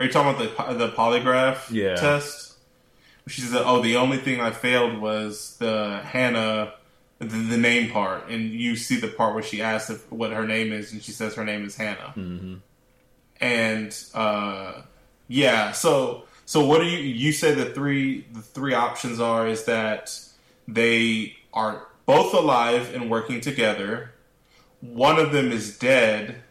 Are 0.00 0.06
you 0.06 0.12
talking 0.12 0.34
about 0.34 0.68
the 0.68 0.86
the 0.86 0.92
polygraph 0.92 1.70
Yeah. 1.70 1.96
test? 1.96 2.54
She 3.28 3.40
said, 3.42 3.62
"Oh, 3.64 3.80
the 3.82 3.96
only 3.96 4.16
thing 4.18 4.40
I 4.40 4.50
failed 4.50 4.98
was 4.98 5.56
the 5.58 6.00
Hannah, 6.04 6.74
the, 7.20 7.26
the 7.26 7.56
name 7.56 7.90
part." 7.90 8.28
And 8.28 8.50
you 8.50 8.74
see 8.74 8.96
the 8.98 9.06
part 9.08 9.34
where 9.34 9.44
she 9.44 9.62
asks 9.62 9.90
if, 9.90 10.10
what 10.10 10.32
her 10.32 10.44
name 10.46 10.72
is, 10.72 10.92
and 10.92 11.00
she 11.02 11.12
says 11.12 11.34
her 11.36 11.44
name 11.44 11.64
is 11.64 11.76
Hannah. 11.76 12.10
hmm 12.14 12.54
And 13.40 13.96
uh, 14.14 14.82
yeah, 15.28 15.70
so 15.72 16.24
so 16.46 16.64
what 16.66 16.78
do 16.80 16.86
you 16.86 16.98
you 16.98 17.32
say 17.32 17.54
the 17.54 17.66
three 17.66 18.26
the 18.32 18.42
three 18.42 18.74
options 18.74 19.20
are 19.20 19.46
is 19.46 19.64
that 19.66 20.18
they 20.66 21.36
are 21.52 21.86
both 22.06 22.34
alive 22.34 22.94
and 22.94 23.10
working 23.10 23.40
together. 23.40 24.12
One 24.80 25.18
of 25.18 25.32
them 25.32 25.52
is 25.52 25.78
dead, 25.78 26.42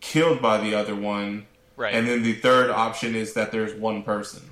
killed 0.00 0.40
by 0.42 0.58
the 0.58 0.74
other 0.74 0.94
one, 0.94 1.46
Right. 1.76 1.94
and 1.94 2.08
then 2.08 2.22
the 2.22 2.34
third 2.34 2.70
option 2.70 3.14
is 3.14 3.34
that 3.34 3.52
there's 3.52 3.74
one 3.74 4.02
person. 4.02 4.50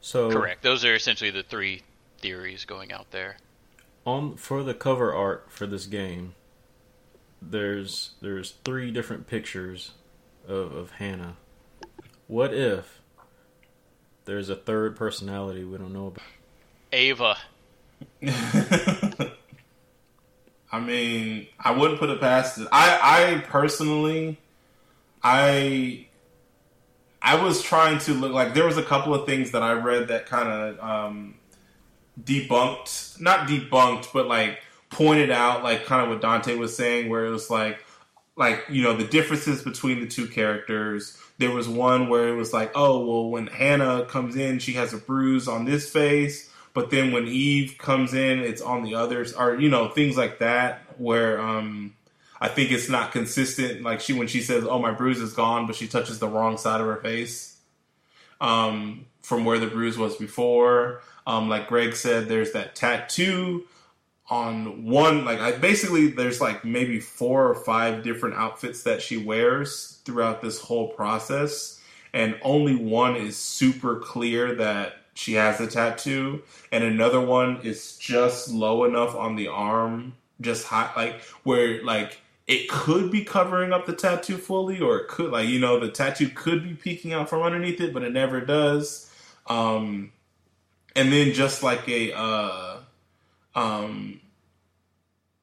So 0.00 0.30
Correct. 0.30 0.62
Those 0.62 0.84
are 0.84 0.94
essentially 0.94 1.30
the 1.30 1.42
three 1.42 1.82
theories 2.20 2.64
going 2.64 2.92
out 2.92 3.10
there. 3.10 3.36
on 4.06 4.36
for 4.36 4.62
the 4.62 4.74
cover 4.74 5.12
art 5.14 5.46
for 5.50 5.66
this 5.66 5.86
game 5.86 6.34
there's 7.40 8.10
there's 8.20 8.54
three 8.64 8.90
different 8.90 9.28
pictures 9.28 9.92
of, 10.48 10.72
of 10.74 10.90
hannah 10.92 11.36
what 12.26 12.52
if 12.52 13.00
there's 14.24 14.48
a 14.48 14.56
third 14.56 14.96
personality 14.96 15.62
we 15.62 15.78
don't 15.78 15.92
know 15.92 16.08
about 16.08 16.24
Ava. 16.92 17.36
I 20.70 20.80
mean, 20.80 21.46
I 21.58 21.72
wouldn't 21.72 21.98
put 21.98 22.10
it 22.10 22.20
past 22.20 22.58
it. 22.58 22.68
I, 22.70 23.36
I 23.36 23.40
personally, 23.40 24.38
I, 25.22 26.06
I 27.22 27.42
was 27.42 27.62
trying 27.62 27.98
to 28.00 28.12
look 28.12 28.32
like 28.32 28.54
there 28.54 28.66
was 28.66 28.76
a 28.76 28.82
couple 28.82 29.14
of 29.14 29.26
things 29.26 29.52
that 29.52 29.62
I 29.62 29.72
read 29.72 30.08
that 30.08 30.26
kind 30.26 30.48
of 30.48 30.80
um, 30.80 31.34
debunked, 32.22 33.20
not 33.20 33.48
debunked, 33.48 34.12
but 34.12 34.26
like 34.26 34.60
pointed 34.90 35.30
out, 35.30 35.64
like 35.64 35.86
kind 35.86 36.02
of 36.02 36.10
what 36.10 36.20
Dante 36.20 36.54
was 36.54 36.76
saying, 36.76 37.08
where 37.08 37.24
it 37.24 37.30
was 37.30 37.48
like, 37.48 37.84
like 38.36 38.64
you 38.68 38.82
know, 38.82 38.94
the 38.94 39.04
differences 39.04 39.62
between 39.62 40.00
the 40.00 40.06
two 40.06 40.26
characters. 40.26 41.18
There 41.38 41.50
was 41.52 41.68
one 41.68 42.08
where 42.08 42.28
it 42.28 42.34
was 42.34 42.52
like, 42.52 42.72
oh 42.74 43.06
well, 43.06 43.30
when 43.30 43.46
Hannah 43.46 44.04
comes 44.04 44.36
in, 44.36 44.58
she 44.58 44.72
has 44.74 44.92
a 44.92 44.98
bruise 44.98 45.48
on 45.48 45.64
this 45.64 45.88
face 45.88 46.47
but 46.78 46.90
then 46.90 47.10
when 47.10 47.26
Eve 47.26 47.74
comes 47.76 48.14
in, 48.14 48.38
it's 48.38 48.62
on 48.62 48.84
the 48.84 48.94
others, 48.94 49.32
or 49.32 49.56
you 49.56 49.68
know 49.68 49.88
things 49.88 50.16
like 50.16 50.38
that, 50.38 50.82
where 50.96 51.40
um, 51.40 51.92
I 52.40 52.46
think 52.46 52.70
it's 52.70 52.88
not 52.88 53.10
consistent. 53.10 53.82
Like 53.82 54.00
she 54.00 54.12
when 54.12 54.28
she 54.28 54.40
says, 54.40 54.62
"Oh, 54.64 54.78
my 54.78 54.92
bruise 54.92 55.20
is 55.20 55.32
gone," 55.32 55.66
but 55.66 55.74
she 55.74 55.88
touches 55.88 56.20
the 56.20 56.28
wrong 56.28 56.56
side 56.56 56.80
of 56.80 56.86
her 56.86 56.98
face 56.98 57.58
um, 58.40 59.06
from 59.22 59.44
where 59.44 59.58
the 59.58 59.66
bruise 59.66 59.98
was 59.98 60.14
before. 60.14 61.02
Um, 61.26 61.48
like 61.48 61.66
Greg 61.66 61.96
said, 61.96 62.28
there's 62.28 62.52
that 62.52 62.76
tattoo 62.76 63.64
on 64.30 64.84
one. 64.84 65.24
Like 65.24 65.40
I 65.40 65.58
basically 65.58 66.12
there's 66.12 66.40
like 66.40 66.64
maybe 66.64 67.00
four 67.00 67.48
or 67.48 67.56
five 67.56 68.04
different 68.04 68.36
outfits 68.36 68.84
that 68.84 69.02
she 69.02 69.16
wears 69.16 70.00
throughout 70.04 70.42
this 70.42 70.60
whole 70.60 70.90
process, 70.90 71.80
and 72.12 72.38
only 72.42 72.76
one 72.76 73.16
is 73.16 73.36
super 73.36 73.96
clear 73.96 74.54
that 74.54 74.97
she 75.18 75.34
has 75.34 75.60
a 75.60 75.66
tattoo, 75.66 76.44
and 76.70 76.84
another 76.84 77.20
one 77.20 77.60
is 77.64 77.96
just 77.96 78.50
low 78.50 78.84
enough 78.84 79.16
on 79.16 79.34
the 79.34 79.48
arm, 79.48 80.14
just 80.40 80.64
high, 80.64 80.92
like 80.94 81.20
where 81.42 81.82
like 81.82 82.20
it 82.46 82.68
could 82.68 83.10
be 83.10 83.24
covering 83.24 83.72
up 83.72 83.84
the 83.84 83.94
tattoo 83.94 84.36
fully, 84.36 84.80
or 84.80 84.98
it 84.98 85.08
could 85.08 85.32
like 85.32 85.48
you 85.48 85.58
know 85.58 85.80
the 85.80 85.90
tattoo 85.90 86.28
could 86.28 86.62
be 86.62 86.72
peeking 86.72 87.12
out 87.12 87.28
from 87.28 87.42
underneath 87.42 87.80
it, 87.80 87.92
but 87.92 88.04
it 88.04 88.12
never 88.12 88.40
does. 88.40 89.12
Um, 89.48 90.12
and 90.94 91.12
then 91.12 91.32
just 91.32 91.64
like 91.64 91.88
a 91.88 92.12
uh, 92.12 92.76
um, 93.56 94.20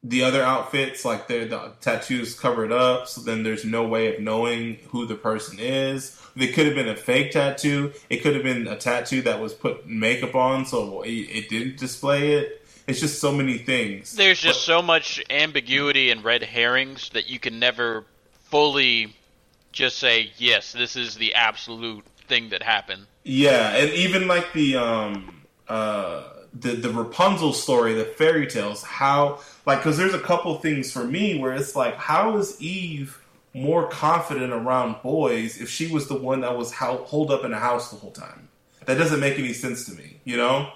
the 0.08 0.22
other 0.22 0.42
outfits, 0.42 1.04
like 1.04 1.26
they're 1.26 1.46
the 1.46 1.72
tattoos 1.80 2.38
covered 2.38 2.70
up, 2.70 3.08
so 3.08 3.20
then 3.20 3.42
there's 3.42 3.64
no 3.64 3.86
way 3.86 4.14
of 4.14 4.20
knowing 4.20 4.78
who 4.90 5.04
the 5.04 5.16
person 5.16 5.58
is. 5.58 6.20
It 6.36 6.54
could 6.54 6.66
have 6.66 6.76
been 6.76 6.88
a 6.88 6.96
fake 6.96 7.32
tattoo. 7.32 7.92
It 8.08 8.18
could 8.18 8.34
have 8.34 8.44
been 8.44 8.68
a 8.68 8.76
tattoo 8.76 9.22
that 9.22 9.40
was 9.40 9.52
put 9.52 9.88
makeup 9.88 10.36
on, 10.36 10.64
so 10.64 11.02
it, 11.02 11.10
it 11.10 11.48
didn't 11.48 11.78
display 11.78 12.34
it. 12.34 12.64
It's 12.86 13.00
just 13.00 13.20
so 13.20 13.32
many 13.32 13.58
things. 13.58 14.12
There's 14.12 14.40
just 14.40 14.62
so 14.62 14.80
much 14.80 15.20
ambiguity 15.28 16.10
and 16.10 16.22
red 16.22 16.44
herrings 16.44 17.08
that 17.10 17.28
you 17.28 17.40
can 17.40 17.58
never 17.58 18.04
fully 18.44 19.16
just 19.72 19.98
say, 19.98 20.30
yes, 20.36 20.72
this 20.72 20.94
is 20.94 21.16
the 21.16 21.34
absolute 21.34 22.04
thing 22.28 22.50
that 22.50 22.62
happened. 22.62 23.06
Yeah, 23.24 23.74
and 23.74 23.90
even 23.90 24.28
like 24.28 24.52
the 24.52 24.76
um 24.76 25.42
uh 25.68 26.28
the 26.60 26.72
the 26.72 26.90
Rapunzel 26.90 27.52
story, 27.52 27.94
the 27.94 28.04
fairy 28.04 28.46
tales, 28.46 28.82
how 28.82 29.40
like 29.66 29.78
because 29.78 29.96
there's 29.96 30.14
a 30.14 30.20
couple 30.20 30.56
things 30.58 30.92
for 30.92 31.04
me 31.04 31.38
where 31.38 31.52
it's 31.52 31.76
like, 31.76 31.96
how 31.96 32.36
is 32.36 32.60
Eve 32.60 33.22
more 33.54 33.88
confident 33.88 34.52
around 34.52 35.00
boys 35.02 35.60
if 35.60 35.68
she 35.68 35.86
was 35.86 36.08
the 36.08 36.16
one 36.16 36.40
that 36.42 36.56
was 36.56 36.72
held, 36.72 37.00
holed 37.06 37.30
up 37.30 37.44
in 37.44 37.52
a 37.52 37.58
house 37.58 37.90
the 37.90 37.96
whole 37.96 38.12
time? 38.12 38.48
That 38.86 38.98
doesn't 38.98 39.20
make 39.20 39.38
any 39.38 39.52
sense 39.52 39.84
to 39.86 39.92
me, 39.92 40.20
you 40.24 40.36
know. 40.36 40.70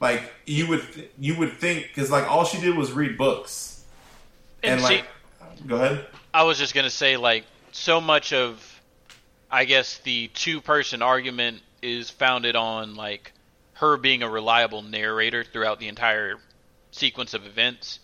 Like 0.00 0.22
you 0.44 0.68
would 0.68 0.82
th- 0.92 1.10
you 1.18 1.38
would 1.38 1.54
think 1.54 1.88
because 1.88 2.10
like 2.10 2.30
all 2.30 2.44
she 2.44 2.60
did 2.60 2.76
was 2.76 2.92
read 2.92 3.16
books 3.16 3.82
And, 4.62 4.74
and, 4.74 4.82
like 4.82 5.06
go 5.66 5.76
ahead. 5.76 6.06
I 6.34 6.42
was 6.42 6.58
just 6.58 6.74
gonna 6.74 6.90
say, 6.90 7.16
like, 7.16 7.44
so 7.72 8.00
much 8.00 8.34
of, 8.34 8.82
I 9.50 9.64
guess, 9.64 9.98
the 9.98 10.28
two-person 10.28 11.00
argument 11.00 11.62
is 11.80 12.10
founded 12.10 12.56
on 12.56 12.94
like 12.94 13.32
her 13.76 13.96
being 13.98 14.22
a 14.22 14.28
reliable 14.28 14.80
narrator 14.82 15.44
throughout 15.44 15.78
the 15.78 15.88
entire 15.88 16.36
sequence 16.90 17.34
of 17.34 17.44
events. 17.44 17.98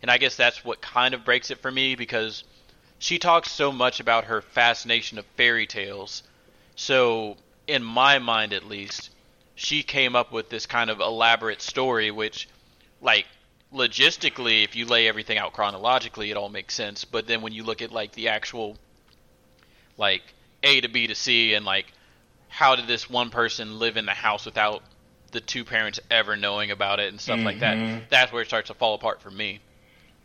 And 0.00 0.10
I 0.10 0.16
guess 0.16 0.36
that's 0.36 0.64
what 0.64 0.80
kind 0.80 1.12
of 1.12 1.24
breaks 1.24 1.50
it 1.50 1.58
for 1.58 1.70
me 1.70 1.96
because 1.96 2.44
she 2.98 3.18
talks 3.18 3.50
so 3.50 3.70
much 3.70 4.00
about 4.00 4.24
her 4.24 4.40
fascination 4.40 5.18
of 5.18 5.26
fairy 5.36 5.66
tales. 5.66 6.22
So, 6.76 7.36
in 7.66 7.84
my 7.84 8.18
mind 8.18 8.54
at 8.54 8.66
least, 8.66 9.10
she 9.54 9.82
came 9.82 10.16
up 10.16 10.32
with 10.32 10.48
this 10.48 10.64
kind 10.64 10.88
of 10.88 11.00
elaborate 11.00 11.60
story, 11.60 12.10
which, 12.10 12.48
like, 13.02 13.26
logistically, 13.74 14.64
if 14.64 14.76
you 14.76 14.86
lay 14.86 15.08
everything 15.08 15.36
out 15.36 15.52
chronologically, 15.52 16.30
it 16.30 16.38
all 16.38 16.48
makes 16.48 16.74
sense. 16.74 17.04
But 17.04 17.26
then 17.26 17.42
when 17.42 17.52
you 17.52 17.64
look 17.64 17.82
at, 17.82 17.92
like, 17.92 18.12
the 18.12 18.28
actual, 18.28 18.78
like, 19.98 20.22
A 20.62 20.80
to 20.80 20.88
B 20.88 21.06
to 21.06 21.14
C 21.14 21.52
and, 21.52 21.66
like, 21.66 21.92
how 22.48 22.76
did 22.76 22.86
this 22.86 23.10
one 23.10 23.28
person 23.28 23.78
live 23.78 23.98
in 23.98 24.06
the 24.06 24.12
house 24.12 24.46
without 24.46 24.82
the 25.30 25.40
two 25.40 25.64
parents 25.64 26.00
ever 26.10 26.36
knowing 26.36 26.70
about 26.70 27.00
it 27.00 27.08
and 27.10 27.20
stuff 27.20 27.40
like 27.40 27.60
that, 27.60 28.08
that's 28.08 28.32
where 28.32 28.42
it 28.42 28.46
starts 28.46 28.68
to 28.68 28.74
fall 28.74 28.94
apart 28.94 29.20
for 29.20 29.30
me. 29.30 29.60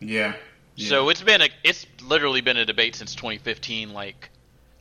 Yeah. 0.00 0.34
yeah. 0.76 0.88
So 0.88 1.08
it's 1.08 1.22
been 1.22 1.42
a 1.42 1.48
it's 1.62 1.86
literally 2.02 2.40
been 2.40 2.56
a 2.56 2.64
debate 2.64 2.94
since 2.96 3.14
2015 3.14 3.92
like 3.92 4.30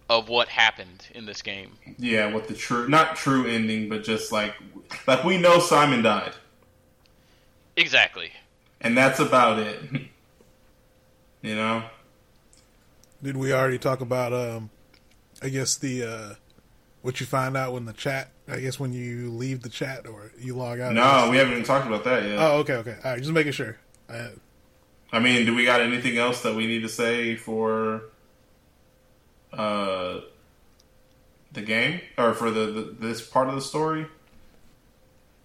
of 0.09 0.27
what 0.29 0.47
happened 0.49 1.07
in 1.15 1.25
this 1.25 1.41
game. 1.41 1.71
yeah, 1.97 2.31
what 2.31 2.47
the 2.47 2.53
true 2.53 2.87
not 2.87 3.15
true 3.15 3.45
ending, 3.47 3.89
but 3.89 4.03
just 4.03 4.31
like 4.31 4.53
like 5.07 5.23
we 5.23 5.37
know 5.37 5.59
Simon 5.59 6.01
died, 6.01 6.33
Exactly. 7.75 8.31
and 8.81 8.97
that's 8.97 9.19
about 9.19 9.59
it. 9.59 9.79
you 11.41 11.55
know. 11.55 11.83
Did 13.21 13.37
we 13.37 13.53
already 13.53 13.77
talk 13.77 14.01
about? 14.01 14.33
Um, 14.33 14.69
I 15.41 15.49
guess 15.49 15.75
the 15.77 16.03
uh, 16.03 16.33
what 17.03 17.19
you 17.19 17.25
find 17.25 17.55
out 17.55 17.73
when 17.73 17.85
the 17.85 17.93
chat. 17.93 18.29
I 18.47 18.59
guess 18.59 18.79
when 18.79 18.91
you 18.91 19.29
leave 19.29 19.61
the 19.61 19.69
chat 19.69 20.07
or 20.07 20.31
you 20.39 20.55
log 20.55 20.79
out. 20.79 20.93
No, 20.93 21.29
we 21.29 21.37
haven't 21.37 21.53
even 21.53 21.63
talked 21.63 21.85
about 21.85 22.03
that 22.05 22.23
yet. 22.23 22.39
Oh, 22.39 22.57
okay, 22.59 22.73
okay. 22.75 22.97
All 23.03 23.11
right, 23.11 23.19
just 23.19 23.31
making 23.31 23.51
sure. 23.51 23.77
Uh, 24.09 24.29
I 25.11 25.19
mean, 25.19 25.45
do 25.45 25.53
we 25.53 25.63
got 25.63 25.81
anything 25.81 26.17
else 26.17 26.41
that 26.41 26.55
we 26.55 26.65
need 26.65 26.81
to 26.81 26.89
say 26.89 27.35
for 27.35 28.05
uh 29.51 30.21
the 31.51 31.61
game 31.61 32.01
or 32.17 32.33
for 32.33 32.49
the, 32.49 32.65
the 32.65 32.95
this 32.99 33.21
part 33.21 33.47
of 33.47 33.55
the 33.55 33.61
story? 33.61 34.07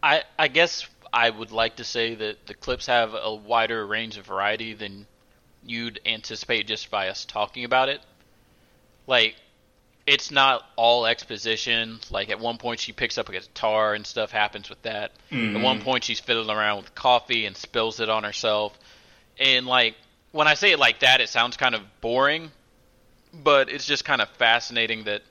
I 0.02 0.22
I 0.38 0.48
guess 0.48 0.88
I 1.12 1.28
would 1.28 1.50
like 1.50 1.76
to 1.76 1.84
say 1.84 2.14
that 2.14 2.46
the 2.46 2.54
clips 2.54 2.86
have 2.86 3.14
a 3.14 3.34
wider 3.34 3.86
range 3.86 4.16
of 4.16 4.26
variety 4.26 4.74
than 4.74 5.06
you'd 5.64 6.00
anticipate 6.06 6.66
just 6.66 6.90
by 6.90 7.08
us 7.08 7.24
talking 7.24 7.64
about 7.64 7.88
it. 7.88 8.00
Like 9.06 9.36
it's 10.08 10.30
not 10.30 10.64
all 10.74 11.04
exposition. 11.04 12.00
Like 12.10 12.30
at 12.30 12.40
one 12.40 12.56
point 12.56 12.80
she 12.80 12.92
picks 12.92 13.18
up 13.18 13.28
a 13.28 13.32
guitar 13.32 13.92
and 13.92 14.06
stuff 14.06 14.30
happens 14.30 14.70
with 14.70 14.80
that. 14.82 15.12
At 15.30 15.36
mm-hmm. 15.36 15.62
one 15.62 15.82
point 15.82 16.02
she's 16.02 16.18
fiddling 16.18 16.56
around 16.56 16.78
with 16.78 16.94
coffee 16.94 17.44
and 17.44 17.54
spills 17.54 18.00
it 18.00 18.08
on 18.08 18.24
herself. 18.24 18.76
And 19.38 19.66
like 19.66 19.96
when 20.32 20.48
I 20.48 20.54
say 20.54 20.72
it 20.72 20.78
like 20.78 21.00
that, 21.00 21.20
it 21.20 21.28
sounds 21.28 21.58
kind 21.58 21.74
of 21.74 21.82
boring, 22.00 22.50
but 23.34 23.68
it's 23.68 23.84
just 23.84 24.06
kind 24.06 24.22
of 24.22 24.30
fascinating 24.30 25.04
that 25.04 25.22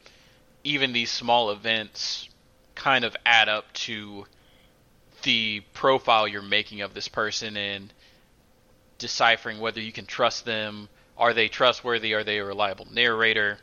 even 0.63 0.93
these 0.93 1.09
small 1.09 1.49
events 1.49 2.29
kind 2.75 3.03
of 3.03 3.17
add 3.25 3.49
up 3.49 3.73
to 3.73 4.27
the 5.23 5.61
profile 5.73 6.27
you're 6.27 6.43
making 6.43 6.81
of 6.81 6.93
this 6.93 7.07
person 7.07 7.57
and 7.57 7.91
deciphering 8.99 9.59
whether 9.59 9.81
you 9.81 9.91
can 9.91 10.05
trust 10.05 10.45
them. 10.45 10.87
Are 11.17 11.33
they 11.33 11.47
trustworthy? 11.47 12.13
Are 12.13 12.23
they 12.23 12.37
a 12.37 12.45
reliable 12.45 12.87
narrator? 12.91 13.57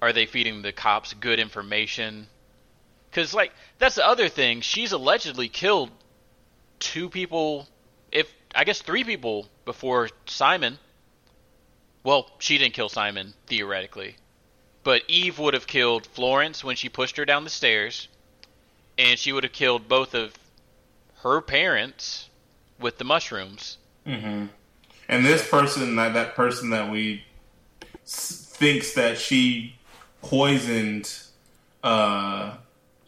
Are 0.00 0.12
they 0.12 0.26
feeding 0.26 0.62
the 0.62 0.72
cops 0.72 1.14
good 1.14 1.40
information? 1.40 2.26
Because, 3.10 3.34
like, 3.34 3.52
that's 3.78 3.96
the 3.96 4.06
other 4.06 4.28
thing. 4.28 4.60
She's 4.60 4.92
allegedly 4.92 5.48
killed 5.48 5.90
two 6.78 7.08
people, 7.08 7.68
if 8.12 8.32
I 8.54 8.64
guess 8.64 8.80
three 8.80 9.04
people 9.04 9.48
before 9.64 10.10
Simon. 10.26 10.78
Well, 12.04 12.30
she 12.38 12.58
didn't 12.58 12.74
kill 12.74 12.88
Simon, 12.88 13.34
theoretically. 13.46 14.16
But 14.84 15.02
Eve 15.08 15.38
would 15.38 15.54
have 15.54 15.66
killed 15.66 16.06
Florence 16.06 16.62
when 16.62 16.76
she 16.76 16.88
pushed 16.88 17.16
her 17.16 17.24
down 17.24 17.44
the 17.44 17.50
stairs 17.50 18.08
and 18.98 19.18
she 19.18 19.32
would 19.32 19.44
have 19.44 19.52
killed 19.52 19.88
both 19.88 20.14
of 20.14 20.34
her 21.22 21.40
parents 21.40 22.28
with 22.80 22.98
the 22.98 23.04
mushrooms. 23.04 23.78
Mm-hmm. 24.06 24.46
And 25.08 25.24
this 25.24 25.48
person, 25.48 25.96
that 25.96 26.14
that 26.14 26.34
person 26.34 26.70
that 26.70 26.90
we 26.90 27.24
thinks 28.04 28.94
that 28.94 29.18
she 29.18 29.77
poisoned 30.22 31.12
uh, 31.82 32.54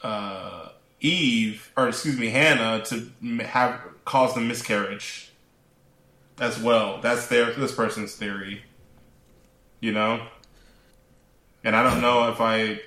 uh, 0.02 0.68
Eve, 1.00 1.72
or 1.76 1.88
excuse 1.88 2.18
me, 2.18 2.30
Hannah, 2.30 2.84
to 2.86 3.10
have 3.44 3.80
caused 4.04 4.36
a 4.36 4.40
miscarriage 4.40 5.32
as 6.38 6.58
well. 6.58 7.00
That's 7.00 7.26
their 7.28 7.52
this 7.52 7.72
person's 7.72 8.14
theory. 8.14 8.62
You 9.80 9.92
know, 9.92 10.26
and 11.64 11.74
I 11.74 11.82
don't 11.82 12.02
know 12.02 12.30
if 12.30 12.40
I, 12.40 12.80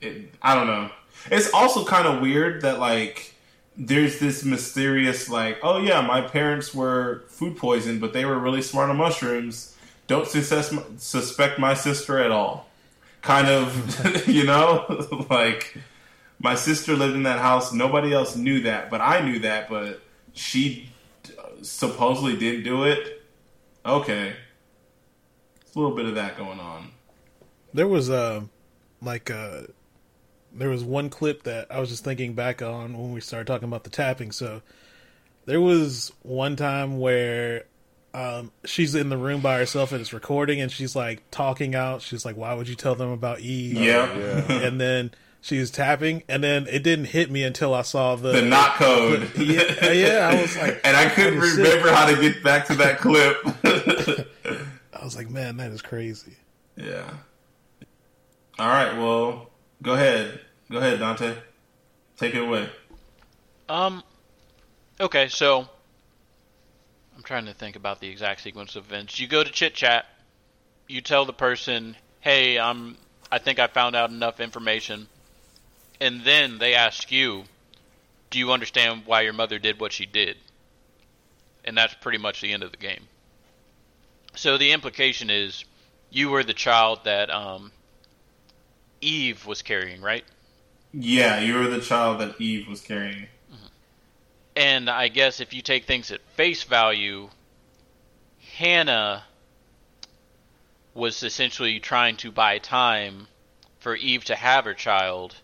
it, 0.00 0.34
I 0.40 0.54
don't 0.54 0.66
know. 0.66 0.90
It's 1.30 1.52
also 1.52 1.84
kind 1.84 2.08
of 2.08 2.22
weird 2.22 2.62
that 2.62 2.78
like 2.78 3.34
there's 3.76 4.18
this 4.18 4.44
mysterious 4.44 5.28
like, 5.28 5.58
oh 5.62 5.78
yeah, 5.78 6.00
my 6.00 6.20
parents 6.20 6.74
were 6.74 7.24
food 7.28 7.56
poisoned, 7.56 8.00
but 8.00 8.12
they 8.12 8.24
were 8.24 8.38
really 8.38 8.62
smart 8.62 8.90
on 8.90 8.96
mushrooms. 8.96 9.76
Don't 10.06 10.26
success, 10.26 10.74
suspect 10.98 11.58
my 11.58 11.74
sister 11.74 12.18
at 12.18 12.30
all. 12.30 12.68
Kind 13.22 13.48
of, 13.48 14.26
you 14.28 14.44
know, 14.44 15.06
like 15.30 15.76
my 16.40 16.54
sister 16.54 16.94
lived 16.96 17.14
in 17.14 17.22
that 17.22 17.38
house. 17.38 17.72
Nobody 17.72 18.12
else 18.12 18.36
knew 18.36 18.60
that, 18.62 18.90
but 18.90 19.00
I 19.00 19.20
knew 19.20 19.38
that. 19.40 19.68
But 19.70 20.02
she 20.32 20.90
supposedly 21.62 22.36
didn't 22.36 22.64
do 22.64 22.84
it. 22.84 23.22
Okay, 23.84 24.34
It's 25.60 25.74
a 25.74 25.78
little 25.78 25.94
bit 25.96 26.06
of 26.06 26.14
that 26.16 26.36
going 26.36 26.60
on. 26.60 26.90
there 27.74 27.88
was 27.88 28.10
uh, 28.10 28.42
like 29.00 29.30
uh, 29.30 29.62
there 30.52 30.68
was 30.68 30.84
one 30.84 31.08
clip 31.10 31.42
that 31.44 31.66
I 31.70 31.80
was 31.80 31.88
just 31.88 32.04
thinking 32.04 32.34
back 32.34 32.62
on 32.62 32.96
when 32.96 33.12
we 33.12 33.20
started 33.20 33.46
talking 33.46 33.66
about 33.68 33.84
the 33.84 33.90
tapping. 33.90 34.30
So 34.32 34.62
there 35.46 35.60
was 35.60 36.12
one 36.22 36.54
time 36.56 36.98
where 37.00 37.64
um, 38.14 38.52
she's 38.64 38.94
in 38.94 39.08
the 39.08 39.16
room 39.16 39.40
by 39.40 39.58
herself 39.58 39.92
and 39.92 40.00
it's 40.00 40.12
recording, 40.12 40.60
and 40.60 40.70
she's 40.70 40.94
like 40.94 41.22
talking 41.30 41.74
out. 41.74 42.02
She's 42.02 42.24
like, 42.24 42.36
"Why 42.36 42.54
would 42.54 42.68
you 42.68 42.74
tell 42.74 42.94
them 42.94 43.10
about 43.10 43.40
Eve?" 43.40 43.74
Yeah, 43.74 44.06
and 44.48 44.80
then 44.80 45.12
she's 45.40 45.70
tapping, 45.70 46.22
and 46.28 46.42
then 46.44 46.66
it 46.68 46.82
didn't 46.82 47.06
hit 47.06 47.30
me 47.30 47.42
until 47.42 47.74
I 47.74 47.82
saw 47.82 48.16
the, 48.16 48.32
the 48.32 48.42
not 48.42 48.74
code. 48.74 49.30
yeah, 49.38 49.92
yeah, 49.92 50.30
I 50.32 50.42
was 50.42 50.56
like, 50.56 50.80
and 50.84 50.96
I 50.96 51.08
couldn't 51.08 51.40
shit. 51.40 51.56
remember 51.56 51.90
how 51.90 52.06
to 52.06 52.20
get 52.20 52.42
back 52.42 52.66
to 52.66 52.74
that 52.76 52.98
clip. 52.98 53.36
I 54.94 55.04
was 55.04 55.16
like, 55.16 55.30
man, 55.30 55.56
that 55.56 55.72
is 55.72 55.82
crazy. 55.82 56.36
yeah. 56.76 57.10
All 58.58 58.68
right. 58.68 58.96
Well, 58.96 59.50
go 59.82 59.94
ahead. 59.94 60.38
Go 60.70 60.78
ahead, 60.78 61.00
Dante. 61.00 61.34
Take 62.18 62.34
it 62.34 62.42
away. 62.42 62.68
Um, 63.68 64.02
okay, 65.00 65.28
so 65.28 65.68
I'm 67.22 67.26
trying 67.26 67.46
to 67.46 67.54
think 67.54 67.76
about 67.76 68.00
the 68.00 68.08
exact 68.08 68.40
sequence 68.40 68.74
of 68.74 68.86
events. 68.86 69.20
You 69.20 69.28
go 69.28 69.44
to 69.44 69.50
chit 69.52 69.74
chat. 69.74 70.06
You 70.88 71.00
tell 71.00 71.24
the 71.24 71.32
person, 71.32 71.94
"Hey, 72.18 72.58
I'm. 72.58 72.96
I 73.30 73.38
think 73.38 73.60
I 73.60 73.68
found 73.68 73.94
out 73.94 74.10
enough 74.10 74.40
information," 74.40 75.06
and 76.00 76.24
then 76.24 76.58
they 76.58 76.74
ask 76.74 77.12
you, 77.12 77.44
"Do 78.30 78.40
you 78.40 78.50
understand 78.50 79.06
why 79.06 79.20
your 79.20 79.34
mother 79.34 79.60
did 79.60 79.78
what 79.78 79.92
she 79.92 80.04
did?" 80.04 80.36
And 81.64 81.78
that's 81.78 81.94
pretty 81.94 82.18
much 82.18 82.40
the 82.40 82.52
end 82.52 82.64
of 82.64 82.72
the 82.72 82.76
game. 82.76 83.06
So 84.34 84.58
the 84.58 84.72
implication 84.72 85.30
is, 85.30 85.64
you 86.10 86.28
were 86.28 86.42
the 86.42 86.54
child 86.54 87.04
that 87.04 87.30
um, 87.30 87.70
Eve 89.00 89.46
was 89.46 89.62
carrying, 89.62 90.00
right? 90.00 90.24
Yeah, 90.92 91.38
you 91.38 91.54
were 91.54 91.68
the 91.68 91.80
child 91.80 92.20
that 92.20 92.40
Eve 92.40 92.66
was 92.66 92.80
carrying. 92.80 93.28
And 94.54 94.90
I 94.90 95.08
guess 95.08 95.40
if 95.40 95.54
you 95.54 95.62
take 95.62 95.84
things 95.84 96.10
at 96.10 96.20
face 96.36 96.62
value, 96.62 97.30
Hannah 98.56 99.24
was 100.94 101.22
essentially 101.22 101.80
trying 101.80 102.16
to 102.18 102.30
buy 102.30 102.58
time 102.58 103.28
for 103.78 103.96
Eve 103.96 104.24
to 104.26 104.36
have 104.36 104.64
her 104.64 104.74
child, 104.74 105.34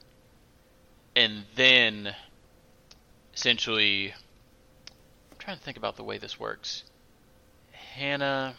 and 1.16 1.44
then 1.54 2.14
essentially, 3.34 4.12
I'm 5.32 5.38
trying 5.38 5.56
to 5.56 5.62
think 5.62 5.78
about 5.78 5.96
the 5.96 6.04
way 6.04 6.18
this 6.18 6.38
works. 6.38 6.84
Hannah, 7.72 8.54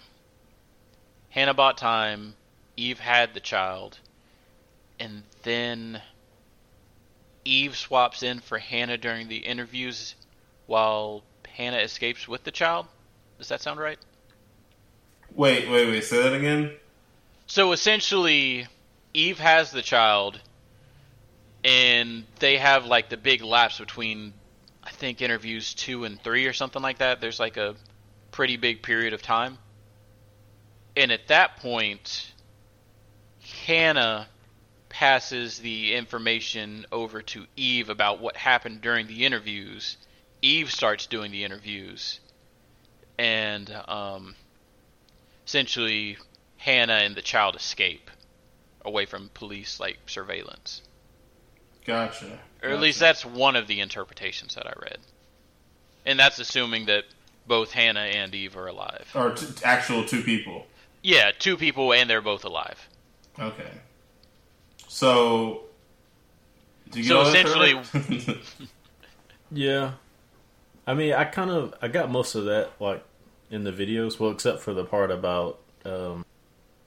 Hannah 1.29 1.53
bought 1.53 1.77
time. 1.77 2.35
Eve 2.75 2.99
had 2.99 3.33
the 3.33 3.39
child, 3.39 3.99
and 4.99 5.23
then 5.43 6.01
Eve 7.45 7.77
swaps 7.77 8.23
in 8.23 8.39
for 8.39 8.57
Hannah 8.57 8.97
during 8.97 9.27
the 9.27 9.37
interviews 9.37 10.15
while 10.69 11.23
Hannah 11.47 11.79
escapes 11.79 12.27
with 12.27 12.43
the 12.45 12.51
child. 12.51 12.87
Does 13.39 13.49
that 13.49 13.61
sound 13.61 13.79
right? 13.79 13.99
Wait, 15.35 15.69
wait, 15.69 15.87
wait. 15.87 16.03
Say 16.03 16.21
that 16.23 16.33
again. 16.33 16.71
So 17.47 17.71
essentially, 17.73 18.67
Eve 19.13 19.39
has 19.39 19.71
the 19.71 19.81
child. 19.81 20.39
and 21.63 22.25
they 22.39 22.57
have 22.57 22.85
like 22.85 23.09
the 23.09 23.17
big 23.17 23.41
lapse 23.43 23.79
between 23.79 24.33
I 24.83 24.91
think 24.91 25.21
interviews 25.21 25.73
two 25.73 26.05
and 26.05 26.21
three 26.21 26.45
or 26.47 26.53
something 26.53 26.81
like 26.81 26.99
that. 26.99 27.21
There's 27.21 27.39
like 27.39 27.57
a 27.57 27.75
pretty 28.31 28.57
big 28.57 28.81
period 28.81 29.13
of 29.13 29.21
time, 29.21 29.57
and 30.95 31.11
at 31.11 31.27
that 31.27 31.57
point, 31.57 32.31
Hannah 33.65 34.27
passes 34.89 35.59
the 35.59 35.93
information 35.95 36.85
over 36.91 37.21
to 37.21 37.45
Eve 37.55 37.89
about 37.89 38.21
what 38.21 38.35
happened 38.37 38.81
during 38.81 39.07
the 39.07 39.25
interviews. 39.25 39.97
Eve 40.41 40.71
starts 40.71 41.05
doing 41.07 41.31
the 41.31 41.43
interviews, 41.43 42.19
and 43.17 43.69
um, 43.87 44.35
essentially 45.45 46.17
Hannah 46.57 46.93
and 46.93 47.15
the 47.15 47.21
child 47.21 47.55
escape 47.55 48.09
away 48.85 49.05
from 49.05 49.29
police 49.33 49.79
like 49.79 49.97
surveillance. 50.05 50.81
Gotcha. 51.85 52.39
Or 52.63 52.69
at 52.69 52.79
least 52.79 52.99
that's 52.99 53.25
one 53.25 53.55
of 53.55 53.67
the 53.67 53.79
interpretations 53.79 54.55
that 54.55 54.67
I 54.67 54.73
read. 54.81 54.97
And 56.05 56.19
that's 56.19 56.39
assuming 56.39 56.85
that 56.85 57.05
both 57.47 57.71
Hannah 57.71 58.01
and 58.01 58.33
Eve 58.35 58.55
are 58.57 58.67
alive. 58.67 59.07
Or 59.15 59.31
t- 59.31 59.45
actual 59.63 60.05
two 60.05 60.21
people. 60.23 60.65
Yeah, 61.01 61.31
two 61.37 61.57
people 61.57 61.93
and 61.93 62.09
they're 62.09 62.21
both 62.21 62.45
alive. 62.45 62.87
Okay. 63.39 63.71
So. 64.87 65.63
Do 66.91 66.99
you 66.99 67.05
So 67.05 67.23
get 67.33 67.45
all 67.45 67.53
that, 67.53 67.75
essentially- 67.95 68.41
Yeah, 69.51 69.93
I 70.89 70.95
mean, 70.95 71.13
I 71.13 71.23
kind 71.25 71.51
of 71.51 71.75
I 71.83 71.87
got 71.87 72.09
most 72.09 72.33
of 72.33 72.45
that 72.45 72.71
like 72.79 73.03
in 73.51 73.63
the 73.63 73.71
videos. 73.71 74.19
Well, 74.19 74.31
except 74.31 74.59
for 74.61 74.73
the 74.73 74.83
part 74.83 75.11
about 75.11 75.59
um, 75.85 76.25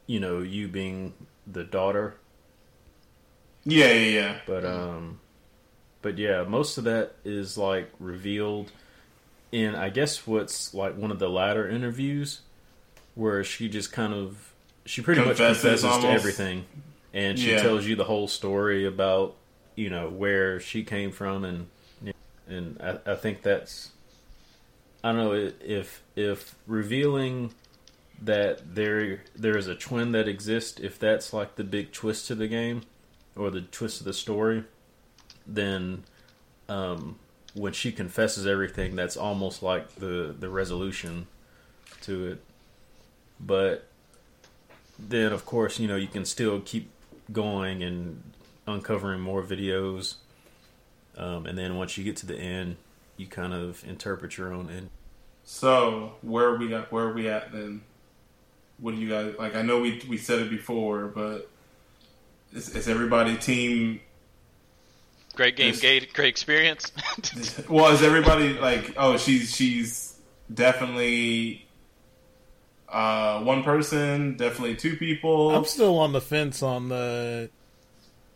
you 0.08 0.18
know 0.18 0.40
you 0.40 0.66
being 0.66 1.12
the 1.46 1.62
daughter, 1.64 2.16
yeah, 3.64 3.92
yeah, 3.92 4.06
yeah. 4.20 4.38
but 4.46 4.64
um, 4.64 5.20
but 6.02 6.18
yeah, 6.18 6.42
most 6.42 6.78
of 6.78 6.84
that 6.84 7.14
is 7.24 7.56
like 7.56 7.90
revealed 8.00 8.72
in 9.52 9.74
I 9.76 9.88
guess 9.90 10.26
what's 10.26 10.74
like 10.74 10.96
one 10.96 11.10
of 11.12 11.18
the 11.18 11.28
latter 11.30 11.68
interviews 11.68 12.40
where 13.14 13.44
she 13.44 13.68
just 13.68 13.92
kind 13.92 14.12
of 14.14 14.52
she 14.84 15.00
pretty 15.02 15.22
Confesses 15.22 15.38
much 15.40 15.62
confesses 15.62 15.84
almost. 15.84 16.02
to 16.06 16.10
everything, 16.12 16.64
and 17.14 17.38
she 17.38 17.52
Yeah. 17.52 17.62
tells 17.62 17.86
you 17.86 17.94
the 17.94 18.04
whole 18.04 18.26
story 18.26 18.84
about 18.84 19.36
you 19.76 19.90
know 19.90 20.08
where 20.08 20.58
she 20.58 20.82
came 20.82 21.12
from 21.12 21.44
and 21.44 21.68
and 22.52 22.80
I, 22.80 23.12
I 23.12 23.14
think 23.14 23.42
that's 23.42 23.90
I 25.02 25.12
don't 25.12 25.18
know 25.18 25.50
if 25.64 26.02
if 26.14 26.54
revealing 26.66 27.52
that 28.20 28.74
there 28.74 29.24
there 29.34 29.56
is 29.56 29.66
a 29.66 29.74
twin 29.74 30.12
that 30.12 30.28
exists 30.28 30.80
if 30.80 30.98
that's 30.98 31.32
like 31.32 31.56
the 31.56 31.64
big 31.64 31.92
twist 31.92 32.28
to 32.28 32.34
the 32.34 32.46
game 32.46 32.82
or 33.34 33.50
the 33.50 33.62
twist 33.62 34.00
of 34.00 34.06
the 34.06 34.12
story 34.12 34.64
then 35.46 36.04
um, 36.68 37.18
when 37.54 37.72
she 37.72 37.92
confesses 37.92 38.46
everything 38.46 38.96
that's 38.96 39.16
almost 39.16 39.62
like 39.62 39.96
the 39.96 40.34
the 40.38 40.48
resolution 40.48 41.26
to 42.02 42.26
it. 42.32 42.44
But 43.40 43.88
then 44.98 45.32
of 45.32 45.44
course 45.44 45.78
you 45.78 45.88
know 45.88 45.96
you 45.96 46.08
can 46.08 46.24
still 46.24 46.60
keep 46.60 46.90
going 47.30 47.82
and 47.82 48.22
uncovering 48.66 49.20
more 49.20 49.42
videos 49.42 50.16
um, 51.16 51.46
and 51.46 51.56
then 51.58 51.76
once 51.76 51.96
you 51.98 52.04
get 52.04 52.16
to 52.16 52.26
the 52.26 52.36
end 52.36 52.76
you 53.16 53.26
kind 53.26 53.52
of 53.52 53.84
interpret 53.86 54.36
your 54.38 54.52
own 54.52 54.70
end 54.70 54.88
So 55.44 56.14
where 56.22 56.54
we 56.56 56.68
got 56.68 56.90
where 56.92 57.04
are 57.04 57.12
we 57.12 57.28
at 57.28 57.52
then? 57.52 57.82
What 58.78 58.94
do 58.94 59.00
you 59.00 59.08
guys 59.08 59.34
like? 59.38 59.54
I 59.54 59.62
know 59.62 59.80
we 59.80 60.02
we 60.08 60.16
said 60.16 60.40
it 60.40 60.50
before, 60.50 61.06
but 61.06 61.48
is, 62.52 62.74
is 62.74 62.88
everybody 62.88 63.36
team? 63.36 64.00
Great 65.34 65.56
game, 65.56 65.68
Yes. 65.68 65.80
great, 65.80 66.12
great 66.12 66.28
experience. 66.28 66.92
Well, 67.68 67.92
is 67.92 68.02
everybody 68.02 68.54
like? 68.54 68.94
Oh, 68.96 69.16
she's 69.18 69.54
she's 69.54 70.16
definitely 70.52 71.66
uh, 72.88 73.40
one 73.42 73.62
person, 73.62 74.36
definitely 74.36 74.76
two 74.76 74.96
people. 74.96 75.54
I'm 75.54 75.64
still 75.64 75.98
on 75.98 76.12
the 76.12 76.20
fence 76.20 76.62
on 76.62 76.88
the. 76.88 77.50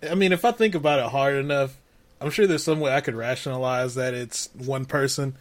I 0.09 0.15
mean, 0.15 0.33
if 0.33 0.45
I 0.45 0.53
think 0.53 0.75
about 0.75 0.99
it 1.01 1.07
hard 1.11 1.37
enough, 1.37 1.77
I'm 2.21 2.31
sure 2.31 2.47
there's 2.47 2.65
some 2.65 2.81
way 2.81 2.95
I 2.95 3.01
could 3.01 3.15
rationalize 3.15 3.95
that 3.95 4.15
it's 4.15 4.49
one 4.55 4.85
person. 4.85 5.37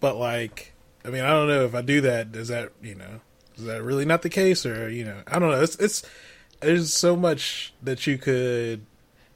But 0.00 0.16
like, 0.16 0.72
I 1.04 1.08
mean, 1.10 1.24
I 1.24 1.30
don't 1.30 1.48
know 1.48 1.64
if 1.64 1.74
I 1.74 1.82
do 1.82 2.00
that. 2.02 2.32
Does 2.32 2.48
that 2.48 2.72
you 2.82 2.94
know? 2.94 3.20
Is 3.56 3.64
that 3.64 3.82
really 3.82 4.04
not 4.04 4.22
the 4.22 4.30
case, 4.30 4.66
or 4.66 4.88
you 4.88 5.04
know? 5.04 5.22
I 5.26 5.38
don't 5.38 5.50
know. 5.50 5.60
It's 5.62 5.76
it's 5.76 6.02
there's 6.60 6.92
so 6.92 7.16
much 7.16 7.72
that 7.82 8.06
you 8.06 8.18
could 8.18 8.84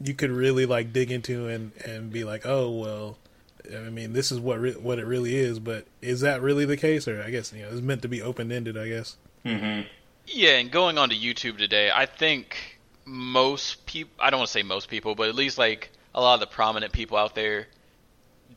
you 0.01 0.15
could 0.15 0.31
really 0.31 0.67
like 0.67 0.93
dig 0.93 1.11
into 1.11 1.49
and 1.49 1.73
and 1.85 2.13
be 2.13 2.25
like, 2.25 2.47
oh 2.47 2.71
well. 2.71 3.19
I 3.75 3.91
mean, 3.91 4.13
this 4.13 4.31
is 4.31 4.39
what 4.39 4.61
re- 4.61 4.75
what 4.75 5.01
it 5.01 5.07
really 5.07 5.35
is, 5.35 5.59
but 5.59 5.87
is 6.01 6.21
that 6.21 6.41
really 6.41 6.65
the 6.65 6.77
case? 6.77 7.09
Or 7.09 7.21
I 7.21 7.31
guess 7.31 7.53
you 7.53 7.63
know, 7.63 7.69
it's 7.69 7.81
meant 7.81 8.03
to 8.03 8.09
be 8.09 8.23
open 8.23 8.53
ended. 8.53 8.79
I 8.79 8.89
guess. 8.89 9.17
hmm 9.45 9.81
yeah, 10.27 10.59
and 10.59 10.71
going 10.71 10.99
on 10.99 11.11
to 11.11 11.17
YouTube 11.17 11.59
today, 11.59 11.91
I 11.95 12.07
think 12.07 12.79
most 13.05 13.87
people, 13.87 14.13
I 14.19 14.31
don't 14.31 14.41
want 14.41 14.49
to 14.49 14.53
say 14.53 14.63
most 14.63 14.89
people, 14.89 15.15
but 15.15 15.29
at 15.29 15.35
least 15.35 15.59
like 15.59 15.91
a 16.17 16.21
lot 16.21 16.35
of 16.35 16.41
the 16.41 16.47
prominent 16.47 16.93
people 16.93 17.17
out 17.17 17.35
there 17.35 17.69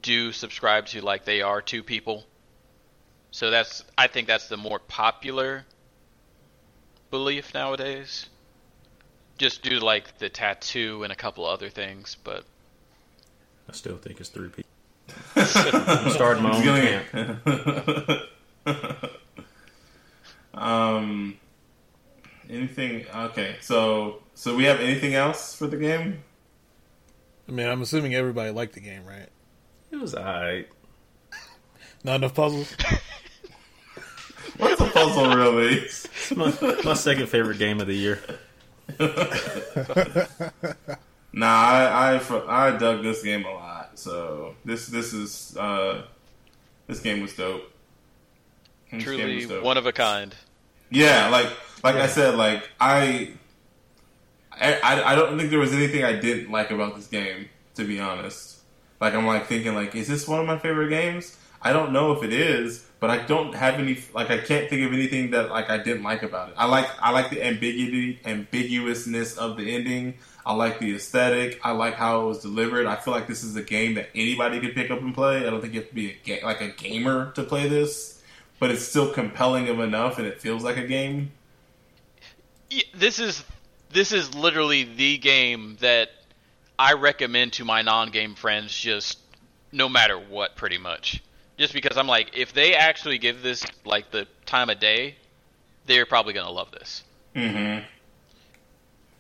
do 0.02 0.32
subscribe 0.32 0.88
to 0.88 1.02
like 1.02 1.26
they 1.26 1.42
are 1.42 1.62
two 1.62 1.84
people. 1.84 2.26
So 3.32 3.52
that's, 3.52 3.84
I 3.98 4.08
think 4.08 4.28
that's 4.28 4.48
the 4.48 4.58
more 4.58 4.80
popular 4.80 5.66
belief 7.12 7.54
nowadays. 7.54 8.28
Just 9.38 9.62
due 9.62 9.80
to 9.80 9.86
like 9.86 10.18
the 10.18 10.30
tattoo 10.30 11.04
and 11.04 11.12
a 11.14 11.16
couple 11.16 11.46
other 11.46 11.70
things, 11.70 12.18
but 12.24 12.44
i 13.68 13.72
still 13.72 13.98
think 13.98 14.20
it's 14.20 14.30
three 14.30 14.50
people 14.50 14.72
i'm 15.36 16.10
starting 16.10 16.42
my 16.42 16.56
own 16.56 16.64
camp 16.64 18.24
um, 20.54 21.38
anything? 22.50 23.06
Okay, 23.16 23.56
so 23.62 24.22
so 24.34 24.56
we 24.56 24.66
have 24.66 24.80
anything 24.80 25.14
else 25.14 25.56
for 25.56 25.68
the 25.68 25.78
game? 25.78 26.24
I 27.50 27.52
mean, 27.52 27.68
I'm 27.68 27.82
assuming 27.82 28.14
everybody 28.14 28.52
liked 28.52 28.74
the 28.74 28.80
game, 28.80 29.06
right? 29.06 29.28
it 29.92 30.00
was 30.00 30.14
alright 30.14 30.68
Not 32.04 32.18
enough 32.18 32.36
puzzles. 32.36 32.72
What's 34.58 34.80
a 34.80 34.86
puzzle 34.86 35.36
really? 35.36 35.78
it's 35.80 36.32
my, 36.36 36.54
my 36.86 36.94
second 36.94 37.28
favorite 37.28 37.58
game 37.58 37.82
of 37.82 37.88
the 37.88 37.96
year 37.96 38.22
Nah, 41.32 41.46
I, 41.48 42.18
I 42.18 42.68
I 42.68 42.78
dug 42.78 43.04
this 43.04 43.24
game 43.24 43.46
a 43.46 43.54
lot. 43.54 44.00
So 44.00 44.56
this 44.66 44.88
this 44.88 45.14
is 45.14 45.56
uh 45.58 46.04
this 46.88 47.00
game 47.00 47.22
was 47.22 47.36
dope. 47.36 47.72
This 48.92 49.04
truly 49.04 49.36
was 49.36 49.48
dope. 49.48 49.64
one 49.64 49.78
of 49.78 49.86
a 49.86 49.92
kind. 49.92 50.36
Yeah, 50.90 51.30
like 51.30 51.50
like 51.84 51.96
I 51.96 52.08
said, 52.08 52.36
like 52.36 52.68
I, 52.80 53.34
I 54.60 55.14
I 55.14 55.16
don't 55.16 55.38
think 55.38 55.50
there 55.50 55.60
was 55.60 55.74
anything 55.74 56.04
I 56.04 56.14
didn't 56.14 56.52
like 56.52 56.72
about 56.72 56.96
this 56.96 57.08
game. 57.08 57.50
To 57.76 57.86
be 57.86 58.00
honest, 58.00 58.60
like 59.00 59.14
I'm 59.14 59.26
like 59.26 59.48
thinking 59.48 59.74
like, 59.74 59.96
is 59.96 60.08
this 60.08 60.28
one 60.28 60.40
of 60.40 60.46
my 60.46 60.58
favorite 60.58 60.90
games? 60.90 61.38
I 61.62 61.74
don't 61.74 61.92
know 61.92 62.12
if 62.14 62.24
it 62.24 62.34
is, 62.34 62.86
but 63.00 63.10
I 63.10 63.20
don't 63.26 63.54
have 63.56 63.76
any 63.76 63.98
like 64.14 64.30
I 64.30 64.38
can't 64.38 64.70
think 64.70 64.86
of 64.86 64.94
anything 64.94 65.32
that 65.32 65.50
like 65.50 65.70
I 65.70 65.78
didn't 65.78 66.04
like 66.04 66.24
about 66.24 66.50
it. 66.50 66.56
I 66.58 66.66
like 66.66 66.88
I 67.02 67.12
like 67.12 67.30
the 67.30 67.46
ambiguity 67.46 68.20
ambiguousness 68.26 69.38
of 69.38 69.58
the 69.58 69.74
ending. 69.74 70.16
I 70.46 70.54
like 70.54 70.80
the 70.80 70.96
aesthetic. 70.96 71.60
I 71.64 71.72
like 71.72 71.96
how 71.96 72.22
it 72.22 72.26
was 72.26 72.40
delivered. 72.40 72.86
I 72.86 72.96
feel 72.96 73.14
like 73.14 73.28
this 73.28 73.44
is 73.44 73.56
a 73.56 73.62
game 73.62 73.96
that 73.96 74.10
anybody 74.16 74.60
could 74.60 74.74
pick 74.74 74.90
up 74.90 75.02
and 75.02 75.14
play. 75.14 75.46
I 75.46 75.50
don't 75.50 75.62
think 75.62 75.74
you 75.74 75.82
have 75.82 75.90
to 75.90 75.96
be 75.96 76.12
a 76.12 76.18
ga- 76.24 76.46
like 76.46 76.62
a 76.62 76.70
gamer 76.70 77.32
to 77.32 77.44
play 77.44 77.68
this, 77.68 78.22
but 78.58 78.72
it's 78.72 78.82
still 78.82 79.12
compelling 79.14 79.70
of 79.70 79.80
enough, 79.80 80.18
and 80.18 80.26
it 80.26 80.42
feels 80.42 80.64
like 80.64 80.78
a 80.78 80.88
game. 80.88 81.32
This 82.94 83.20
is 83.20 83.44
this 83.92 84.12
is 84.12 84.34
literally 84.36 84.84
the 84.84 85.18
game 85.18 85.78
that 85.82 86.10
I 86.78 86.94
recommend 86.94 87.54
to 87.54 87.66
my 87.66 87.82
non-game 87.82 88.36
friends 88.36 88.78
just 88.78 89.20
no 89.72 89.90
matter 89.90 90.18
what 90.18 90.56
pretty 90.56 90.78
much. 90.78 91.22
Just 91.58 91.74
because 91.74 91.98
I'm 91.98 92.08
like 92.08 92.38
if 92.38 92.54
they 92.54 92.76
actually 92.76 93.18
give 93.18 93.42
this 93.42 93.66
like 93.86 94.12
the 94.12 94.28
time 94.46 94.70
of 94.70 94.80
day, 94.80 95.16
they're 95.86 96.06
probably 96.06 96.34
going 96.34 96.46
to 96.46 96.52
love 96.52 96.72
this. 96.72 97.04
Mm-hmm. 97.36 97.86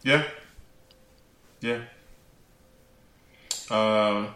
Yeah. 0.03 0.23
Yeah. 1.61 1.81
Uh, 3.69 4.27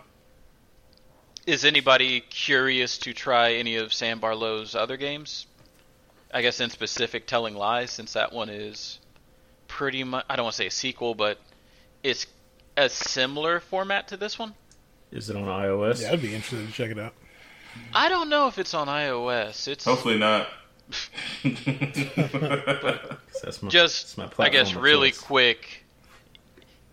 Is 1.48 1.64
anybody 1.64 2.20
curious 2.20 2.98
to 3.00 3.14
try 3.14 3.54
any 3.54 3.78
of 3.78 3.94
Sam 3.94 4.20
Barlow's 4.20 4.76
other 4.76 4.98
games? 4.98 5.48
I 6.34 6.42
guess 6.42 6.60
in 6.60 6.70
specific 6.70 7.28
Telling 7.28 7.56
Lies 7.56 7.92
since 7.92 8.14
that 8.14 8.34
one 8.34 8.50
is 8.50 9.00
pretty 9.74 10.04
much 10.04 10.24
I 10.30 10.36
don't 10.36 10.44
want 10.44 10.54
to 10.54 10.58
say 10.58 10.68
a 10.68 10.72
sequel, 10.72 11.16
but 11.16 11.40
it's 12.04 12.28
a 12.78 12.90
similar 12.90 13.60
format 13.60 14.10
to 14.10 14.18
this 14.18 14.38
one. 14.38 14.54
is 15.12 15.32
it 15.32 15.36
on 15.36 15.46
ios 15.46 16.02
Yeah, 16.02 16.12
I'd 16.12 16.22
be 16.22 16.36
interested 16.36 16.68
to 16.68 16.72
check 16.72 16.92
it 16.92 17.00
out. 17.00 17.14
I 17.92 18.08
don't 18.08 18.30
know 18.30 18.48
if 18.48 18.60
it's 18.60 18.76
on 18.76 18.88
iOS. 18.88 19.68
It's 19.68 19.84
hopefully 19.84 20.20
not. 20.20 20.48
that's 23.44 23.64
my, 23.64 23.70
just 23.70 24.04
it's 24.04 24.18
my 24.18 24.30
I 24.38 24.50
guess 24.50 24.76
really 24.76 25.10
choice. 25.10 25.22
quick 25.22 25.86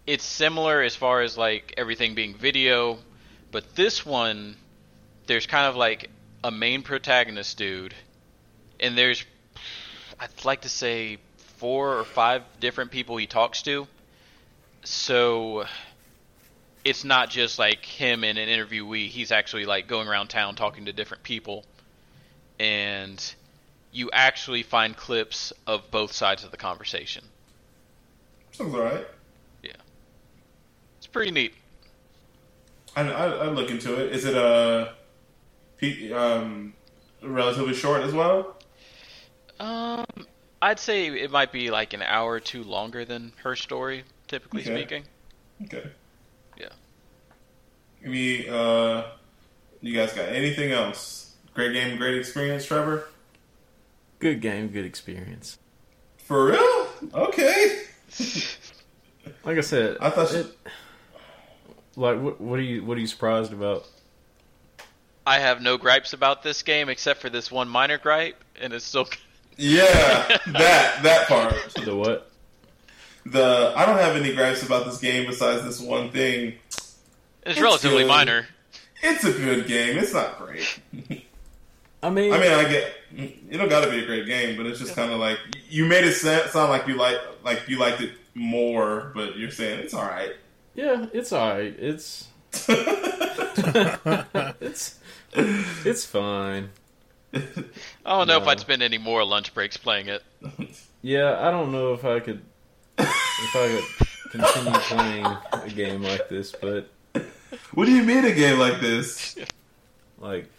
it's 0.06 0.24
similar 0.24 0.80
as 0.80 0.96
far 0.96 1.20
as 1.20 1.36
like 1.36 1.74
everything 1.76 2.14
being 2.14 2.34
video, 2.34 2.98
but 3.50 3.74
this 3.74 4.06
one 4.06 4.56
there's 5.26 5.46
kind 5.46 5.66
of 5.66 5.76
like 5.76 6.08
a 6.42 6.50
main 6.50 6.82
protagonist 6.82 7.58
dude, 7.58 7.94
and 8.78 8.96
there's 8.96 9.22
I'd 10.18 10.46
like 10.46 10.62
to 10.62 10.70
say 10.70 11.18
four 11.60 11.98
or 11.98 12.04
five 12.04 12.42
different 12.58 12.90
people 12.90 13.18
he 13.18 13.26
talks 13.26 13.62
to. 13.62 13.86
So 14.82 15.66
it's 16.84 17.04
not 17.04 17.28
just 17.28 17.58
like 17.58 17.84
him 17.84 18.24
in 18.24 18.38
an 18.38 18.48
interviewee. 18.48 19.08
He's 19.08 19.30
actually 19.30 19.66
like 19.66 19.86
going 19.86 20.08
around 20.08 20.28
town 20.28 20.56
talking 20.56 20.86
to 20.86 20.92
different 20.92 21.22
people, 21.22 21.64
and 22.58 23.34
you 23.92 24.10
actually 24.12 24.62
find 24.62 24.96
clips 24.96 25.52
of 25.66 25.90
both 25.90 26.12
sides 26.12 26.44
of 26.44 26.50
the 26.50 26.56
conversation. 26.56 27.24
Sounds 28.52 28.74
alright. 28.74 29.06
Yeah, 29.62 29.72
it's 30.96 31.06
pretty 31.06 31.30
neat. 31.30 31.52
I, 32.96 33.02
I, 33.02 33.46
I'd 33.46 33.54
look 33.54 33.70
into 33.70 34.02
it. 34.02 34.12
Is 34.12 34.24
it 34.24 34.34
a 34.34 34.94
um, 36.14 36.72
relatively 37.22 37.74
short 37.74 38.00
as 38.02 38.14
well? 38.14 38.56
Um, 39.60 40.06
I'd 40.62 40.78
say 40.78 41.06
it 41.06 41.30
might 41.30 41.52
be 41.52 41.70
like 41.70 41.92
an 41.94 42.02
hour 42.02 42.32
or 42.32 42.40
two 42.40 42.62
longer 42.62 43.04
than 43.04 43.32
her 43.42 43.56
story, 43.56 44.04
typically 44.28 44.60
Okay. 44.62 44.74
speaking. 44.74 45.04
Okay. 45.64 45.90
Yeah. 46.56 46.68
Give 48.02 48.10
me, 48.10 48.48
uh, 48.48 49.04
you 49.80 49.94
guys 49.94 50.12
got 50.12 50.28
anything 50.28 50.72
else? 50.72 51.34
Great 51.54 51.72
game, 51.72 51.96
great 51.96 52.18
experience, 52.18 52.64
Trevor? 52.66 53.08
Good 54.18 54.40
game, 54.40 54.68
good 54.68 54.84
experience. 54.84 55.58
For 56.18 56.46
real? 56.46 56.88
Okay. 57.14 57.82
Like 59.44 59.56
I 59.56 59.62
said, 59.62 59.96
I 60.00 60.10
thought 60.10 60.32
it, 60.34 60.46
like 61.96 62.20
what, 62.20 62.40
what 62.40 62.58
are 62.58 62.62
you 62.62 62.84
what 62.84 62.98
are 62.98 63.00
you 63.00 63.06
surprised 63.06 63.52
about? 63.54 63.86
I 65.26 65.38
have 65.38 65.62
no 65.62 65.78
gripes 65.78 66.12
about 66.12 66.42
this 66.42 66.62
game 66.62 66.88
except 66.90 67.20
for 67.20 67.30
this 67.30 67.50
one 67.50 67.68
minor 67.68 67.96
gripe, 67.96 68.42
and 68.60 68.72
it's 68.74 68.84
still. 68.84 69.08
Yeah, 69.60 70.38
that 70.46 71.02
that 71.02 71.28
part. 71.28 71.54
The 71.74 71.94
what? 71.94 72.30
The 73.26 73.74
I 73.76 73.84
don't 73.84 73.98
have 73.98 74.16
any 74.16 74.34
gripes 74.34 74.62
about 74.62 74.86
this 74.86 74.96
game 74.98 75.26
besides 75.26 75.64
this 75.64 75.80
one 75.80 76.10
thing. 76.10 76.54
It's, 76.68 76.96
It's 77.44 77.60
relatively 77.60 78.04
good. 78.04 78.08
minor. 78.08 78.46
It's 79.02 79.22
a 79.24 79.32
good 79.32 79.66
game. 79.66 79.98
It's 79.98 80.14
not 80.14 80.38
great. 80.38 80.80
I 82.02 82.08
mean, 82.08 82.32
I 82.32 82.38
mean, 82.40 82.52
I 82.52 82.68
get 82.70 82.94
it 83.14 83.56
don't 83.58 83.68
got 83.68 83.84
to 83.84 83.90
be 83.90 84.02
a 84.02 84.06
great 84.06 84.26
game, 84.26 84.56
but 84.56 84.64
it's 84.64 84.78
just 84.78 84.96
kind 84.96 85.12
of 85.12 85.18
like 85.20 85.38
you 85.68 85.84
made 85.84 86.04
it 86.04 86.14
sound 86.14 86.70
like 86.70 86.86
you 86.86 86.94
like 86.96 87.18
like 87.44 87.68
you 87.68 87.78
liked 87.78 88.00
it 88.00 88.12
more, 88.34 89.12
but 89.14 89.36
you're 89.36 89.50
saying 89.50 89.80
it's 89.80 89.92
all 89.92 90.06
right. 90.06 90.32
yeah, 90.74 91.06
it's 91.12 91.34
alright. 91.34 91.76
It's 91.78 92.28
it's 94.62 94.98
it's 95.34 96.06
fine. 96.06 96.70
I 97.32 97.40
don't 98.04 98.26
know 98.26 98.40
if 98.40 98.48
I'd 98.48 98.60
spend 98.60 98.82
any 98.82 98.98
more 98.98 99.24
lunch 99.24 99.54
breaks 99.54 99.76
playing 99.76 100.08
it. 100.08 100.22
Yeah, 101.02 101.38
I 101.40 101.50
don't 101.50 101.72
know 101.72 101.94
if 101.94 102.04
I 102.04 102.20
could 102.20 102.42
if 102.98 103.56
I 103.56 103.68
could 103.68 104.32
continue 104.32 104.78
playing 104.80 105.26
a 105.52 105.68
game 105.68 106.02
like 106.02 106.28
this, 106.28 106.52
but 106.52 106.90
what 107.74 107.86
do 107.86 107.92
you 107.92 108.02
mean 108.02 108.24
a 108.24 108.32
game 108.32 108.58
like 108.58 108.80
this? 108.80 109.36
like 110.18 110.50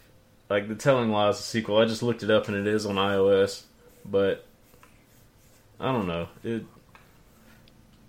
like 0.49 0.67
the 0.67 0.75
Telling 0.75 1.11
Lies 1.11 1.39
sequel, 1.39 1.77
I 1.77 1.85
just 1.85 2.03
looked 2.03 2.23
it 2.23 2.31
up 2.31 2.47
and 2.47 2.57
it 2.57 2.67
is 2.67 2.85
on 2.85 2.95
iOS, 2.95 3.63
but 4.05 4.45
I 5.79 5.91
don't 5.91 6.07
know. 6.07 6.27
It 6.43 6.65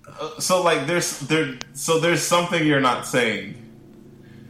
Uh, 0.08 0.40
so 0.40 0.62
like 0.62 0.86
there's 0.86 1.20
there 1.20 1.58
so 1.74 2.00
there's 2.00 2.22
something 2.22 2.66
you're 2.66 2.80
not 2.80 3.06
saying. 3.06 3.58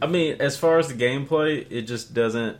I 0.01 0.07
mean, 0.07 0.37
as 0.39 0.57
far 0.57 0.79
as 0.79 0.87
the 0.89 0.95
gameplay, 0.95 1.65
it 1.69 1.83
just 1.83 2.13
doesn't 2.13 2.57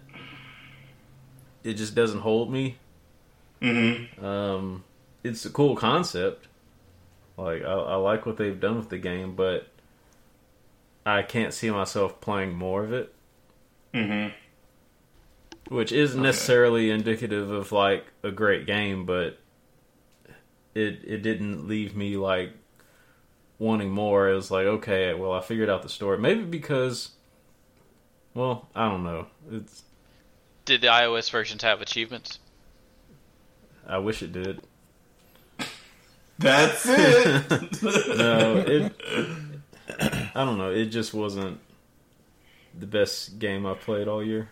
it 1.64 1.73
just 1.73 1.95
doesn't 1.95 2.19
hold 2.22 2.52
me. 2.52 2.77
Mm-hmm. 3.61 4.23
Um, 4.23 4.84
it's 5.23 5.45
a 5.45 5.49
cool 5.49 5.76
concept. 5.76 6.48
Like 7.38 7.64
I, 7.64 7.72
I 7.72 7.95
like 7.95 8.26
what 8.26 8.38
they've 8.38 8.60
done 8.60 8.77
with 8.77 8.90
the 8.90 8.98
game, 8.98 9.35
but 9.35 9.68
I 11.06 11.22
can't 11.23 11.53
see 11.53 11.69
myself 11.72 12.22
playing 12.22 12.53
more 12.53 12.84
of 12.84 12.94
it, 12.94 13.14
Mm-hmm. 13.94 14.34
which 15.73 15.91
isn't 15.91 16.19
Okay. 16.19 16.27
necessarily 16.27 16.90
indicative 16.91 17.49
of 17.52 17.72
like 17.72 18.06
a 18.23 18.31
great 18.31 18.65
game, 18.65 19.06
but 19.06 19.40
it 20.76 21.02
it 21.06 21.22
didn't 21.22 21.68
leave 21.68 21.95
me 21.95 22.18
like 22.18 22.52
wanting 23.60 23.91
more. 23.91 24.30
It 24.30 24.35
was 24.35 24.52
like, 24.52 24.65
okay, 24.65 25.14
well, 25.14 25.31
I 25.34 25.41
figured 25.41 25.69
out 25.69 25.84
the 25.84 25.90
story. 25.90 26.18
Maybe 26.18 26.44
because, 26.44 27.11
well, 28.34 28.68
I 28.76 28.90
don't 28.90 29.03
know. 29.03 29.27
It's 29.52 29.84
Did 30.65 30.81
the 30.81 30.88
iOS 30.88 31.30
versions 31.30 31.61
have 31.64 31.81
achievements? 31.81 32.40
I 33.88 33.98
wish 33.98 34.23
it 34.23 34.31
did. 34.31 34.61
That's 36.40 36.85
it. 36.88 37.81
No, 38.18 38.57
it. 38.65 38.94
I 40.35 40.45
don't 40.45 40.57
know. 40.57 40.72
It 40.72 40.85
just 40.85 41.14
wasn't 41.14 41.60
the 42.77 42.88
best 42.88 43.40
game 43.40 43.65
I 43.65 43.73
played 43.73 44.07
all 44.07 44.23
year. 44.23 44.49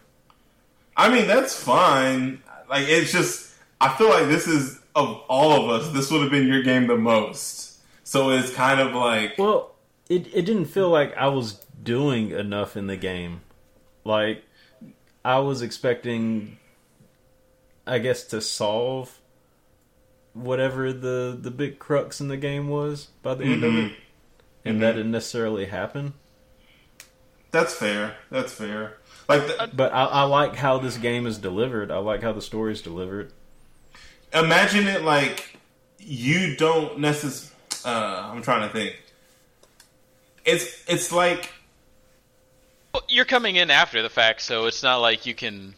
I 0.95 1.09
mean, 1.09 1.27
that's 1.27 1.55
fine. 1.55 2.43
Like, 2.69 2.87
it's 2.87 3.11
just, 3.11 3.55
I 3.79 3.89
feel 3.95 4.09
like 4.09 4.27
this 4.27 4.47
is, 4.47 4.79
of 4.95 5.21
all 5.29 5.63
of 5.63 5.69
us, 5.69 5.93
this 5.93 6.11
would 6.11 6.21
have 6.21 6.29
been 6.31 6.47
your 6.47 6.61
game 6.61 6.87
the 6.87 6.97
most. 6.97 7.79
So 8.03 8.31
it's 8.31 8.53
kind 8.53 8.79
of 8.79 8.93
like, 8.93 9.37
Well, 9.37 9.71
it 10.09 10.27
it 10.33 10.41
didn't 10.41 10.65
feel 10.65 10.89
like 10.89 11.15
I 11.15 11.27
was 11.29 11.53
doing 11.81 12.31
enough 12.31 12.75
in 12.75 12.87
the 12.87 12.97
game. 12.97 13.39
Like 14.03 14.43
I 15.23 15.39
was 15.39 15.61
expecting, 15.61 16.57
I 17.85 17.99
guess, 17.99 18.23
to 18.25 18.41
solve 18.41 19.19
whatever 20.33 20.93
the 20.93 21.37
the 21.39 21.51
big 21.51 21.77
crux 21.77 22.21
in 22.21 22.27
the 22.27 22.37
game 22.37 22.69
was 22.69 23.09
by 23.21 23.35
the 23.35 23.43
end 23.43 23.63
of 23.63 23.75
it, 23.75 23.91
and 24.65 24.81
that 24.81 24.93
didn't 24.93 25.11
necessarily 25.11 25.65
happen. 25.65 26.13
that's 27.51 27.73
fair. 27.73 28.15
That's 28.29 28.53
fair. 28.53 28.97
Like, 29.27 29.47
the, 29.47 29.69
But 29.73 29.93
I, 29.93 30.05
I 30.05 30.23
like 30.23 30.55
how 30.55 30.77
this 30.79 30.97
game 30.97 31.27
is 31.27 31.37
delivered. 31.37 31.91
I 31.91 31.97
like 31.97 32.21
how 32.21 32.33
the 32.33 32.41
story 32.41 32.73
is 32.73 32.81
delivered. 32.81 33.31
imagine 34.33 34.87
it 34.87 35.03
like 35.03 35.57
you 35.99 36.55
don't 36.55 36.99
necessarily. 36.99 37.55
Uh, 37.85 38.31
I'm 38.31 38.41
trying 38.41 38.67
to 38.67 38.73
think. 38.73 38.95
It's 40.45 40.83
it's 40.87 41.11
like 41.11 41.51
Well, 42.93 43.03
you're 43.07 43.25
coming 43.25 43.55
in 43.55 43.71
after 43.71 44.01
the 44.01 44.09
fact, 44.09 44.41
so 44.41 44.65
it's 44.65 44.83
not 44.83 44.97
like 44.97 45.25
you 45.25 45.33
can. 45.33 45.75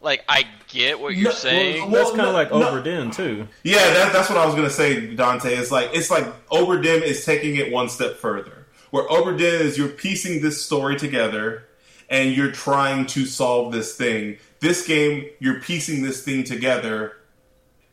Like, 0.00 0.24
I 0.28 0.44
get 0.66 0.98
what 0.98 1.14
you're 1.14 1.30
No, 1.30 1.34
saying. 1.36 1.88
well, 1.90 2.02
That's 2.02 2.10
kind 2.16 2.22
no- 2.22 2.28
of 2.30 2.34
like 2.34 2.50
no. 2.50 2.60
Obra 2.60 2.82
Dinn 2.82 3.10
too. 3.12 3.46
Yeah, 3.62 3.76
that, 3.94 4.12
that's 4.12 4.28
what 4.28 4.36
I 4.38 4.44
was 4.46 4.54
gonna 4.56 4.68
say, 4.70 5.14
Dante. 5.14 5.54
It's 5.54 5.70
like 5.70 5.90
it's 5.92 6.10
like 6.10 6.24
Obra 6.48 6.82
Dinn 6.82 7.04
is 7.04 7.24
taking 7.24 7.54
it 7.56 7.70
one 7.70 7.88
step 7.88 8.16
further. 8.16 8.66
Where 8.90 9.06
Obra 9.08 9.38
Dinn 9.38 9.62
is 9.62 9.78
you're 9.78 9.88
piecing 9.88 10.42
this 10.42 10.60
story 10.64 10.96
together 10.96 11.68
and 12.10 12.34
you're 12.36 12.50
trying 12.50 13.06
to 13.06 13.24
solve 13.24 13.72
this 13.72 13.96
thing. 13.96 14.38
This 14.60 14.86
game, 14.86 15.26
you're 15.38 15.60
piecing 15.60 16.02
this 16.02 16.22
thing 16.24 16.42
together 16.44 17.16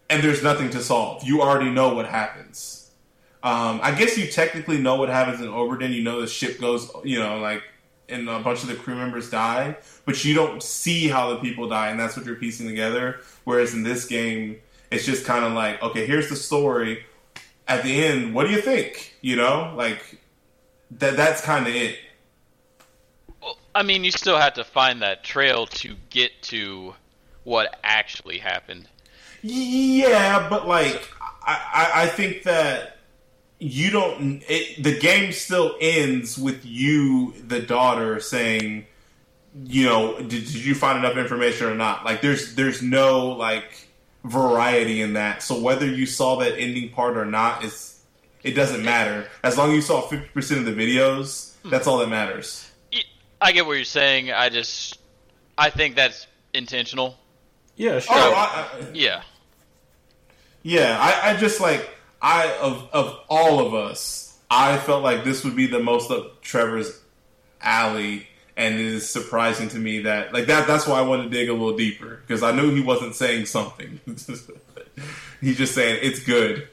and 0.09 0.23
there's 0.23 0.41
nothing 0.43 0.71
to 0.71 0.81
solve. 0.81 1.23
You 1.23 1.41
already 1.43 1.69
know 1.69 1.93
what 1.93 2.07
happens. 2.07 2.89
Um, 3.43 3.79
I 3.83 3.91
guess 3.93 4.17
you 4.17 4.27
technically 4.27 4.79
know 4.79 4.95
what 4.95 5.07
happens 5.09 5.39
in 5.41 5.47
Obra 5.47 5.79
Dinn. 5.79 5.93
You 5.93 6.03
know 6.03 6.19
the 6.21 6.27
ship 6.27 6.59
goes, 6.59 6.91
you 7.05 7.19
know, 7.19 7.37
like, 7.39 7.61
and 8.09 8.29
a 8.29 8.39
bunch 8.39 8.63
of 8.63 8.69
the 8.69 8.75
crew 8.75 8.95
members 8.95 9.29
die, 9.29 9.77
but 10.05 10.23
you 10.23 10.33
don't 10.33 10.61
see 10.63 11.07
how 11.07 11.29
the 11.29 11.37
people 11.37 11.67
die, 11.69 11.89
and 11.89 11.99
that's 11.99 12.17
what 12.17 12.25
you're 12.25 12.35
piecing 12.35 12.67
together. 12.67 13.19
Whereas 13.43 13.73
in 13.73 13.83
this 13.83 14.05
game, 14.05 14.59
it's 14.91 15.05
just 15.05 15.25
kind 15.25 15.45
of 15.45 15.53
like, 15.53 15.81
okay, 15.81 16.05
here's 16.05 16.29
the 16.29 16.35
story. 16.35 17.05
At 17.67 17.83
the 17.83 18.03
end, 18.03 18.33
what 18.33 18.47
do 18.47 18.53
you 18.53 18.61
think? 18.61 19.15
You 19.21 19.35
know, 19.35 19.73
like 19.75 20.19
that. 20.91 21.15
That's 21.15 21.41
kind 21.41 21.67
of 21.67 21.75
it. 21.75 21.97
Well, 23.41 23.57
I 23.75 23.83
mean, 23.83 24.03
you 24.03 24.11
still 24.11 24.37
have 24.37 24.55
to 24.55 24.63
find 24.63 25.01
that 25.01 25.23
trail 25.23 25.67
to 25.67 25.95
get 26.09 26.41
to 26.43 26.95
what 27.43 27.79
actually 27.83 28.39
happened. 28.39 28.87
Yeah, 29.41 30.49
but 30.49 30.67
like 30.67 31.09
I, 31.45 31.91
I, 31.95 32.03
I 32.03 32.07
think 32.07 32.43
that 32.43 32.98
you 33.59 33.91
don't. 33.91 34.41
It, 34.47 34.83
the 34.83 34.97
game 34.97 35.31
still 35.33 35.75
ends 35.79 36.37
with 36.37 36.65
you, 36.65 37.33
the 37.45 37.59
daughter, 37.61 38.19
saying, 38.19 38.87
you 39.65 39.85
know, 39.85 40.17
did, 40.17 40.29
did 40.29 40.65
you 40.65 40.73
find 40.73 40.97
enough 40.97 41.17
information 41.17 41.67
or 41.67 41.75
not? 41.75 42.05
Like, 42.05 42.21
there's 42.21 42.55
there's 42.55 42.81
no 42.81 43.27
like 43.27 43.87
variety 44.23 45.01
in 45.01 45.13
that. 45.13 45.43
So 45.43 45.59
whether 45.59 45.85
you 45.85 46.05
saw 46.05 46.37
that 46.37 46.57
ending 46.57 46.89
part 46.91 47.17
or 47.17 47.25
not 47.25 47.63
is 47.63 48.01
it 48.43 48.51
doesn't 48.51 48.83
matter. 48.83 49.27
As 49.43 49.57
long 49.57 49.69
as 49.71 49.75
you 49.75 49.81
saw 49.81 50.01
fifty 50.01 50.27
percent 50.29 50.61
of 50.61 50.65
the 50.65 50.73
videos, 50.73 51.55
hmm. 51.57 51.69
that's 51.69 51.85
all 51.85 51.97
that 51.97 52.09
matters. 52.09 52.71
i 53.41 53.51
get 53.51 53.65
what 53.65 53.73
you're 53.73 53.83
saying. 53.83 54.31
I 54.31 54.47
just, 54.49 54.99
I 55.57 55.69
think 55.69 55.95
that's 55.95 56.27
intentional. 56.53 57.17
Yeah, 57.75 57.91
oh, 57.91 57.99
sure. 57.99 58.15
Oh, 58.15 58.33
I, 58.33 58.67
I, 58.73 58.87
Yeah. 58.93 59.21
Yeah, 60.61 60.97
I, 60.99 61.31
I 61.31 61.37
just 61.37 61.61
like 61.61 61.89
I 62.21 62.55
of 62.61 62.89
of 62.91 63.19
all 63.29 63.65
of 63.65 63.73
us, 63.73 64.37
I 64.49 64.77
felt 64.77 65.03
like 65.03 65.23
this 65.23 65.43
would 65.43 65.55
be 65.55 65.67
the 65.67 65.79
most 65.79 66.11
up 66.11 66.41
Trevor's 66.41 66.99
alley, 67.61 68.27
and 68.57 68.75
it 68.75 68.81
is 68.81 69.09
surprising 69.09 69.69
to 69.69 69.77
me 69.77 70.01
that 70.01 70.33
like 70.33 70.47
that. 70.47 70.67
That's 70.67 70.87
why 70.87 70.99
I 70.99 71.01
wanted 71.01 71.23
to 71.23 71.29
dig 71.29 71.49
a 71.49 71.53
little 71.53 71.77
deeper 71.77 72.21
because 72.25 72.43
I 72.43 72.51
knew 72.51 72.73
he 72.73 72.81
wasn't 72.81 73.15
saying 73.15 73.45
something. 73.45 73.99
He's 75.41 75.57
just 75.57 75.73
saying 75.73 75.99
it's 76.01 76.23
good. 76.23 76.67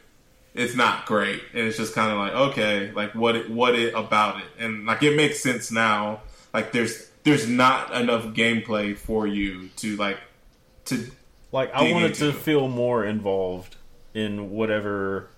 It's 0.54 0.74
not 0.74 1.06
great, 1.06 1.42
and 1.52 1.66
it's 1.66 1.76
just 1.76 1.94
kind 1.94 2.10
of 2.10 2.18
like 2.18 2.32
okay, 2.50 2.90
like 2.92 3.14
what 3.14 3.36
it, 3.36 3.50
what 3.50 3.74
it 3.74 3.94
about 3.94 4.38
it, 4.38 4.46
and 4.58 4.86
like 4.86 5.02
it 5.02 5.16
makes 5.16 5.40
sense 5.40 5.70
now. 5.70 6.22
Like 6.52 6.72
there's 6.72 7.10
there's 7.24 7.48
not 7.48 7.92
enough 7.94 8.24
gameplay 8.26 8.96
for 8.96 9.26
you 9.26 9.68
to 9.76 9.96
like 9.96 10.18
to 10.86 11.10
Like 11.52 11.72
I 11.74 11.92
wanted 11.92 12.14
to 12.14 12.32
feel 12.32 12.68
more 12.68 13.04
involved 13.04 13.76
in 14.14 14.50
whatever. 14.50 15.28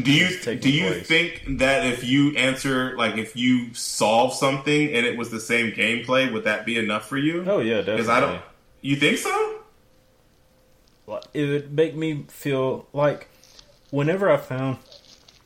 Do 0.00 0.10
you 0.12 0.26
It's 0.26 0.44
do 0.44 0.70
you 0.70 0.88
place. 0.88 1.06
think 1.06 1.58
that 1.58 1.86
if 1.86 2.02
you 2.02 2.36
answer 2.36 2.96
like 2.96 3.16
if 3.16 3.36
you 3.36 3.72
solve 3.74 4.34
something 4.34 4.92
and 4.92 5.06
it 5.06 5.16
was 5.16 5.30
the 5.30 5.38
same 5.40 5.70
gameplay, 5.72 6.32
would 6.32 6.44
that 6.44 6.66
be 6.66 6.76
enough 6.76 7.08
for 7.08 7.16
you? 7.16 7.44
Oh 7.46 7.60
yeah, 7.60 7.76
definitely. 7.76 7.96
because 7.96 8.08
I 8.08 8.20
don't. 8.20 8.42
You 8.80 8.96
think 8.96 9.18
so? 9.18 9.60
It 11.32 11.46
would 11.46 11.72
make 11.72 11.94
me 11.94 12.24
feel 12.28 12.86
like 12.92 13.28
whenever 13.90 14.30
I 14.30 14.36
found, 14.36 14.78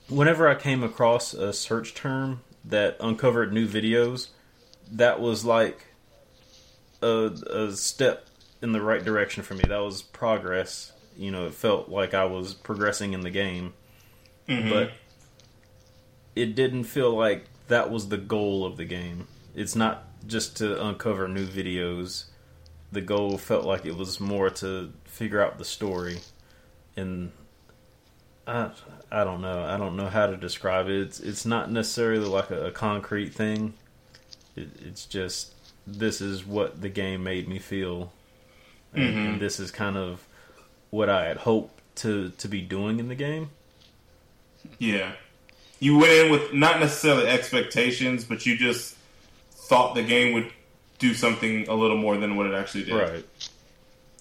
whenever 0.08 0.48
I 0.48 0.54
came 0.54 0.82
across 0.82 1.34
a 1.34 1.52
search 1.52 1.94
term 1.94 2.40
that 2.64 2.96
uncovered 3.00 3.52
new 3.52 3.66
videos, 3.66 4.28
that 4.90 5.20
was 5.20 5.44
like 5.44 5.86
a, 7.02 7.30
a 7.50 7.72
step 7.72 8.26
in 8.62 8.72
the 8.72 8.80
right 8.80 9.04
direction 9.04 9.42
for 9.42 9.54
me. 9.54 9.64
That 9.68 9.78
was 9.78 10.02
progress. 10.02 10.92
You 11.16 11.30
know, 11.32 11.46
it 11.46 11.54
felt 11.54 11.88
like 11.88 12.14
I 12.14 12.24
was 12.24 12.54
progressing 12.54 13.12
in 13.12 13.20
the 13.22 13.30
game, 13.30 13.74
Mm-hmm. 14.48 14.70
but 14.70 14.92
it 16.34 16.54
didn't 16.54 16.84
feel 16.84 17.14
like 17.14 17.44
that 17.68 17.90
was 17.90 18.08
the 18.08 18.16
goal 18.16 18.64
of 18.64 18.76
the 18.76 18.84
game. 18.84 19.28
It's 19.54 19.76
not 19.76 20.04
just 20.26 20.56
to 20.58 20.86
uncover 20.86 21.28
new 21.28 21.46
videos. 21.46 22.24
The 22.92 23.00
goal 23.00 23.36
felt 23.36 23.64
like 23.64 23.84
it 23.84 23.96
was 23.96 24.20
more 24.20 24.48
to 24.50 24.92
figure 25.04 25.42
out 25.42 25.58
the 25.58 25.64
story. 25.64 26.20
And 26.96 27.32
I, 28.46 28.70
I 29.10 29.24
don't 29.24 29.42
know. 29.42 29.64
I 29.64 29.76
don't 29.76 29.96
know 29.96 30.06
how 30.06 30.26
to 30.26 30.36
describe 30.36 30.88
it. 30.88 31.00
It's, 31.00 31.20
it's 31.20 31.44
not 31.44 31.70
necessarily 31.70 32.26
like 32.26 32.50
a, 32.50 32.66
a 32.66 32.70
concrete 32.70 33.34
thing. 33.34 33.74
It, 34.56 34.68
it's 34.80 35.04
just 35.04 35.54
this 35.86 36.20
is 36.20 36.46
what 36.46 36.80
the 36.80 36.88
game 36.88 37.22
made 37.22 37.48
me 37.48 37.58
feel. 37.58 38.12
And, 38.94 39.02
mm-hmm. 39.02 39.18
and 39.18 39.40
this 39.40 39.60
is 39.60 39.70
kind 39.70 39.96
of 39.96 40.26
what 40.90 41.10
i 41.10 41.26
had 41.26 41.36
hoped 41.36 41.82
to 41.94 42.30
to 42.38 42.48
be 42.48 42.62
doing 42.62 42.98
in 42.98 43.08
the 43.08 43.14
game 43.14 43.50
Yeah. 44.78 45.12
You 45.80 45.98
went 45.98 46.12
in 46.12 46.32
with 46.32 46.52
not 46.52 46.80
necessarily 46.80 47.26
expectations, 47.28 48.24
but 48.24 48.44
you 48.46 48.56
just 48.56 48.96
thought 49.50 49.94
the 49.94 50.02
game 50.02 50.32
would 50.34 50.50
do 50.98 51.14
something 51.14 51.68
a 51.68 51.74
little 51.74 51.96
more 51.96 52.16
than 52.16 52.36
what 52.36 52.46
it 52.46 52.54
actually 52.54 52.84
did. 52.84 52.94
right 52.94 53.24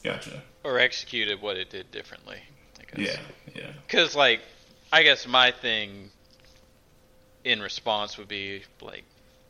Gotcha. 0.03 0.43
or 0.63 0.79
executed 0.79 1.41
what 1.41 1.57
it 1.57 1.69
did 1.69 1.91
differently. 1.91 2.37
I 2.79 2.95
guess. 2.95 3.07
Yeah. 3.07 3.53
Yeah. 3.55 3.71
Because, 3.85 4.15
like, 4.15 4.41
I 4.93 5.03
guess 5.03 5.27
my 5.27 5.51
thing 5.51 6.11
in 7.43 7.61
response 7.61 8.17
would 8.17 8.27
be, 8.27 8.63
like, 8.81 9.03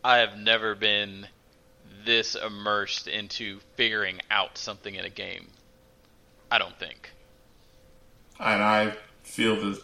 I 0.03 0.17
have 0.17 0.37
never 0.37 0.75
been 0.75 1.27
this 2.05 2.35
immersed 2.35 3.07
into 3.07 3.59
figuring 3.75 4.21
out 4.31 4.57
something 4.57 4.95
in 4.95 5.03
a 5.03 5.09
game. 5.09 5.47
I 6.49 6.57
don't 6.59 6.77
think. 6.79 7.11
And 8.39 8.63
I 8.63 8.93
feel 9.23 9.55
the 9.55 9.81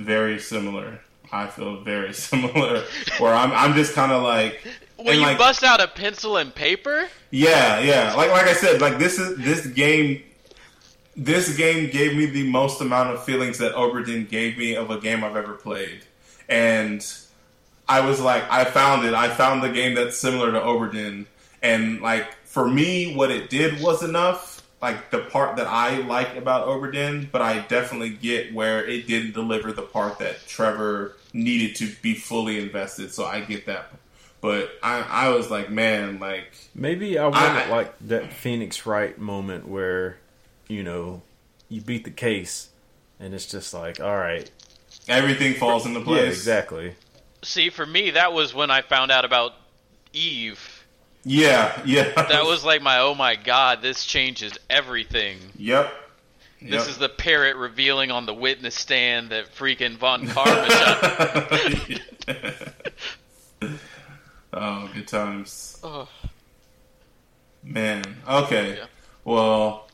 very 0.00 0.38
similar. 0.38 1.00
I 1.32 1.46
feel 1.46 1.80
very 1.82 2.12
similar. 2.28 2.84
Where 3.18 3.34
I'm, 3.34 3.52
I'm 3.52 3.74
just 3.74 3.94
kind 3.94 4.12
of 4.12 4.22
like, 4.22 4.66
When 4.96 5.16
you 5.16 5.22
like, 5.22 5.38
bust 5.38 5.62
out 5.62 5.80
a 5.80 5.88
pencil 5.88 6.36
and 6.36 6.54
paper, 6.54 7.08
Yeah, 7.30 7.80
yeah. 7.80 8.14
Like 8.14 8.30
like 8.30 8.46
I 8.46 8.52
said, 8.54 8.80
like 8.80 8.98
this 8.98 9.18
is 9.18 9.38
this 9.38 9.66
game. 9.66 10.22
This 11.16 11.56
game 11.56 11.90
gave 11.90 12.16
me 12.16 12.26
the 12.26 12.48
most 12.48 12.80
amount 12.80 13.10
of 13.10 13.24
feelings 13.24 13.58
that 13.58 13.74
Obra 13.74 14.04
Dinn 14.06 14.26
gave 14.26 14.56
me 14.56 14.74
of 14.74 14.90
a 14.90 14.98
game 14.98 15.22
I've 15.22 15.36
ever 15.36 15.54
played, 15.54 16.02
and 16.48 17.04
I 17.88 18.00
was 18.00 18.20
like, 18.20 18.44
I 18.50 18.64
found 18.64 19.04
it. 19.04 19.12
I 19.14 19.28
found 19.28 19.62
the 19.62 19.68
game 19.68 19.94
that's 19.94 20.16
similar 20.16 20.52
to 20.52 20.60
Obra 20.60 20.90
Dinn, 20.90 21.26
and 21.62 22.00
like 22.00 22.34
for 22.44 22.66
me, 22.68 23.14
what 23.14 23.30
it 23.30 23.50
did 23.50 23.82
was 23.82 24.02
enough. 24.02 24.59
Like 24.82 25.10
the 25.10 25.18
part 25.20 25.56
that 25.56 25.66
I 25.66 25.98
like 25.98 26.36
about 26.36 26.66
Obra 26.66 26.90
Dinn, 26.92 27.28
but 27.30 27.42
I 27.42 27.58
definitely 27.60 28.10
get 28.10 28.54
where 28.54 28.84
it 28.86 29.06
didn't 29.06 29.32
deliver 29.32 29.72
the 29.72 29.82
part 29.82 30.18
that 30.20 30.46
Trevor 30.46 31.16
needed 31.34 31.76
to 31.76 31.92
be 32.00 32.14
fully 32.14 32.58
invested. 32.60 33.12
So 33.12 33.26
I 33.26 33.40
get 33.40 33.66
that. 33.66 33.92
But 34.40 34.70
I, 34.82 35.00
I 35.02 35.28
was 35.28 35.50
like, 35.50 35.68
man, 35.70 36.18
like 36.18 36.46
Maybe 36.74 37.18
I 37.18 37.24
want 37.24 37.36
I- 37.36 37.68
like 37.68 37.94
that 38.08 38.32
Phoenix 38.32 38.86
Wright 38.86 39.18
moment 39.18 39.68
where, 39.68 40.16
you 40.66 40.82
know, 40.82 41.20
you 41.68 41.82
beat 41.82 42.04
the 42.04 42.10
case, 42.10 42.70
and 43.20 43.34
it's 43.34 43.44
just 43.46 43.74
like, 43.74 44.00
all 44.00 44.16
right, 44.16 44.50
everything 45.08 45.54
falls 45.54 45.84
into 45.84 46.00
place. 46.00 46.22
yeah, 46.22 46.28
exactly. 46.28 46.94
see, 47.42 47.68
for 47.68 47.84
me, 47.84 48.10
that 48.12 48.32
was 48.32 48.54
when 48.54 48.70
I 48.70 48.80
found 48.80 49.10
out 49.10 49.26
about 49.26 49.52
Eve. 50.14 50.79
Yeah, 51.24 51.80
yeah. 51.84 52.12
That 52.14 52.44
was 52.44 52.64
like 52.64 52.80
my, 52.82 52.98
oh 53.00 53.14
my 53.14 53.36
god, 53.36 53.82
this 53.82 54.04
changes 54.06 54.52
everything. 54.70 55.38
Yep. 55.56 55.92
This 56.62 56.70
Yep. 56.82 56.88
is 56.88 56.98
the 56.98 57.08
parrot 57.08 57.56
revealing 57.56 58.10
on 58.10 58.26
the 58.26 58.34
witness 58.34 58.74
stand 58.74 59.30
that 59.30 59.54
freaking 59.54 59.96
Von 59.96 60.26
Karma 60.28 60.70
shot. 60.70 61.52
oh, 64.52 64.90
good 64.94 65.08
times, 65.08 65.78
Oh, 65.82 66.08
man. 67.62 68.04
Okay. 68.28 68.76
Yeah. 68.78 68.86
Well, 69.24 69.88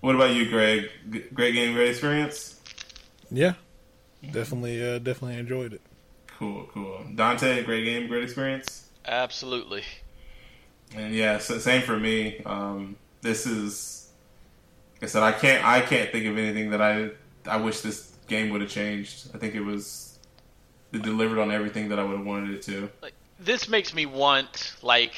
what 0.00 0.14
about 0.14 0.34
you, 0.34 0.48
Greg? 0.48 0.90
G- 1.10 1.24
great 1.32 1.52
game, 1.54 1.74
great 1.74 1.90
experience. 1.90 2.60
Yeah, 3.30 3.54
definitely, 4.32 4.82
uh, 4.84 4.98
definitely 4.98 5.38
enjoyed 5.38 5.72
it. 5.72 5.80
Cool, 6.38 6.68
cool. 6.72 7.04
Dante, 7.14 7.62
great 7.64 7.84
game, 7.84 8.08
great 8.08 8.24
experience. 8.24 8.88
absolutely. 9.06 9.82
And 10.96 11.14
yeah, 11.14 11.38
so 11.38 11.58
same 11.58 11.82
for 11.82 11.98
me. 11.98 12.42
Um, 12.44 12.96
this 13.20 13.46
is, 13.46 14.10
like 14.96 15.04
I 15.04 15.06
said, 15.06 15.22
I 15.22 15.32
can't, 15.32 15.64
I 15.64 15.80
can't 15.80 16.10
think 16.10 16.26
of 16.26 16.36
anything 16.36 16.70
that 16.70 16.82
I, 16.82 17.10
I 17.46 17.56
wish 17.56 17.80
this 17.80 18.12
game 18.28 18.50
would 18.50 18.60
have 18.60 18.70
changed. 18.70 19.30
I 19.34 19.38
think 19.38 19.54
it 19.54 19.62
was, 19.62 20.18
it 20.92 21.02
delivered 21.02 21.38
on 21.38 21.50
everything 21.50 21.88
that 21.88 21.98
I 21.98 22.04
would 22.04 22.16
have 22.16 22.26
wanted 22.26 22.50
it 22.50 22.62
to. 22.62 22.90
Like 23.00 23.14
this 23.38 23.68
makes 23.68 23.94
me 23.94 24.06
want 24.06 24.74
like 24.82 25.14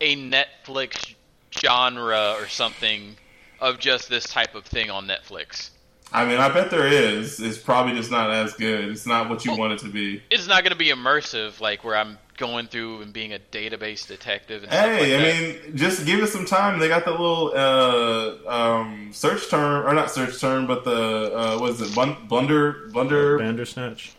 a 0.00 0.16
Netflix 0.16 1.14
genre 1.58 2.34
or 2.38 2.48
something 2.48 3.16
of 3.60 3.78
just 3.78 4.08
this 4.08 4.24
type 4.24 4.54
of 4.54 4.64
thing 4.64 4.90
on 4.90 5.06
Netflix. 5.06 5.70
I 6.12 6.24
mean, 6.24 6.38
I 6.38 6.48
bet 6.48 6.70
there 6.70 6.86
is. 6.86 7.40
It's 7.40 7.58
probably 7.58 7.94
just 7.94 8.10
not 8.10 8.30
as 8.30 8.54
good. 8.54 8.90
It's 8.90 9.06
not 9.06 9.28
what 9.28 9.44
you 9.44 9.56
want 9.56 9.72
it 9.72 9.78
to 9.80 9.88
be. 9.88 10.22
It's 10.30 10.46
not 10.46 10.62
going 10.62 10.72
to 10.72 10.78
be 10.78 10.90
immersive, 10.90 11.60
like 11.60 11.82
where 11.82 11.96
I'm 11.96 12.18
going 12.36 12.66
through 12.68 13.02
and 13.02 13.12
being 13.12 13.32
a 13.32 13.38
database 13.38 14.06
detective 14.06 14.62
and 14.62 14.72
stuff 14.72 14.84
Hey, 14.84 15.16
like 15.16 15.22
I 15.22 15.32
that. 15.32 15.64
mean, 15.66 15.76
just 15.76 16.06
give 16.06 16.20
it 16.22 16.28
some 16.28 16.44
time. 16.46 16.78
They 16.78 16.88
got 16.88 17.04
the 17.04 17.10
little 17.10 17.52
uh, 17.54 18.48
um, 18.48 19.10
search 19.12 19.48
term, 19.50 19.86
or 19.86 19.94
not 19.94 20.10
search 20.10 20.40
term, 20.40 20.66
but 20.66 20.84
the 20.84 21.32
uh, 21.36 21.58
what 21.58 21.70
is 21.72 21.80
it, 21.80 21.94
blunder, 21.94 22.88
blunder, 22.92 23.38
Bandersnatch. 23.38 24.12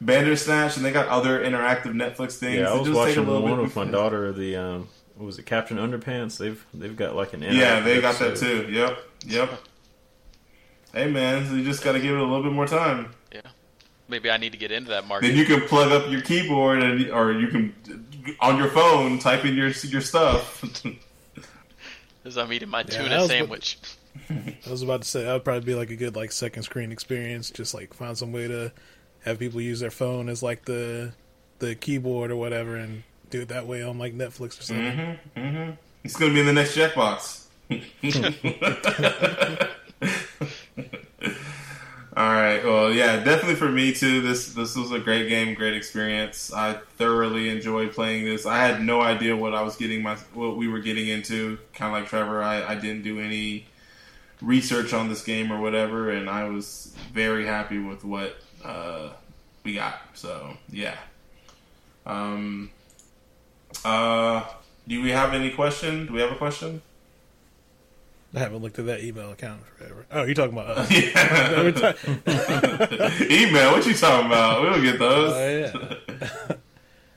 Bandersnatch, 0.00 0.76
and 0.76 0.84
they 0.84 0.92
got 0.92 1.08
other 1.08 1.44
interactive 1.44 1.92
Netflix 1.92 2.32
things. 2.36 2.58
Yeah, 2.60 2.70
I 2.70 2.74
was 2.74 2.86
just 2.86 2.88
take 2.88 2.94
a 2.94 2.96
watching 2.96 3.26
little 3.26 3.42
one 3.42 3.56
bit 3.56 3.62
with 3.64 3.76
my 3.76 3.84
daughter. 3.84 4.32
The 4.32 4.56
um, 4.56 4.88
what 5.16 5.26
was 5.26 5.38
it 5.38 5.44
Captain 5.46 5.76
Underpants? 5.76 6.38
They've 6.38 6.64
they've 6.72 6.96
got 6.96 7.14
like 7.14 7.32
an 7.34 7.42
Yeah, 7.42 7.80
they 7.80 8.00
got 8.00 8.18
that 8.18 8.36
too. 8.36 8.66
Yep, 8.70 8.98
yep. 9.26 9.50
Hey 10.92 11.10
man, 11.10 11.46
so 11.46 11.54
you 11.54 11.64
just 11.64 11.84
got 11.84 11.92
to 11.92 12.00
give 12.00 12.12
it 12.14 12.18
a 12.18 12.24
little 12.24 12.42
bit 12.42 12.52
more 12.52 12.66
time. 12.66 13.10
Yeah, 14.10 14.16
maybe 14.16 14.30
I 14.30 14.36
need 14.36 14.52
to 14.52 14.58
get 14.58 14.72
into 14.72 14.90
that 14.90 15.06
market. 15.06 15.28
Then 15.28 15.36
you 15.36 15.44
can 15.44 15.60
plug 15.68 15.92
up 15.92 16.10
your 16.10 16.20
keyboard, 16.20 16.82
and 16.82 17.10
or 17.10 17.32
you 17.32 17.48
can 17.48 17.74
on 18.40 18.56
your 18.56 18.68
phone 18.68 19.18
type 19.18 19.44
in 19.44 19.54
your 19.54 19.68
your 19.68 20.00
stuff. 20.00 20.64
As 22.24 22.36
I'm 22.36 22.52
eating 22.52 22.68
my 22.68 22.82
that 22.82 22.92
tuna 22.92 23.04
was 23.04 23.12
what- 23.22 23.30
sandwich. 23.30 23.78
I 24.28 24.70
was 24.70 24.82
about 24.82 25.02
to 25.02 25.08
say 25.08 25.22
that 25.22 25.32
would 25.32 25.44
probably 25.44 25.64
be 25.64 25.74
like 25.74 25.90
a 25.90 25.96
good 25.96 26.16
like 26.16 26.32
second 26.32 26.64
screen 26.64 26.90
experience. 26.90 27.50
Just 27.50 27.74
like 27.74 27.94
find 27.94 28.18
some 28.18 28.32
way 28.32 28.48
to 28.48 28.72
have 29.24 29.38
people 29.38 29.60
use 29.60 29.78
their 29.80 29.92
phone 29.92 30.28
as 30.28 30.42
like 30.42 30.64
the 30.64 31.12
the 31.60 31.76
keyboard 31.76 32.32
or 32.32 32.36
whatever, 32.36 32.74
and 32.74 33.04
do 33.30 33.42
it 33.42 33.48
that 33.48 33.66
way 33.68 33.82
on 33.82 33.98
like 33.98 34.14
Netflix 34.14 34.58
or 34.58 34.62
something. 34.62 34.86
Mm-hmm, 34.86 35.40
mm-hmm. 35.40 35.70
It's 36.02 36.16
gonna 36.16 36.34
be 36.34 36.40
in 36.40 36.46
the 36.46 36.52
next 36.52 36.76
Jackbox. 36.76 37.36
All 42.20 42.34
right. 42.34 42.62
Well, 42.62 42.92
yeah, 42.92 43.24
definitely 43.24 43.54
for 43.54 43.70
me 43.70 43.94
too. 43.94 44.20
This 44.20 44.52
this 44.52 44.76
was 44.76 44.92
a 44.92 44.98
great 44.98 45.30
game, 45.30 45.54
great 45.54 45.72
experience. 45.74 46.52
I 46.52 46.74
thoroughly 46.98 47.48
enjoyed 47.48 47.92
playing 47.92 48.26
this. 48.26 48.44
I 48.44 48.58
had 48.58 48.82
no 48.82 49.00
idea 49.00 49.34
what 49.34 49.54
I 49.54 49.62
was 49.62 49.76
getting 49.76 50.02
my 50.02 50.16
what 50.34 50.58
we 50.58 50.68
were 50.68 50.80
getting 50.80 51.08
into. 51.08 51.56
Kind 51.72 51.94
of 51.94 51.98
like 51.98 52.10
Trevor, 52.10 52.42
I, 52.42 52.62
I 52.62 52.74
didn't 52.74 53.04
do 53.04 53.20
any 53.20 53.64
research 54.42 54.92
on 54.92 55.08
this 55.08 55.24
game 55.24 55.50
or 55.50 55.62
whatever, 55.62 56.10
and 56.10 56.28
I 56.28 56.46
was 56.50 56.94
very 57.10 57.46
happy 57.46 57.78
with 57.78 58.04
what 58.04 58.36
uh, 58.62 59.12
we 59.64 59.76
got. 59.76 60.02
So 60.12 60.58
yeah. 60.68 60.98
Um. 62.04 62.70
Uh. 63.82 64.44
Do 64.86 65.00
we 65.00 65.08
have 65.08 65.32
any 65.32 65.52
question? 65.52 66.04
Do 66.04 66.12
we 66.12 66.20
have 66.20 66.32
a 66.32 66.36
question? 66.36 66.82
I 68.34 68.38
haven't 68.38 68.62
looked 68.62 68.78
at 68.78 68.86
that 68.86 69.02
email 69.02 69.32
account 69.32 69.62
forever. 69.76 70.06
Oh, 70.12 70.22
you're 70.22 70.34
talking 70.34 70.52
about? 70.56 70.78
us. 70.78 70.90
Yeah. 70.92 71.70
ta- 71.72 71.94
Email. 73.30 73.72
What 73.72 73.84
you 73.86 73.94
talking 73.94 74.26
about? 74.26 74.62
We 74.62 74.68
don't 74.68 74.82
get 74.84 74.98
those. 75.00 75.32
oh 75.34 75.48
yeah. 75.58 76.56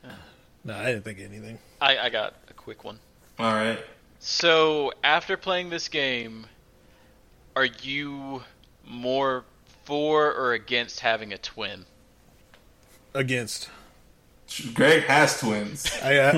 no, 0.64 0.76
I 0.76 0.86
didn't 0.86 1.04
think 1.04 1.20
of 1.20 1.26
anything. 1.26 1.60
I, 1.80 1.98
I 2.00 2.10
got 2.10 2.34
a 2.50 2.54
quick 2.54 2.84
one. 2.84 2.98
All 3.38 3.54
right. 3.54 3.78
So, 4.20 4.92
after 5.04 5.38
playing 5.38 5.70
this 5.70 5.88
game, 5.88 6.48
are 7.56 7.66
you 7.66 8.42
more 8.86 9.44
for 9.86 10.34
or 10.34 10.54
against 10.54 11.02
having 11.02 11.32
a 11.34 11.38
twin? 11.38 11.86
Against. 13.14 13.70
Greg 14.74 15.04
has 15.04 15.40
twins. 15.40 15.86
I, 16.04 16.18
uh, 16.18 16.34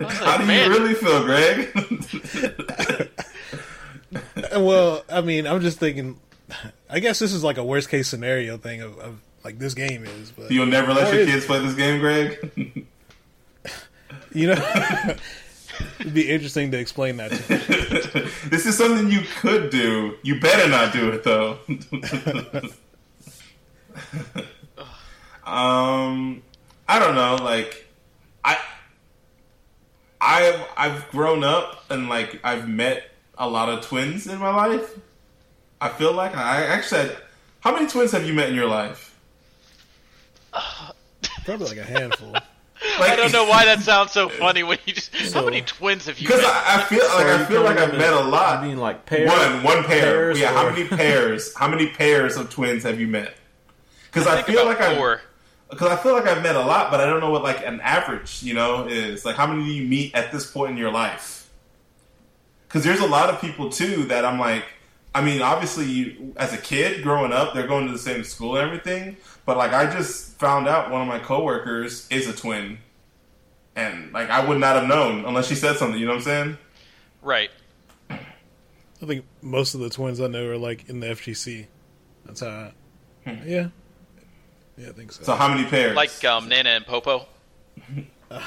was 0.00 0.12
How 0.18 0.38
do 0.38 0.46
man, 0.46 0.70
you 0.70 0.78
really 0.78 0.94
feel, 0.94 1.22
Greg? 1.24 1.68
well, 4.56 5.04
I 5.10 5.20
mean, 5.20 5.46
I'm 5.46 5.60
just 5.60 5.78
thinking. 5.78 6.18
I 6.88 7.00
guess 7.00 7.18
this 7.18 7.32
is 7.32 7.42
like 7.42 7.58
a 7.58 7.64
worst 7.64 7.88
case 7.88 8.08
scenario 8.08 8.56
thing 8.56 8.80
of, 8.80 8.96
of 8.98 9.18
like 9.44 9.58
this 9.58 9.74
game 9.74 10.04
is, 10.04 10.30
but 10.30 10.50
You'll 10.50 10.66
never 10.66 10.94
let 10.94 11.12
your 11.12 11.22
is- 11.22 11.30
kids 11.30 11.46
play 11.46 11.58
this 11.60 11.74
game, 11.74 12.00
Greg. 12.00 12.86
you 14.32 14.46
know, 14.48 14.54
it'd 16.00 16.14
be 16.14 16.30
interesting 16.30 16.70
to 16.70 16.78
explain 16.78 17.16
that. 17.18 17.30
To 17.32 17.52
me. 17.52 18.30
this 18.48 18.66
is 18.66 18.76
something 18.76 19.10
you 19.10 19.22
could 19.40 19.70
do. 19.70 20.16
You 20.22 20.40
better 20.40 20.68
not 20.68 20.92
do 20.92 21.10
it 21.10 21.24
though. 21.24 21.58
um, 25.44 26.42
I 26.88 26.98
don't 26.98 27.14
know. 27.14 27.36
Like, 27.36 27.86
I, 28.44 28.58
I've 30.20 30.66
I've 30.76 31.08
grown 31.10 31.44
up 31.44 31.84
and 31.90 32.08
like 32.08 32.40
I've 32.44 32.68
met 32.68 33.10
a 33.38 33.48
lot 33.48 33.68
of 33.68 33.84
twins 33.84 34.26
in 34.26 34.38
my 34.38 34.54
life. 34.54 34.98
I 35.80 35.88
feel 35.88 36.12
like 36.12 36.36
I 36.36 36.64
actually. 36.64 37.08
Had, 37.08 37.16
how 37.60 37.72
many 37.72 37.88
twins 37.88 38.12
have 38.12 38.24
you 38.24 38.32
met 38.32 38.48
in 38.48 38.54
your 38.54 38.68
life? 38.68 39.18
Probably 41.44 41.66
like 41.66 41.78
a 41.78 41.84
handful. 41.84 42.34
Like, 42.98 43.10
I 43.10 43.16
don't 43.16 43.32
know 43.32 43.44
why 43.44 43.64
that 43.64 43.80
sounds 43.80 44.12
so 44.12 44.28
funny 44.28 44.62
when 44.62 44.78
you 44.86 44.92
just. 44.92 45.14
how 45.32 45.44
many 45.44 45.62
twins 45.62 46.06
have 46.06 46.18
you 46.18 46.28
Because 46.28 46.42
met? 46.42 46.50
I, 46.50 46.76
I 46.76 46.82
feel 46.82 46.98
like 46.98 47.26
So 47.26 47.34
I 47.34 47.44
feel 47.44 47.62
like 47.62 47.78
I've 47.78 47.92
met 47.92 48.12
a 48.12 48.20
lot. 48.20 48.58
I 48.58 48.66
mean, 48.66 48.78
like 48.78 49.06
pairs. 49.06 49.30
One, 49.30 49.62
one 49.62 49.84
pair. 49.84 50.00
pairs 50.02 50.38
yeah, 50.38 50.52
how 50.52 50.68
many 50.68 50.86
pairs? 50.86 51.54
How 51.56 51.68
many 51.68 51.88
pairs 51.88 52.36
of 52.36 52.50
twins 52.50 52.82
have 52.84 53.00
you 53.00 53.06
met? 53.06 53.34
Because 54.06 54.26
I, 54.26 54.36
think 54.36 54.46
feel 54.58 54.68
about 54.68 54.80
like 54.80 54.98
I, 54.98 55.18
because 55.70 55.88
I 55.90 55.96
feel 55.96 56.12
like 56.12 56.26
I've 56.26 56.42
met 56.42 56.56
a 56.56 56.60
lot, 56.60 56.90
but 56.90 57.00
I 57.00 57.06
don't 57.06 57.20
know 57.20 57.30
what 57.30 57.42
like 57.42 57.66
an 57.66 57.80
average, 57.80 58.42
you 58.42 58.54
know, 58.54 58.86
is. 58.86 59.24
Like, 59.24 59.36
how 59.36 59.46
many 59.46 59.64
do 59.64 59.70
you 59.70 59.86
meet 59.86 60.14
at 60.14 60.32
this 60.32 60.50
point 60.50 60.72
in 60.72 60.76
your 60.76 60.92
life? 60.92 61.50
Because 62.68 62.84
there's 62.84 63.00
a 63.00 63.06
lot 63.06 63.30
of 63.30 63.40
people 63.40 63.70
too 63.70 64.04
that 64.04 64.24
I'm 64.24 64.38
like. 64.38 64.64
I 65.16 65.22
mean, 65.22 65.40
obviously, 65.40 65.86
you, 65.86 66.34
as 66.36 66.52
a 66.52 66.58
kid 66.58 67.02
growing 67.02 67.32
up, 67.32 67.54
they're 67.54 67.66
going 67.66 67.86
to 67.86 67.92
the 67.92 67.98
same 67.98 68.22
school 68.22 68.58
and 68.58 68.66
everything. 68.66 69.16
But 69.46 69.56
like, 69.56 69.72
I 69.72 69.90
just 69.90 70.38
found 70.38 70.68
out 70.68 70.90
one 70.90 71.00
of 71.00 71.08
my 71.08 71.18
coworkers 71.18 72.06
is 72.10 72.28
a 72.28 72.34
twin, 72.34 72.76
and 73.74 74.12
like, 74.12 74.28
I 74.28 74.46
would 74.46 74.60
not 74.60 74.76
have 74.76 74.86
known 74.86 75.24
unless 75.24 75.46
she 75.46 75.54
said 75.54 75.76
something. 75.78 75.98
You 75.98 76.04
know 76.04 76.12
what 76.12 76.18
I'm 76.18 76.24
saying? 76.24 76.58
Right. 77.22 77.50
I 78.10 79.06
think 79.06 79.24
most 79.40 79.72
of 79.72 79.80
the 79.80 79.88
twins 79.88 80.20
I 80.20 80.26
know 80.26 80.50
are 80.50 80.58
like 80.58 80.86
in 80.90 81.00
the 81.00 81.06
FGC. 81.06 81.66
That's 82.26 82.40
how. 82.40 82.72
I, 83.24 83.40
yeah, 83.46 83.68
yeah, 84.76 84.88
I 84.90 84.92
think 84.92 85.12
so. 85.12 85.22
So, 85.22 85.34
how 85.34 85.48
many 85.48 85.66
pairs? 85.66 85.96
Like 85.96 86.22
um, 86.26 86.50
Nana 86.50 86.68
and 86.68 86.86
Popo. 86.86 87.24
uh, 88.30 88.42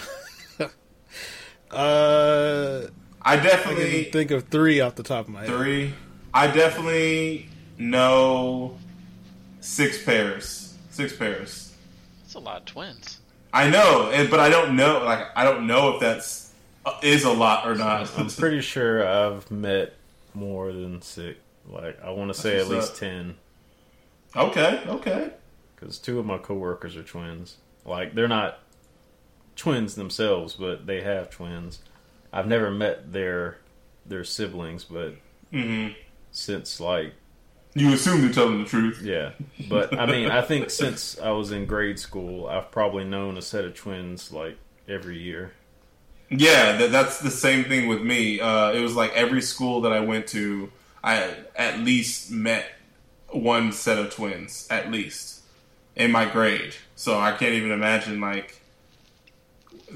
I 1.71 2.87
I 3.23 3.37
definitely 3.37 4.03
can 4.03 4.11
think 4.11 4.29
of 4.29 4.49
three 4.49 4.81
off 4.81 4.93
the 4.93 5.01
top 5.01 5.25
of 5.25 5.33
my 5.33 5.39
head. 5.39 5.49
Three. 5.49 5.93
I 6.33 6.47
definitely 6.47 7.49
know 7.77 8.77
six 9.61 10.03
pairs. 10.03 10.77
Six 10.91 11.15
pairs. 11.15 11.73
That's 12.21 12.35
a 12.35 12.39
lot 12.39 12.57
of 12.61 12.65
twins. 12.65 13.19
I 13.51 13.69
know, 13.69 14.11
and 14.13 14.29
but 14.29 14.39
I 14.39 14.49
don't 14.49 14.75
know. 14.75 15.03
Like 15.03 15.27
I 15.35 15.43
don't 15.43 15.65
know 15.65 15.95
if 15.95 15.99
that's 15.99 16.51
uh, 16.85 16.97
is 17.01 17.23
a 17.23 17.31
lot 17.31 17.67
or 17.67 17.75
not. 17.75 18.11
I'm 18.17 18.27
pretty 18.29 18.61
sure 18.61 19.07
I've 19.07 19.49
met 19.49 19.93
more 20.33 20.71
than 20.71 21.01
six. 21.01 21.39
Like 21.67 21.99
I 22.03 22.11
want 22.11 22.33
to 22.33 22.39
say 22.39 22.57
at 22.57 22.67
what's 22.67 22.69
least 22.69 22.91
up. 22.93 22.97
ten, 22.97 23.35
okay, 24.35 24.81
okay. 24.87 25.31
because 25.75 25.97
two 25.99 26.19
of 26.19 26.25
my 26.25 26.37
coworkers 26.37 26.95
are 26.95 27.03
twins. 27.03 27.57
Like 27.85 28.13
they're 28.13 28.27
not 28.27 28.59
twins 29.55 29.95
themselves, 29.95 30.53
but 30.53 30.85
they 30.85 31.01
have 31.01 31.29
twins. 31.29 31.79
I've 32.31 32.47
never 32.47 32.69
met 32.71 33.13
their 33.13 33.57
their 34.05 34.23
siblings, 34.23 34.83
but 34.83 35.15
hmm 35.51 35.89
since 36.31 36.79
like 36.79 37.13
You 37.75 37.93
assume 37.93 38.21
they're 38.21 38.31
telling 38.31 38.59
the 38.63 38.69
truth. 38.69 39.01
yeah, 39.03 39.31
but 39.69 39.97
I 39.97 40.05
mean 40.05 40.29
I 40.29 40.41
think 40.41 40.69
since 40.69 41.19
I 41.19 41.31
was 41.31 41.51
in 41.51 41.65
grade 41.65 41.99
school, 41.99 42.47
I've 42.47 42.71
probably 42.71 43.03
known 43.03 43.37
a 43.37 43.41
set 43.41 43.65
of 43.65 43.73
twins 43.75 44.31
like 44.31 44.57
every 44.87 45.17
year. 45.17 45.53
Yeah, 46.31 46.77
that, 46.77 46.91
that's 46.91 47.19
the 47.19 47.31
same 47.31 47.63
thing 47.65 47.87
with 47.87 48.01
me. 48.03 48.39
Uh, 48.39 48.71
it 48.71 48.81
was 48.81 48.95
like 48.95 49.11
every 49.13 49.41
school 49.41 49.81
that 49.81 49.91
I 49.91 49.99
went 49.99 50.27
to, 50.27 50.71
I 51.03 51.33
at 51.55 51.79
least 51.79 52.29
met 52.29 52.65
one 53.29 53.71
set 53.71 53.97
of 53.97 54.13
twins, 54.13 54.67
at 54.69 54.91
least 54.91 55.41
in 55.95 56.11
my 56.11 56.25
grade. 56.25 56.75
So 56.95 57.19
I 57.19 57.31
can't 57.31 57.53
even 57.53 57.71
imagine 57.71 58.21
like 58.21 58.61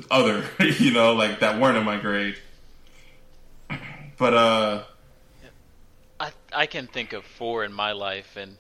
other, 0.10 0.44
you 0.60 0.92
know, 0.92 1.14
like 1.14 1.40
that 1.42 1.60
weren't 1.62 1.78
in 1.78 1.84
my 1.86 1.98
grade. 1.98 2.38
But 4.18 4.34
uh, 4.34 4.84
I 6.54 6.66
can 6.66 6.88
think 6.88 7.14
of 7.14 7.26
four 7.26 7.64
in 7.64 7.74
my 7.74 7.92
life, 7.92 8.36
and 8.36 8.58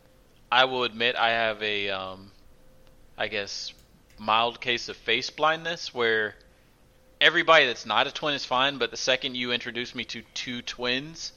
I 0.51 0.65
will 0.65 0.83
admit 0.83 1.15
I 1.15 1.29
have 1.29 1.61
a 1.61 1.89
um, 1.89 2.31
I 3.17 3.27
guess 3.27 3.73
mild 4.17 4.61
case 4.61 4.89
of 4.89 4.97
face 4.97 5.29
blindness 5.29 5.93
where 5.93 6.35
everybody 7.19 7.65
that's 7.65 7.85
not 7.85 8.07
a 8.07 8.11
twin 8.11 8.35
is 8.35 8.45
fine, 8.45 8.77
but 8.77 8.91
the 8.91 8.97
second 8.97 9.35
you 9.35 9.51
introduce 9.51 9.95
me 9.95 10.03
to 10.05 10.21
two 10.33 10.61
twins, 10.61 11.33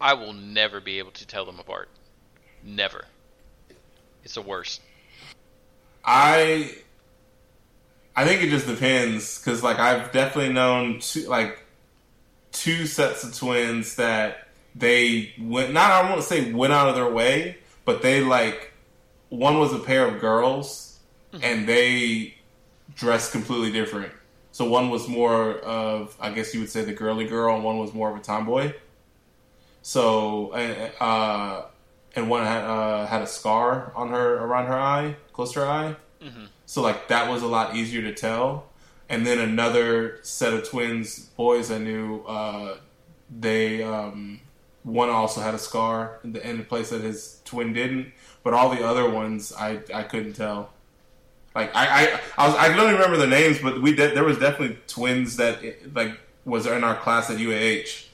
I 0.00 0.14
will 0.14 0.32
never 0.32 0.80
be 0.80 0.98
able 0.98 1.12
to 1.12 1.26
tell 1.26 1.44
them 1.44 1.58
apart. 1.58 1.88
Never. 2.62 3.06
It's 4.24 4.34
the 4.34 4.42
worst. 4.42 4.80
I 6.04 6.76
I 8.14 8.26
think 8.26 8.42
it 8.42 8.50
just 8.50 8.66
depends 8.66 9.38
because 9.38 9.62
like 9.62 9.78
I've 9.78 10.12
definitely 10.12 10.52
known 10.52 11.00
two 11.00 11.28
like 11.28 11.64
two 12.52 12.86
sets 12.86 13.24
of 13.24 13.36
twins 13.36 13.96
that 13.96 14.41
they 14.74 15.32
went 15.38 15.72
not 15.72 15.90
I 15.90 16.10
won't 16.10 16.22
say 16.22 16.52
went 16.52 16.72
out 16.72 16.88
of 16.88 16.94
their 16.94 17.10
way, 17.10 17.58
but 17.84 18.02
they 18.02 18.20
like 18.22 18.72
one 19.28 19.58
was 19.58 19.72
a 19.72 19.78
pair 19.78 20.06
of 20.06 20.20
girls 20.20 20.98
and 21.42 21.66
they 21.66 22.34
dressed 22.94 23.32
completely 23.32 23.72
different. 23.72 24.12
So 24.52 24.68
one 24.68 24.90
was 24.90 25.08
more 25.08 25.58
of 25.60 26.16
I 26.20 26.30
guess 26.30 26.52
you 26.54 26.60
would 26.60 26.68
say 26.70 26.84
the 26.84 26.92
girly 26.92 27.26
girl, 27.26 27.54
and 27.54 27.64
one 27.64 27.78
was 27.78 27.94
more 27.94 28.10
of 28.10 28.16
a 28.16 28.20
tomboy. 28.20 28.74
So 29.82 30.52
uh, 30.52 31.64
and 32.14 32.28
one 32.28 32.44
had 32.44 32.64
uh, 32.64 33.06
had 33.06 33.22
a 33.22 33.26
scar 33.26 33.92
on 33.96 34.10
her 34.10 34.36
around 34.38 34.66
her 34.66 34.78
eye, 34.78 35.16
close 35.32 35.52
to 35.52 35.60
her 35.60 35.66
eye. 35.66 35.96
So 36.66 36.82
like 36.82 37.08
that 37.08 37.28
was 37.30 37.42
a 37.42 37.46
lot 37.46 37.74
easier 37.76 38.02
to 38.02 38.14
tell. 38.14 38.66
And 39.08 39.26
then 39.26 39.38
another 39.38 40.18
set 40.22 40.52
of 40.54 40.68
twins, 40.68 41.18
boys 41.36 41.70
I 41.70 41.78
knew, 41.78 42.22
uh, 42.26 42.76
they 43.30 43.82
um, 43.82 44.40
one 44.82 45.10
also 45.10 45.40
had 45.40 45.54
a 45.54 45.58
scar 45.58 46.18
in 46.24 46.32
the, 46.32 46.48
in 46.48 46.58
the 46.58 46.64
place 46.64 46.90
that 46.90 47.00
his 47.02 47.40
twin 47.44 47.72
didn't, 47.72 48.12
but 48.42 48.52
all 48.54 48.68
the 48.70 48.84
other 48.84 49.08
ones 49.08 49.52
I 49.52 49.80
I 49.94 50.02
couldn't 50.02 50.34
tell. 50.34 50.70
Like 51.54 51.74
I 51.74 51.86
I 51.86 52.20
I, 52.38 52.46
was, 52.48 52.56
I 52.56 52.68
don't 52.74 52.92
remember 52.92 53.16
the 53.16 53.26
names, 53.26 53.58
but 53.60 53.80
we 53.82 53.94
de- 53.94 54.14
there 54.14 54.24
was 54.24 54.38
definitely 54.38 54.78
twins 54.88 55.36
that 55.36 55.62
eh, 55.64 55.72
like 55.94 56.18
was 56.44 56.66
in 56.66 56.82
our 56.84 56.96
class 56.96 57.30
at 57.30 57.36
UAH. 57.38 58.06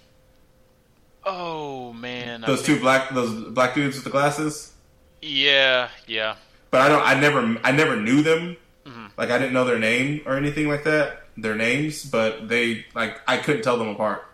Oh 1.25 1.93
man. 1.93 2.45
I 2.45 2.47
Those 2.47 2.63
think- 2.63 2.79
two 2.79 2.83
black 2.83 3.11
those 3.15 3.45
black 3.53 3.75
dudes 3.75 3.97
with 3.97 4.05
the 4.05 4.11
glasses. 4.11 4.73
Yeah, 5.21 5.89
yeah. 6.07 6.37
but 6.71 6.81
I 6.81 6.89
don't. 6.89 7.03
I 7.05 7.19
never. 7.19 7.59
I 7.65 7.73
never 7.73 7.97
knew 7.97 8.23
them. 8.23 8.57
Mm-hmm. 8.87 9.07
Like 9.17 9.31
I 9.31 9.39
didn't 9.39 9.53
know 9.53 9.65
their 9.65 9.79
name 9.79 10.21
or 10.27 10.37
anything 10.37 10.69
like 10.69 10.85
that. 10.85 11.25
Their 11.37 11.57
names, 11.57 12.05
but 12.05 12.49
they 12.49 12.87
like 12.95 13.21
I 13.27 13.39
couldn't 13.39 13.63
tell 13.63 13.79
them 13.79 13.89
apart. 13.89 14.25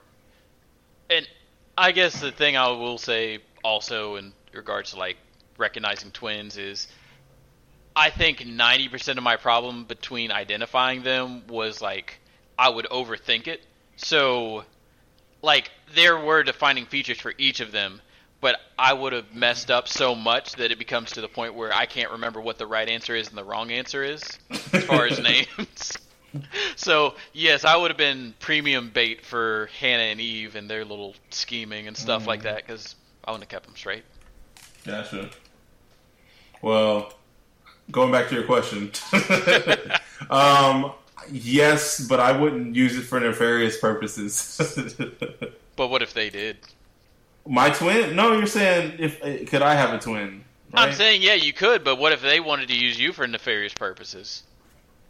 I 1.76 1.92
guess 1.92 2.20
the 2.20 2.30
thing 2.30 2.56
I 2.56 2.68
will 2.68 2.98
say 2.98 3.40
also 3.62 4.16
in 4.16 4.32
regards 4.52 4.92
to 4.92 4.98
like 4.98 5.16
recognizing 5.58 6.10
twins 6.10 6.56
is 6.56 6.88
I 7.96 8.10
think 8.10 8.40
90% 8.40 9.16
of 9.16 9.22
my 9.22 9.36
problem 9.36 9.84
between 9.84 10.30
identifying 10.32 11.02
them 11.02 11.46
was 11.48 11.80
like 11.80 12.20
I 12.58 12.68
would 12.68 12.86
overthink 12.86 13.48
it. 13.48 13.62
So 13.96 14.64
like 15.42 15.70
there 15.94 16.18
were 16.18 16.42
defining 16.42 16.86
features 16.86 17.20
for 17.20 17.34
each 17.38 17.60
of 17.60 17.72
them, 17.72 18.00
but 18.40 18.56
I 18.78 18.92
would 18.92 19.12
have 19.12 19.34
messed 19.34 19.70
up 19.70 19.88
so 19.88 20.14
much 20.14 20.52
that 20.52 20.70
it 20.70 20.78
becomes 20.78 21.12
to 21.12 21.20
the 21.20 21.28
point 21.28 21.54
where 21.54 21.72
I 21.72 21.86
can't 21.86 22.12
remember 22.12 22.40
what 22.40 22.58
the 22.58 22.66
right 22.66 22.88
answer 22.88 23.16
is 23.16 23.28
and 23.28 23.38
the 23.38 23.44
wrong 23.44 23.70
answer 23.70 24.02
is 24.04 24.22
as 24.72 24.84
far 24.84 25.06
as 25.06 25.20
names. 25.58 25.98
so 26.76 27.14
yes, 27.32 27.64
I 27.64 27.76
would 27.76 27.90
have 27.90 27.98
been 27.98 28.34
premium 28.40 28.90
bait 28.90 29.24
for 29.24 29.68
Hannah 29.80 30.04
and 30.04 30.20
Eve 30.20 30.56
and 30.56 30.68
their 30.68 30.84
little 30.84 31.14
scheming 31.30 31.86
and 31.86 31.96
stuff 31.96 32.26
like 32.26 32.42
that 32.42 32.66
because 32.66 32.94
I 33.24 33.30
wouldn't 33.30 33.44
have 33.44 33.50
kept 33.50 33.66
them 33.66 33.76
straight. 33.76 34.04
Gotcha. 34.84 35.30
Well, 36.62 37.12
going 37.90 38.10
back 38.12 38.28
to 38.28 38.34
your 38.34 38.44
question, 38.44 38.90
um, 40.30 40.92
yes, 41.30 42.00
but 42.00 42.20
I 42.20 42.32
wouldn't 42.38 42.74
use 42.74 42.96
it 42.96 43.02
for 43.02 43.20
nefarious 43.20 43.78
purposes. 43.78 44.60
But 45.76 45.88
what 45.88 46.02
if 46.02 46.14
they 46.14 46.30
did? 46.30 46.58
My 47.46 47.70
twin? 47.70 48.14
No, 48.14 48.32
you're 48.32 48.46
saying 48.46 48.94
if 48.98 49.20
could 49.48 49.62
I 49.62 49.74
have 49.74 49.92
a 49.92 49.98
twin? 49.98 50.44
I'm 50.72 50.92
saying 50.92 51.22
yeah, 51.22 51.34
you 51.34 51.52
could, 51.52 51.84
but 51.84 51.96
what 51.96 52.12
if 52.12 52.22
they 52.22 52.40
wanted 52.40 52.68
to 52.68 52.76
use 52.76 52.98
you 52.98 53.12
for 53.12 53.26
nefarious 53.26 53.74
purposes? 53.74 54.42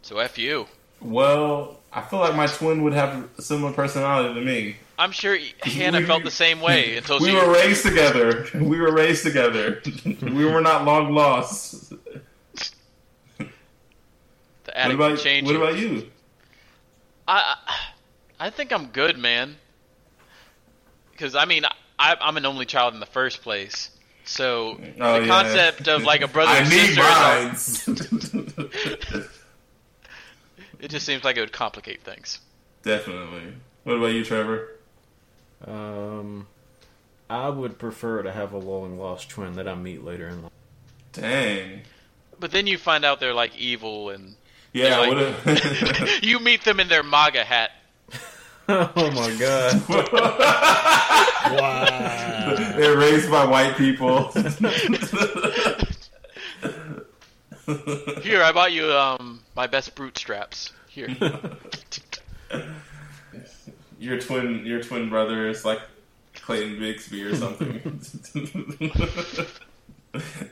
So 0.01 0.19
f 0.19 0.37
you. 0.37 0.67
Well, 1.05 1.79
I 1.93 2.01
feel 2.01 2.19
like 2.19 2.35
my 2.35 2.47
twin 2.47 2.83
would 2.83 2.93
have 2.93 3.29
a 3.37 3.41
similar 3.41 3.71
personality 3.73 4.33
to 4.33 4.41
me. 4.41 4.75
I'm 4.97 5.11
sure 5.11 5.37
Hannah 5.63 5.99
we- 5.99 6.05
felt 6.05 6.23
the 6.23 6.31
same 6.31 6.61
way 6.61 6.97
until 6.97 7.19
We 7.21 7.29
she. 7.29 7.35
were 7.35 7.51
raised 7.53 7.85
together. 7.85 8.47
We 8.55 8.79
were 8.79 8.91
raised 8.93 9.23
together. 9.23 9.81
we 10.21 10.45
were 10.45 10.61
not 10.61 10.85
long 10.85 11.13
lost. 11.13 11.89
the 13.37 13.47
What 14.73 14.91
about 14.91 15.19
change. 15.19 15.45
what 15.47 15.55
about 15.55 15.77
you? 15.77 16.09
I, 17.27 17.55
I 18.39 18.49
think 18.49 18.71
I'm 18.71 18.87
good, 18.87 19.17
man. 19.17 19.55
Because 21.11 21.35
I 21.35 21.45
mean, 21.45 21.65
I, 21.97 22.15
I'm 22.19 22.37
an 22.37 22.45
only 22.45 22.65
child 22.65 22.93
in 22.93 22.99
the 22.99 23.05
first 23.05 23.41
place, 23.41 23.89
so 24.25 24.79
Oh, 24.99 25.19
the 25.21 25.25
yeah. 25.25 25.27
concept 25.27 25.87
of 25.87 26.03
like 26.03 26.21
a 26.21 26.27
brother 26.27 26.51
I 26.51 26.57
and 26.59 27.57
sister. 27.57 28.44
It 30.85 30.91
just 30.91 31.05
seems 31.05 31.23
like 31.23 31.35
it 31.35 31.39
would 31.39 31.51
complicate 31.51 32.03
things. 32.03 32.39
Definitely. 32.83 33.53
What 33.83 33.97
about 33.97 34.13
you, 34.13 34.23
Trevor? 34.23 34.69
Um, 35.65 36.45
I 37.27 37.49
would 37.49 37.79
prefer 37.79 38.21
to 38.21 38.31
have 38.31 38.53
a 38.53 38.59
long 38.59 38.99
lost 38.99 39.29
twin 39.29 39.55
that 39.55 39.67
I 39.67 39.73
meet 39.73 40.03
later 40.03 40.27
in 40.27 40.43
life. 40.43 40.51
Dang. 41.11 41.81
But 42.39 42.51
then 42.51 42.67
you 42.67 42.77
find 42.77 43.03
out 43.03 43.19
they're 43.19 43.33
like 43.33 43.57
evil, 43.57 44.11
and 44.11 44.35
Yeah. 44.73 44.99
Like- 44.99 45.09
what 45.09 45.57
if- 45.57 46.23
you 46.23 46.39
meet 46.39 46.63
them 46.63 46.79
in 46.79 46.87
their 46.87 47.01
MAGA 47.03 47.43
hat. 47.43 47.71
oh 48.69 49.11
my 49.11 49.35
god! 49.39 49.81
Wow. 51.59 52.73
They're 52.75 52.97
raised 52.97 53.29
by 53.31 53.45
white 53.45 53.75
people. 53.77 54.31
Here, 58.21 58.43
I 58.43 58.51
bought 58.51 58.71
you 58.73 58.91
um 58.91 59.41
my 59.55 59.67
best 59.67 59.95
brute 59.95 60.17
straps. 60.17 60.71
Here, 60.87 61.09
your 63.99 64.19
twin, 64.19 64.65
your 64.65 64.81
twin 64.81 65.09
brother 65.09 65.47
is 65.49 65.65
like 65.65 65.79
Clayton 66.35 66.77
Bigsby 66.77 67.31
or 67.31 67.35
something. 67.35 67.99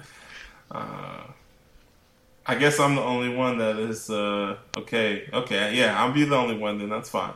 uh, 0.70 1.24
I 2.46 2.54
guess 2.54 2.80
I'm 2.80 2.94
the 2.94 3.02
only 3.02 3.34
one 3.34 3.58
that 3.58 3.78
is 3.78 4.08
uh, 4.10 4.56
okay. 4.76 5.28
Okay, 5.32 5.74
yeah, 5.74 6.00
I'll 6.00 6.12
be 6.12 6.24
the 6.24 6.36
only 6.36 6.56
one. 6.56 6.78
Then 6.78 6.88
that's 6.88 7.08
fine. 7.08 7.34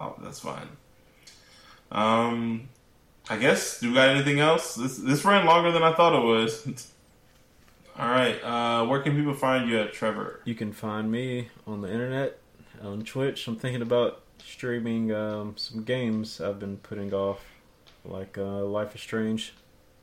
Oh, 0.00 0.14
that's 0.22 0.40
fine. 0.40 0.68
Um, 1.90 2.68
I 3.28 3.36
guess. 3.36 3.80
Do 3.80 3.88
we 3.88 3.94
got 3.94 4.08
anything 4.08 4.40
else? 4.40 4.74
This 4.74 4.96
this 4.98 5.24
ran 5.24 5.46
longer 5.46 5.70
than 5.72 5.82
I 5.82 5.92
thought 5.92 6.14
it 6.14 6.24
was. 6.24 6.90
All 7.98 8.08
right. 8.08 8.42
Uh, 8.44 8.86
where 8.86 9.00
can 9.02 9.16
people 9.16 9.34
find 9.34 9.68
you 9.68 9.80
at, 9.80 9.92
Trevor? 9.92 10.40
You 10.44 10.54
can 10.54 10.72
find 10.72 11.10
me 11.10 11.48
on 11.66 11.80
the 11.80 11.92
internet, 11.92 12.38
on 12.80 13.02
Twitch. 13.02 13.48
I'm 13.48 13.56
thinking 13.56 13.82
about 13.82 14.22
streaming 14.44 15.12
um, 15.12 15.56
some 15.56 15.82
games 15.82 16.40
I've 16.40 16.60
been 16.60 16.76
putting 16.76 17.12
off, 17.12 17.44
like 18.04 18.38
uh, 18.38 18.62
Life 18.64 18.94
is 18.94 19.00
Strange 19.00 19.52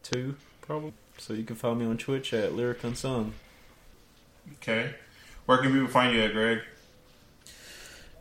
2, 0.03 0.35
probably. 0.61 0.91
So 1.17 1.33
you 1.33 1.45
can 1.45 1.55
find 1.55 1.79
me 1.79 1.85
on 1.85 1.97
Twitch 1.97 2.33
at 2.33 2.53
Lyric 2.53 2.83
Unsung. 2.83 3.31
Okay. 4.55 4.93
Where 5.45 5.59
can 5.59 5.71
people 5.71 5.87
find 5.87 6.13
you 6.13 6.21
at, 6.21 6.33
Greg? 6.33 6.59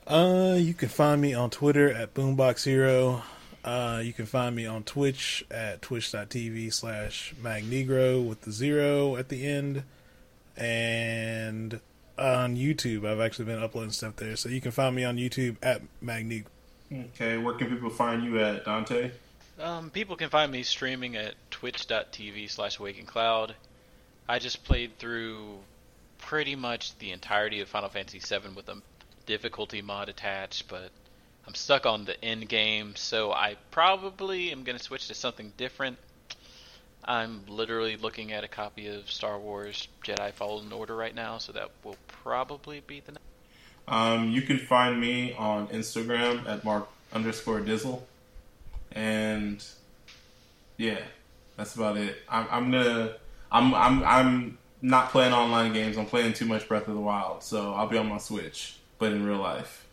Uh, 0.07 0.57
you 0.57 0.75
can 0.75 0.89
find 0.89 1.21
me 1.21 1.35
on 1.35 1.51
Twitter 1.51 1.91
at 1.91 2.15
Boombox 2.15 2.65
Hero. 2.65 3.25
Uh, 3.65 4.03
you 4.05 4.13
can 4.13 4.27
find 4.27 4.55
me 4.55 4.67
on 4.67 4.83
Twitch 4.83 5.45
at 5.51 5.81
twitch.tv 5.81 6.73
slash 6.73 7.35
magnegro 7.43 8.27
with 8.27 8.43
the 8.43 8.53
zero 8.53 9.17
at 9.17 9.31
the 9.31 9.47
end. 9.47 9.85
And 10.57 11.81
on 12.19 12.57
YouTube, 12.57 13.07
I've 13.07 13.21
actually 13.21 13.47
been 13.47 13.63
uploading 13.63 13.91
stuff 13.91 14.17
there. 14.17 14.37
So 14.37 14.51
you 14.51 14.61
can 14.61 14.71
find 14.71 14.95
me 14.95 15.05
on 15.05 15.17
YouTube 15.17 15.57
at 15.63 15.81
magnegro. 16.03 16.47
Okay. 16.93 17.39
Where 17.39 17.55
can 17.55 17.69
people 17.69 17.91
find 17.91 18.23
you 18.23 18.39
at, 18.39 18.65
Dante? 18.65 19.11
um, 19.61 19.91
people 19.91 20.17
can 20.17 20.31
find 20.31 20.51
me 20.51 20.63
streaming 20.63 21.17
at 21.17 21.35
twitch.tv 21.51 22.51
slash 22.51 22.79
waking 22.79 23.07
cloud. 23.07 23.55
I 24.29 24.39
just 24.39 24.65
played 24.65 24.99
through 24.99 25.59
pretty 26.19 26.57
much 26.57 26.97
the 26.99 27.13
entirety 27.13 27.61
of 27.61 27.69
Final 27.69 27.89
Fantasy 27.89 28.19
VII 28.19 28.55
with 28.55 28.69
a 28.69 28.81
difficulty 29.27 29.83
mod 29.83 30.09
attached, 30.09 30.69
but 30.69 30.91
I'm 31.47 31.55
stuck 31.55 31.85
on 31.85 32.05
the 32.05 32.23
end 32.25 32.49
game, 32.49 32.97
so 32.97 33.33
I 33.33 33.57
probably 33.71 34.51
am 34.51 34.65
going 34.65 34.79
to 34.79 34.83
switch 34.83 35.09
to 35.09 35.15
something 35.15 35.53
different. 35.57 35.99
I'm 37.05 37.43
literally 37.49 37.97
looking 37.97 38.33
at 38.33 38.45
a 38.45 38.49
copy 38.49 38.87
of 38.89 39.11
Star 39.11 39.39
Wars 39.39 39.89
Jedi 40.03 40.33
Fallen 40.33 40.73
Order 40.73 40.97
right 40.97 41.15
now, 41.15 41.37
so 41.39 41.53
that 41.53 41.71
will 41.83 41.97
probably 42.09 42.81
be 42.87 43.01
the 43.01 43.13
next. 43.13 43.25
Um, 43.87 44.31
you 44.31 44.41
can 44.41 44.59
find 44.59 44.99
me 44.99 45.35
on 45.35 45.69
Instagram 45.69 46.49
at 46.49 46.65
mark 46.65 46.89
underscore 47.13 47.61
dizzle, 47.61 48.01
and 48.93 49.63
yeah, 50.79 51.01
that's 51.59 51.75
about 51.75 51.99
it. 51.99 52.17
I'm, 52.27 52.47
I'm 52.51 52.71
gonna, 52.71 53.17
I'm, 53.53 53.75
I'm, 53.75 54.05
I'm 54.05 54.59
not 54.81 55.11
playing 55.11 55.35
online 55.35 55.75
games. 55.75 55.99
I'm 55.99 56.07
playing 56.07 56.33
too 56.33 56.47
much 56.47 56.67
Breath 56.67 56.89
of 56.89 56.95
the 56.95 57.01
Wild, 57.01 57.43
so 57.43 57.75
I'll 57.75 57.87
be 57.87 57.99
on 57.99 58.09
my 58.09 58.19
Switch, 58.19 58.77
but 58.99 59.13
in 59.13 59.27
real 59.27 59.37
life. 59.37 59.84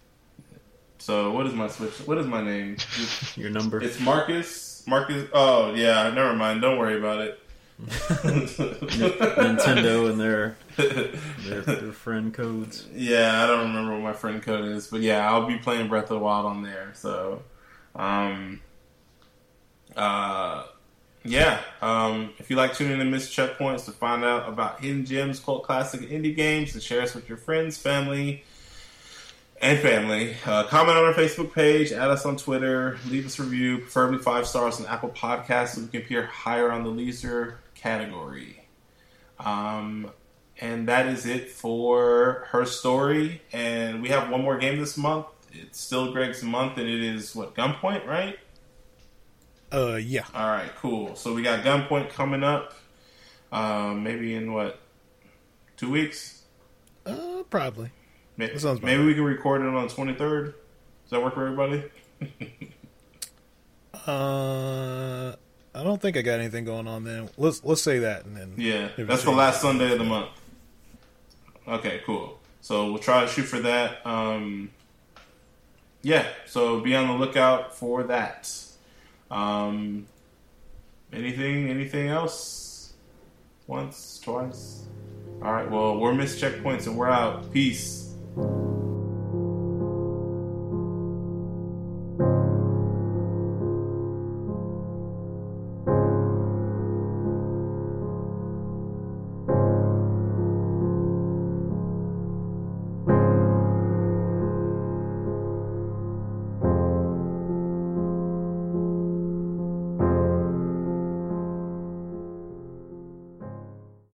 So 1.02 1.32
what 1.32 1.48
is 1.48 1.54
my 1.54 1.68
Switch? 1.68 1.94
What 2.06 2.20
is 2.20 2.28
my 2.28 2.44
name? 2.44 2.78
Your 3.36 3.50
number. 3.50 3.82
It's 3.82 4.00
Marcus. 4.00 4.84
Marcus. 4.86 5.28
Oh 5.34 5.74
yeah, 5.74 6.12
never 6.12 6.36
mind. 6.36 6.62
Don't 6.62 6.78
worry 6.78 6.96
about 6.96 7.22
it. 7.22 7.40
Nintendo 9.42 10.12
and 10.12 10.22
their, 10.22 10.56
their 10.78 11.62
their 11.62 11.92
friend 11.92 12.32
codes. 12.32 12.86
Yeah, 12.94 13.44
I 13.44 13.48
don't 13.48 13.70
remember 13.70 13.94
what 13.94 14.02
my 14.02 14.14
friend 14.14 14.44
code 14.44 14.66
is, 14.66 14.86
but 14.88 15.02
yeah, 15.02 15.28
I'll 15.28 15.48
be 15.48 15.58
playing 15.58 15.88
Breath 15.88 16.04
of 16.04 16.10
the 16.10 16.20
Wild 16.20 16.46
on 16.46 16.62
there. 16.62 16.92
So, 16.94 17.42
um, 17.96 18.62
uh, 19.96 20.66
yeah. 21.24 21.62
Um, 21.82 22.34
if 22.38 22.52
you 22.52 22.56
like 22.56 22.76
tuning 22.76 22.94
in 22.94 23.00
to 23.00 23.06
Miss 23.06 23.36
Checkpoints 23.36 23.86
to 23.86 23.92
find 23.92 24.24
out 24.24 24.48
about 24.48 24.82
hidden 24.82 25.04
gems, 25.04 25.40
cult 25.40 25.64
classic, 25.64 26.02
indie 26.02 26.36
games, 26.36 26.76
and 26.76 26.84
share 26.84 27.02
us 27.02 27.16
with 27.16 27.28
your 27.28 27.40
friends, 27.40 27.80
family, 27.80 28.44
and 29.62 29.80
family, 29.80 30.36
uh, 30.46 30.64
comment 30.64 30.98
on 30.98 31.06
our 31.06 31.14
Facebook 31.14 31.54
page, 31.54 31.92
add 31.92 32.10
us 32.10 32.26
on 32.26 32.36
Twitter, 32.36 32.98
leave 33.08 33.28
us 33.28 33.38
a 33.38 33.44
review, 33.44 33.78
preferably 33.78 34.18
five 34.18 34.48
stars 34.48 34.80
on 34.80 34.88
Apple 34.88 35.10
Podcasts, 35.10 35.76
so 35.76 35.82
we 35.82 35.88
can 35.88 36.02
appear 36.02 36.26
higher 36.26 36.72
on 36.72 36.84
the 36.84 36.90
leisure 36.90 37.60
category. 37.76 38.64
Um, 39.40 40.12
and 40.60 40.88
that 40.88 41.08
is 41.08 41.28
it 41.28 41.50
for 41.50 42.48
her 42.50 42.66
story. 42.66 43.42
And 43.54 44.02
we 44.02 44.10
have 44.10 44.30
one 44.30 44.42
more 44.42 44.58
game 44.58 44.80
this 44.80 44.98
month. 44.98 45.28
It's 45.54 45.80
still 45.80 46.12
Greg's 46.12 46.42
month, 46.42 46.78
and 46.78 46.90
it 46.90 47.04
is 47.04 47.36
what 47.36 47.56
Gunpoint, 47.56 48.06
right? 48.08 48.40
Uh, 49.72 49.96
yeah. 49.96 50.26
All 50.34 50.50
right, 50.50 50.72
cool. 50.78 51.16
So 51.16 51.34
we 51.34 51.44
got 51.44 51.64
Gunpoint 51.64 52.10
coming 52.10 52.44
up. 52.44 52.74
Um, 53.52 54.04
maybe 54.04 54.34
in 54.34 54.54
what 54.54 54.80
two 55.78 55.92
weeks? 55.92 56.44
Uh, 57.06 57.44
probably. 57.50 57.92
Maybe, 58.42 58.80
maybe 58.82 59.04
we 59.06 59.14
can 59.14 59.24
record 59.24 59.62
it 59.62 59.68
on 59.68 59.88
the 59.88 59.94
twenty 59.94 60.14
third. 60.16 60.56
Does 61.04 61.12
that 61.12 61.24
work 61.24 61.36
for 61.36 61.46
everybody? 61.46 61.84
Uh, 64.08 65.36
I 65.76 65.84
don't 65.84 66.02
think 66.02 66.18
I 66.18 66.24
got 66.24 66.40
anything 66.40 66.66
going 66.66 66.88
on 66.88 67.04
then. 67.04 67.30
Let's 67.38 67.64
let's 67.64 67.84
say 67.84 68.00
that 68.00 68.26
and 68.26 68.36
then 68.36 68.56
Yeah, 68.58 68.90
that's 68.98 69.24
the 69.24 69.30
last 69.30 69.62
Sunday 69.62 69.92
of 69.92 70.00
the 70.00 70.06
month. 70.06 70.30
Okay, 71.68 72.02
cool. 72.04 72.40
So 72.62 72.92
we'll 72.92 72.98
try 72.98 73.22
to 73.22 73.28
shoot 73.28 73.44
for 73.44 73.60
that. 73.60 74.04
Um, 74.04 74.72
yeah, 76.02 76.26
so 76.48 76.80
be 76.80 76.96
on 76.96 77.10
the 77.10 77.14
lookout 77.14 77.76
for 77.76 78.02
that. 78.06 78.52
Um, 79.30 80.08
anything? 81.14 81.70
Anything 81.70 82.08
else? 82.08 82.94
Once, 83.68 84.20
twice. 84.20 84.86
All 85.44 85.54
right. 85.54 85.70
Well, 85.70 86.00
we're 86.00 86.16
missed 86.16 86.42
checkpoints, 86.42 86.88
and 86.88 86.98
we're 86.98 87.10
out. 87.10 87.54
Peace. 87.54 88.01
Thank 88.36 88.48
you. 88.48 88.71